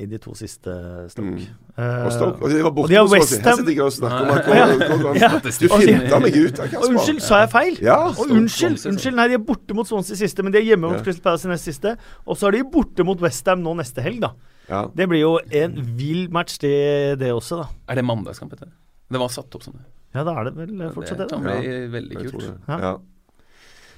i 0.00 0.06
de 0.08 0.16
to 0.16 0.32
siste 0.34 0.72
Stoke. 1.12 1.28
Mm. 1.28 2.06
Og 2.06 2.12
Stoke, 2.12 2.40
og 2.42 2.48
de 2.48 2.62
var 2.64 2.70
borte 2.72 2.94
har 2.96 3.04
mot 3.04 3.10
Swansea. 3.12 3.20
West 3.20 3.44
Her 3.44 3.50
Ham- 3.50 3.58
sitter 3.60 3.72
jeg 3.72 3.84
og 3.84 3.92
snakker 3.92 4.16
om 4.16 4.30
at 4.32 4.44
hvor- 4.48 4.96
hvor- 5.02 5.20
Ja. 5.20 5.28
Du 5.60 5.68
Og 5.74 5.82
finta 5.82 6.20
meg 6.24 6.36
ut, 6.40 6.58
og 6.58 6.88
unnskyld, 6.88 7.20
sa 7.20 7.40
jeg 7.44 7.50
feil? 7.52 7.76
Ja, 7.84 7.98
og 8.08 8.16
unnskyld, 8.30 8.78
Swansea, 8.80 8.90
unnskyld, 8.92 9.14
nei, 9.20 9.28
de 9.28 9.34
er 9.34 9.44
borte 9.52 9.74
mot 9.74 9.86
Swansea 9.86 10.16
siste, 10.16 10.42
men 10.42 10.52
de 10.52 10.58
er 10.58 10.62
hjemme 10.72 10.88
mot 10.88 10.96
Ja. 10.96 11.02
Crystal 11.04 11.22
Palace 11.22 11.44
i 11.44 11.52
neste 11.52 11.68
siste. 11.68 11.96
Og 12.26 12.36
så 12.40 12.48
er 12.48 12.52
de 12.52 12.64
borte 12.64 13.04
mot 13.04 13.20
Westham 13.20 13.60
nå 13.62 13.76
neste 13.76 14.00
helg, 14.02 14.20
da. 14.24 14.32
Ja. 14.70 14.86
Det 14.88 15.06
blir 15.06 15.20
jo 15.20 15.38
en 15.52 15.76
vill 15.98 16.28
match, 16.30 16.56
det, 16.64 17.18
det 17.18 17.28
også, 17.28 17.60
da. 17.60 17.68
Er 17.92 17.94
det 17.96 18.04
mandagskamp, 18.08 18.50
dette? 18.56 18.72
Det 19.12 19.20
var 19.20 19.32
satt 19.32 19.54
opp 19.58 19.64
sånn. 19.66 19.78
det. 19.80 19.88
Ja, 20.16 20.24
da 20.28 20.34
er 20.40 20.48
det 20.50 20.54
vel 20.58 20.82
fortsatt 20.92 21.18
det, 21.22 21.28
kan 21.30 21.44
da. 21.46 21.56
bli 21.60 21.74
veldig 21.92 22.16
kult. 22.26 22.44
det. 22.44 22.54
Ja. 22.68 22.78
Ja. 22.86 22.92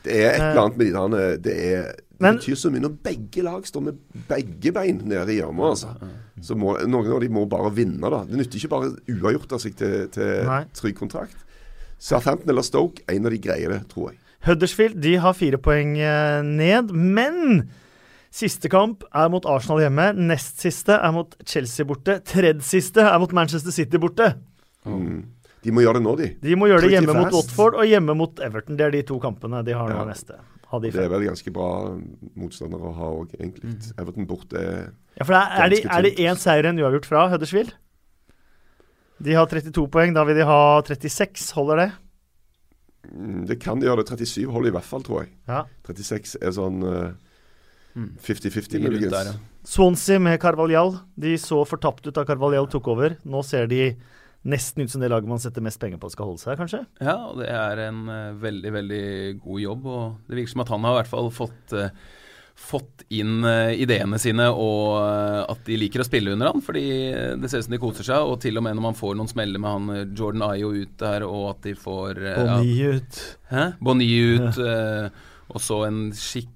Det 0.04 0.16
er 0.20 0.26
et 0.34 0.40
eller 0.42 0.60
annet 0.66 0.76
med 0.76 0.86
de 0.86 0.92
der 0.92 1.36
Det, 1.40 1.54
er, 1.64 1.86
det 2.14 2.20
Men- 2.20 2.36
betyr 2.38 2.58
så 2.60 2.70
mye 2.70 2.82
når 2.84 2.96
begge 3.02 3.42
lag 3.42 3.64
står 3.66 3.82
med 3.86 3.98
begge 4.28 4.72
bein 4.76 5.00
nede 5.04 5.32
i 5.32 5.38
gjørma. 5.40 5.70
Altså. 5.72 5.94
Så 6.44 6.54
må, 6.60 6.74
noen 6.86 7.08
av 7.14 7.20
de 7.24 7.28
må 7.32 7.46
bare 7.48 7.70
vinne, 7.74 8.10
da. 8.12 8.20
Det 8.28 8.36
nytter 8.36 8.60
ikke 8.60 8.70
bare 8.74 8.90
uavgjort 9.08 9.52
av 9.56 9.62
seg 9.64 9.76
til, 9.80 10.08
til 10.12 10.44
trygg 10.76 10.98
kontrakt. 10.98 11.36
Southampton 11.98 12.50
eller 12.52 12.62
Stoke, 12.66 13.00
en 13.08 13.24
av 13.26 13.32
de 13.32 13.38
greier 13.40 13.72
det, 13.72 13.80
tror 13.88 14.10
jeg. 14.12 14.18
Huddersfield 14.44 15.00
de 15.00 15.14
har 15.16 15.32
fire 15.32 15.56
poeng 15.56 15.94
eh, 15.96 16.42
ned, 16.44 16.90
men 16.92 17.70
siste 18.34 18.68
kamp 18.68 19.06
er 19.14 19.30
mot 19.32 19.46
Arsenal 19.48 19.80
hjemme. 19.80 20.10
Nest 20.28 20.60
siste 20.60 20.98
er 21.00 21.14
mot 21.16 21.32
Chelsea 21.48 21.86
borte. 21.88 22.18
Tredje 22.28 22.60
siste 22.66 23.00
er 23.00 23.18
mot 23.22 23.32
Manchester 23.32 23.72
City 23.72 23.96
borte. 24.02 24.34
Mm. 24.86 25.24
De 25.64 25.70
må 25.72 25.80
gjøre 25.80 25.94
det 25.94 26.02
nå, 26.04 26.16
de. 26.20 26.26
De 26.42 26.54
må 26.60 26.66
gjøre 26.68 26.82
det 26.82 26.90
hjemme 26.92 27.14
mot. 27.16 27.32
Watford 27.32 27.74
og 27.80 27.86
hjemme 27.88 28.14
mot 28.16 28.40
Everton. 28.44 28.76
Det 28.76 28.84
er 28.84 28.90
de 28.90 29.02
to 29.08 29.16
kampene 29.22 29.62
de 29.64 29.72
har 29.72 29.88
nå 29.88 29.96
Ja. 30.02 30.04
neste. 30.04 30.36
De 30.74 30.90
Det 30.90 31.04
er 31.04 31.08
vel 31.08 31.22
ganske 31.28 31.52
bra 31.54 31.94
motstandere 32.36 32.82
å 32.82 32.94
ha 32.96 33.04
òg, 33.14 33.30
egentlig. 33.38 33.62
Mm. 33.76 33.92
Everton 34.02 34.26
borte 34.26 34.54
er 34.58 34.92
Ja, 35.16 35.24
for 35.24 35.32
det 35.32 35.40
er, 35.40 35.86
er, 35.86 35.98
er 35.98 36.02
det 36.02 36.16
én 36.18 36.36
seier 36.36 36.66
en 36.66 36.76
uavgjort 36.82 37.06
fra 37.06 37.28
Huddersfield? 37.30 37.72
De 39.22 39.32
har 39.38 39.46
32 39.46 39.86
poeng. 39.88 40.12
Da 40.16 40.24
vil 40.24 40.34
de 40.34 40.44
ha 40.44 40.82
36. 40.82 41.52
Holder 41.54 41.76
det? 41.76 41.92
mm, 43.12 43.46
Det 43.46 43.60
kan 43.60 43.78
de 43.78 43.86
gjøre. 43.86 44.04
det 44.04 44.18
37 44.18 44.50
holder 44.50 44.68
i 44.68 44.72
hvert 44.72 44.84
fall, 44.88 45.02
tror 45.02 45.20
jeg. 45.22 45.30
Ja. 45.48 45.64
36 45.86 46.36
er 46.42 46.50
sånn 46.50 46.82
eh, 46.82 47.12
Mm. 47.94 48.16
50-50, 48.18 48.80
rundt 48.82 48.90
muligens. 48.90 49.12
der, 49.12 49.24
ja. 49.30 49.32
Swansea 49.64 50.18
med 50.18 50.40
Carvalhall. 50.40 50.96
De 51.16 51.36
så 51.38 51.60
fortapt 51.64 52.04
ut 52.08 52.12
da 52.12 52.24
Carvalhall 52.24 52.66
tok 52.66 52.88
over. 52.88 53.16
Nå 53.24 53.44
ser 53.44 53.68
de 53.68 53.94
nesten 54.44 54.84
ut 54.84 54.92
som 54.92 55.00
det 55.02 55.10
laget 55.12 55.30
man 55.30 55.40
setter 55.40 55.64
mest 55.64 55.80
penger 55.80 56.00
på 56.00 56.10
skal 56.12 56.28
holde 56.28 56.42
seg, 56.42 56.58
kanskje? 56.60 56.82
Ja, 57.02 57.16
og 57.30 57.40
det 57.40 57.48
er 57.52 57.86
en 57.86 58.04
eh, 58.12 58.34
veldig, 58.42 58.74
veldig 58.74 59.06
god 59.44 59.62
jobb. 59.62 59.88
Og 59.88 60.28
det 60.28 60.38
virker 60.38 60.54
som 60.54 60.64
at 60.66 60.74
han 60.74 60.84
har 60.84 60.94
i 60.94 61.00
hvert 61.00 61.12
fall 61.12 61.30
fått, 61.34 61.74
eh, 61.78 61.94
fått 62.54 63.04
inn 63.16 63.46
eh, 63.48 63.72
ideene 63.82 64.20
sine, 64.20 64.50
og 64.52 65.00
at 65.50 65.64
de 65.66 65.78
liker 65.80 66.04
å 66.04 66.06
spille 66.06 66.36
under 66.36 66.52
han. 66.52 66.64
Fordi 66.64 66.84
det 67.40 67.50
ser 67.50 67.62
ut 67.62 67.68
som 67.68 67.76
de 67.76 67.82
koser 67.82 68.08
seg. 68.10 68.28
Og 68.28 68.36
til 68.44 68.60
og 68.60 68.66
med 68.66 68.76
når 68.76 68.88
man 68.90 68.98
får 68.98 69.16
noen 69.18 69.32
smeller 69.32 69.62
med 69.64 69.78
han 69.78 70.12
Jordan 70.12 70.48
Ayo 70.50 70.74
ut 70.76 70.96
der, 71.00 71.26
og 71.28 71.54
at 71.54 71.64
de 71.68 71.76
får 71.78 72.20
Bonny 72.36 72.74
ja, 72.76 72.92
ut. 72.98 73.22
Hæ? 73.52 73.68
Bonny 73.80 74.10
ut, 74.36 74.60
eh, 74.60 75.08
og 75.54 75.64
så 75.64 75.86
en 75.88 76.04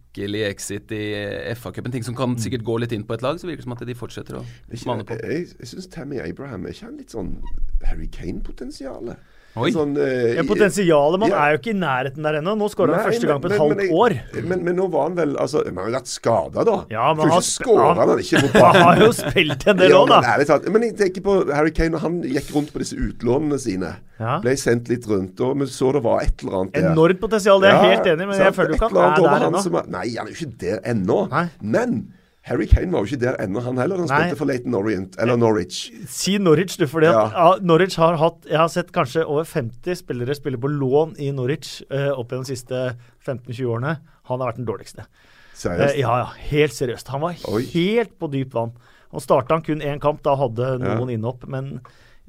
skikkelig 0.08 0.42
exit 0.48 0.92
i 0.92 1.54
FA-cupen. 1.54 1.92
Ting 1.92 2.04
som 2.04 2.14
kan 2.16 2.36
sikkert 2.38 2.64
gå 2.64 2.78
litt 2.78 2.92
inn 2.92 3.04
på 3.04 3.14
et 3.14 3.22
lag. 3.22 3.38
Så 3.38 3.46
virker 3.46 3.62
det 3.62 3.64
som 3.64 3.72
at 3.76 3.86
de 3.86 3.94
fortsetter 3.94 4.38
å 4.38 4.44
mane 4.86 5.04
på. 5.04 5.18
jeg 5.22 5.48
jeg 5.58 5.68
syns 5.68 5.88
Tammy 5.88 6.18
Abraham 6.18 6.66
er 6.66 6.72
ikke 6.74 6.86
han 6.86 6.96
litt 6.98 7.10
sånn 7.10 7.36
Harry 7.84 8.08
Kane-potensial? 8.08 9.14
Oi. 9.56 9.70
Sånn, 9.74 9.96
eh, 9.98 10.34
Ja, 10.36 10.42
Potensialet 10.46 11.18
Man 11.18 11.30
Ja. 11.30 11.46
er 11.48 11.56
jo 11.56 11.58
ikke 11.58 11.70
i 11.72 11.78
nærheten 11.80 12.22
der 12.22 12.34
ennå. 12.38 12.52
Nå 12.54 12.68
skårer 12.70 12.94
han 12.94 13.10
første 13.10 13.26
gang 13.26 13.40
på 13.40 13.46
et 13.46 13.50
men- 13.50 13.58
halvt 13.58 13.76
men 13.76 13.90
år. 13.90 14.12
Men, 14.44 14.64
men 14.64 14.76
nå 14.76 14.88
var 14.90 15.02
han 15.08 15.16
vel 15.16 15.36
Altså, 15.36 15.64
Han 15.66 15.76
har 15.76 15.88
jo 15.88 15.94
vært 15.96 16.06
skada, 16.06 16.64
da. 16.64 16.84
Ja, 16.90 17.14
man 17.14 17.28
har, 17.28 17.40
han- 17.40 17.96
han- 17.96 18.08
han 18.08 18.18
ikke 18.18 18.42
mot 18.42 18.52
Han 18.52 18.82
har 18.82 18.96
jo 18.96 19.08
spilt 19.12 19.66
en 19.66 19.76
del 19.76 19.90
Ja, 19.90 19.96
òg, 19.96 20.08
men 20.08 20.22
da. 20.22 20.28
ærlig 20.36 20.46
talt, 20.46 20.68
Men 20.70 20.82
jeg 20.82 20.96
tenker 20.96 21.20
på 21.22 21.52
Harry 21.52 21.70
Kane 21.70 21.90
når 21.90 21.98
han 22.00 22.22
gikk 22.22 22.52
rundt 22.54 22.72
på 22.72 22.78
disse 22.78 22.94
utlånene 22.94 23.58
sine. 23.58 23.96
Ja. 24.20 24.38
Ble 24.40 24.54
sendt 24.56 24.88
litt 24.88 25.06
rundt, 25.08 25.40
og 25.40 25.58
vi 25.58 25.66
så 25.66 25.92
det 25.92 26.02
var 26.02 26.20
et 26.22 26.42
eller 26.44 26.52
annet 26.62 26.72
der. 26.74 26.90
Enormt 26.92 27.20
potensial, 27.20 27.60
det 27.60 27.70
er 27.70 27.82
jeg 27.82 27.96
helt 27.96 28.06
enig 28.06 28.22
i, 28.22 28.26
men 28.26 28.38
jeg 28.38 28.54
føler 28.54 28.68
jo 28.68 28.74
ikke 28.74 28.88
han 28.90 28.96
er 28.98 29.16
der 29.16 29.46
ennå. 29.48 29.88
Nei, 29.88 30.06
han 30.16 30.26
er 30.26 30.30
jo 30.30 30.46
ikke 30.46 30.58
der 30.58 30.80
ennå. 30.84 31.50
Men 31.62 32.12
Harry 32.48 32.66
Kane 32.66 32.90
var 32.92 33.04
jo 33.04 33.10
ikke 33.12 33.20
der 33.22 33.36
ennå, 33.44 33.60
han 33.64 33.76
heller. 33.78 34.00
Han 34.02 34.08
Nei. 34.08 34.18
spilte 34.24 34.38
for 34.40 34.48
Leighton 34.50 34.74
Orient, 34.78 35.16
eller 35.20 35.36
Norwich. 35.36 35.90
Si 36.08 36.38
Norwich, 36.40 36.76
du, 36.80 36.86
fordi 36.88 37.06
Ja. 37.10 37.26
ja, 37.34 37.48
Norwich 37.60 37.96
har 38.00 38.16
hatt 38.16 38.44
Jeg 38.48 38.58
har 38.58 38.68
sett 38.68 38.92
kanskje 38.92 39.24
over 39.26 39.44
50 39.44 39.94
spillere 40.02 40.34
spille 40.34 40.58
på 40.58 40.68
lån 40.72 41.16
i 41.20 41.30
Norwich 41.32 41.82
eh, 41.90 42.08
opp 42.10 42.30
gjennom 42.32 42.44
de 42.48 42.54
siste 42.56 42.96
15-20 43.26 43.64
årene. 43.68 43.98
Han 44.28 44.40
har 44.40 44.52
vært 44.52 44.56
den 44.62 44.66
dårligste. 44.68 45.04
Seriøst. 45.58 45.94
Eh, 45.94 46.00
ja, 46.00 46.16
ja, 46.22 46.28
helt 46.50 46.72
seriøst. 46.72 47.08
Han 47.08 47.20
var 47.20 47.34
Oi. 47.52 47.62
helt 47.74 48.18
på 48.18 48.30
dypt 48.30 48.54
vann. 48.54 48.72
Og 49.12 49.22
starta 49.24 49.54
han 49.56 49.62
kun 49.64 49.80
én 49.80 50.00
kamp, 50.00 50.22
da 50.22 50.34
hadde 50.36 50.78
Ja. 50.84 50.94
noen 50.98 51.10
innhopp, 51.10 51.46
men 51.48 51.80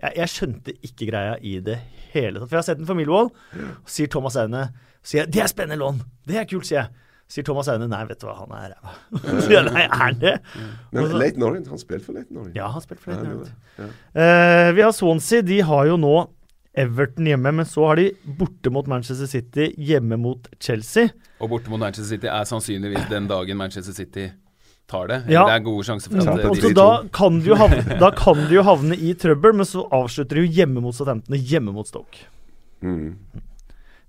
jeg, 0.01 0.13
jeg 0.15 0.28
skjønte 0.28 0.74
ikke 0.82 1.09
greia 1.11 1.36
i 1.41 1.59
det 1.59 1.80
hele 2.13 2.39
tatt. 2.39 2.49
For 2.49 2.55
jeg 2.55 2.63
har 2.63 2.70
sett 2.70 2.78
den 2.80 2.88
for 2.88 2.95
Millwall, 2.95 3.30
og 3.53 3.86
sier 3.91 4.07
Thomas 4.07 4.36
Aune 4.39 4.70
sier 5.03 5.24
jeg, 5.26 5.32
Det 5.32 5.41
er 5.43 5.47
spennende 5.51 5.78
lån! 5.80 6.01
Det 6.26 6.36
er 6.38 6.45
kult, 6.45 6.65
sier 6.65 6.82
jeg. 6.84 6.89
Sier 7.30 7.46
Thomas 7.46 7.68
Aune 7.70 7.86
nei, 7.92 8.00
vet 8.10 8.18
du 8.24 8.26
hva, 8.26 8.34
han 8.40 8.54
er 8.58 8.72
ræva. 8.74 8.94
ja, 9.54 9.62
nei, 9.68 9.84
er 9.86 10.16
det? 10.18 10.32
Men 10.92 11.04
Og 11.04 11.12
så- 11.12 11.20
Leighton 11.22 11.44
Orient, 11.46 11.68
han 11.70 11.78
spilte 11.82 12.08
for 12.08 12.18
Leighton 12.18 12.40
Orient. 12.42 12.56
Ja, 12.58 12.68
han 12.74 12.82
spilte 12.82 13.04
for 13.06 13.14
Ja, 13.14 13.22
det. 13.22 13.54
Ja. 13.78 13.90
Eh, 14.24 14.72
vi 14.74 14.82
har 14.82 14.92
Swansea. 14.98 15.44
De 15.46 15.60
har 15.62 15.86
jo 15.92 15.98
nå 16.02 16.14
Everton 16.80 17.26
hjemme, 17.30 17.52
men 17.60 17.66
så 17.70 17.86
har 17.90 18.00
de 18.02 18.08
borte 18.40 18.72
mot 18.74 18.88
Manchester 18.90 19.28
City, 19.30 19.70
hjemme 19.78 20.18
mot 20.22 20.48
Chelsea. 20.64 21.10
Og 21.42 21.50
borte 21.54 21.70
mot 21.70 21.80
Manchester 21.82 22.16
City 22.16 22.30
er 22.32 22.46
sannsynligvis 22.50 23.06
den 23.12 23.28
dagen 23.30 23.58
Manchester 23.62 23.94
City 23.94 24.30
tar 24.90 25.06
det. 25.12 25.20
Ja. 25.30 25.44
Det 25.46 25.54
er 25.60 25.64
gode 25.68 25.86
sjanser 25.86 26.10
for 26.14 26.24
at 26.24 26.40
eh, 26.46 26.50
de 26.50 26.62
de 26.70 26.74
da 26.78 26.88
to. 27.04 27.10
kan, 27.14 27.40
de 27.46 27.54
havne, 27.62 28.00
da 28.02 28.10
kan 28.18 28.42
de 28.50 28.56
jo 28.58 28.64
havne 28.66 28.98
i 28.98 29.14
trøbbel, 29.14 29.54
men 29.62 29.70
så 29.70 29.84
avslutter 29.94 30.40
de 30.40 30.48
jo 30.48 30.54
hjemme 30.64 30.82
mot 30.82 30.98
Southampton 30.98 31.38
og 31.38 31.54
hjemme 31.54 31.74
mot 31.78 31.86
Stoke. 31.90 32.26
Mm. 32.82 33.12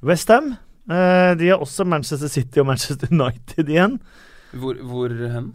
Westham 0.09 0.55
eh, 0.89 1.35
de 1.41 1.49
har 1.53 1.59
også 1.61 1.85
Manchester 1.87 2.29
City 2.29 2.59
og 2.63 2.67
Manchester 2.71 3.09
United 3.15 3.69
igjen. 3.69 3.99
Hvor, 4.55 4.75
hvor 4.83 5.09
hen? 5.13 5.53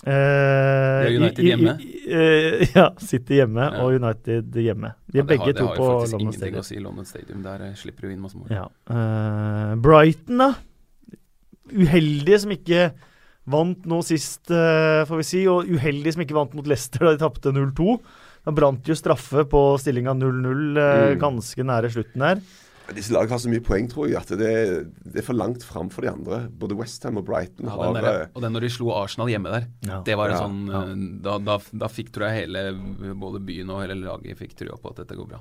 Uh, 0.00 0.08
Det 0.08 1.10
er 1.10 1.16
United 1.20 1.42
i- 1.44 1.48
hjemme? 1.50 1.74
i- 1.84 1.98
uh, 2.08 2.62
ja, 2.78 2.86
City 3.04 3.34
hjemme 3.36 3.60
Ja. 3.66 3.82
og 3.84 3.98
United 3.98 4.54
hjemme. 4.56 4.94
De 5.12 5.18
er 5.18 5.22
det 5.22 5.26
begge 5.28 5.44
har, 5.44 5.52
det 5.52 5.60
har 5.66 5.76
jo 5.76 5.88
faktisk 6.00 6.14
ingenting 6.20 6.38
Stadium. 6.40 6.60
å 6.62 6.64
si. 6.70 6.78
London 6.80 7.04
Stadium, 7.04 7.42
Der 7.44 7.66
eh, 7.68 7.74
slipper 7.76 8.06
du 8.08 8.14
inn 8.14 8.20
masse 8.22 8.38
mål. 8.40 8.48
Ja. 8.48 8.64
eh, 8.88 9.74
Brighton, 9.76 10.38
da. 10.38 10.54
Uheldige 11.70 12.38
som 12.42 12.50
ikke 12.54 12.86
vant 13.50 13.84
nå 13.88 14.00
sist, 14.06 14.50
eh, 14.50 15.04
får 15.08 15.20
vi 15.20 15.26
si. 15.26 15.42
Og 15.50 15.68
uheldige 15.68 16.14
som 16.16 16.24
ikke 16.24 16.34
vant 16.38 16.54
mot 16.56 16.66
Leicester 16.66 17.04
da 17.06 17.12
de 17.14 17.20
tapte 17.22 17.52
0-2. 17.54 17.98
Da 18.46 18.54
brant 18.56 18.88
jo 18.88 18.94
straffe 18.96 19.44
på 19.52 19.60
stillinga 19.78 20.14
0-0 20.16 20.80
eh, 20.80 21.14
Mm. 21.14 21.20
ganske 21.20 21.62
nære 21.66 21.90
slutten 21.92 22.24
der. 22.24 22.40
Disse 22.94 23.12
lagene 23.14 23.30
har 23.36 23.38
så 23.42 23.50
mye 23.52 23.62
poeng, 23.62 23.86
tror 23.90 24.08
jeg, 24.10 24.18
at 24.18 24.30
det, 24.40 24.50
det 25.06 25.20
er 25.22 25.26
for 25.26 25.36
langt 25.38 25.62
fram 25.66 25.90
for 25.92 26.02
de 26.02 26.10
andre. 26.10 26.40
Både 26.50 26.74
Westham 26.78 27.20
og 27.20 27.26
Brighton 27.28 27.68
Ja, 27.68 27.76
har 27.76 27.94
der, 27.94 28.08
eh, 28.24 28.32
og 28.34 28.42
den 28.42 28.52
når 28.56 28.66
de 28.66 28.70
slo 28.74 28.90
Arsenal 28.96 29.30
hjemme 29.30 29.52
der, 29.52 29.68
Ja. 29.86 30.00
det 30.06 30.16
var 30.18 30.32
en 30.32 30.34
Ja, 30.34 30.40
sånn 30.42 30.60
eh, 30.74 31.22
Da, 31.26 31.36
da, 31.38 31.58
da 31.84 31.88
fikk 31.92 32.10
tror 32.14 32.26
jeg 32.28 32.48
hele 32.48 32.64
både 33.14 33.42
byen 33.46 33.70
og 33.70 33.82
hele 33.84 33.94
laget 34.02 34.38
fikk 34.40 34.56
trua 34.58 34.78
på 34.80 34.90
at 34.90 35.02
dette 35.04 35.18
går 35.18 35.28
bra. 35.30 35.40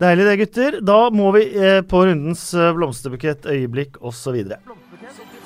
Deilig 0.00 0.28
det, 0.28 0.36
gutter. 0.44 0.78
Da 0.84 0.98
må 1.10 1.32
vi 1.34 1.44
eh, 1.58 1.80
på 1.82 2.04
rundens 2.06 2.46
blomsterbukett, 2.54 3.46
øyeblikk 3.50 3.98
osv. 4.00 4.38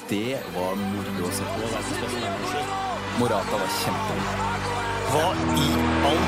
Det 0.09 0.39
var 0.55 0.79
moro 0.81 1.29
å 1.29 1.33
se 1.37 1.45
på. 1.49 1.73
Morata 3.19 3.59
var 3.61 3.75
kjempegod. 3.81 4.33
Hva 5.09 5.27
i 5.57 5.69
all 6.13 6.25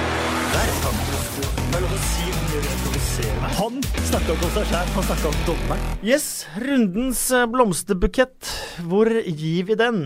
verden? 0.57 1.10
Han 3.57 3.79
snakka 4.05 4.35
ikke 4.35 4.47
om 4.47 4.53
seg 4.53 4.67
sjæl, 4.69 4.91
han 4.95 5.07
snakka 5.07 5.31
om 5.31 5.39
dommeren. 5.47 5.85
Yes, 6.05 6.27
rundens 6.61 7.23
eh, 7.33 7.47
blomsterbukett. 7.49 8.51
Hvor 8.91 9.09
gir 9.25 9.65
vi 9.71 9.77
den? 9.81 10.03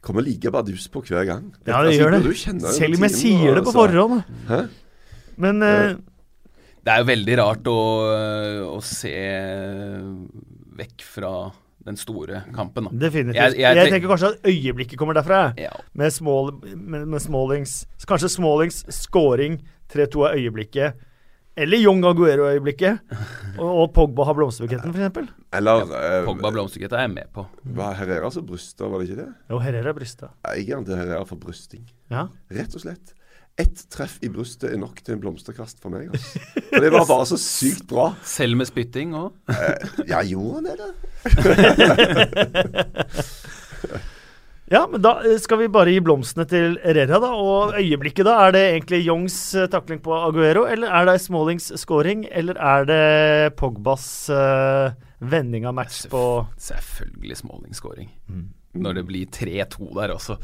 Kommer 0.00 0.24
like 0.24 0.50
bardus 0.52 0.86
på 0.90 1.02
hver 1.04 1.26
gang. 1.28 1.50
Ja, 1.66 1.82
det 1.82 1.90
Altså, 1.90 1.98
gjør 2.00 2.10
burde 2.10 2.22
det. 2.22 2.62
du 2.64 2.70
Selv 2.72 2.96
om 2.96 3.02
jeg 3.06 3.14
sier 3.14 3.54
det 3.54 3.64
på 3.66 3.70
altså. 3.70 3.80
forhånd. 3.80 4.22
Hæ? 4.48 4.60
Men 5.40 5.62
uh, 5.62 5.96
Det 6.84 6.92
er 6.94 7.02
jo 7.02 7.08
veldig 7.10 7.36
rart 7.40 7.68
å, 7.68 7.78
å 8.72 8.78
se 8.84 9.12
vekk 10.80 11.04
fra 11.04 11.32
den 11.90 11.98
store 12.00 12.42
kampen. 12.56 12.86
Da. 12.88 12.96
definitivt. 13.06 13.36
Jeg- 13.36 13.58
Jeg, 13.60 13.76
jeg 13.76 13.90
tenker 13.92 14.08
kanskje 14.14 14.32
at 14.32 14.48
øyeblikket 14.50 14.98
kommer 14.98 15.14
derfra. 15.18 15.42
Ja. 15.58 15.70
Med, 15.94 16.10
Small, 16.14 16.52
med, 16.76 17.06
med 17.06 17.20
Smallings 17.20 17.84
Kanskje 18.08 18.28
Smallings 18.32 18.84
scoring 18.94 19.60
3-2 19.92 20.26
er 20.30 20.36
øyeblikket. 20.38 21.06
Eller 21.60 21.80
Young 21.82 22.04
Aguero-øyeblikket. 22.06 23.00
Og, 23.60 23.68
og 23.82 23.88
Pogba 23.92 24.24
har 24.24 24.34
blomsterbuketten, 24.38 24.94
f.eks. 24.94 25.32
Eller 25.58 25.82
eh, 25.98 26.24
Pogba 26.24 26.52
blomsterkettet 26.54 26.96
er 26.96 27.02
jeg 27.04 27.10
med 27.12 27.26
på. 27.34 27.42
var 27.76 27.96
Herrera 27.98 28.30
som 28.32 28.46
brysta, 28.46 28.86
var 28.88 29.02
det 29.02 29.10
ikke 29.10 29.18
det? 29.24 29.28
Jo, 29.50 29.58
Herrera 29.60 29.92
brysta. 29.92 30.30
Jeg 30.54 30.70
er 30.70 30.84
til 30.86 30.96
Herrera 30.96 31.24
for 31.28 31.36
brysting. 31.42 31.82
Ja. 32.10 32.28
Rett 32.54 32.74
og 32.78 32.80
slett. 32.86 33.12
Ett 33.60 33.84
treff 33.92 34.16
i 34.24 34.30
brystet 34.32 34.70
er 34.72 34.78
nok 34.80 35.02
til 35.04 35.14
en 35.16 35.22
blomsterkast 35.22 35.76
for 35.82 35.92
meg. 35.92 36.08
Altså. 36.10 36.40
For 36.70 36.80
det 36.86 36.92
var 36.94 37.04
bare 37.08 37.26
så 37.28 37.38
sykt 37.40 37.86
bra. 37.90 38.06
Selv 38.26 38.56
med 38.60 38.66
spytting 38.70 39.14
òg. 39.18 39.30
Ja, 40.08 40.22
gjorde 40.24 40.54
han 40.56 40.64
det, 40.70 40.76
da? 40.80 40.88
Ja, 44.70 44.84
men 44.86 45.02
da 45.02 45.16
eh, 45.26 45.34
skal 45.42 45.58
vi 45.64 45.66
bare 45.72 45.90
gi 45.90 46.02
blomstene 46.04 46.44
til 46.46 46.76
Herrera, 46.84 47.18
da. 47.18 47.32
Og 47.34 47.74
øyeblikket, 47.74 48.22
da? 48.28 48.36
Er 48.46 48.54
det 48.54 48.62
egentlig 48.68 49.00
Youngs 49.02 49.38
eh, 49.58 49.66
takling 49.70 49.98
på 50.04 50.14
Aguero, 50.14 50.62
eller 50.70 50.94
er 50.94 51.08
det 51.08 51.16
Smallings 51.24 51.72
scoring, 51.82 52.22
eller 52.30 52.54
er 52.54 52.86
det 52.86 53.56
Pogbas 53.58 54.04
uh, 54.30 54.94
vending 55.18 55.66
av 55.66 55.74
match 55.74 56.04
på 56.12 56.22
Selvfølgelig 56.70 57.42
Smalling-scoring. 57.42 58.14
Når 58.70 59.00
det 59.00 59.02
blir 59.08 59.30
3-2 59.34 59.88
der 59.96 60.12
også. 60.14 60.36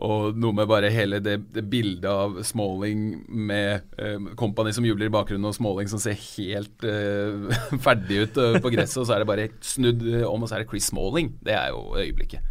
Og 0.00 0.36
noe 0.40 0.56
med 0.56 0.68
bare 0.70 0.88
hele 0.94 1.18
det, 1.20 1.34
det 1.52 1.66
bildet 1.68 2.06
av 2.08 2.38
Smalling 2.46 3.02
med 3.28 3.82
eh, 4.00 4.30
Company 4.40 4.72
som 4.72 4.86
jubler 4.88 5.10
i 5.10 5.12
bakgrunnen, 5.12 5.44
og 5.44 5.56
Smalling 5.58 5.90
som 5.92 6.00
ser 6.00 6.16
helt 6.16 6.86
eh, 6.88 7.50
ferdig 7.84 8.22
ut 8.22 8.38
eh, 8.40 8.56
på 8.64 8.72
gresset, 8.72 9.02
og 9.02 9.10
så 9.10 9.18
er 9.18 9.20
det 9.20 9.28
bare 9.28 9.50
snudd 9.60 10.06
eh, 10.08 10.24
om, 10.24 10.40
og 10.40 10.48
så 10.48 10.56
er 10.56 10.64
det 10.64 10.70
Chris 10.70 10.88
Smalling. 10.88 11.34
Det 11.44 11.52
er 11.52 11.74
jo 11.74 11.82
øyeblikket. 12.00 12.46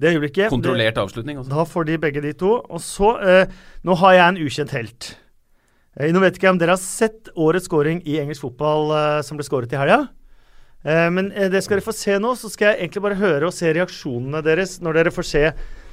det 0.00 0.14
øyeblikket? 0.14 0.48
Kontrollert 0.54 1.02
avslutning. 1.02 1.42
Også. 1.42 1.52
Da 1.52 1.66
får 1.68 1.90
de 1.90 1.98
begge 2.06 2.22
de 2.24 2.32
to. 2.32 2.54
Og 2.64 2.80
så 2.80 3.18
eh, 3.20 3.58
Nå 3.84 3.98
har 4.00 4.16
jeg 4.16 4.24
en 4.24 4.40
ukjent 4.46 4.72
helt. 4.72 5.10
Eh, 6.00 6.14
nå 6.16 6.24
vet 6.24 6.40
ikke 6.40 6.48
jeg 6.48 6.56
om 6.56 6.62
dere 6.64 6.78
har 6.78 6.80
sett 6.80 7.28
årets 7.36 7.68
scoring 7.68 8.00
i 8.08 8.16
engelsk 8.24 8.48
fotball 8.48 8.88
som 9.26 9.36
ble 9.36 9.44
skåret 9.44 9.76
i 9.76 9.82
helga. 9.82 10.06
Eh, 10.84 11.10
men 11.12 11.32
eh, 11.32 11.50
det 11.52 11.60
skal 11.64 11.76
dere 11.76 11.84
få 11.84 11.92
se 11.96 12.16
nå. 12.22 12.34
Så 12.38 12.48
skal 12.52 12.72
jeg 12.72 12.78
egentlig 12.84 13.04
bare 13.04 13.20
høre 13.20 13.46
og 13.48 13.56
se 13.56 13.72
reaksjonene 13.76 14.40
deres 14.44 14.78
når 14.84 15.00
dere 15.00 15.14
får 15.14 15.26
se 15.28 15.44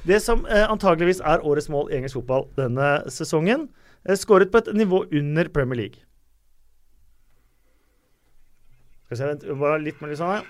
det 0.08 0.20
som 0.24 0.46
eh, 0.46 0.64
antageligvis 0.70 1.20
er 1.20 1.44
årets 1.44 1.68
mål 1.72 1.90
i 1.92 1.98
engelsk 1.98 2.20
fotball 2.20 2.48
denne 2.58 2.88
sesongen. 3.12 3.68
Skåret 4.16 4.52
på 4.52 4.58
et 4.62 4.70
nivå 4.78 5.04
under 5.12 5.48
Premier 5.52 5.76
League. 5.82 5.98
Skal 9.08 9.16
vi 9.16 9.20
se, 9.20 9.26
vent, 9.26 9.44
bare 9.60 9.82
litt 9.82 10.00
mer 10.00 10.14
sånn 10.16 10.38
her. 10.38 10.44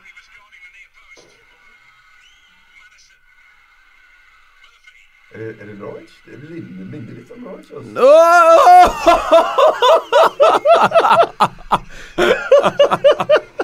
Er 5.29 5.39
det, 5.43 5.49
er 5.61 5.67
det 5.69 5.77
Norwich? 5.79 6.15
Det 6.25 6.33
minner, 6.91 7.15
litt 7.19 7.31
om 7.35 7.41
Norwich. 7.45 7.71
Altså. 7.75 7.91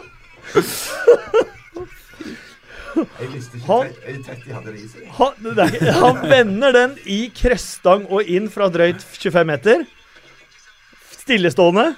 Jeg 2.95 3.29
visste 3.33 3.59
ikke 3.59 3.67
Han- 3.67 3.89
tett, 3.91 4.03
jeg 4.07 4.21
tett 4.25 4.45
hadde 4.55 4.71
det 4.73 4.81
i 4.85 4.89
seg. 4.89 5.07
Han, 5.19 5.33
er 5.99 6.21
vender 6.31 6.73
den 6.77 6.95
i 7.11 7.21
krøstang 7.35 8.07
og 8.07 8.23
inn 8.31 8.47
fra 8.55 8.69
drøyt 8.71 9.03
25 9.03 9.47
meter. 9.51 9.83
Stillestående. 11.19 11.89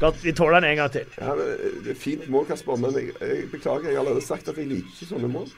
Godt, 0.00 0.24
vi 0.24 0.32
tåler 0.32 0.60
den 0.60 0.70
en 0.70 0.76
gang 0.78 0.90
til. 0.94 1.06
Ja, 1.18 1.32
men 1.34 1.46
det 1.84 1.90
er 1.90 1.98
Fint 1.98 2.28
mål, 2.30 2.44
Kasper, 2.46 2.76
men 2.78 2.94
jeg, 2.94 3.08
jeg 3.20 3.48
beklager. 3.50 3.88
Jeg 3.90 3.96
har 3.98 4.04
allerede 4.04 4.22
sagt 4.26 4.48
at 4.52 4.58
jeg 4.60 4.68
liker 4.70 4.92
ikke 4.94 5.08
sånne 5.10 5.30
mål. 5.32 5.48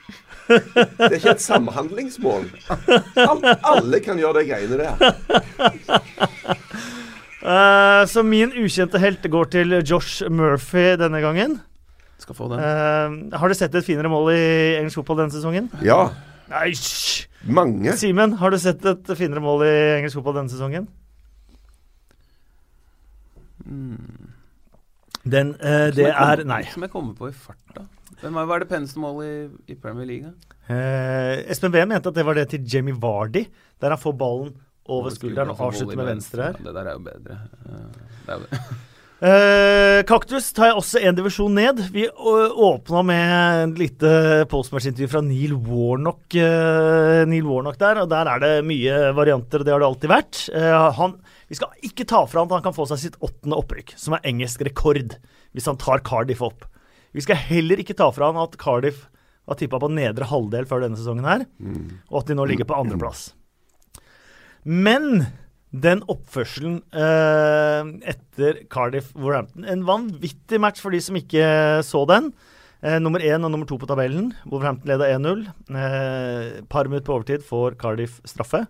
Det 0.49 1.09
er 1.11 1.16
ikke 1.18 1.34
et 1.34 1.45
samhandlingsmål. 1.45 2.47
All, 3.20 3.43
alle 3.74 4.01
kan 4.05 4.16
gjøre 4.20 4.41
de 4.41 4.47
greiene 4.49 4.76
der. 4.80 4.97
Eh, 7.41 8.03
så 8.11 8.22
min 8.26 8.53
ukjente 8.53 9.01
helt 9.01 9.24
går 9.32 9.49
til 9.55 9.76
Josh 9.80 10.26
Murphy 10.28 10.97
denne 11.01 11.22
gangen. 11.24 11.59
Skal 12.20 12.36
få 12.36 12.51
den. 12.53 12.61
Uh, 12.61 13.38
har 13.41 13.49
du 13.49 13.55
sett 13.57 13.74
et 13.74 13.86
finere 13.86 14.11
mål 14.12 14.28
i 14.34 14.41
engelsk 14.76 14.99
fotball 15.01 15.22
denne 15.22 15.32
sesongen? 15.32 15.70
Ja, 15.80 16.11
Nei, 16.51 16.66
hysj! 16.74 17.22
mange. 17.49 17.95
Simen, 17.97 18.34
har 18.36 18.53
du 18.53 18.59
sett 18.61 18.84
et 18.84 19.09
finere 19.16 19.41
mål 19.41 19.64
i 19.64 19.70
engelsk 20.01 20.18
fotball 20.18 20.36
denne 20.43 20.53
sesongen? 20.53 20.84
Den, 25.24 25.55
uh, 25.61 25.88
det 25.97 26.11
kom- 26.12 26.28
er 26.28 26.45
Nei. 26.45 26.62
Som 26.74 26.82
jeg 26.84 26.91
kommer 26.93 27.14
på 27.16 27.28
i 27.30 27.32
farta. 27.32 27.86
Hvem 28.20 28.36
hva 28.36 28.57
er 28.59 28.64
det 28.66 28.68
peneste 28.68 29.01
målet 29.01 29.28
i, 29.68 29.72
i 29.72 29.76
Premier 29.80 30.05
League? 30.05 30.32
Eh, 30.68 31.41
Espen 31.51 31.72
Wee 31.72 31.86
mente 31.88 32.11
at 32.12 32.14
det 32.18 32.24
var 32.26 32.36
det 32.36 32.49
til 32.53 32.66
Jamie 32.68 32.95
Vardy, 33.01 33.47
der 33.80 33.95
han 33.95 33.99
får 34.01 34.12
ballen 34.20 34.53
over 34.91 35.14
skulderen 35.14 35.53
og 35.55 35.61
avslutte 35.70 35.97
med 35.99 36.09
venstre 36.11 36.51
her. 36.51 36.61
Ja, 36.61 36.66
det 36.68 36.76
der 36.80 36.91
er 36.91 36.97
jo 36.99 37.03
bedre. 37.09 37.41
Eh, 37.64 37.91
Det 38.26 38.34
er 38.34 38.38
jo 38.38 38.47
det. 38.51 38.62
Eh, 39.20 39.99
Kaktus 40.09 40.47
tar 40.57 40.70
jeg 40.70 40.76
også 40.80 41.01
en 41.05 41.16
divisjon 41.18 41.53
ned. 41.53 41.82
Vi 41.93 42.07
å- 42.09 42.55
åpna 42.57 43.03
med 43.05 43.74
et 43.74 43.78
lite 43.82 44.12
postmatch-intervju 44.49 45.11
fra 45.12 45.20
Neil 45.20 45.53
Warnock, 45.61 46.22
eh, 46.41 47.26
Neil 47.28 47.45
Warnock 47.45 47.76
der, 47.76 48.01
og 48.01 48.09
der 48.09 48.26
er 48.32 48.41
det 48.41 48.64
mye 48.64 49.12
varianter, 49.12 49.61
og 49.61 49.66
det 49.68 49.74
har 49.74 49.78
det 49.84 49.88
alltid 49.91 50.09
vært. 50.14 50.41
Eh, 50.57 50.93
han, 50.97 51.18
vi 51.51 51.55
skal 51.55 51.68
ikke 51.84 52.07
ta 52.09 52.24
fra 52.24 52.41
han 52.41 52.49
at 52.49 52.62
han 52.62 52.72
kan 52.72 52.72
få 52.78 52.88
seg 52.88 52.97
sitt 53.03 53.20
åttende 53.20 53.61
opprykk, 53.61 53.93
som 54.01 54.14
er 54.16 54.24
engelsk 54.24 54.64
rekord, 54.64 55.18
hvis 55.53 55.66
han 55.68 55.76
tar 55.76 56.01
Cardiff 56.01 56.41
opp. 56.41 56.64
Vi 57.12 57.20
skal 57.20 57.36
heller 57.36 57.76
ikke 57.76 57.95
ta 58.01 58.09
fra 58.16 58.32
han 58.32 58.41
at 58.41 58.57
Cardiff 58.57 59.05
har 59.47 59.55
tippa 59.61 59.78
på 59.84 59.93
nedre 59.93 60.24
halvdel 60.32 60.64
før 60.64 60.80
denne 60.86 60.97
sesongen 60.97 61.28
her, 61.28 61.45
og 62.09 62.22
at 62.22 62.26
de 62.32 62.34
nå 62.41 62.49
ligger 62.49 62.64
på 62.64 62.80
andreplass. 62.80 63.34
Men 64.64 65.26
den 65.70 66.02
oppførselen 66.11 66.80
eh, 66.90 67.90
etter 68.11 68.64
Cardiff 68.72 69.12
Wolverhampton 69.14 69.62
En 69.70 69.84
vanvittig 69.86 70.58
match 70.62 70.82
for 70.82 70.90
de 70.90 70.98
som 71.04 71.18
ikke 71.18 71.44
så 71.86 72.02
den. 72.11 72.32
Eh, 72.82 72.98
nummer 73.02 73.22
én 73.22 73.44
og 73.44 73.52
nummer 73.52 73.68
to 73.68 73.78
på 73.78 73.88
tabellen. 73.88 74.32
Wolverhampton 74.50 74.90
leda 74.90 75.11
1-0. 75.14 75.44
Eh, 75.70 76.64
par 76.72 76.90
minutter 76.90 77.06
på 77.06 77.18
overtid 77.18 77.44
får 77.46 77.78
Cardiff 77.80 78.18
straffe, 78.26 78.64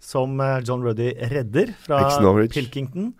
som 0.00 0.40
eh, 0.40 0.62
John 0.64 0.86
Ruddy 0.86 1.12
redder 1.32 1.74
fra 1.84 2.06
Pilkington. 2.48 3.12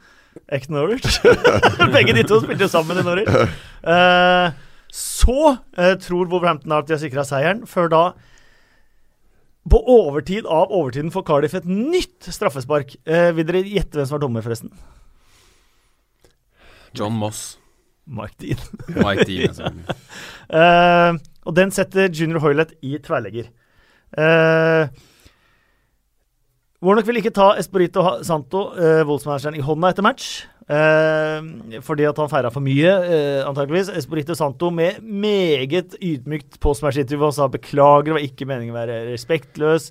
Ex-Norwich. 0.48 1.20
Begge 1.94 2.14
de 2.14 2.24
to 2.24 2.38
spilte 2.40 2.70
sammen 2.70 3.02
i 3.02 3.04
Norwich. 3.04 3.30
Eh, 3.82 4.52
så 4.94 5.38
eh, 5.76 5.96
tror 6.00 6.30
Wolverhampton 6.30 6.72
at 6.78 6.88
de 6.88 6.94
har 6.96 7.02
sikra 7.02 7.26
seieren, 7.26 7.66
før 7.68 7.90
da 7.92 8.04
på 9.68 9.80
overtid 9.92 10.46
av 10.48 10.72
overtiden 10.72 11.12
får 11.12 11.26
Cardiff 11.28 11.54
et 11.58 11.68
nytt 11.68 12.30
straffespark. 12.32 12.94
Eh, 13.04 13.28
vil 13.36 13.48
dere 13.48 13.64
gjette 13.68 13.98
hvem 13.98 14.08
som 14.08 14.16
var 14.16 14.22
dommer, 14.24 14.44
forresten? 14.44 14.72
John 16.96 17.18
Moss. 17.20 17.58
Mike 18.10 18.40
Dean. 18.40 18.62
Mike 18.96 19.26
Dean. 19.28 19.50
Altså. 19.50 19.70
Eh, 20.50 21.18
og 21.46 21.54
den 21.54 21.70
setter 21.70 22.08
Junior 22.10 22.42
Hoylett 22.42 22.72
i 22.82 22.96
tverrlegger. 22.98 23.52
Eh, 24.18 24.88
Warnock 26.80 27.06
vil 27.06 27.20
ikke 27.20 27.34
ta 27.36 27.52
Esperito 27.60 28.02
Santo, 28.26 28.70
eh, 28.74 29.04
Wolves-manageren, 29.04 29.58
i 29.60 29.64
hånda 29.64 29.92
etter 29.92 30.02
match. 30.06 30.30
Eh, 30.70 31.80
fordi 31.84 32.06
at 32.08 32.20
han 32.22 32.30
feira 32.30 32.52
for 32.54 32.64
mye, 32.64 32.92
eh, 33.10 33.42
antakeligvis. 33.48 33.90
Esporito 33.98 34.36
Santo 34.38 34.70
med 34.70 35.02
meget 35.02 35.96
ydmykt 36.00 36.60
postmatch-intervju 36.62 37.26
og 37.26 37.34
sa 37.36 37.48
beklager, 37.52 38.10
det 38.12 38.16
var 38.18 38.26
ikke 38.28 38.48
meningen 38.48 38.74
å 38.74 38.80
være 38.80 39.02
respektløs. 39.12 39.90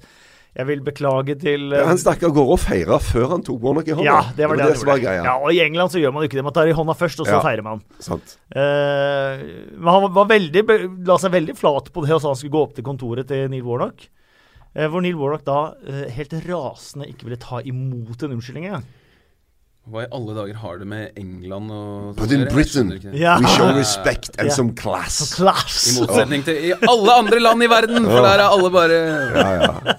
Jeg 0.57 0.65
vil 0.65 0.79
beklage 0.81 1.35
til 1.39 1.67
eh, 1.71 1.77
Ja, 1.77 1.85
han 1.91 1.99
stakk 2.01 2.23
av 2.25 2.31
gårde 2.33 2.55
og 2.55 2.59
feira 2.59 2.97
før 2.99 3.27
han 3.35 3.43
tok 3.45 3.59
Warnock 3.61 3.87
i 3.87 3.93
hånda. 3.93 4.03
Ja, 4.07 4.21
det 4.35 4.47
var 4.49 4.57
det, 4.57 4.69
som 4.79 4.87
var 4.89 4.97
gjorde. 4.97 5.05
greia. 5.05 5.23
Ja, 5.29 5.35
og 5.37 5.53
I 5.53 5.59
England 5.61 5.93
så 5.93 6.01
gjør 6.01 6.15
man 6.15 6.25
ikke 6.25 6.39
det. 6.39 6.43
Man 6.47 6.55
tar 6.57 6.67
i 6.67 6.73
hånda 6.75 6.95
først, 6.97 7.19
og 7.21 7.27
så 7.29 7.35
Ja. 7.37 7.41
feirer 7.45 7.63
man. 7.63 7.83
Sant. 8.01 8.33
Eh, 8.49 9.43
men 9.77 9.87
han 9.93 10.07
var 10.15 10.25
veldig, 10.25 10.63
la 11.05 11.17
seg 11.21 11.31
veldig 11.37 11.55
flat 11.55 11.91
på 11.93 12.01
det 12.05 12.15
og 12.17 12.21
sa 12.23 12.31
han 12.33 12.35
skulle 12.41 12.55
gå 12.57 12.63
opp 12.65 12.73
til 12.75 12.83
kontoret 12.83 13.27
til 13.29 13.47
Neil 13.53 13.63
Warnock. 13.63 14.07
Eh, 14.75 14.87
hvor 14.89 15.01
Neil 15.05 15.15
Warnock 15.21 15.45
da 15.45 15.59
eh, 15.87 16.09
helt 16.17 16.33
rasende 16.49 17.07
ikke 17.07 17.25
ville 17.29 17.37
ta 17.41 17.61
imot 17.61 18.21
en 18.25 18.33
unnskyldning 18.35 18.65
engang. 18.71 18.83
Hva 19.89 20.03
i 20.05 20.07
alle 20.13 20.33
dager 20.37 20.57
har 20.61 20.77
det 20.77 20.85
med 20.89 21.15
England 21.17 21.71
og 21.73 22.15
But 22.19 22.33
in 22.35 22.43
Britain. 22.51 22.91
Ja. 23.17 23.39
we 23.41 23.47
show 23.55 23.71
respect 23.73 24.29
and 24.37 24.47
yeah. 24.49 24.55
some 24.55 24.75
class. 24.77 25.33
Class! 25.33 25.79
I 25.89 25.95
motsetning 25.99 26.43
til 26.45 26.59
i 26.69 26.73
alle 26.77 27.15
andre 27.23 27.39
land 27.41 27.65
i 27.65 27.69
verden, 27.71 28.05
for 28.05 28.21
der 28.21 28.43
er 28.43 28.45
alle 28.53 28.69
bare 28.75 28.99
Ja, 29.33 29.49
ja. 29.63 29.95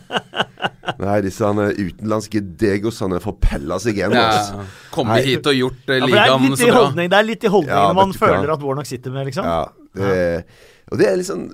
Nei, 1.01 1.17
disse 1.25 1.47
han, 1.47 1.59
eh, 1.65 1.79
utenlandske 1.81 2.43
degosene 2.61 3.19
får 3.25 3.37
pelle 3.41 3.79
seg 3.81 3.97
igjen. 3.99 4.13
ja, 4.15 4.65
Kommet 4.93 5.25
hit 5.25 5.47
og 5.49 5.57
gjort 5.57 5.89
eh, 5.91 5.97
er 5.97 6.07
ligaen 6.07 6.51
så 6.55 6.69
bra. 6.69 6.75
holdning, 6.83 7.09
det 7.11 7.19
er 7.19 7.27
litt 7.29 7.47
i 7.47 7.53
holdningen 7.53 7.87
Ja, 7.89 7.95
man 7.97 8.13
du 8.13 8.19
føler 8.21 8.53
at 8.53 8.63
Warnock 8.67 8.91
sitter 8.91 9.15
med, 9.15 9.31
liksom. 9.31 9.49
Ja, 9.49 9.63
det, 9.97 10.45
og 10.91 11.01
det 11.01 11.09
er 11.09 11.17
liksom 11.19 11.49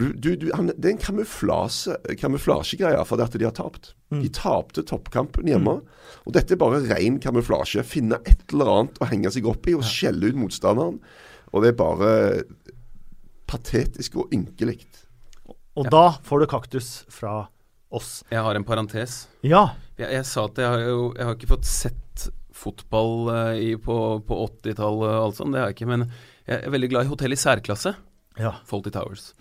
du, 0.00 0.12
du, 0.16 0.30
du, 0.40 0.46
han, 0.56 0.70
Det 0.72 0.88
er 0.88 0.94
en 0.94 1.02
kamuflasje, 1.02 1.98
kamuflasjegreie 2.20 3.02
for 3.04 3.20
det 3.20 3.26
at 3.28 3.34
de 3.36 3.44
har 3.44 3.56
tapt. 3.56 3.90
De 4.12 4.28
tapte 4.32 4.84
toppkampen 4.88 5.48
hjemme. 5.48 5.78
Og 6.24 6.32
dette 6.36 6.54
er 6.54 6.60
bare 6.60 6.80
ren 6.88 7.18
kamuflasje. 7.20 7.84
Finne 7.84 8.18
et 8.28 8.46
eller 8.52 8.70
annet 8.72 9.00
å 9.04 9.08
henge 9.10 9.32
seg 9.34 9.48
opp 9.48 9.68
i 9.68 9.76
og 9.76 9.84
skjelle 9.88 10.32
ut 10.32 10.38
motstanderen. 10.40 10.98
Og 11.52 11.64
det 11.64 11.72
er 11.72 11.78
bare 11.80 12.10
patetisk 13.50 14.16
og 14.22 14.32
ynkelig. 14.34 14.78
Og 15.76 15.88
da 15.92 16.06
får 16.24 16.44
du 16.44 16.48
kaktus 16.52 16.90
fra 17.12 17.46
oss. 17.92 18.22
Jeg 18.32 18.44
har 18.44 18.56
en 18.56 18.64
parentes. 18.68 19.26
Ja. 19.44 19.74
Jeg, 20.00 20.08
jeg 20.16 20.28
sa 20.28 20.46
at 20.48 20.60
jeg 20.60 20.68
har 20.72 20.84
jo 20.84 21.10
jeg 21.16 21.28
har 21.28 21.36
ikke 21.36 21.52
fått 21.54 21.68
sett 21.68 21.98
fotball 22.62 23.28
eh, 23.32 23.60
i, 23.64 23.70
på, 23.80 23.96
på 24.28 24.38
80-tallet 24.46 25.08
og 25.08 25.20
alt 25.26 25.38
sånt, 25.38 25.54
det 25.54 25.62
har 25.62 25.70
jeg 25.72 25.78
ikke. 25.80 25.90
Men 25.92 26.06
jeg 26.46 26.58
er 26.60 26.74
veldig 26.74 26.90
glad 26.92 27.06
i 27.08 27.12
hotell 27.12 27.34
i 27.36 27.40
særklasse. 27.40 27.94
ja. 28.40 28.54
Faulty 28.68 28.92
Towers. 28.94 29.32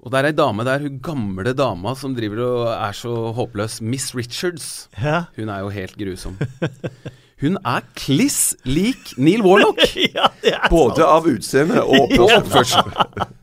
Og 0.00 0.12
det 0.12 0.18
er 0.20 0.30
ei 0.30 0.36
dame 0.36 0.64
der, 0.64 0.80
hun 0.80 1.00
gamle 1.04 1.52
dama 1.52 1.92
som 1.98 2.14
driver 2.16 2.40
og 2.46 2.60
er 2.72 2.94
så 2.96 3.12
håpløs. 3.36 3.80
Miss 3.84 4.14
Richards. 4.16 4.88
Ja. 4.96 5.26
Hun 5.36 5.50
er 5.52 5.60
jo 5.60 5.68
helt 5.74 5.96
grusom. 6.00 6.38
Hun 7.40 7.56
er 7.64 7.84
kliss 7.96 8.54
lik 8.68 9.12
Neil 9.20 9.44
Warlock! 9.44 9.80
ja, 10.16 10.28
det 10.42 10.54
er 10.56 10.68
Både 10.72 11.04
av 11.04 11.28
utseende 11.28 11.84
og 11.84 12.12
På 12.16 12.28
oppførsel. 12.38 12.84
oppførsel. 12.84 13.36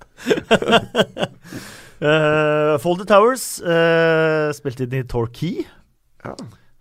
Uh, 1.97 2.77
Folded 2.77 3.07
Towers 3.09 3.57
uh, 3.65 4.51
spilte 4.53 4.85
inn 4.85 4.99
i 4.99 5.05
Torquay. 5.09 5.63
Ja. 6.21 6.35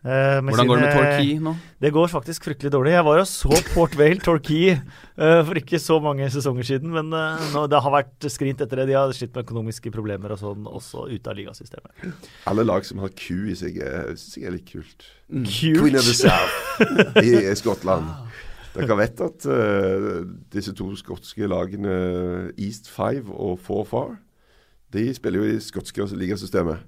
Eh, 0.06 0.38
med 0.38 0.54
Hvordan 0.54 0.68
går 0.70 0.78
det 0.78 0.86
med 0.86 0.94
Torquay 0.94 1.38
nå? 1.42 1.52
Det 1.82 1.90
går 1.96 2.10
faktisk 2.12 2.44
fryktelig 2.46 2.70
dårlig. 2.70 2.92
Jeg 2.94 3.06
var 3.08 3.20
og 3.24 3.26
så 3.26 3.58
Port 3.72 3.96
Vale 3.98 4.22
Torquay 4.22 4.76
uh, 4.76 5.42
for 5.48 5.58
ikke 5.58 5.80
så 5.82 5.98
mange 6.02 6.28
sesonger 6.30 6.68
siden, 6.68 6.92
men 6.94 7.10
uh, 7.10 7.42
nå, 7.50 7.64
det 7.66 7.80
har 7.82 7.94
vært 7.96 8.28
skrint 8.30 8.62
etter 8.62 8.82
det. 8.82 8.86
De 8.92 8.94
har 8.94 9.10
slitt 9.16 9.34
med 9.34 9.42
økonomiske 9.42 9.90
problemer 9.90 10.36
og 10.36 10.38
sånn, 10.44 10.68
også 10.70 11.08
ute 11.10 11.32
av 11.32 11.40
ligasystemet. 11.40 12.06
Alle 12.46 12.64
lag 12.68 12.86
som 12.86 13.02
har 13.02 13.10
Q 13.18 13.50
i 13.50 13.58
seg, 13.58 13.82
synes 14.14 14.38
jeg 14.38 14.46
er 14.46 14.54
litt 14.54 14.70
kult. 14.70 15.08
Cute. 15.26 15.80
Queen 15.82 15.98
of 15.98 16.06
the 16.06 16.14
South 16.14 17.18
i, 17.24 17.32
i 17.50 17.56
Skottland. 17.58 18.06
Dere 18.76 18.96
vet 18.98 19.20
at 19.24 19.46
eh, 19.48 20.08
disse 20.52 20.74
to 20.76 20.90
skotske 20.98 21.48
lagene 21.48 21.96
East 22.60 22.90
Five 22.92 23.32
og 23.32 23.58
Four 23.64 23.86
Far 23.88 24.10
De 24.92 25.08
spiller 25.16 25.40
jo 25.40 25.56
i 25.56 25.62
skotske 25.62 26.04
ligasystemet. 26.12 26.84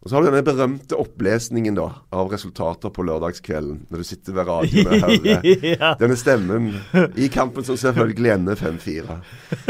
Og 0.00 0.08
så 0.08 0.16
har 0.16 0.22
du 0.24 0.30
denne 0.30 0.40
berømte 0.40 0.96
opplesningen 0.96 1.74
da 1.76 1.90
av 2.16 2.30
resultater 2.32 2.88
på 2.88 3.04
lørdagskvelden, 3.04 3.82
når 3.92 4.00
du 4.00 4.04
sitter 4.08 4.32
ved 4.32 4.48
radioen 4.48 4.88
og 4.88 4.94
hører 5.04 5.44
ja. 5.74 5.90
denne 6.00 6.16
stemmen 6.16 6.70
i 7.20 7.28
kampen 7.32 7.60
som 7.68 7.76
selvfølgelig 7.76 8.30
ender 8.32 8.56
5-4. 8.56 9.18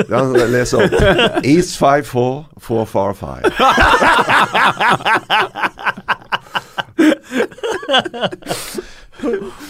Der 0.04 0.14
han 0.14 0.30
leser 0.54 0.86
opp 0.86 0.94
East 1.42 1.74
5-4, 1.82 2.46
4-4-5. 2.62 3.50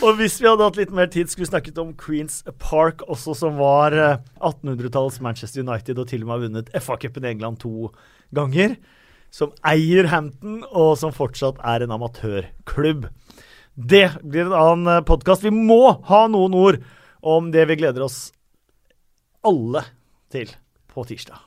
Og 0.05 0.12
hvis 0.20 0.37
vi 0.43 0.49
hadde 0.49 0.66
hatt 0.69 0.77
litt 0.77 0.93
mer 0.93 1.09
tid, 1.09 1.32
skulle 1.32 1.49
vi 1.49 1.53
snakket 1.55 1.81
om 1.81 1.97
Queens 1.97 2.45
Park 2.61 3.01
også, 3.09 3.32
som 3.47 3.57
var 3.57 3.97
eh, 3.97 4.20
1800-tallets 4.45 5.20
Manchester 5.24 5.65
United 5.65 5.99
og 5.99 6.09
til 6.12 6.20
og 6.23 6.28
med 6.28 6.37
har 6.37 6.45
vunnet 6.45 6.69
FA-cupen 6.85 7.24
i 7.24 7.32
England 7.32 7.57
to 7.65 7.89
ganger. 8.37 8.77
Som 9.31 9.52
eier 9.66 10.09
Hampton, 10.11 10.65
og 10.70 10.97
som 10.98 11.15
fortsatt 11.15 11.61
er 11.62 11.85
en 11.85 11.94
amatørklubb. 11.94 13.07
Det 13.74 14.07
blir 14.27 14.48
en 14.48 14.57
annen 14.59 15.05
podkast. 15.07 15.47
Vi 15.47 15.52
må 15.55 16.01
ha 16.11 16.24
noen 16.28 16.57
ord 16.59 16.81
om 17.20 17.52
det 17.55 17.69
vi 17.70 17.78
gleder 17.78 18.05
oss 18.05 18.32
alle 19.47 19.85
til 20.32 20.51
på 20.90 21.07
tirsdag. 21.07 21.39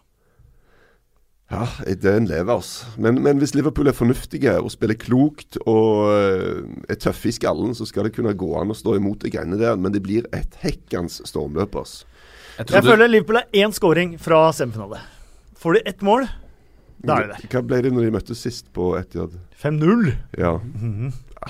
Ja, 1.53 1.67
ideen 1.85 2.25
lever 2.25 2.55
oss. 2.55 2.71
Men, 2.97 3.19
men 3.21 3.37
hvis 3.41 3.53
Liverpool 3.53 3.91
er 3.91 3.97
fornuftige 3.97 4.55
og 4.57 4.71
spiller 4.73 4.97
klokt 4.97 5.59
og 5.67 6.07
eh, 6.15 6.63
er 6.89 6.97
tøffe 6.97 7.29
i 7.29 7.35
skallen, 7.35 7.75
så 7.77 7.85
skal 7.85 8.07
det 8.07 8.15
kunne 8.15 8.33
gå 8.37 8.49
an 8.57 8.73
å 8.73 8.77
stå 8.77 8.95
imot 8.97 9.21
de 9.25 9.33
greiene 9.33 9.59
der. 9.59 9.77
Men 9.77 9.93
det 9.93 10.01
blir 10.05 10.25
et 10.33 10.57
hekkans 10.63 11.19
stormløp, 11.29 11.77
altså. 11.83 12.07
Jeg 12.57 12.69
Jeg 12.69 12.85
føler 12.85 13.09
Liverpool 13.09 13.41
er 13.41 13.65
én 13.65 13.73
scoring 13.73 14.15
fra 14.21 14.47
semifinale. 14.53 15.01
Får 15.57 15.77
de 15.77 15.83
ett 15.89 16.01
mål, 16.05 16.27
da 17.03 17.17
er 17.19 17.31
det. 17.33 17.49
Hva 17.51 17.61
ble 17.67 17.81
det 17.83 17.91
når 17.91 18.07
de 18.07 18.13
møttes 18.15 18.43
sist 18.45 18.69
på 18.75 18.93
Etihad? 18.99 19.35
5-0. 19.59 20.11
Ja. 20.39 20.53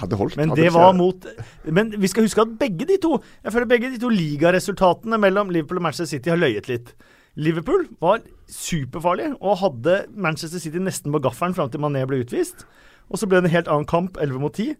Hadde 0.02 0.18
holdt. 0.18 0.38
Men 0.40 0.54
hadde 0.54 0.64
det 0.66 0.72
var 0.74 0.96
mot 0.98 1.28
Men 1.70 1.92
vi 2.02 2.10
skal 2.10 2.26
huske 2.26 2.42
at 2.42 2.56
begge 2.58 2.88
de 2.90 2.96
to 2.98 3.20
Jeg 3.44 3.54
føler 3.54 3.70
begge 3.70 3.92
de 3.94 4.00
to 4.02 4.10
ligaresultatene 4.10 5.20
mellom 5.22 5.52
Liverpool 5.54 5.78
og 5.78 5.86
Manchester 5.86 6.10
City 6.16 6.34
har 6.34 6.42
løyet 6.42 6.70
litt. 6.72 6.96
Liverpool 7.38 7.86
var 8.02 8.24
superfarlig 8.50 9.32
og 9.40 9.60
hadde 9.62 10.00
Manchester 10.14 10.62
City 10.62 10.82
nesten 10.82 11.14
på 11.14 11.22
gaffelen 11.22 11.54
fram 11.58 11.70
til 11.74 11.82
Mané 11.82 12.04
ble 12.10 12.24
utvist. 12.26 12.66
Og 13.10 13.22
så 13.22 13.30
ble 13.30 13.42
det 13.42 13.50
en 13.52 13.58
helt 13.58 13.70
annen 13.70 13.90
kamp, 13.90 14.18
11 14.22 14.42
mot 14.42 14.54
10. 14.54 14.74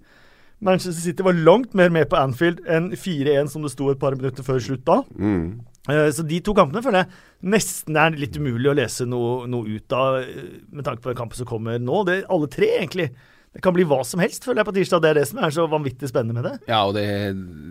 Manchester 0.64 1.02
City 1.02 1.26
var 1.26 1.38
langt 1.38 1.74
mer 1.78 1.90
med 1.94 2.08
på 2.10 2.18
Anfield 2.18 2.62
enn 2.70 2.92
4-1, 2.96 3.50
som 3.52 3.66
det 3.66 3.74
sto 3.74 3.90
et 3.92 4.02
par 4.02 4.16
minutter 4.16 4.46
før 4.46 4.62
slutt 4.64 4.86
da. 4.88 5.02
Mm. 5.18 5.64
Eh, 5.90 6.10
Så 6.16 6.24
de 6.28 6.40
to 6.40 6.54
kampene 6.56 6.84
føler 6.84 7.04
jeg 7.04 7.52
nesten 7.54 7.98
er 8.00 8.16
litt 8.16 8.38
umulig 8.40 8.72
å 8.72 8.78
lese 8.78 9.08
noe, 9.10 9.48
noe 9.52 9.68
ut 9.68 9.96
av, 9.98 10.22
eh, 10.22 10.62
med 10.72 10.86
tanke 10.86 11.04
på 11.04 11.12
den 11.12 11.20
kampen 11.20 11.36
som 11.36 11.50
kommer 11.50 11.80
nå. 11.80 12.06
Det, 12.08 12.24
alle 12.32 12.48
tre, 12.48 12.70
egentlig. 12.80 13.10
Det 13.54 13.62
kan 13.62 13.76
bli 13.76 13.86
hva 13.86 14.00
som 14.08 14.22
helst, 14.24 14.42
føler 14.48 14.64
jeg, 14.64 14.68
på 14.72 14.76
tirsdag. 14.80 15.02
Det 15.04 15.10
er 15.12 15.18
det 15.20 15.28
som 15.30 15.40
er 15.46 15.54
så 15.54 15.68
vanvittig 15.70 16.10
spennende 16.10 16.40
med 16.42 16.48
det. 16.50 16.54
ja, 16.72 16.80
og 16.90 16.96
det, 16.98 17.06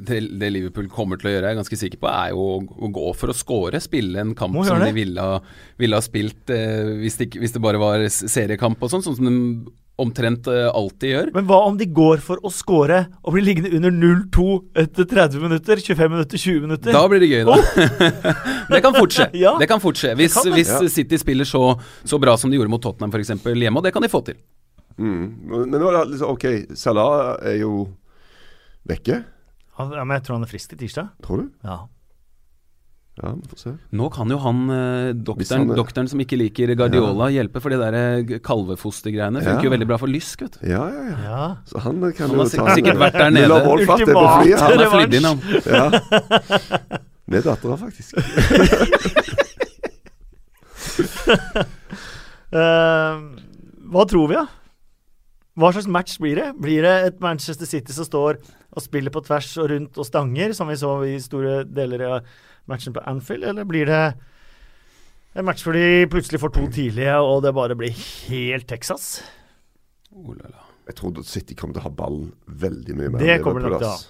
det, 0.07 0.21
det 0.39 0.51
Liverpool 0.55 0.87
kommer 0.93 1.19
til 1.19 1.33
å 1.33 1.35
gjøre, 1.35 1.49
jeg 1.51 1.57
er 1.57 1.61
ganske 1.63 1.81
sikker 1.81 2.03
på, 2.05 2.11
er 2.13 2.31
jo 2.31 2.45
å, 2.47 2.57
å 2.63 2.91
gå 2.95 3.13
for 3.19 3.33
å 3.33 3.37
skåre. 3.37 3.83
Spille 3.83 4.23
en 4.23 4.35
kamp 4.39 4.55
som 4.63 4.79
de 4.79 4.93
ville 4.95 5.27
ha, 5.27 5.41
ville 5.83 5.99
ha 5.99 6.05
spilt 6.05 6.53
eh, 6.55 6.93
hvis, 7.03 7.19
det, 7.19 7.33
hvis 7.43 7.57
det 7.57 7.63
bare 7.65 7.83
var 7.83 8.07
seriekamp 8.09 8.79
og 8.83 8.93
sånn, 8.95 9.03
sånn 9.03 9.19
som 9.19 9.27
de 9.27 9.73
omtrent 10.03 10.47
eh, 10.49 10.69
alltid 10.71 11.13
gjør. 11.13 11.33
Men 11.35 11.51
hva 11.51 11.59
om 11.67 11.77
de 11.79 11.87
går 11.99 12.23
for 12.25 12.41
å 12.47 12.51
skåre 12.55 13.03
og 13.21 13.35
blir 13.35 13.45
liggende 13.45 13.75
under 13.77 13.93
0-2 13.93 14.47
etter 14.85 15.11
30 15.11 15.43
minutter, 15.43 15.83
25 15.83 16.15
minutter, 16.15 16.45
20 16.47 16.65
minutter? 16.69 16.95
Da 16.95 17.03
blir 17.11 17.23
det 17.23 17.29
gøy, 17.33 17.43
da. 17.51 17.59
det 18.73 18.83
kan 18.87 18.97
fort 18.97 19.19
skje. 19.19 19.29
Ja. 19.43 19.57
Det 19.59 19.67
kan 19.71 19.83
fort 19.83 19.99
skje. 19.99 20.15
Hvis, 20.19 20.39
kan 20.39 20.55
hvis 20.55 20.71
Ja. 20.73 20.81
City 20.95 21.19
spiller 21.19 21.49
så, 21.49 21.67
så 22.07 22.19
bra 22.23 22.39
som 22.39 22.51
de 22.53 22.59
gjorde 22.61 22.71
mot 22.73 22.83
Tottenham 22.83 23.13
f.eks. 23.13 23.35
hjemme, 23.43 23.79
og 23.81 23.85
det 23.87 23.93
kan 23.95 24.05
de 24.05 24.11
få 24.13 24.23
til. 24.31 24.39
Mm. 24.99 25.25
Men 25.49 25.71
nå 25.71 25.89
er 25.89 25.99
det 26.05 26.11
liksom 26.15 26.31
OK, 26.35 26.47
Salah 26.79 27.37
er 27.43 27.59
jo 27.63 27.89
vekke, 28.89 29.25
Ja, 29.79 30.05
men 30.05 30.15
jeg 30.19 30.23
tror 30.27 30.37
han 30.39 30.45
er 30.45 30.51
frisk 30.51 30.69
til 30.75 30.79
tirsdag. 30.79 31.09
tror 31.25 31.37
du? 31.43 31.51
Ja. 31.65 31.81
Ja, 33.23 33.29
vi 33.37 33.49
får 33.51 33.59
se. 33.61 33.71
Nå 33.93 34.07
kan 34.13 34.31
jo 34.33 34.39
han, 34.41 34.61
eh, 34.73 35.13
doktoren, 35.13 35.67
han 35.67 35.71
er- 35.71 35.77
doktoren 35.77 36.09
som 36.09 36.19
ikke 36.21 36.39
liker 36.39 36.75
Guardiola, 36.75 37.27
hjelpe, 37.29 37.61
for 37.61 37.69
det 37.69 37.79
der 37.79 37.95
eh, 37.95 38.39
kalvefostergreiene 38.41 39.43
funker 39.43 39.61
Ja. 39.61 39.69
jo 39.69 39.71
veldig 39.75 39.87
bra 39.87 39.99
for 39.99 40.09
Lysk, 40.09 40.41
vet 40.41 40.57
du. 40.61 40.67
Ja, 40.71 40.87
ja, 40.89 41.03
ja. 41.11 41.19
ja. 41.25 41.57
Så 41.67 41.79
han 41.85 42.01
kan 42.13 42.29
Han 42.31 42.31
jo 42.31 42.37
har 42.41 42.45
ta 42.49 42.51
sikkert, 42.51 42.75
sikkert 42.79 42.99
vært 43.03 43.13
der 43.13 43.31
nede. 43.31 43.53
Ultimat. 43.69 44.09
Han 44.09 44.71
Han. 44.73 44.81
er 44.81 44.91
flydd 44.95 45.15
inn, 45.15 45.25
han. 45.25 45.39
Ja. 45.67 46.99
Med 47.29 47.45
dattera, 47.45 47.77
faktisk. 47.77 48.17
uh, 52.53 53.21
hva 53.93 54.05
tror 54.09 54.29
vi, 54.29 54.35
da? 54.41 54.47
Hva 55.59 55.69
slags 55.75 55.89
match 55.93 56.15
blir 56.23 56.39
det? 56.39 56.47
Blir 56.65 56.83
det 56.87 56.93
et 57.11 57.19
Manchester 57.21 57.69
City 57.69 57.93
som 57.93 58.07
står 58.09 58.39
og 58.73 58.81
spiller 58.85 59.13
på 59.13 59.21
tvers 59.27 59.51
og 59.61 59.69
rundt 59.73 59.99
og 60.01 60.07
stanger, 60.09 60.55
som 60.57 60.71
vi 60.73 60.79
så 60.81 60.93
i 61.05 61.19
store 61.21 61.59
deler 61.69 62.05
av 62.09 62.31
matchen 62.71 62.95
på 62.97 63.03
Anfield, 63.11 63.45
eller 63.51 63.67
blir 63.69 63.91
det 63.91 64.03
en 65.37 65.45
match 65.49 65.65
hvor 65.67 65.77
de 65.77 66.07
plutselig 66.13 66.41
får 66.41 66.53
to 66.57 66.65
tidlige, 66.73 67.19
og 67.21 67.43
det 67.45 67.53
bare 67.57 67.77
blir 67.77 67.93
helt 68.31 68.67
Texas? 68.69 69.19
Oh, 70.13 70.33
la, 70.37 70.49
la. 70.53 70.65
Jeg 70.89 70.97
tror 70.99 71.21
City 71.29 71.55
kommer 71.57 71.77
til 71.77 71.83
å 71.85 71.87
ha 71.87 71.93
ballen 72.01 72.33
veldig 72.47 72.97
mye 72.99 73.13
mer. 73.15 73.23
Det 73.23 73.37
kommer 73.45 73.63
de 73.65 73.69
nok 73.71 73.81
til 73.81 73.89
å 73.89 73.93
ha. 73.93 74.01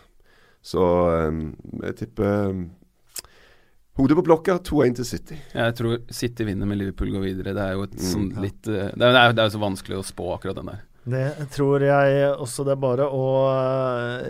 Så 0.62 0.86
um, 1.28 1.43
jeg 1.82 1.97
tipper 2.05 2.47
um, 2.55 2.62
Hodet 3.98 4.16
på 4.16 4.23
blokka, 4.24 4.55
2-1 4.64 4.94
til 5.02 5.05
City. 5.05 5.36
Jeg 5.52 5.74
tror 5.77 5.98
City 6.16 6.47
vinner, 6.48 6.64
med 6.70 6.78
Liverpool 6.81 7.10
går 7.12 7.27
videre. 7.27 7.52
Det 7.59 7.66
er 7.66 7.74
jo 7.77 7.82
et 7.85 7.98
Mm, 7.98 8.06
sånn 8.09 8.31
ja. 8.32 8.40
litt 8.47 8.70
eh, 8.73 8.86
Det 8.94 9.05
er, 9.05 9.12
det 9.12 9.20
er, 9.27 9.35
det 9.36 9.43
er 9.44 9.51
så 9.52 9.60
vanskelig 9.60 9.98
å 9.98 10.06
spå 10.06 10.31
akkurat 10.39 10.56
den 10.62 10.70
der. 10.70 10.78
Det 11.03 11.49
tror 11.51 11.83
jeg 11.83 12.27
også 12.31 12.62
det 12.62 12.77
er 12.77 12.79
bare 12.79 13.09
å 13.11 13.23
uh, 13.51 14.20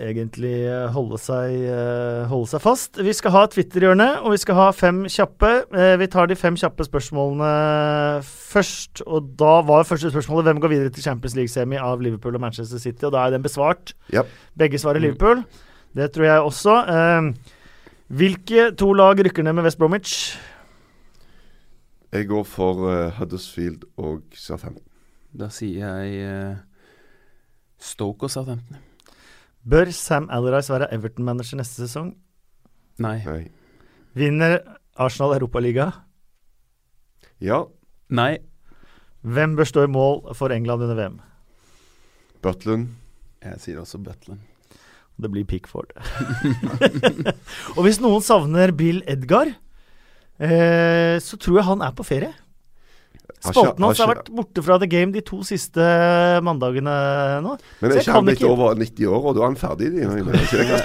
egentlig 0.00 0.64
holde 0.94 1.18
seg, 1.20 1.58
uh, 1.68 2.22
holde 2.30 2.48
seg 2.48 2.62
fast. 2.64 3.00
Vi 3.04 3.12
skal 3.12 3.34
ha 3.34 3.42
Twitter-hjørne, 3.52 4.06
og 4.22 4.32
vi 4.32 4.38
skal 4.40 4.56
ha 4.56 4.68
fem 4.72 5.02
kjappe. 5.12 5.50
Uh, 5.74 5.92
vi 6.00 6.08
tar 6.08 6.30
de 6.30 6.38
fem 6.40 6.56
kjappe 6.56 6.86
spørsmålene 6.88 7.50
først. 8.24 9.02
Og 9.04 9.28
da 9.42 9.58
var 9.68 9.84
første 9.84 10.08
spørsmålet 10.14 10.48
hvem 10.48 10.62
går 10.64 10.72
videre 10.72 10.92
til 10.94 11.04
Champions 11.04 11.36
League-semi 11.36 11.76
av 11.76 12.00
Liverpool 12.00 12.38
og 12.38 12.44
Manchester 12.46 12.80
City, 12.80 13.04
og 13.04 13.12
da 13.12 13.26
er 13.26 13.34
den 13.34 13.44
besvart. 13.44 13.92
Yep. 14.14 14.30
Begge 14.62 14.80
svarer 14.80 15.04
Liverpool. 15.04 15.42
Det 15.92 16.06
tror 16.14 16.24
jeg 16.30 16.46
også. 16.46 16.78
Hvilke 18.08 18.70
to 18.80 18.88
lag 18.96 19.20
rykker 19.20 19.44
ned 19.44 19.58
med 19.58 19.68
West 19.68 19.80
Bromwich? 19.80 20.14
Jeg 22.12 22.30
går 22.32 22.48
for 22.48 22.88
Huddersfield 23.18 23.84
og 24.00 24.24
Southampton. 24.32 24.91
Da 25.32 25.48
sier 25.52 25.86
jeg 25.86 26.22
eh, 26.26 26.56
Stoke 27.80 28.28
og 28.28 28.32
Southampton. 28.32 28.80
Bør 29.62 29.90
Sam 29.94 30.28
Allardyce 30.30 30.72
være 30.74 30.90
Everton-manager 30.94 31.60
neste 31.60 31.86
sesong? 31.86 32.14
Nei. 33.00 33.18
Nei. 33.24 33.44
Vinner 34.18 34.58
Arsenal 35.00 35.36
Europaliga? 35.38 35.90
Ja, 37.42 37.64
Nei. 38.12 38.36
Hvem 39.22 39.54
bør 39.56 39.68
stå 39.68 39.86
i 39.86 39.90
mål 39.90 40.34
for 40.36 40.52
England 40.52 40.84
under 40.84 40.98
VM? 40.98 41.20
Butland. 42.42 42.90
Jeg 43.42 43.60
sier 43.62 43.80
også 43.80 44.00
Butland. 44.02 44.42
Det 45.22 45.30
blir 45.30 45.46
Pickford. 45.46 45.92
og 47.76 47.82
hvis 47.86 48.00
noen 48.02 48.24
savner 48.24 48.72
Bill 48.76 49.02
Edgar, 49.08 49.52
eh, 50.42 51.16
så 51.22 51.38
tror 51.38 51.60
jeg 51.60 51.68
han 51.68 51.84
er 51.86 51.94
på 51.96 52.06
ferie. 52.06 52.32
Spalten 53.40 53.84
hans 53.86 54.00
har 54.02 54.10
vært 54.12 54.28
borte 54.34 54.62
fra 54.64 54.76
The 54.82 54.88
Game 54.90 55.12
de 55.14 55.22
to 55.26 55.38
siste 55.46 55.82
mandagene 56.44 56.94
nå. 57.44 57.56
Men 57.80 57.90
er 57.90 57.96
ikke 58.02 58.16
han 58.18 58.28
blitt 58.28 58.44
over 58.46 58.74
90 58.78 59.06
år, 59.08 59.22
og 59.22 59.32
da 59.36 59.40
er 59.42 59.48
han 59.48 59.58
ferdig? 59.60 59.86
De, 59.94 60.00
er 60.04 60.08
jeg? 60.12 60.80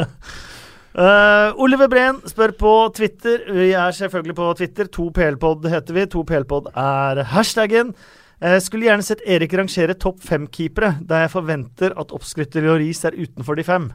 Eh, 0.90 1.52
Oliver 1.62 1.86
Breen 1.88 2.16
spør 2.26 2.50
på 2.58 2.70
Twitter. 2.96 3.44
Vi 3.54 3.68
er 3.78 3.94
selvfølgelig 3.94 4.34
på 4.34 4.48
Twitter. 4.58 4.88
2PLpod 4.90 5.68
heter 5.70 5.94
vi. 5.96 6.06
2PLpod 6.10 6.72
er 6.74 7.22
hashtaggen. 7.30 7.94
Uh, 8.40 8.56
skulle 8.58 8.88
gjerne 8.88 9.04
sett 9.04 9.20
Erik 9.28 9.52
rangere 9.52 9.94
topp 10.00 10.22
fem-keepere, 10.24 10.94
da 11.04 11.18
jeg 11.22 11.32
forventer 11.34 11.92
at 12.00 12.12
oppskrytter 12.16 12.64
Joris 12.64 13.04
er 13.04 13.18
utenfor 13.20 13.58
de 13.58 13.64
fem. 13.66 13.90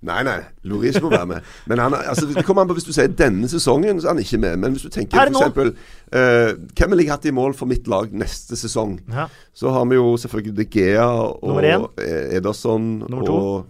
Nei, 0.00 0.22
nei. 0.24 0.38
Loris 0.64 0.96
må 1.04 1.10
være 1.12 1.26
med. 1.28 1.48
Men 1.68 1.82
han, 1.82 1.94
altså, 1.94 2.24
det 2.30 2.44
kommer 2.46 2.64
an 2.64 2.70
på 2.70 2.76
Hvis 2.78 2.86
du 2.88 2.92
sier 2.96 3.10
denne 3.12 3.48
sesongen, 3.52 4.00
så 4.00 4.08
er 4.08 4.14
han 4.14 4.22
ikke 4.22 4.40
med. 4.40 4.56
Men 4.62 4.72
hvis 4.72 4.86
du 4.86 4.92
tenker 4.94 5.28
f.eks. 5.28 5.74
Uh, 6.10 6.56
hvem 6.72 6.94
ville 6.94 7.04
jeg 7.04 7.12
hatt 7.12 7.28
i 7.28 7.34
mål 7.36 7.52
for 7.58 7.68
mitt 7.70 7.88
lag 7.90 8.08
neste 8.16 8.56
sesong? 8.58 8.96
Ja. 9.12 9.26
Så 9.54 9.70
har 9.74 9.84
vi 9.90 9.98
jo 10.00 10.14
selvfølgelig 10.20 10.56
De 10.56 10.66
Gea 10.72 11.04
og 11.04 11.60
eh, 11.64 12.36
Ederson 12.38 13.02
og 13.12 13.66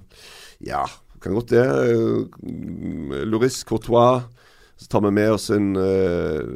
Ja, 0.64 0.84
kan 1.20 1.34
godt 1.34 1.50
det. 1.50 1.66
eh, 1.66 3.24
Loris 3.26 3.64
Courtois. 3.66 4.22
Så 4.80 4.86
tar 4.88 5.02
vi 5.04 5.10
med 5.12 5.34
oss 5.34 5.50
en 5.52 5.74
uh, 5.76 6.46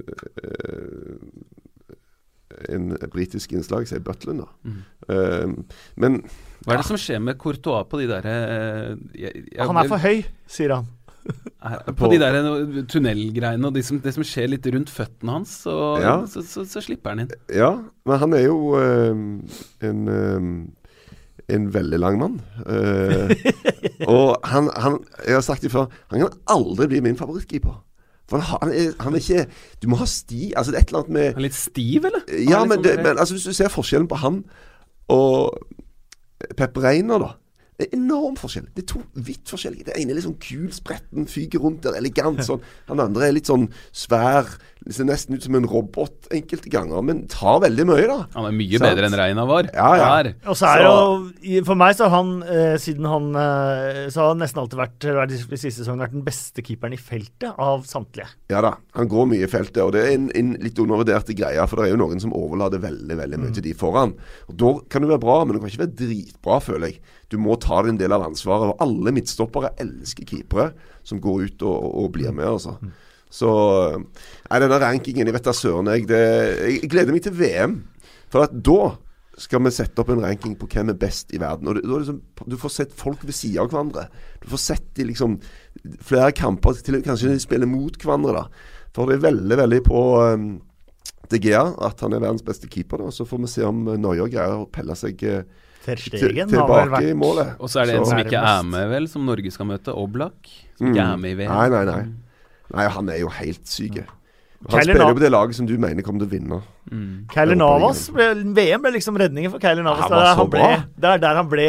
En 2.72 2.92
britisk 3.12 3.54
innslag, 3.56 3.88
sier 3.90 4.02
Butland, 4.04 4.44
da. 4.44 4.50
Mm. 4.64 4.82
Uh, 5.04 5.78
men 6.00 6.20
Hva 6.64 6.74
er 6.74 6.82
det 6.82 6.88
som 6.88 7.00
skjer 7.00 7.22
med 7.22 7.38
Courtois 7.40 7.88
på 7.90 8.00
de 8.00 8.08
derre 8.08 8.36
uh, 8.94 9.58
Han 9.60 9.80
er 9.82 9.90
for 9.90 10.00
høy, 10.00 10.22
sier 10.48 10.78
han. 10.78 10.92
På 11.96 12.10
de 12.12 12.18
der 12.20 12.34
eh, 12.36 12.82
tunnelgreiene 12.92 13.70
og 13.70 13.72
de 13.72 13.80
som, 13.80 13.96
det 14.04 14.12
som 14.12 14.24
skjer 14.28 14.50
litt 14.52 14.66
rundt 14.68 14.90
føttene 14.92 15.38
hans, 15.38 15.54
så, 15.64 15.76
Ja. 16.02 16.18
så, 16.28 16.42
så, 16.44 16.66
så 16.68 16.82
slipper 16.84 17.14
han 17.14 17.22
inn. 17.24 17.30
Ja, 17.48 17.70
men 18.04 18.20
han 18.20 18.36
er 18.36 18.42
jo 18.44 18.58
uh, 18.76 19.22
en 19.88 20.02
eh, 20.12 20.50
en 21.48 21.66
veldig 21.74 21.98
lang 22.00 22.18
mann. 22.18 22.36
Eh, 22.66 23.34
og 24.14 24.36
han, 24.48 24.70
han 24.76 24.98
Jeg 25.26 25.36
har 25.36 25.44
sagt 25.44 25.62
det 25.62 25.72
før, 25.72 25.90
han 26.12 26.24
kan 26.24 26.38
aldri 26.48 26.88
bli 26.88 27.02
min 27.04 27.18
favorittkeeper. 27.18 27.82
For 28.34 28.42
han, 28.42 28.58
han, 28.64 28.74
er, 28.74 28.94
han 29.04 29.14
er 29.14 29.22
ikke 29.22 29.44
Du 29.82 29.86
må 29.92 29.98
ha 30.00 30.06
sti 30.10 30.50
Altså, 30.56 30.72
det 30.74 30.80
er 30.80 30.82
et 30.82 30.90
eller 30.90 31.04
annet 31.04 31.14
med 31.14 31.26
Han 31.28 31.42
Er 31.42 31.46
litt 31.46 31.58
stiv, 31.58 32.08
eller? 32.08 32.24
Ja, 32.50 32.64
men, 32.66 32.82
det, 32.82 32.96
sånn 32.96 33.06
men 33.06 33.20
altså, 33.22 33.36
hvis 33.36 33.46
du 33.46 33.54
ser 33.54 33.70
forskjellen 33.70 34.10
på 34.10 34.18
han 34.24 34.42
og 35.12 35.58
Pepper 36.56 36.80
Reiner, 36.80 37.20
da. 37.20 37.26
Det 37.74 37.88
er 37.88 37.96
enorm 37.96 38.36
forskjell. 38.38 38.68
Det 38.70 38.84
er 38.84 38.90
to 38.92 39.00
vidt 39.26 39.50
forskjellige. 39.50 39.88
Det 39.88 39.96
ene 39.98 40.12
er 40.14 40.18
litt 40.20 40.28
sånn 40.28 40.38
kul, 40.38 40.68
spretten, 40.74 41.24
fyker 41.26 41.58
rundt 41.64 41.82
der, 41.82 41.96
elegant 41.98 42.44
sånn. 42.46 42.62
Han 42.86 43.02
andre 43.02 43.26
er 43.26 43.34
litt 43.34 43.50
sånn 43.50 43.64
svær, 43.90 44.46
ser 44.94 45.08
nesten 45.08 45.34
ut 45.34 45.42
som 45.42 45.56
en 45.58 45.66
robot 45.66 46.28
enkelte 46.36 46.70
ganger, 46.70 47.02
men 47.02 47.24
tar 47.32 47.58
veldig 47.64 47.86
mye, 47.88 48.04
da. 48.06 48.18
Han 48.36 48.46
er 48.46 48.54
mye 48.54 48.78
så 48.78 48.84
bedre 48.84 49.08
enn 49.08 49.16
Reina 49.18 49.46
var. 49.48 49.66
Ja, 49.74 49.88
ja. 49.98 50.10
Der. 50.22 50.36
Og 50.52 50.58
så 50.60 50.68
er 50.70 50.84
det 50.84 50.92
jo 51.56 51.64
For 51.66 51.80
meg 51.80 51.96
så 51.98 52.06
har 52.06 52.14
han, 52.14 52.30
eh, 52.46 52.76
siden 52.80 53.08
han 53.08 53.26
eh, 53.40 54.04
Så 54.12 54.20
har 54.20 54.30
han 54.32 54.42
nesten 54.42 54.60
alltid 54.62 54.78
vært 54.78 55.06
eller 55.10 55.34
siste 55.34 55.72
sesongene 55.80 56.04
vært 56.04 56.14
den 56.14 56.26
beste 56.26 56.62
keeperen 56.64 56.94
i 56.94 57.00
feltet 57.00 57.58
av 57.58 57.82
samtlige. 57.88 58.28
Ja 58.52 58.62
da, 58.64 58.74
han 58.94 59.10
går 59.10 59.28
mye 59.32 59.48
i 59.48 59.50
feltet, 59.50 59.82
og 59.82 59.94
det 59.96 60.04
er 60.04 60.14
en, 60.14 60.30
en 60.36 60.54
litt 60.62 60.78
undervurderte 60.78 61.34
greie. 61.34 61.66
For 61.66 61.80
det 61.80 61.88
er 61.88 61.96
jo 61.96 62.02
noen 62.04 62.22
som 62.22 62.36
overlater 62.36 62.82
veldig 62.84 63.18
veldig 63.18 63.42
mye 63.42 63.56
til 63.56 63.66
de 63.66 63.74
foran. 63.78 64.14
Og 64.46 64.56
Da 64.62 64.72
kan 64.92 65.02
du 65.02 65.10
være 65.10 65.24
bra, 65.26 65.40
men 65.42 65.56
du 65.56 65.62
kan 65.62 65.72
ikke 65.72 65.86
være 65.86 65.98
dritbra, 66.04 66.60
føler 66.62 66.92
jeg. 66.92 67.00
Du 67.34 67.40
må 67.42 67.58
ta 67.60 67.82
din 67.86 67.98
del 68.00 68.14
av 68.14 68.24
ansvaret. 68.28 68.70
Og 68.70 68.84
alle 68.84 69.14
midtstoppere 69.16 69.74
elsker 69.82 70.28
keepere 70.30 70.70
som 71.06 71.20
går 71.22 71.48
ut 71.48 71.66
og, 71.66 71.88
og 72.04 72.12
blir 72.14 72.32
med, 72.34 72.46
altså. 72.54 72.78
Så 73.34 73.50
Nei, 73.98 74.60
denne 74.62 74.78
rankingen, 74.78 75.26
jeg 75.26 75.34
vet 75.34 75.48
da 75.48 75.54
søren 75.56 75.90
jeg, 75.90 76.06
det, 76.06 76.20
jeg 76.62 76.90
gleder 76.92 77.14
meg 77.14 77.24
til 77.24 77.34
VM. 77.34 77.80
For 78.30 78.46
at 78.46 78.54
da 78.54 78.94
skal 79.40 79.64
vi 79.64 79.72
sette 79.74 79.98
opp 79.98 80.12
en 80.14 80.22
ranking 80.22 80.54
på 80.58 80.68
hvem 80.70 80.92
er 80.92 80.98
best 80.98 81.32
i 81.34 81.40
verden. 81.42 81.68
Og 81.70 81.78
det, 81.78 81.84
det 81.86 82.00
liksom, 82.04 82.20
Du 82.50 82.56
får 82.60 82.74
sett 82.76 82.94
folk 82.94 83.24
ved 83.26 83.34
siden 83.34 83.64
av 83.64 83.72
hverandre. 83.72 84.06
Du 84.42 84.48
får 84.52 84.62
sett 84.62 84.86
de 84.94 85.08
liksom 85.10 85.40
flere 86.04 86.30
kamper 86.36 86.78
til 86.78 87.00
kanskje 87.02 87.32
de 87.32 87.42
spiller 87.42 87.70
mot 87.70 87.96
hverandre. 87.98 88.44
da 88.44 88.94
For 88.94 89.10
det 89.10 89.18
er 89.18 89.26
veldig, 89.26 89.58
veldig 89.64 89.82
på 89.88 90.04
um, 90.22 90.48
De 91.30 91.40
Gea 91.42 91.64
at 91.88 92.00
han 92.04 92.14
er 92.14 92.22
verdens 92.22 92.46
beste 92.46 92.70
keeper. 92.70 93.02
da 93.02 93.10
Så 93.10 93.26
får 93.26 93.42
vi 93.42 93.52
se 93.56 93.66
om 93.66 93.86
uh, 93.88 93.98
greier 94.28 94.60
å 94.60 94.70
pelle 94.70 94.94
seg 94.98 95.26
uh, 95.26 95.42
Ter 95.84 96.00
til, 96.00 96.18
Stegen 96.18 96.48
har 96.48 96.68
vel 96.68 96.88
tilbake 96.88 97.12
i 97.12 97.16
målet. 97.18 97.54
Og 97.60 97.68
så 97.68 97.82
er 97.82 97.90
det 97.90 97.96
en 98.00 98.06
som 98.08 98.20
ikke 98.22 98.40
er 98.40 98.66
med, 98.66 98.88
vel, 98.92 99.08
som 99.12 99.24
Norge 99.28 99.52
skal 99.52 99.68
møte. 99.68 99.92
Oblak. 99.92 100.52
Som 100.78 100.92
ikke 100.92 101.06
er 101.06 101.16
med 101.20 101.34
i 101.34 101.40
VM. 101.42 101.50
Mm. 101.50 101.56
Nei, 101.56 101.68
nei, 101.74 101.84
nei. 101.90 102.02
Nei, 102.74 102.86
han 102.96 103.10
er 103.12 103.20
jo 103.20 103.32
helt 103.36 103.66
syk. 103.68 104.00
Han 104.64 104.78
Kyler 104.80 104.94
spiller 104.94 105.10
jo 105.12 105.16
på 105.18 105.20
det 105.20 105.28
laget 105.28 105.56
som 105.58 105.66
du 105.68 105.74
mener 105.76 106.04
kommer 106.04 106.24
til 106.24 106.30
å 106.30 106.32
vinne. 106.32 106.58
Mm. 106.88 107.08
Kyler 107.34 107.58
Navas 107.60 108.06
ble, 108.14 108.30
VM 108.56 108.84
ble 108.86 108.92
liksom 108.94 109.18
redningen 109.20 109.52
for 109.52 109.60
Kyler 109.60 109.84
Navas. 109.84 110.08
Var 110.08 110.24
der 110.24 110.38
han 110.38 110.52
ble, 110.54 110.62
bra. 110.62 110.78
det 111.04 111.10
er 111.10 111.20
der 111.20 111.40
han 111.40 111.50
ble 111.50 111.66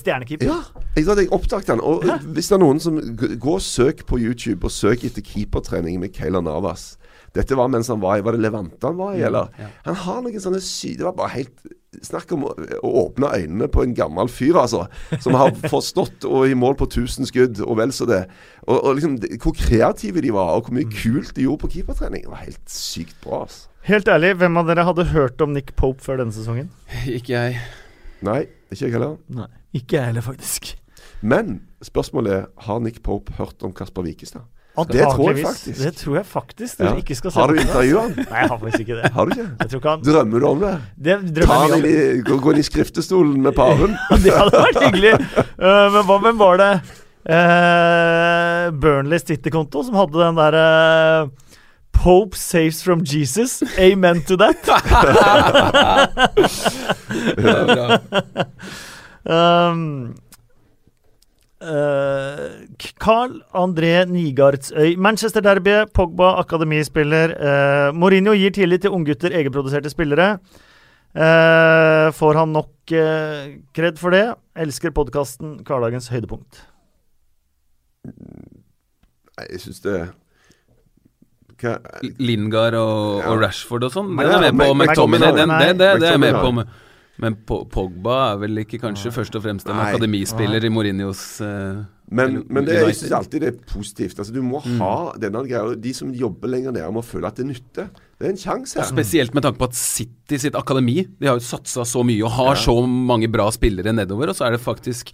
stjernekeeper. 0.00 0.50
Ja, 0.50 0.82
jeg 0.96 1.06
jeg 1.06 1.30
oppdaget 1.38 1.70
han. 1.70 1.84
Og 1.86 2.02
hvis 2.34 2.50
det 2.50 2.56
er 2.58 2.62
noen 2.64 2.82
som 2.82 2.98
Gå 2.98 3.54
og 3.54 3.62
søk 3.62 4.02
på 4.08 4.18
YouTube 4.18 4.66
og 4.66 4.74
søk 4.74 5.06
etter 5.06 5.22
keepertrening 5.22 6.02
med 6.02 6.10
Keiler 6.16 6.42
Navas. 6.42 6.96
Dette 7.32 7.56
var 7.56 7.68
mens 7.72 7.88
han 7.88 8.00
var 8.02 8.18
i 8.18 8.24
Var 8.26 8.36
det 8.36 8.42
Levante 8.44 8.84
han 8.86 8.98
var 8.98 9.14
i, 9.16 9.22
eller? 9.24 9.48
ja. 9.58 9.68
Han 9.86 9.94
har 10.04 10.18
noen 10.24 10.42
sånne 10.42 10.60
sy... 10.60 10.94
Det 10.98 11.06
var 11.06 11.14
bare 11.16 11.32
helt 11.38 11.62
Snakk 12.02 12.30
om 12.32 12.46
å, 12.48 12.50
å 12.80 12.90
åpne 13.02 13.28
øynene 13.36 13.66
på 13.68 13.82
en 13.84 13.90
gammel 13.94 14.28
fyr, 14.32 14.56
altså. 14.56 14.86
Som 15.20 15.34
har 15.36 15.50
forstått 15.74 16.24
og 16.24 16.46
i 16.48 16.54
mål 16.56 16.74
på 16.80 16.86
1000 16.88 17.28
skudd, 17.28 17.60
og 17.60 17.76
vel 17.82 17.92
så 17.92 18.06
det. 18.08 18.22
Og, 18.64 18.78
og 18.78 18.94
liksom 18.96 19.18
det- 19.20 19.36
Hvor 19.42 19.52
kreative 19.58 20.22
de 20.24 20.30
var, 20.32 20.54
og 20.56 20.64
hvor 20.70 20.76
mye 20.78 20.88
kult 20.88 21.34
de 21.36 21.44
gjorde 21.44 21.60
på 21.66 21.70
keepertrening. 21.74 22.24
Det 22.24 22.32
var 22.32 22.40
helt 22.46 22.72
sykt 22.72 23.18
bra. 23.20 23.42
altså. 23.44 23.68
Helt 23.90 24.08
ærlig, 24.08 24.32
hvem 24.40 24.56
av 24.62 24.70
dere 24.72 24.86
hadde 24.88 25.04
hørt 25.12 25.44
om 25.44 25.52
Nick 25.52 25.74
Pope 25.76 26.00
før 26.00 26.22
denne 26.22 26.32
sesongen? 26.32 26.70
Ikke 27.18 27.34
jeg. 27.36 27.60
Nei, 28.24 28.40
ikke 28.72 28.86
jeg 28.86 28.94
heller. 28.96 29.16
Nei. 29.36 29.48
Ikke 29.76 29.98
jeg 29.98 30.08
heller, 30.12 30.24
faktisk. 30.24 30.72
Men 31.20 31.58
spørsmålet 31.84 32.32
er 32.38 32.44
har 32.70 32.80
Nick 32.80 33.02
Pope 33.04 33.36
hørt 33.36 33.60
om 33.68 33.72
Kasper 33.76 34.06
Wikestad. 34.08 34.48
Det 34.72 35.04
tror 35.04 35.28
jeg 35.28 35.44
faktisk. 35.44 35.84
Det 35.84 35.92
tror 35.96 36.16
jeg 36.16 36.26
faktisk. 36.26 36.80
Ja. 36.80 36.94
Ikke 36.96 37.14
skal 37.14 37.32
se 37.32 37.40
Har 37.40 37.46
du 37.46 37.54
intervjua 37.60 37.82
intervjuet 37.82 38.02
han? 38.02 38.10
Nei, 38.30 38.38
jeg 38.40 38.48
har 38.48 38.58
faktisk 38.58 38.80
ikke 38.80 38.94
det. 38.96 39.12
Har 39.12 39.24
du 39.24 39.30
ikke? 39.34 39.48
Jeg 39.60 39.68
tror 39.68 39.78
ikke 39.80 39.90
han 39.90 40.02
Drømmer 40.06 40.38
du 40.38 40.46
om 40.48 40.60
det? 40.62 40.78
Det 40.96 41.34
drømmer 41.36 41.54
jeg 41.54 41.72
om. 41.76 41.84
i, 41.84 41.86
gå, 42.24 42.36
gå 42.40 42.50
inn 42.54 42.60
i 42.62 42.64
skriftestolen 42.66 43.42
med 43.44 43.52
paven. 43.58 43.96
Det 44.24 44.32
hadde 44.32 44.58
vært 44.64 44.82
hyggelig. 44.86 45.12
Uh, 45.60 45.92
men 45.92 46.02
hva, 46.08 46.16
hvem 46.24 46.36
var 46.40 46.54
det? 46.62 46.72
Uh, 47.22 48.72
Burnleys 48.80 49.24
Twitter-konto 49.28 49.78
som 49.86 49.94
hadde 50.00 50.16
den 50.24 50.34
derre 50.40 50.66
Pope 51.92 52.36
saves 52.40 52.80
from 52.82 53.04
Jesus. 53.04 53.60
Amen 53.76 54.22
to 54.24 54.36
that. 54.40 54.56
Um, 59.24 60.14
eh, 61.62 62.42
Carl 63.00 63.38
André 63.54 64.04
Nigardsøy. 64.10 64.96
Manchester-derbyet, 64.98 65.92
Pogba 65.94 66.34
akademispiller. 66.40 67.34
Uh, 67.38 67.88
Mourinho 67.96 68.34
gir 68.36 68.52
tillit 68.54 68.82
til 68.84 68.94
unggutter, 68.94 69.34
egenproduserte 69.38 69.92
spillere. 69.92 70.34
Uh, 71.12 72.08
får 72.16 72.38
han 72.40 72.54
nok 72.56 72.94
uh, 72.96 73.52
kred 73.76 73.98
for 74.00 74.14
det? 74.14 74.24
Elsker 74.56 74.94
podkasten 74.96 75.58
Hverdagens 75.66 76.08
høydepunkt. 76.12 76.62
Nei, 78.06 79.46
jeg 79.50 79.60
syns 79.62 79.82
det 79.84 79.98
Hva, 81.62 81.76
Lingard 82.18 82.74
og, 82.74 83.20
Ja. 83.22 83.28
og 83.30 83.44
Rashford 83.44 83.84
og 83.86 83.92
sånn. 83.94 84.16
Det 84.18 84.26
er 84.26 84.48
jeg 84.48 84.56
med 84.56 84.66
på. 84.66 84.74
med 84.74 84.88
McTominay, 84.88 85.36
det, 85.36 85.44
det, 85.46 85.68
det, 85.78 85.92
det 86.00 86.08
er 86.08 86.16
jeg 86.16 86.24
med 86.24 86.40
på. 86.40 86.50
på. 86.58 86.64
Men 87.22 87.36
Pogba 87.46 88.16
er 88.32 88.38
vel 88.42 88.64
ikke 88.64 88.80
kanskje 88.82 89.12
først 89.14 89.36
og 89.38 89.44
fremst 89.44 89.68
en 89.70 89.78
Nei. 89.78 89.90
akademispiller 89.92 90.64
i 90.66 90.70
Mourinhos 90.72 91.22
uh, 91.44 91.84
Men, 92.10 92.40
men 92.50 92.66
det, 92.66 92.80
jeg 92.80 92.96
syns 92.98 93.14
alltid 93.20 93.44
det 93.44 93.50
er 93.52 93.60
positivt. 93.72 94.18
Altså, 94.18 94.34
du 94.34 94.42
må 94.44 94.58
ha 94.64 94.94
denne 95.22 95.44
greia. 95.46 95.76
De 95.78 95.94
som 95.96 96.10
jobber 96.12 96.50
lenger 96.50 96.74
nede, 96.74 96.90
må 96.92 97.04
føle 97.06 97.30
at 97.30 97.38
det 97.38 97.46
nytter. 97.48 97.92
Det 98.22 98.28
er 98.30 98.34
en 98.36 98.38
sjanse 98.38 98.78
her. 98.78 98.86
Spesielt 98.86 99.34
med 99.34 99.42
tanke 99.42 99.58
på 99.58 99.66
at 99.66 99.74
City 99.74 100.38
sitt 100.38 100.54
akademi 100.56 101.02
De 101.20 101.26
har 101.28 101.34
jo 101.36 101.42
satsa 101.44 101.82
så 101.84 102.04
mye 102.06 102.22
og 102.24 102.30
har 102.38 102.54
så 102.62 102.76
mange 102.86 103.26
bra 103.28 103.48
spillere 103.52 103.90
nedover. 103.92 104.30
Og 104.30 104.38
så 104.38 104.46
er 104.46 104.54
det 104.54 104.62
faktisk 104.62 105.10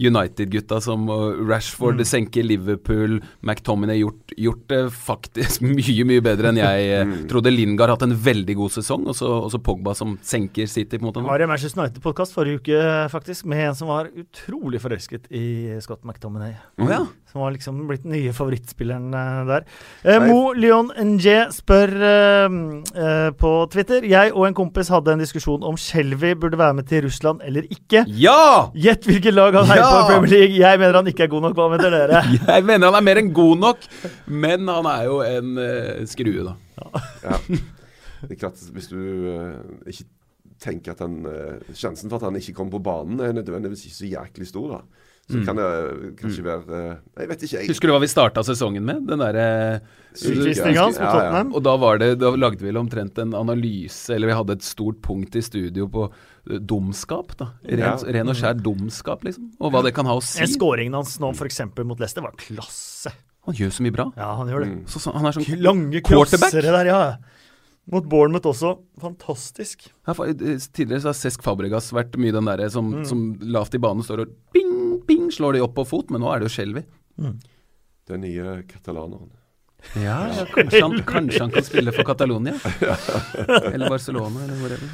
United-gutta 0.00 0.78
som 0.80 1.08
Rashford 1.48 1.98
Mm. 2.00 2.04
senker 2.06 2.44
Liverpool, 2.46 3.18
McTominay 3.42 3.98
gjort, 4.00 4.32
gjort 4.38 4.62
det 4.68 4.80
faktisk 4.92 5.60
mye, 5.66 6.04
mye 6.08 6.22
bedre 6.24 6.48
enn 6.52 6.60
jeg 6.60 6.86
eh, 6.92 7.04
Mm. 7.04 7.26
trodde. 7.28 7.50
Lingard 7.50 7.90
hatt 7.90 8.02
en 8.06 8.14
veldig 8.14 8.54
god 8.56 8.70
sesong, 8.76 9.06
og 9.10 9.16
så, 9.16 9.60
Pogba 9.60 9.94
som 9.96 10.16
senker 10.22 10.68
City. 10.68 10.96
på 10.98 11.04
en 11.04 11.08
måte 11.10 11.20
nå. 11.22 11.28
Var 11.28 11.42
i 11.42 11.46
Manchester 11.50 11.82
United-podkast 11.82 12.32
forrige 12.36 12.60
uke, 12.60 12.78
faktisk, 13.10 13.44
med 13.50 13.58
en 13.70 13.74
som 13.74 13.88
var 13.88 14.08
utrolig 14.14 14.80
forelsket 14.80 15.26
i 15.32 15.80
Scott 15.80 16.04
McTominay. 16.04 16.54
Å 16.80 16.88
ja. 16.88 17.02
Som 17.30 17.44
var 17.44 17.52
liksom 17.54 17.84
blitt 17.86 18.02
den 18.02 18.16
nye 18.16 18.32
favorittspilleren 18.34 19.12
eh, 19.14 19.40
der. 19.46 19.66
Eh, 20.02 20.24
Mo 20.26 20.50
Leon 20.56 20.90
NJ 20.98 21.52
spør 21.54 21.92
eh, 21.94 22.56
eh, 23.04 23.28
på 23.38 23.52
Twitter 23.70 24.06
Jeg 24.08 24.32
og 24.34 24.48
en 24.48 24.56
kompis 24.58 24.90
hadde 24.90 25.14
en 25.14 25.22
diskusjon 25.22 25.62
om 25.66 25.78
Shelby 25.78 26.32
burde 26.34 26.58
være 26.58 26.80
med 26.80 26.88
til 26.90 27.04
Russland 27.06 27.44
eller 27.46 27.68
ikke. 27.70 28.02
Ja! 28.18 28.70
Gjett 28.74 29.06
hvilket 29.06 29.36
lag 29.36 29.54
han 29.60 29.70
heier 29.70 29.86
på 29.86 30.00
i 30.00 30.08
Premier 30.10 30.34
League. 30.34 30.58
Jeg 30.58 30.82
mener 30.82 30.98
han 30.98 31.10
ikke 31.12 31.28
er 31.28 31.34
god 31.36 31.46
nok. 31.46 31.58
Hva 31.58 31.68
mener 31.70 31.94
dere? 31.94 32.22
Jeg 32.50 32.66
mener 32.66 32.90
han 32.90 32.98
er 32.98 33.06
mer 33.06 33.20
enn 33.22 33.34
god 33.36 33.60
nok, 33.62 33.86
men 34.26 34.70
han 34.70 34.88
er 34.90 35.04
jo 35.06 35.20
en 35.22 35.52
uh, 35.60 36.00
skrue, 36.10 36.46
da. 36.50 36.56
Ja. 37.26 37.38
Det 38.20 38.34
er 38.34 38.40
klart, 38.42 38.58
hvis 38.74 38.90
du 38.90 38.98
uh, 38.98 39.86
ikke 39.88 40.04
tenker 40.60 40.92
at 40.92 41.00
han 41.00 41.22
uh, 41.24 41.70
Sjansen 41.72 42.10
for 42.10 42.18
at 42.18 42.26
han 42.28 42.36
ikke 42.36 42.52
kommer 42.58 42.76
på 42.76 42.82
banen, 42.90 43.22
er 43.24 43.32
nødvendigvis 43.38 43.86
ikke 43.86 43.96
så 43.96 44.10
jæklig 44.10 44.50
stor, 44.50 44.74
da. 44.74 45.06
Så 45.30 45.40
kan 45.46 45.58
det 45.60 45.66
eh, 45.66 46.06
kanskje 46.18 46.42
være 46.44 46.78
eh, 46.80 46.96
Jeg 47.22 47.28
vet 47.30 47.42
ikke, 47.46 47.56
jeg. 47.60 47.68
Husker 47.70 47.90
du 47.90 47.92
hva 47.94 48.00
vi 48.02 48.08
starta 48.10 48.42
sesongen 48.46 48.82
med? 48.86 49.04
Den 49.08 49.22
derre 49.22 49.44
Utvisninga 50.10 50.82
hans 50.88 50.98
mot 50.98 51.04
Ja, 51.04 51.06
ja. 51.06 51.12
Tottenham. 51.14 51.52
Og 51.54 51.62
da 51.62 51.74
var 51.78 52.00
det, 52.02 52.08
da 52.18 52.32
lagde 52.34 52.58
vi 52.64 52.66
vel 52.72 52.80
omtrent 52.80 53.18
en 53.22 53.34
analyse, 53.38 54.10
eller 54.14 54.32
vi 54.32 54.36
hadde 54.40 54.56
et 54.58 54.66
stort 54.66 54.98
punkt 55.06 55.36
i 55.38 55.42
studio 55.46 55.86
på 55.92 56.08
eh, 56.10 56.58
dumskap. 56.58 57.36
da 57.38 57.52
Ren, 57.62 57.78
Ja. 57.84 57.94
ren 58.18 58.28
og 58.32 58.38
skjær 58.38 58.58
dumskap, 58.58 59.22
liksom. 59.28 59.52
Og 59.60 59.70
hva 59.74 59.84
det 59.86 59.94
kan 59.94 60.06
ha 60.10 60.18
å 60.18 60.22
si. 60.24 60.40
En 60.42 60.50
Skåringen 60.50 60.94
hans 60.98 61.18
nå 61.22 61.30
f.eks. 61.34 61.60
mot 61.84 61.98
Leicester 62.02 62.26
var 62.26 62.34
klasse. 62.40 63.12
Han 63.46 63.54
gjør 63.56 63.70
så 63.72 63.82
mye 63.86 63.94
bra. 63.94 64.08
Ja, 64.18 64.34
han 64.36 64.50
gjør 64.50 64.66
det. 64.66 64.72
Så, 64.90 65.00
så, 65.00 65.14
han 65.16 65.24
er 65.30 65.32
sånn 65.38 65.46
Lange 65.62 66.02
quarterback. 66.02 66.50
crossere 66.50 66.74
der, 66.74 66.90
ja. 66.90 67.00
Mot 67.90 68.04
Bournemouth 68.06 68.46
også. 68.46 68.76
Fantastisk. 69.02 69.88
Ja, 70.06 70.12
for, 70.14 70.28
eh, 70.30 70.34
tidligere 70.70 71.00
så 71.02 71.10
har 71.10 71.18
Cesc 71.18 71.42
Fabregas 71.42 71.90
vært 71.92 72.14
mye 72.22 72.32
den 72.36 72.46
derre 72.46 72.70
som, 72.70 72.92
Mm. 73.00 73.04
som 73.06 73.24
lavt 73.40 73.74
i 73.74 73.78
banen 73.82 74.02
står 74.06 74.20
og 74.26 74.34
bing, 74.54 75.00
bing, 75.06 75.28
slår 75.34 75.54
de 75.58 75.60
opp 75.66 75.74
på 75.74 75.86
fot, 75.86 76.10
men 76.10 76.20
nå 76.22 76.30
er 76.32 76.38
det 76.40 76.48
jo 76.50 76.54
Shelby. 76.62 76.84
Den 78.06 78.20
nye 78.22 78.62
katalaneren. 78.70 79.30
Ja, 79.96 80.28
kanskje, 80.52 80.82
han, 80.82 80.98
kanskje 81.14 81.40
han 81.40 81.50
kan 81.50 81.62
spille 81.64 81.92
for 81.92 82.04
Catalonia? 82.04 82.52
eller 83.72 83.88
Barcelona, 83.88 84.44
eller 84.44 84.58
hvor 84.60 84.74
enn. 84.76 84.90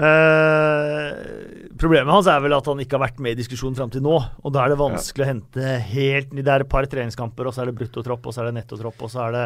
Eh, 0.00 1.70
problemet 1.80 2.12
hans 2.14 2.28
er 2.30 2.40
vel 2.44 2.54
at 2.56 2.68
han 2.70 2.78
ikke 2.82 2.96
har 2.98 3.02
vært 3.08 3.18
med 3.24 3.34
i 3.34 3.40
diskusjonen 3.42 3.76
fram 3.78 3.90
til 3.92 4.04
nå. 4.04 4.14
Og 4.44 4.52
da 4.54 4.64
er 4.64 4.72
det 4.74 4.78
vanskelig 4.80 5.24
å 5.26 5.30
hente 5.32 5.72
helt 5.90 6.30
Det 6.36 6.46
er 6.46 6.64
et 6.64 6.70
par 6.70 6.86
treningskamper, 6.86 7.48
og 7.50 7.56
så 7.56 7.64
er 7.64 7.70
det 7.72 7.78
bruttotropp, 7.80 8.26
og 8.30 8.36
så 8.36 8.44
er 8.44 8.50
det 8.50 8.60
nettotropp, 8.62 9.02
og 9.06 9.10
så 9.12 9.26
er 9.26 9.36
det, 9.36 9.44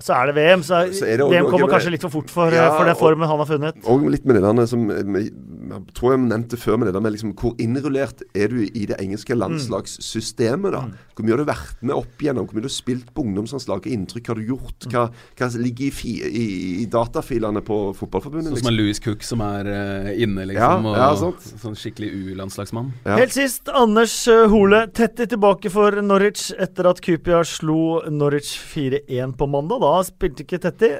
så 0.00 0.16
er 0.16 0.30
det 0.30 0.34
VM. 0.38 0.62
Så, 0.66 0.80
Så 0.96 1.06
er 1.06 1.20
det 1.20 1.28
VM 1.30 1.48
kommer 1.50 1.70
kanskje 1.70 1.92
litt 1.94 2.04
for 2.06 2.12
fort 2.14 2.32
for, 2.32 2.54
Ja, 2.54 2.70
for 2.76 2.88
den 2.88 2.98
formen 2.98 3.28
han 3.28 3.42
har 3.42 3.48
funnet. 3.48 3.80
Og 3.84 4.06
litt 4.10 4.24
med 4.28 4.40
det 4.40 4.68
som 4.70 4.86
eh, 4.90 5.30
Jeg 5.70 5.94
tror 5.96 6.14
jeg 6.14 6.22
nevnte 6.26 6.58
før 6.60 6.80
med 6.80 6.90
det 6.90 6.94
der 6.96 7.04
med 7.04 7.14
liksom 7.14 7.34
Hvor 7.38 7.54
innrullert 7.62 8.22
er 8.34 8.52
du 8.52 8.60
i 8.64 8.86
det 8.90 8.96
engelske 9.00 9.36
landslagssystemet, 9.36 10.74
da? 10.74 10.82
Hvor 11.14 11.26
mye 11.26 11.34
har 11.34 11.42
du 11.42 11.48
vært 11.48 11.82
med 11.84 11.94
opp 11.96 12.22
igjennom? 12.22 12.46
Hvor 12.48 12.56
mye 12.56 12.64
har 12.64 12.70
du 12.70 12.74
spilt 12.74 13.10
på 13.14 13.24
ungdomslandslaget? 13.26 13.86
Hva 13.86 13.94
inntrykk 13.96 14.30
har 14.32 14.40
du 14.40 14.50
gjort? 14.50 14.88
Hva, 14.90 15.06
hva 15.38 15.50
ligger 15.60 15.86
i, 15.86 15.90
fi, 15.94 16.14
i, 16.26 16.44
i 16.82 16.86
datafilene 16.90 17.62
på 17.66 17.80
Fotballforbundet? 17.98 18.50
Sånn 18.50 18.56
som 18.56 18.70
Liksom? 18.70 18.72
er 18.72 18.78
Louis 18.78 19.02
Cook 19.04 19.26
som 19.26 19.44
er 19.44 19.68
uh, 19.70 20.10
inne, 20.14 20.46
liksom. 20.50 20.88
Ja, 20.90 21.10
og 21.12 21.36
ja, 21.36 21.58
sånn 21.64 21.76
skikkelig 21.78 22.10
U-landslagsmann. 22.32 22.92
Ja. 23.04 23.18
Helt 23.20 23.34
sist, 23.36 23.68
Anders 23.76 24.14
eh, 24.30 24.46
Hole. 24.50 24.84
Tetti 24.96 25.26
tilbake 25.30 25.72
for 25.72 26.00
Norwich 26.04 26.50
etter 26.60 26.88
at 26.90 27.02
Kupia 27.04 27.42
slo 27.46 28.00
Norwich 28.10 28.56
4-1 28.72 29.36
på 29.38 29.48
mandag. 29.50 29.84
Da 29.84 29.94
spilte 30.08 30.46
ikke 30.46 30.60
Tetti. 30.66 30.94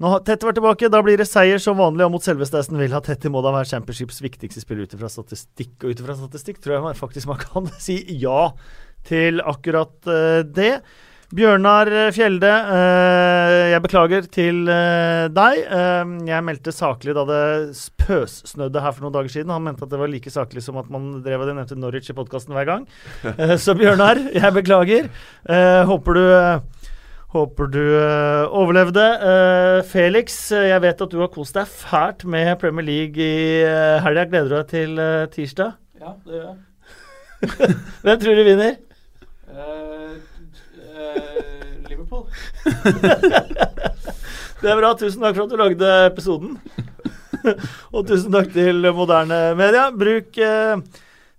Nå 0.00 0.08
har 0.08 0.22
Tetty 0.24 0.46
vært 0.48 0.56
tilbake, 0.56 0.88
da 0.88 1.02
blir 1.04 1.20
det 1.20 1.26
seier 1.28 1.60
som 1.60 1.76
vanlig 1.76 2.06
og 2.06 2.14
mot 2.14 2.24
selveste 2.24 2.56
Aston 2.62 2.80
Villa. 2.80 3.02
Tetty 3.04 3.28
må 3.28 3.42
da 3.44 3.52
være 3.52 3.68
Championships 3.68 4.22
viktigste 4.24 4.62
spill 4.62 4.80
ut 4.80 4.94
ifra 4.96 5.10
statistikk. 5.12 5.74
Og 5.82 5.92
ut 5.92 6.00
ifra 6.00 6.16
statistikk 6.16 6.62
tror 6.64 6.78
jeg 6.78 6.96
faktisk 6.96 7.28
man 7.28 7.42
kan 7.42 7.68
si 7.84 8.00
ja 8.22 8.48
til 9.04 9.44
akkurat 9.44 10.08
eh, 10.08 10.40
det. 10.48 10.72
Bjørnar 11.36 11.86
Fjelde, 12.16 12.48
eh, 12.48 13.66
jeg 13.74 13.82
beklager 13.84 14.24
til 14.32 14.64
eh, 14.72 15.28
deg. 15.36 15.60
Jeg 16.32 16.48
meldte 16.48 16.74
saklig 16.74 17.12
da 17.20 17.28
det 17.28 17.44
pøssnødde 18.00 18.80
her 18.80 18.96
for 18.96 19.04
noen 19.04 19.18
dager 19.20 19.36
siden. 19.36 19.52
Han 19.52 19.68
mente 19.68 19.84
at 19.84 19.92
det 19.92 20.00
var 20.00 20.10
like 20.10 20.32
saklig 20.32 20.64
som 20.64 20.80
at 20.80 20.88
man 20.88 21.18
drev 21.20 21.44
og 21.44 21.52
nevnte 21.52 21.76
Norwich 21.76 22.08
i 22.08 22.16
podkasten 22.16 22.56
hver 22.56 22.72
gang. 22.72 22.88
Så 23.60 23.76
Bjørnar, 23.76 24.24
jeg 24.32 24.56
beklager. 24.56 25.12
Håper 25.92 26.18
du 26.18 26.24
Håper 27.30 27.70
du 27.70 27.82
eh, 27.94 28.54
overlevde. 28.58 29.04
Eh, 29.30 29.76
Felix, 29.86 30.40
eh, 30.52 30.70
jeg 30.72 30.82
vet 30.82 31.04
at 31.04 31.12
du 31.12 31.20
har 31.22 31.30
kost 31.30 31.54
deg 31.54 31.68
fælt 31.70 32.24
med 32.26 32.56
Premier 32.58 32.86
League 32.86 33.22
i 33.22 33.62
uh, 33.62 34.00
helga. 34.02 34.26
Gleder 34.32 34.50
du 34.50 34.56
deg 34.56 34.70
til 34.72 35.02
tirsdag? 35.36 35.76
Ja, 36.00 36.16
det 36.26 36.40
gjør 36.40 36.48
jeg. 36.50 36.58
Hvem 38.02 38.20
tror 38.24 38.40
du 38.40 38.42
vinner? 38.50 38.74
Uh, 39.46 40.18
uh, 40.82 41.88
Liverpool. 41.88 42.26
Det 44.60 44.68
er 44.68 44.76
bra. 44.76 44.90
Tusen 44.92 45.22
takk 45.24 45.38
for 45.38 45.46
at 45.46 45.52
du 45.52 45.56
lagde 45.56 45.92
episoden. 46.10 46.58
og 47.94 48.02
tusen 48.08 48.34
takk 48.34 48.50
til 48.52 48.84
Moderne 48.92 49.38
Media. 49.56 49.86
Bruk 49.94 50.36
eh, 50.36 50.82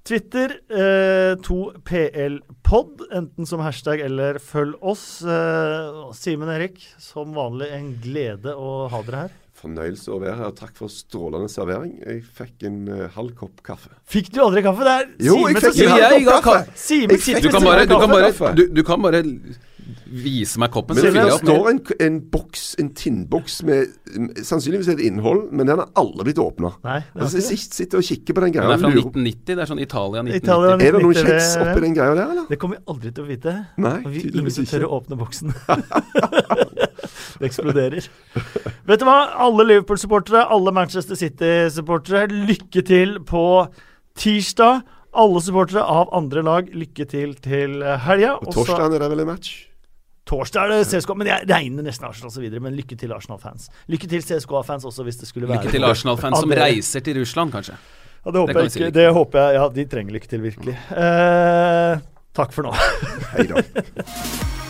Twitter, 0.04 0.56
eh, 0.70 1.36
2plpod, 1.46 3.04
enten 3.14 3.46
som 3.46 3.62
hashtag 3.62 4.02
eller 4.08 4.40
følg 4.42 4.80
oss. 4.82 5.22
Eh, 5.22 6.00
Simen 6.18 6.50
Erik, 6.50 6.82
som 6.98 7.36
vanlig 7.38 7.70
en 7.76 7.94
glede 8.02 8.56
å 8.58 8.90
ha 8.90 9.02
dere 9.06 9.28
her. 9.28 9.38
Fornøyelse 9.62 10.10
å 10.10 10.18
være 10.18 10.40
her. 10.40 10.50
og 10.50 10.58
Takk 10.58 10.74
for 10.80 10.90
strålende 10.90 11.52
servering. 11.54 12.00
Jeg 12.02 12.24
fikk 12.26 12.66
en 12.66 12.80
uh, 12.90 13.04
halv 13.14 13.36
kopp 13.38 13.62
kaffe. 13.62 13.92
Fikk 14.10 14.32
du 14.34 14.40
aldri 14.42 14.64
kaffe? 14.66 14.88
Det 14.88 14.96
er 14.96 15.12
Jo, 15.22 15.36
Simen 15.38 15.54
jeg 15.54 15.62
som 15.62 15.76
fikk 17.28 17.38
det. 17.38 17.44
Du 17.46 17.52
kan 17.54 17.68
bare, 17.68 17.86
du 17.86 17.94
kan 17.94 18.10
bare, 18.16 18.56
du, 18.58 18.64
du 18.74 18.82
kan 18.88 19.06
bare 19.06 19.22
vise 20.06 20.60
meg 20.62 20.72
koppen. 20.74 20.98
Men 20.98 21.06
så 21.06 21.12
det, 21.16 21.34
står 21.42 21.70
en, 21.72 21.80
en 22.06 22.18
boks, 22.34 22.64
en 22.82 22.90
tinnboks 22.98 23.62
med 23.68 23.88
Sannsynligvis 24.44 24.90
et 24.94 25.02
innhold, 25.08 25.48
men 25.56 25.70
den 25.70 25.80
har 25.82 25.90
aldri 26.00 26.30
blitt 26.30 26.42
åpna. 26.42 26.74
Altså, 26.84 27.40
jeg 27.40 27.60
sitter- 27.64 28.02
og 28.02 28.06
kikker 28.08 28.36
på 28.38 28.44
den 28.46 28.56
greia. 28.56 28.68
Den 28.68 28.76
er 28.76 28.82
fra 28.82 28.92
og 28.92 28.96
lurer 28.98 29.08
på- 29.08 29.24
1990. 29.24 29.56
Det 29.56 29.64
er 29.64 29.72
sånn 29.72 29.84
Italia 29.84 30.24
1990. 30.24 30.44
Italia 30.44 30.74
Er 30.76 30.98
det 30.98 31.04
noen 31.06 31.20
kjeks 31.20 31.50
oppi 31.64 31.86
den 31.86 31.96
greia 31.98 32.16
der, 32.16 32.34
eller? 32.36 32.46
Det 32.50 32.60
kommer 32.60 32.78
vi 32.78 32.84
aldri 32.94 33.14
til 33.16 33.24
å 33.24 33.28
vite. 33.30 33.56
Nei, 33.78 33.98
vi, 34.06 34.24
ingen 34.32 34.52
som 34.58 34.70
tør 34.72 34.88
å 34.88 34.92
åpne 35.00 35.20
boksen. 35.22 35.54
det 37.40 37.50
eksploderer. 37.50 38.10
Vet 38.88 39.02
du 39.02 39.08
hva? 39.08 39.18
Alle 39.48 39.68
Liverpool-supportere, 39.72 40.46
alle 40.52 40.74
Manchester 40.76 41.16
City-supportere, 41.20 42.28
lykke 42.52 42.84
til 42.88 43.20
på 43.28 43.46
tirsdag. 44.20 44.84
Alle 45.12 45.42
supportere 45.44 45.84
av 45.84 46.12
andre 46.16 46.44
lag, 46.46 46.70
lykke 46.72 47.06
til 47.10 47.36
til 47.44 47.82
helga. 48.06 48.38
Og 48.40 48.54
torsdag 48.56 48.96
er 48.96 49.00
det 49.04 49.12
vel 49.12 49.26
en 49.26 49.34
match? 49.34 49.71
Torsdag 50.30 50.70
er 50.70 50.74
det 50.76 50.88
CSKA, 50.92 51.16
men 51.18 51.28
jeg 51.32 51.48
regner 51.50 51.86
nesten 51.86 52.06
Arsenal 52.08 52.30
osv. 52.30 52.46
Men 52.62 52.76
lykke 52.78 52.98
til 53.00 53.12
Arsenal-fans. 53.16 53.72
Lykke 53.92 54.10
til 54.12 54.22
CSKA-fans 54.28 54.86
også, 54.88 55.06
hvis 55.08 55.18
det 55.18 55.28
skulle 55.32 55.50
være 55.50 55.64
Lykke 55.64 55.74
til 55.74 55.88
Arsenal-fans 55.88 56.44
som 56.44 56.56
reiser 56.62 57.04
til 57.06 57.20
Russland, 57.20 57.52
kanskje. 57.56 57.76
Ja, 58.22 58.32
det 58.32 58.40
håper 58.40 58.54
Det 58.54 58.64
jeg 58.64 58.76
ikke. 58.76 58.94
Det 59.00 59.10
håper 59.18 59.40
jeg. 59.42 59.58
Ja, 59.58 59.68
de 59.76 59.86
trenger 59.90 60.18
lykke 60.20 60.30
til, 60.30 60.46
virkelig. 60.46 60.78
Eh, 60.94 62.02
takk 62.38 62.54
for 62.54 62.70
nå. 62.70 62.76
Hei 63.34 63.50
da. 63.50 63.66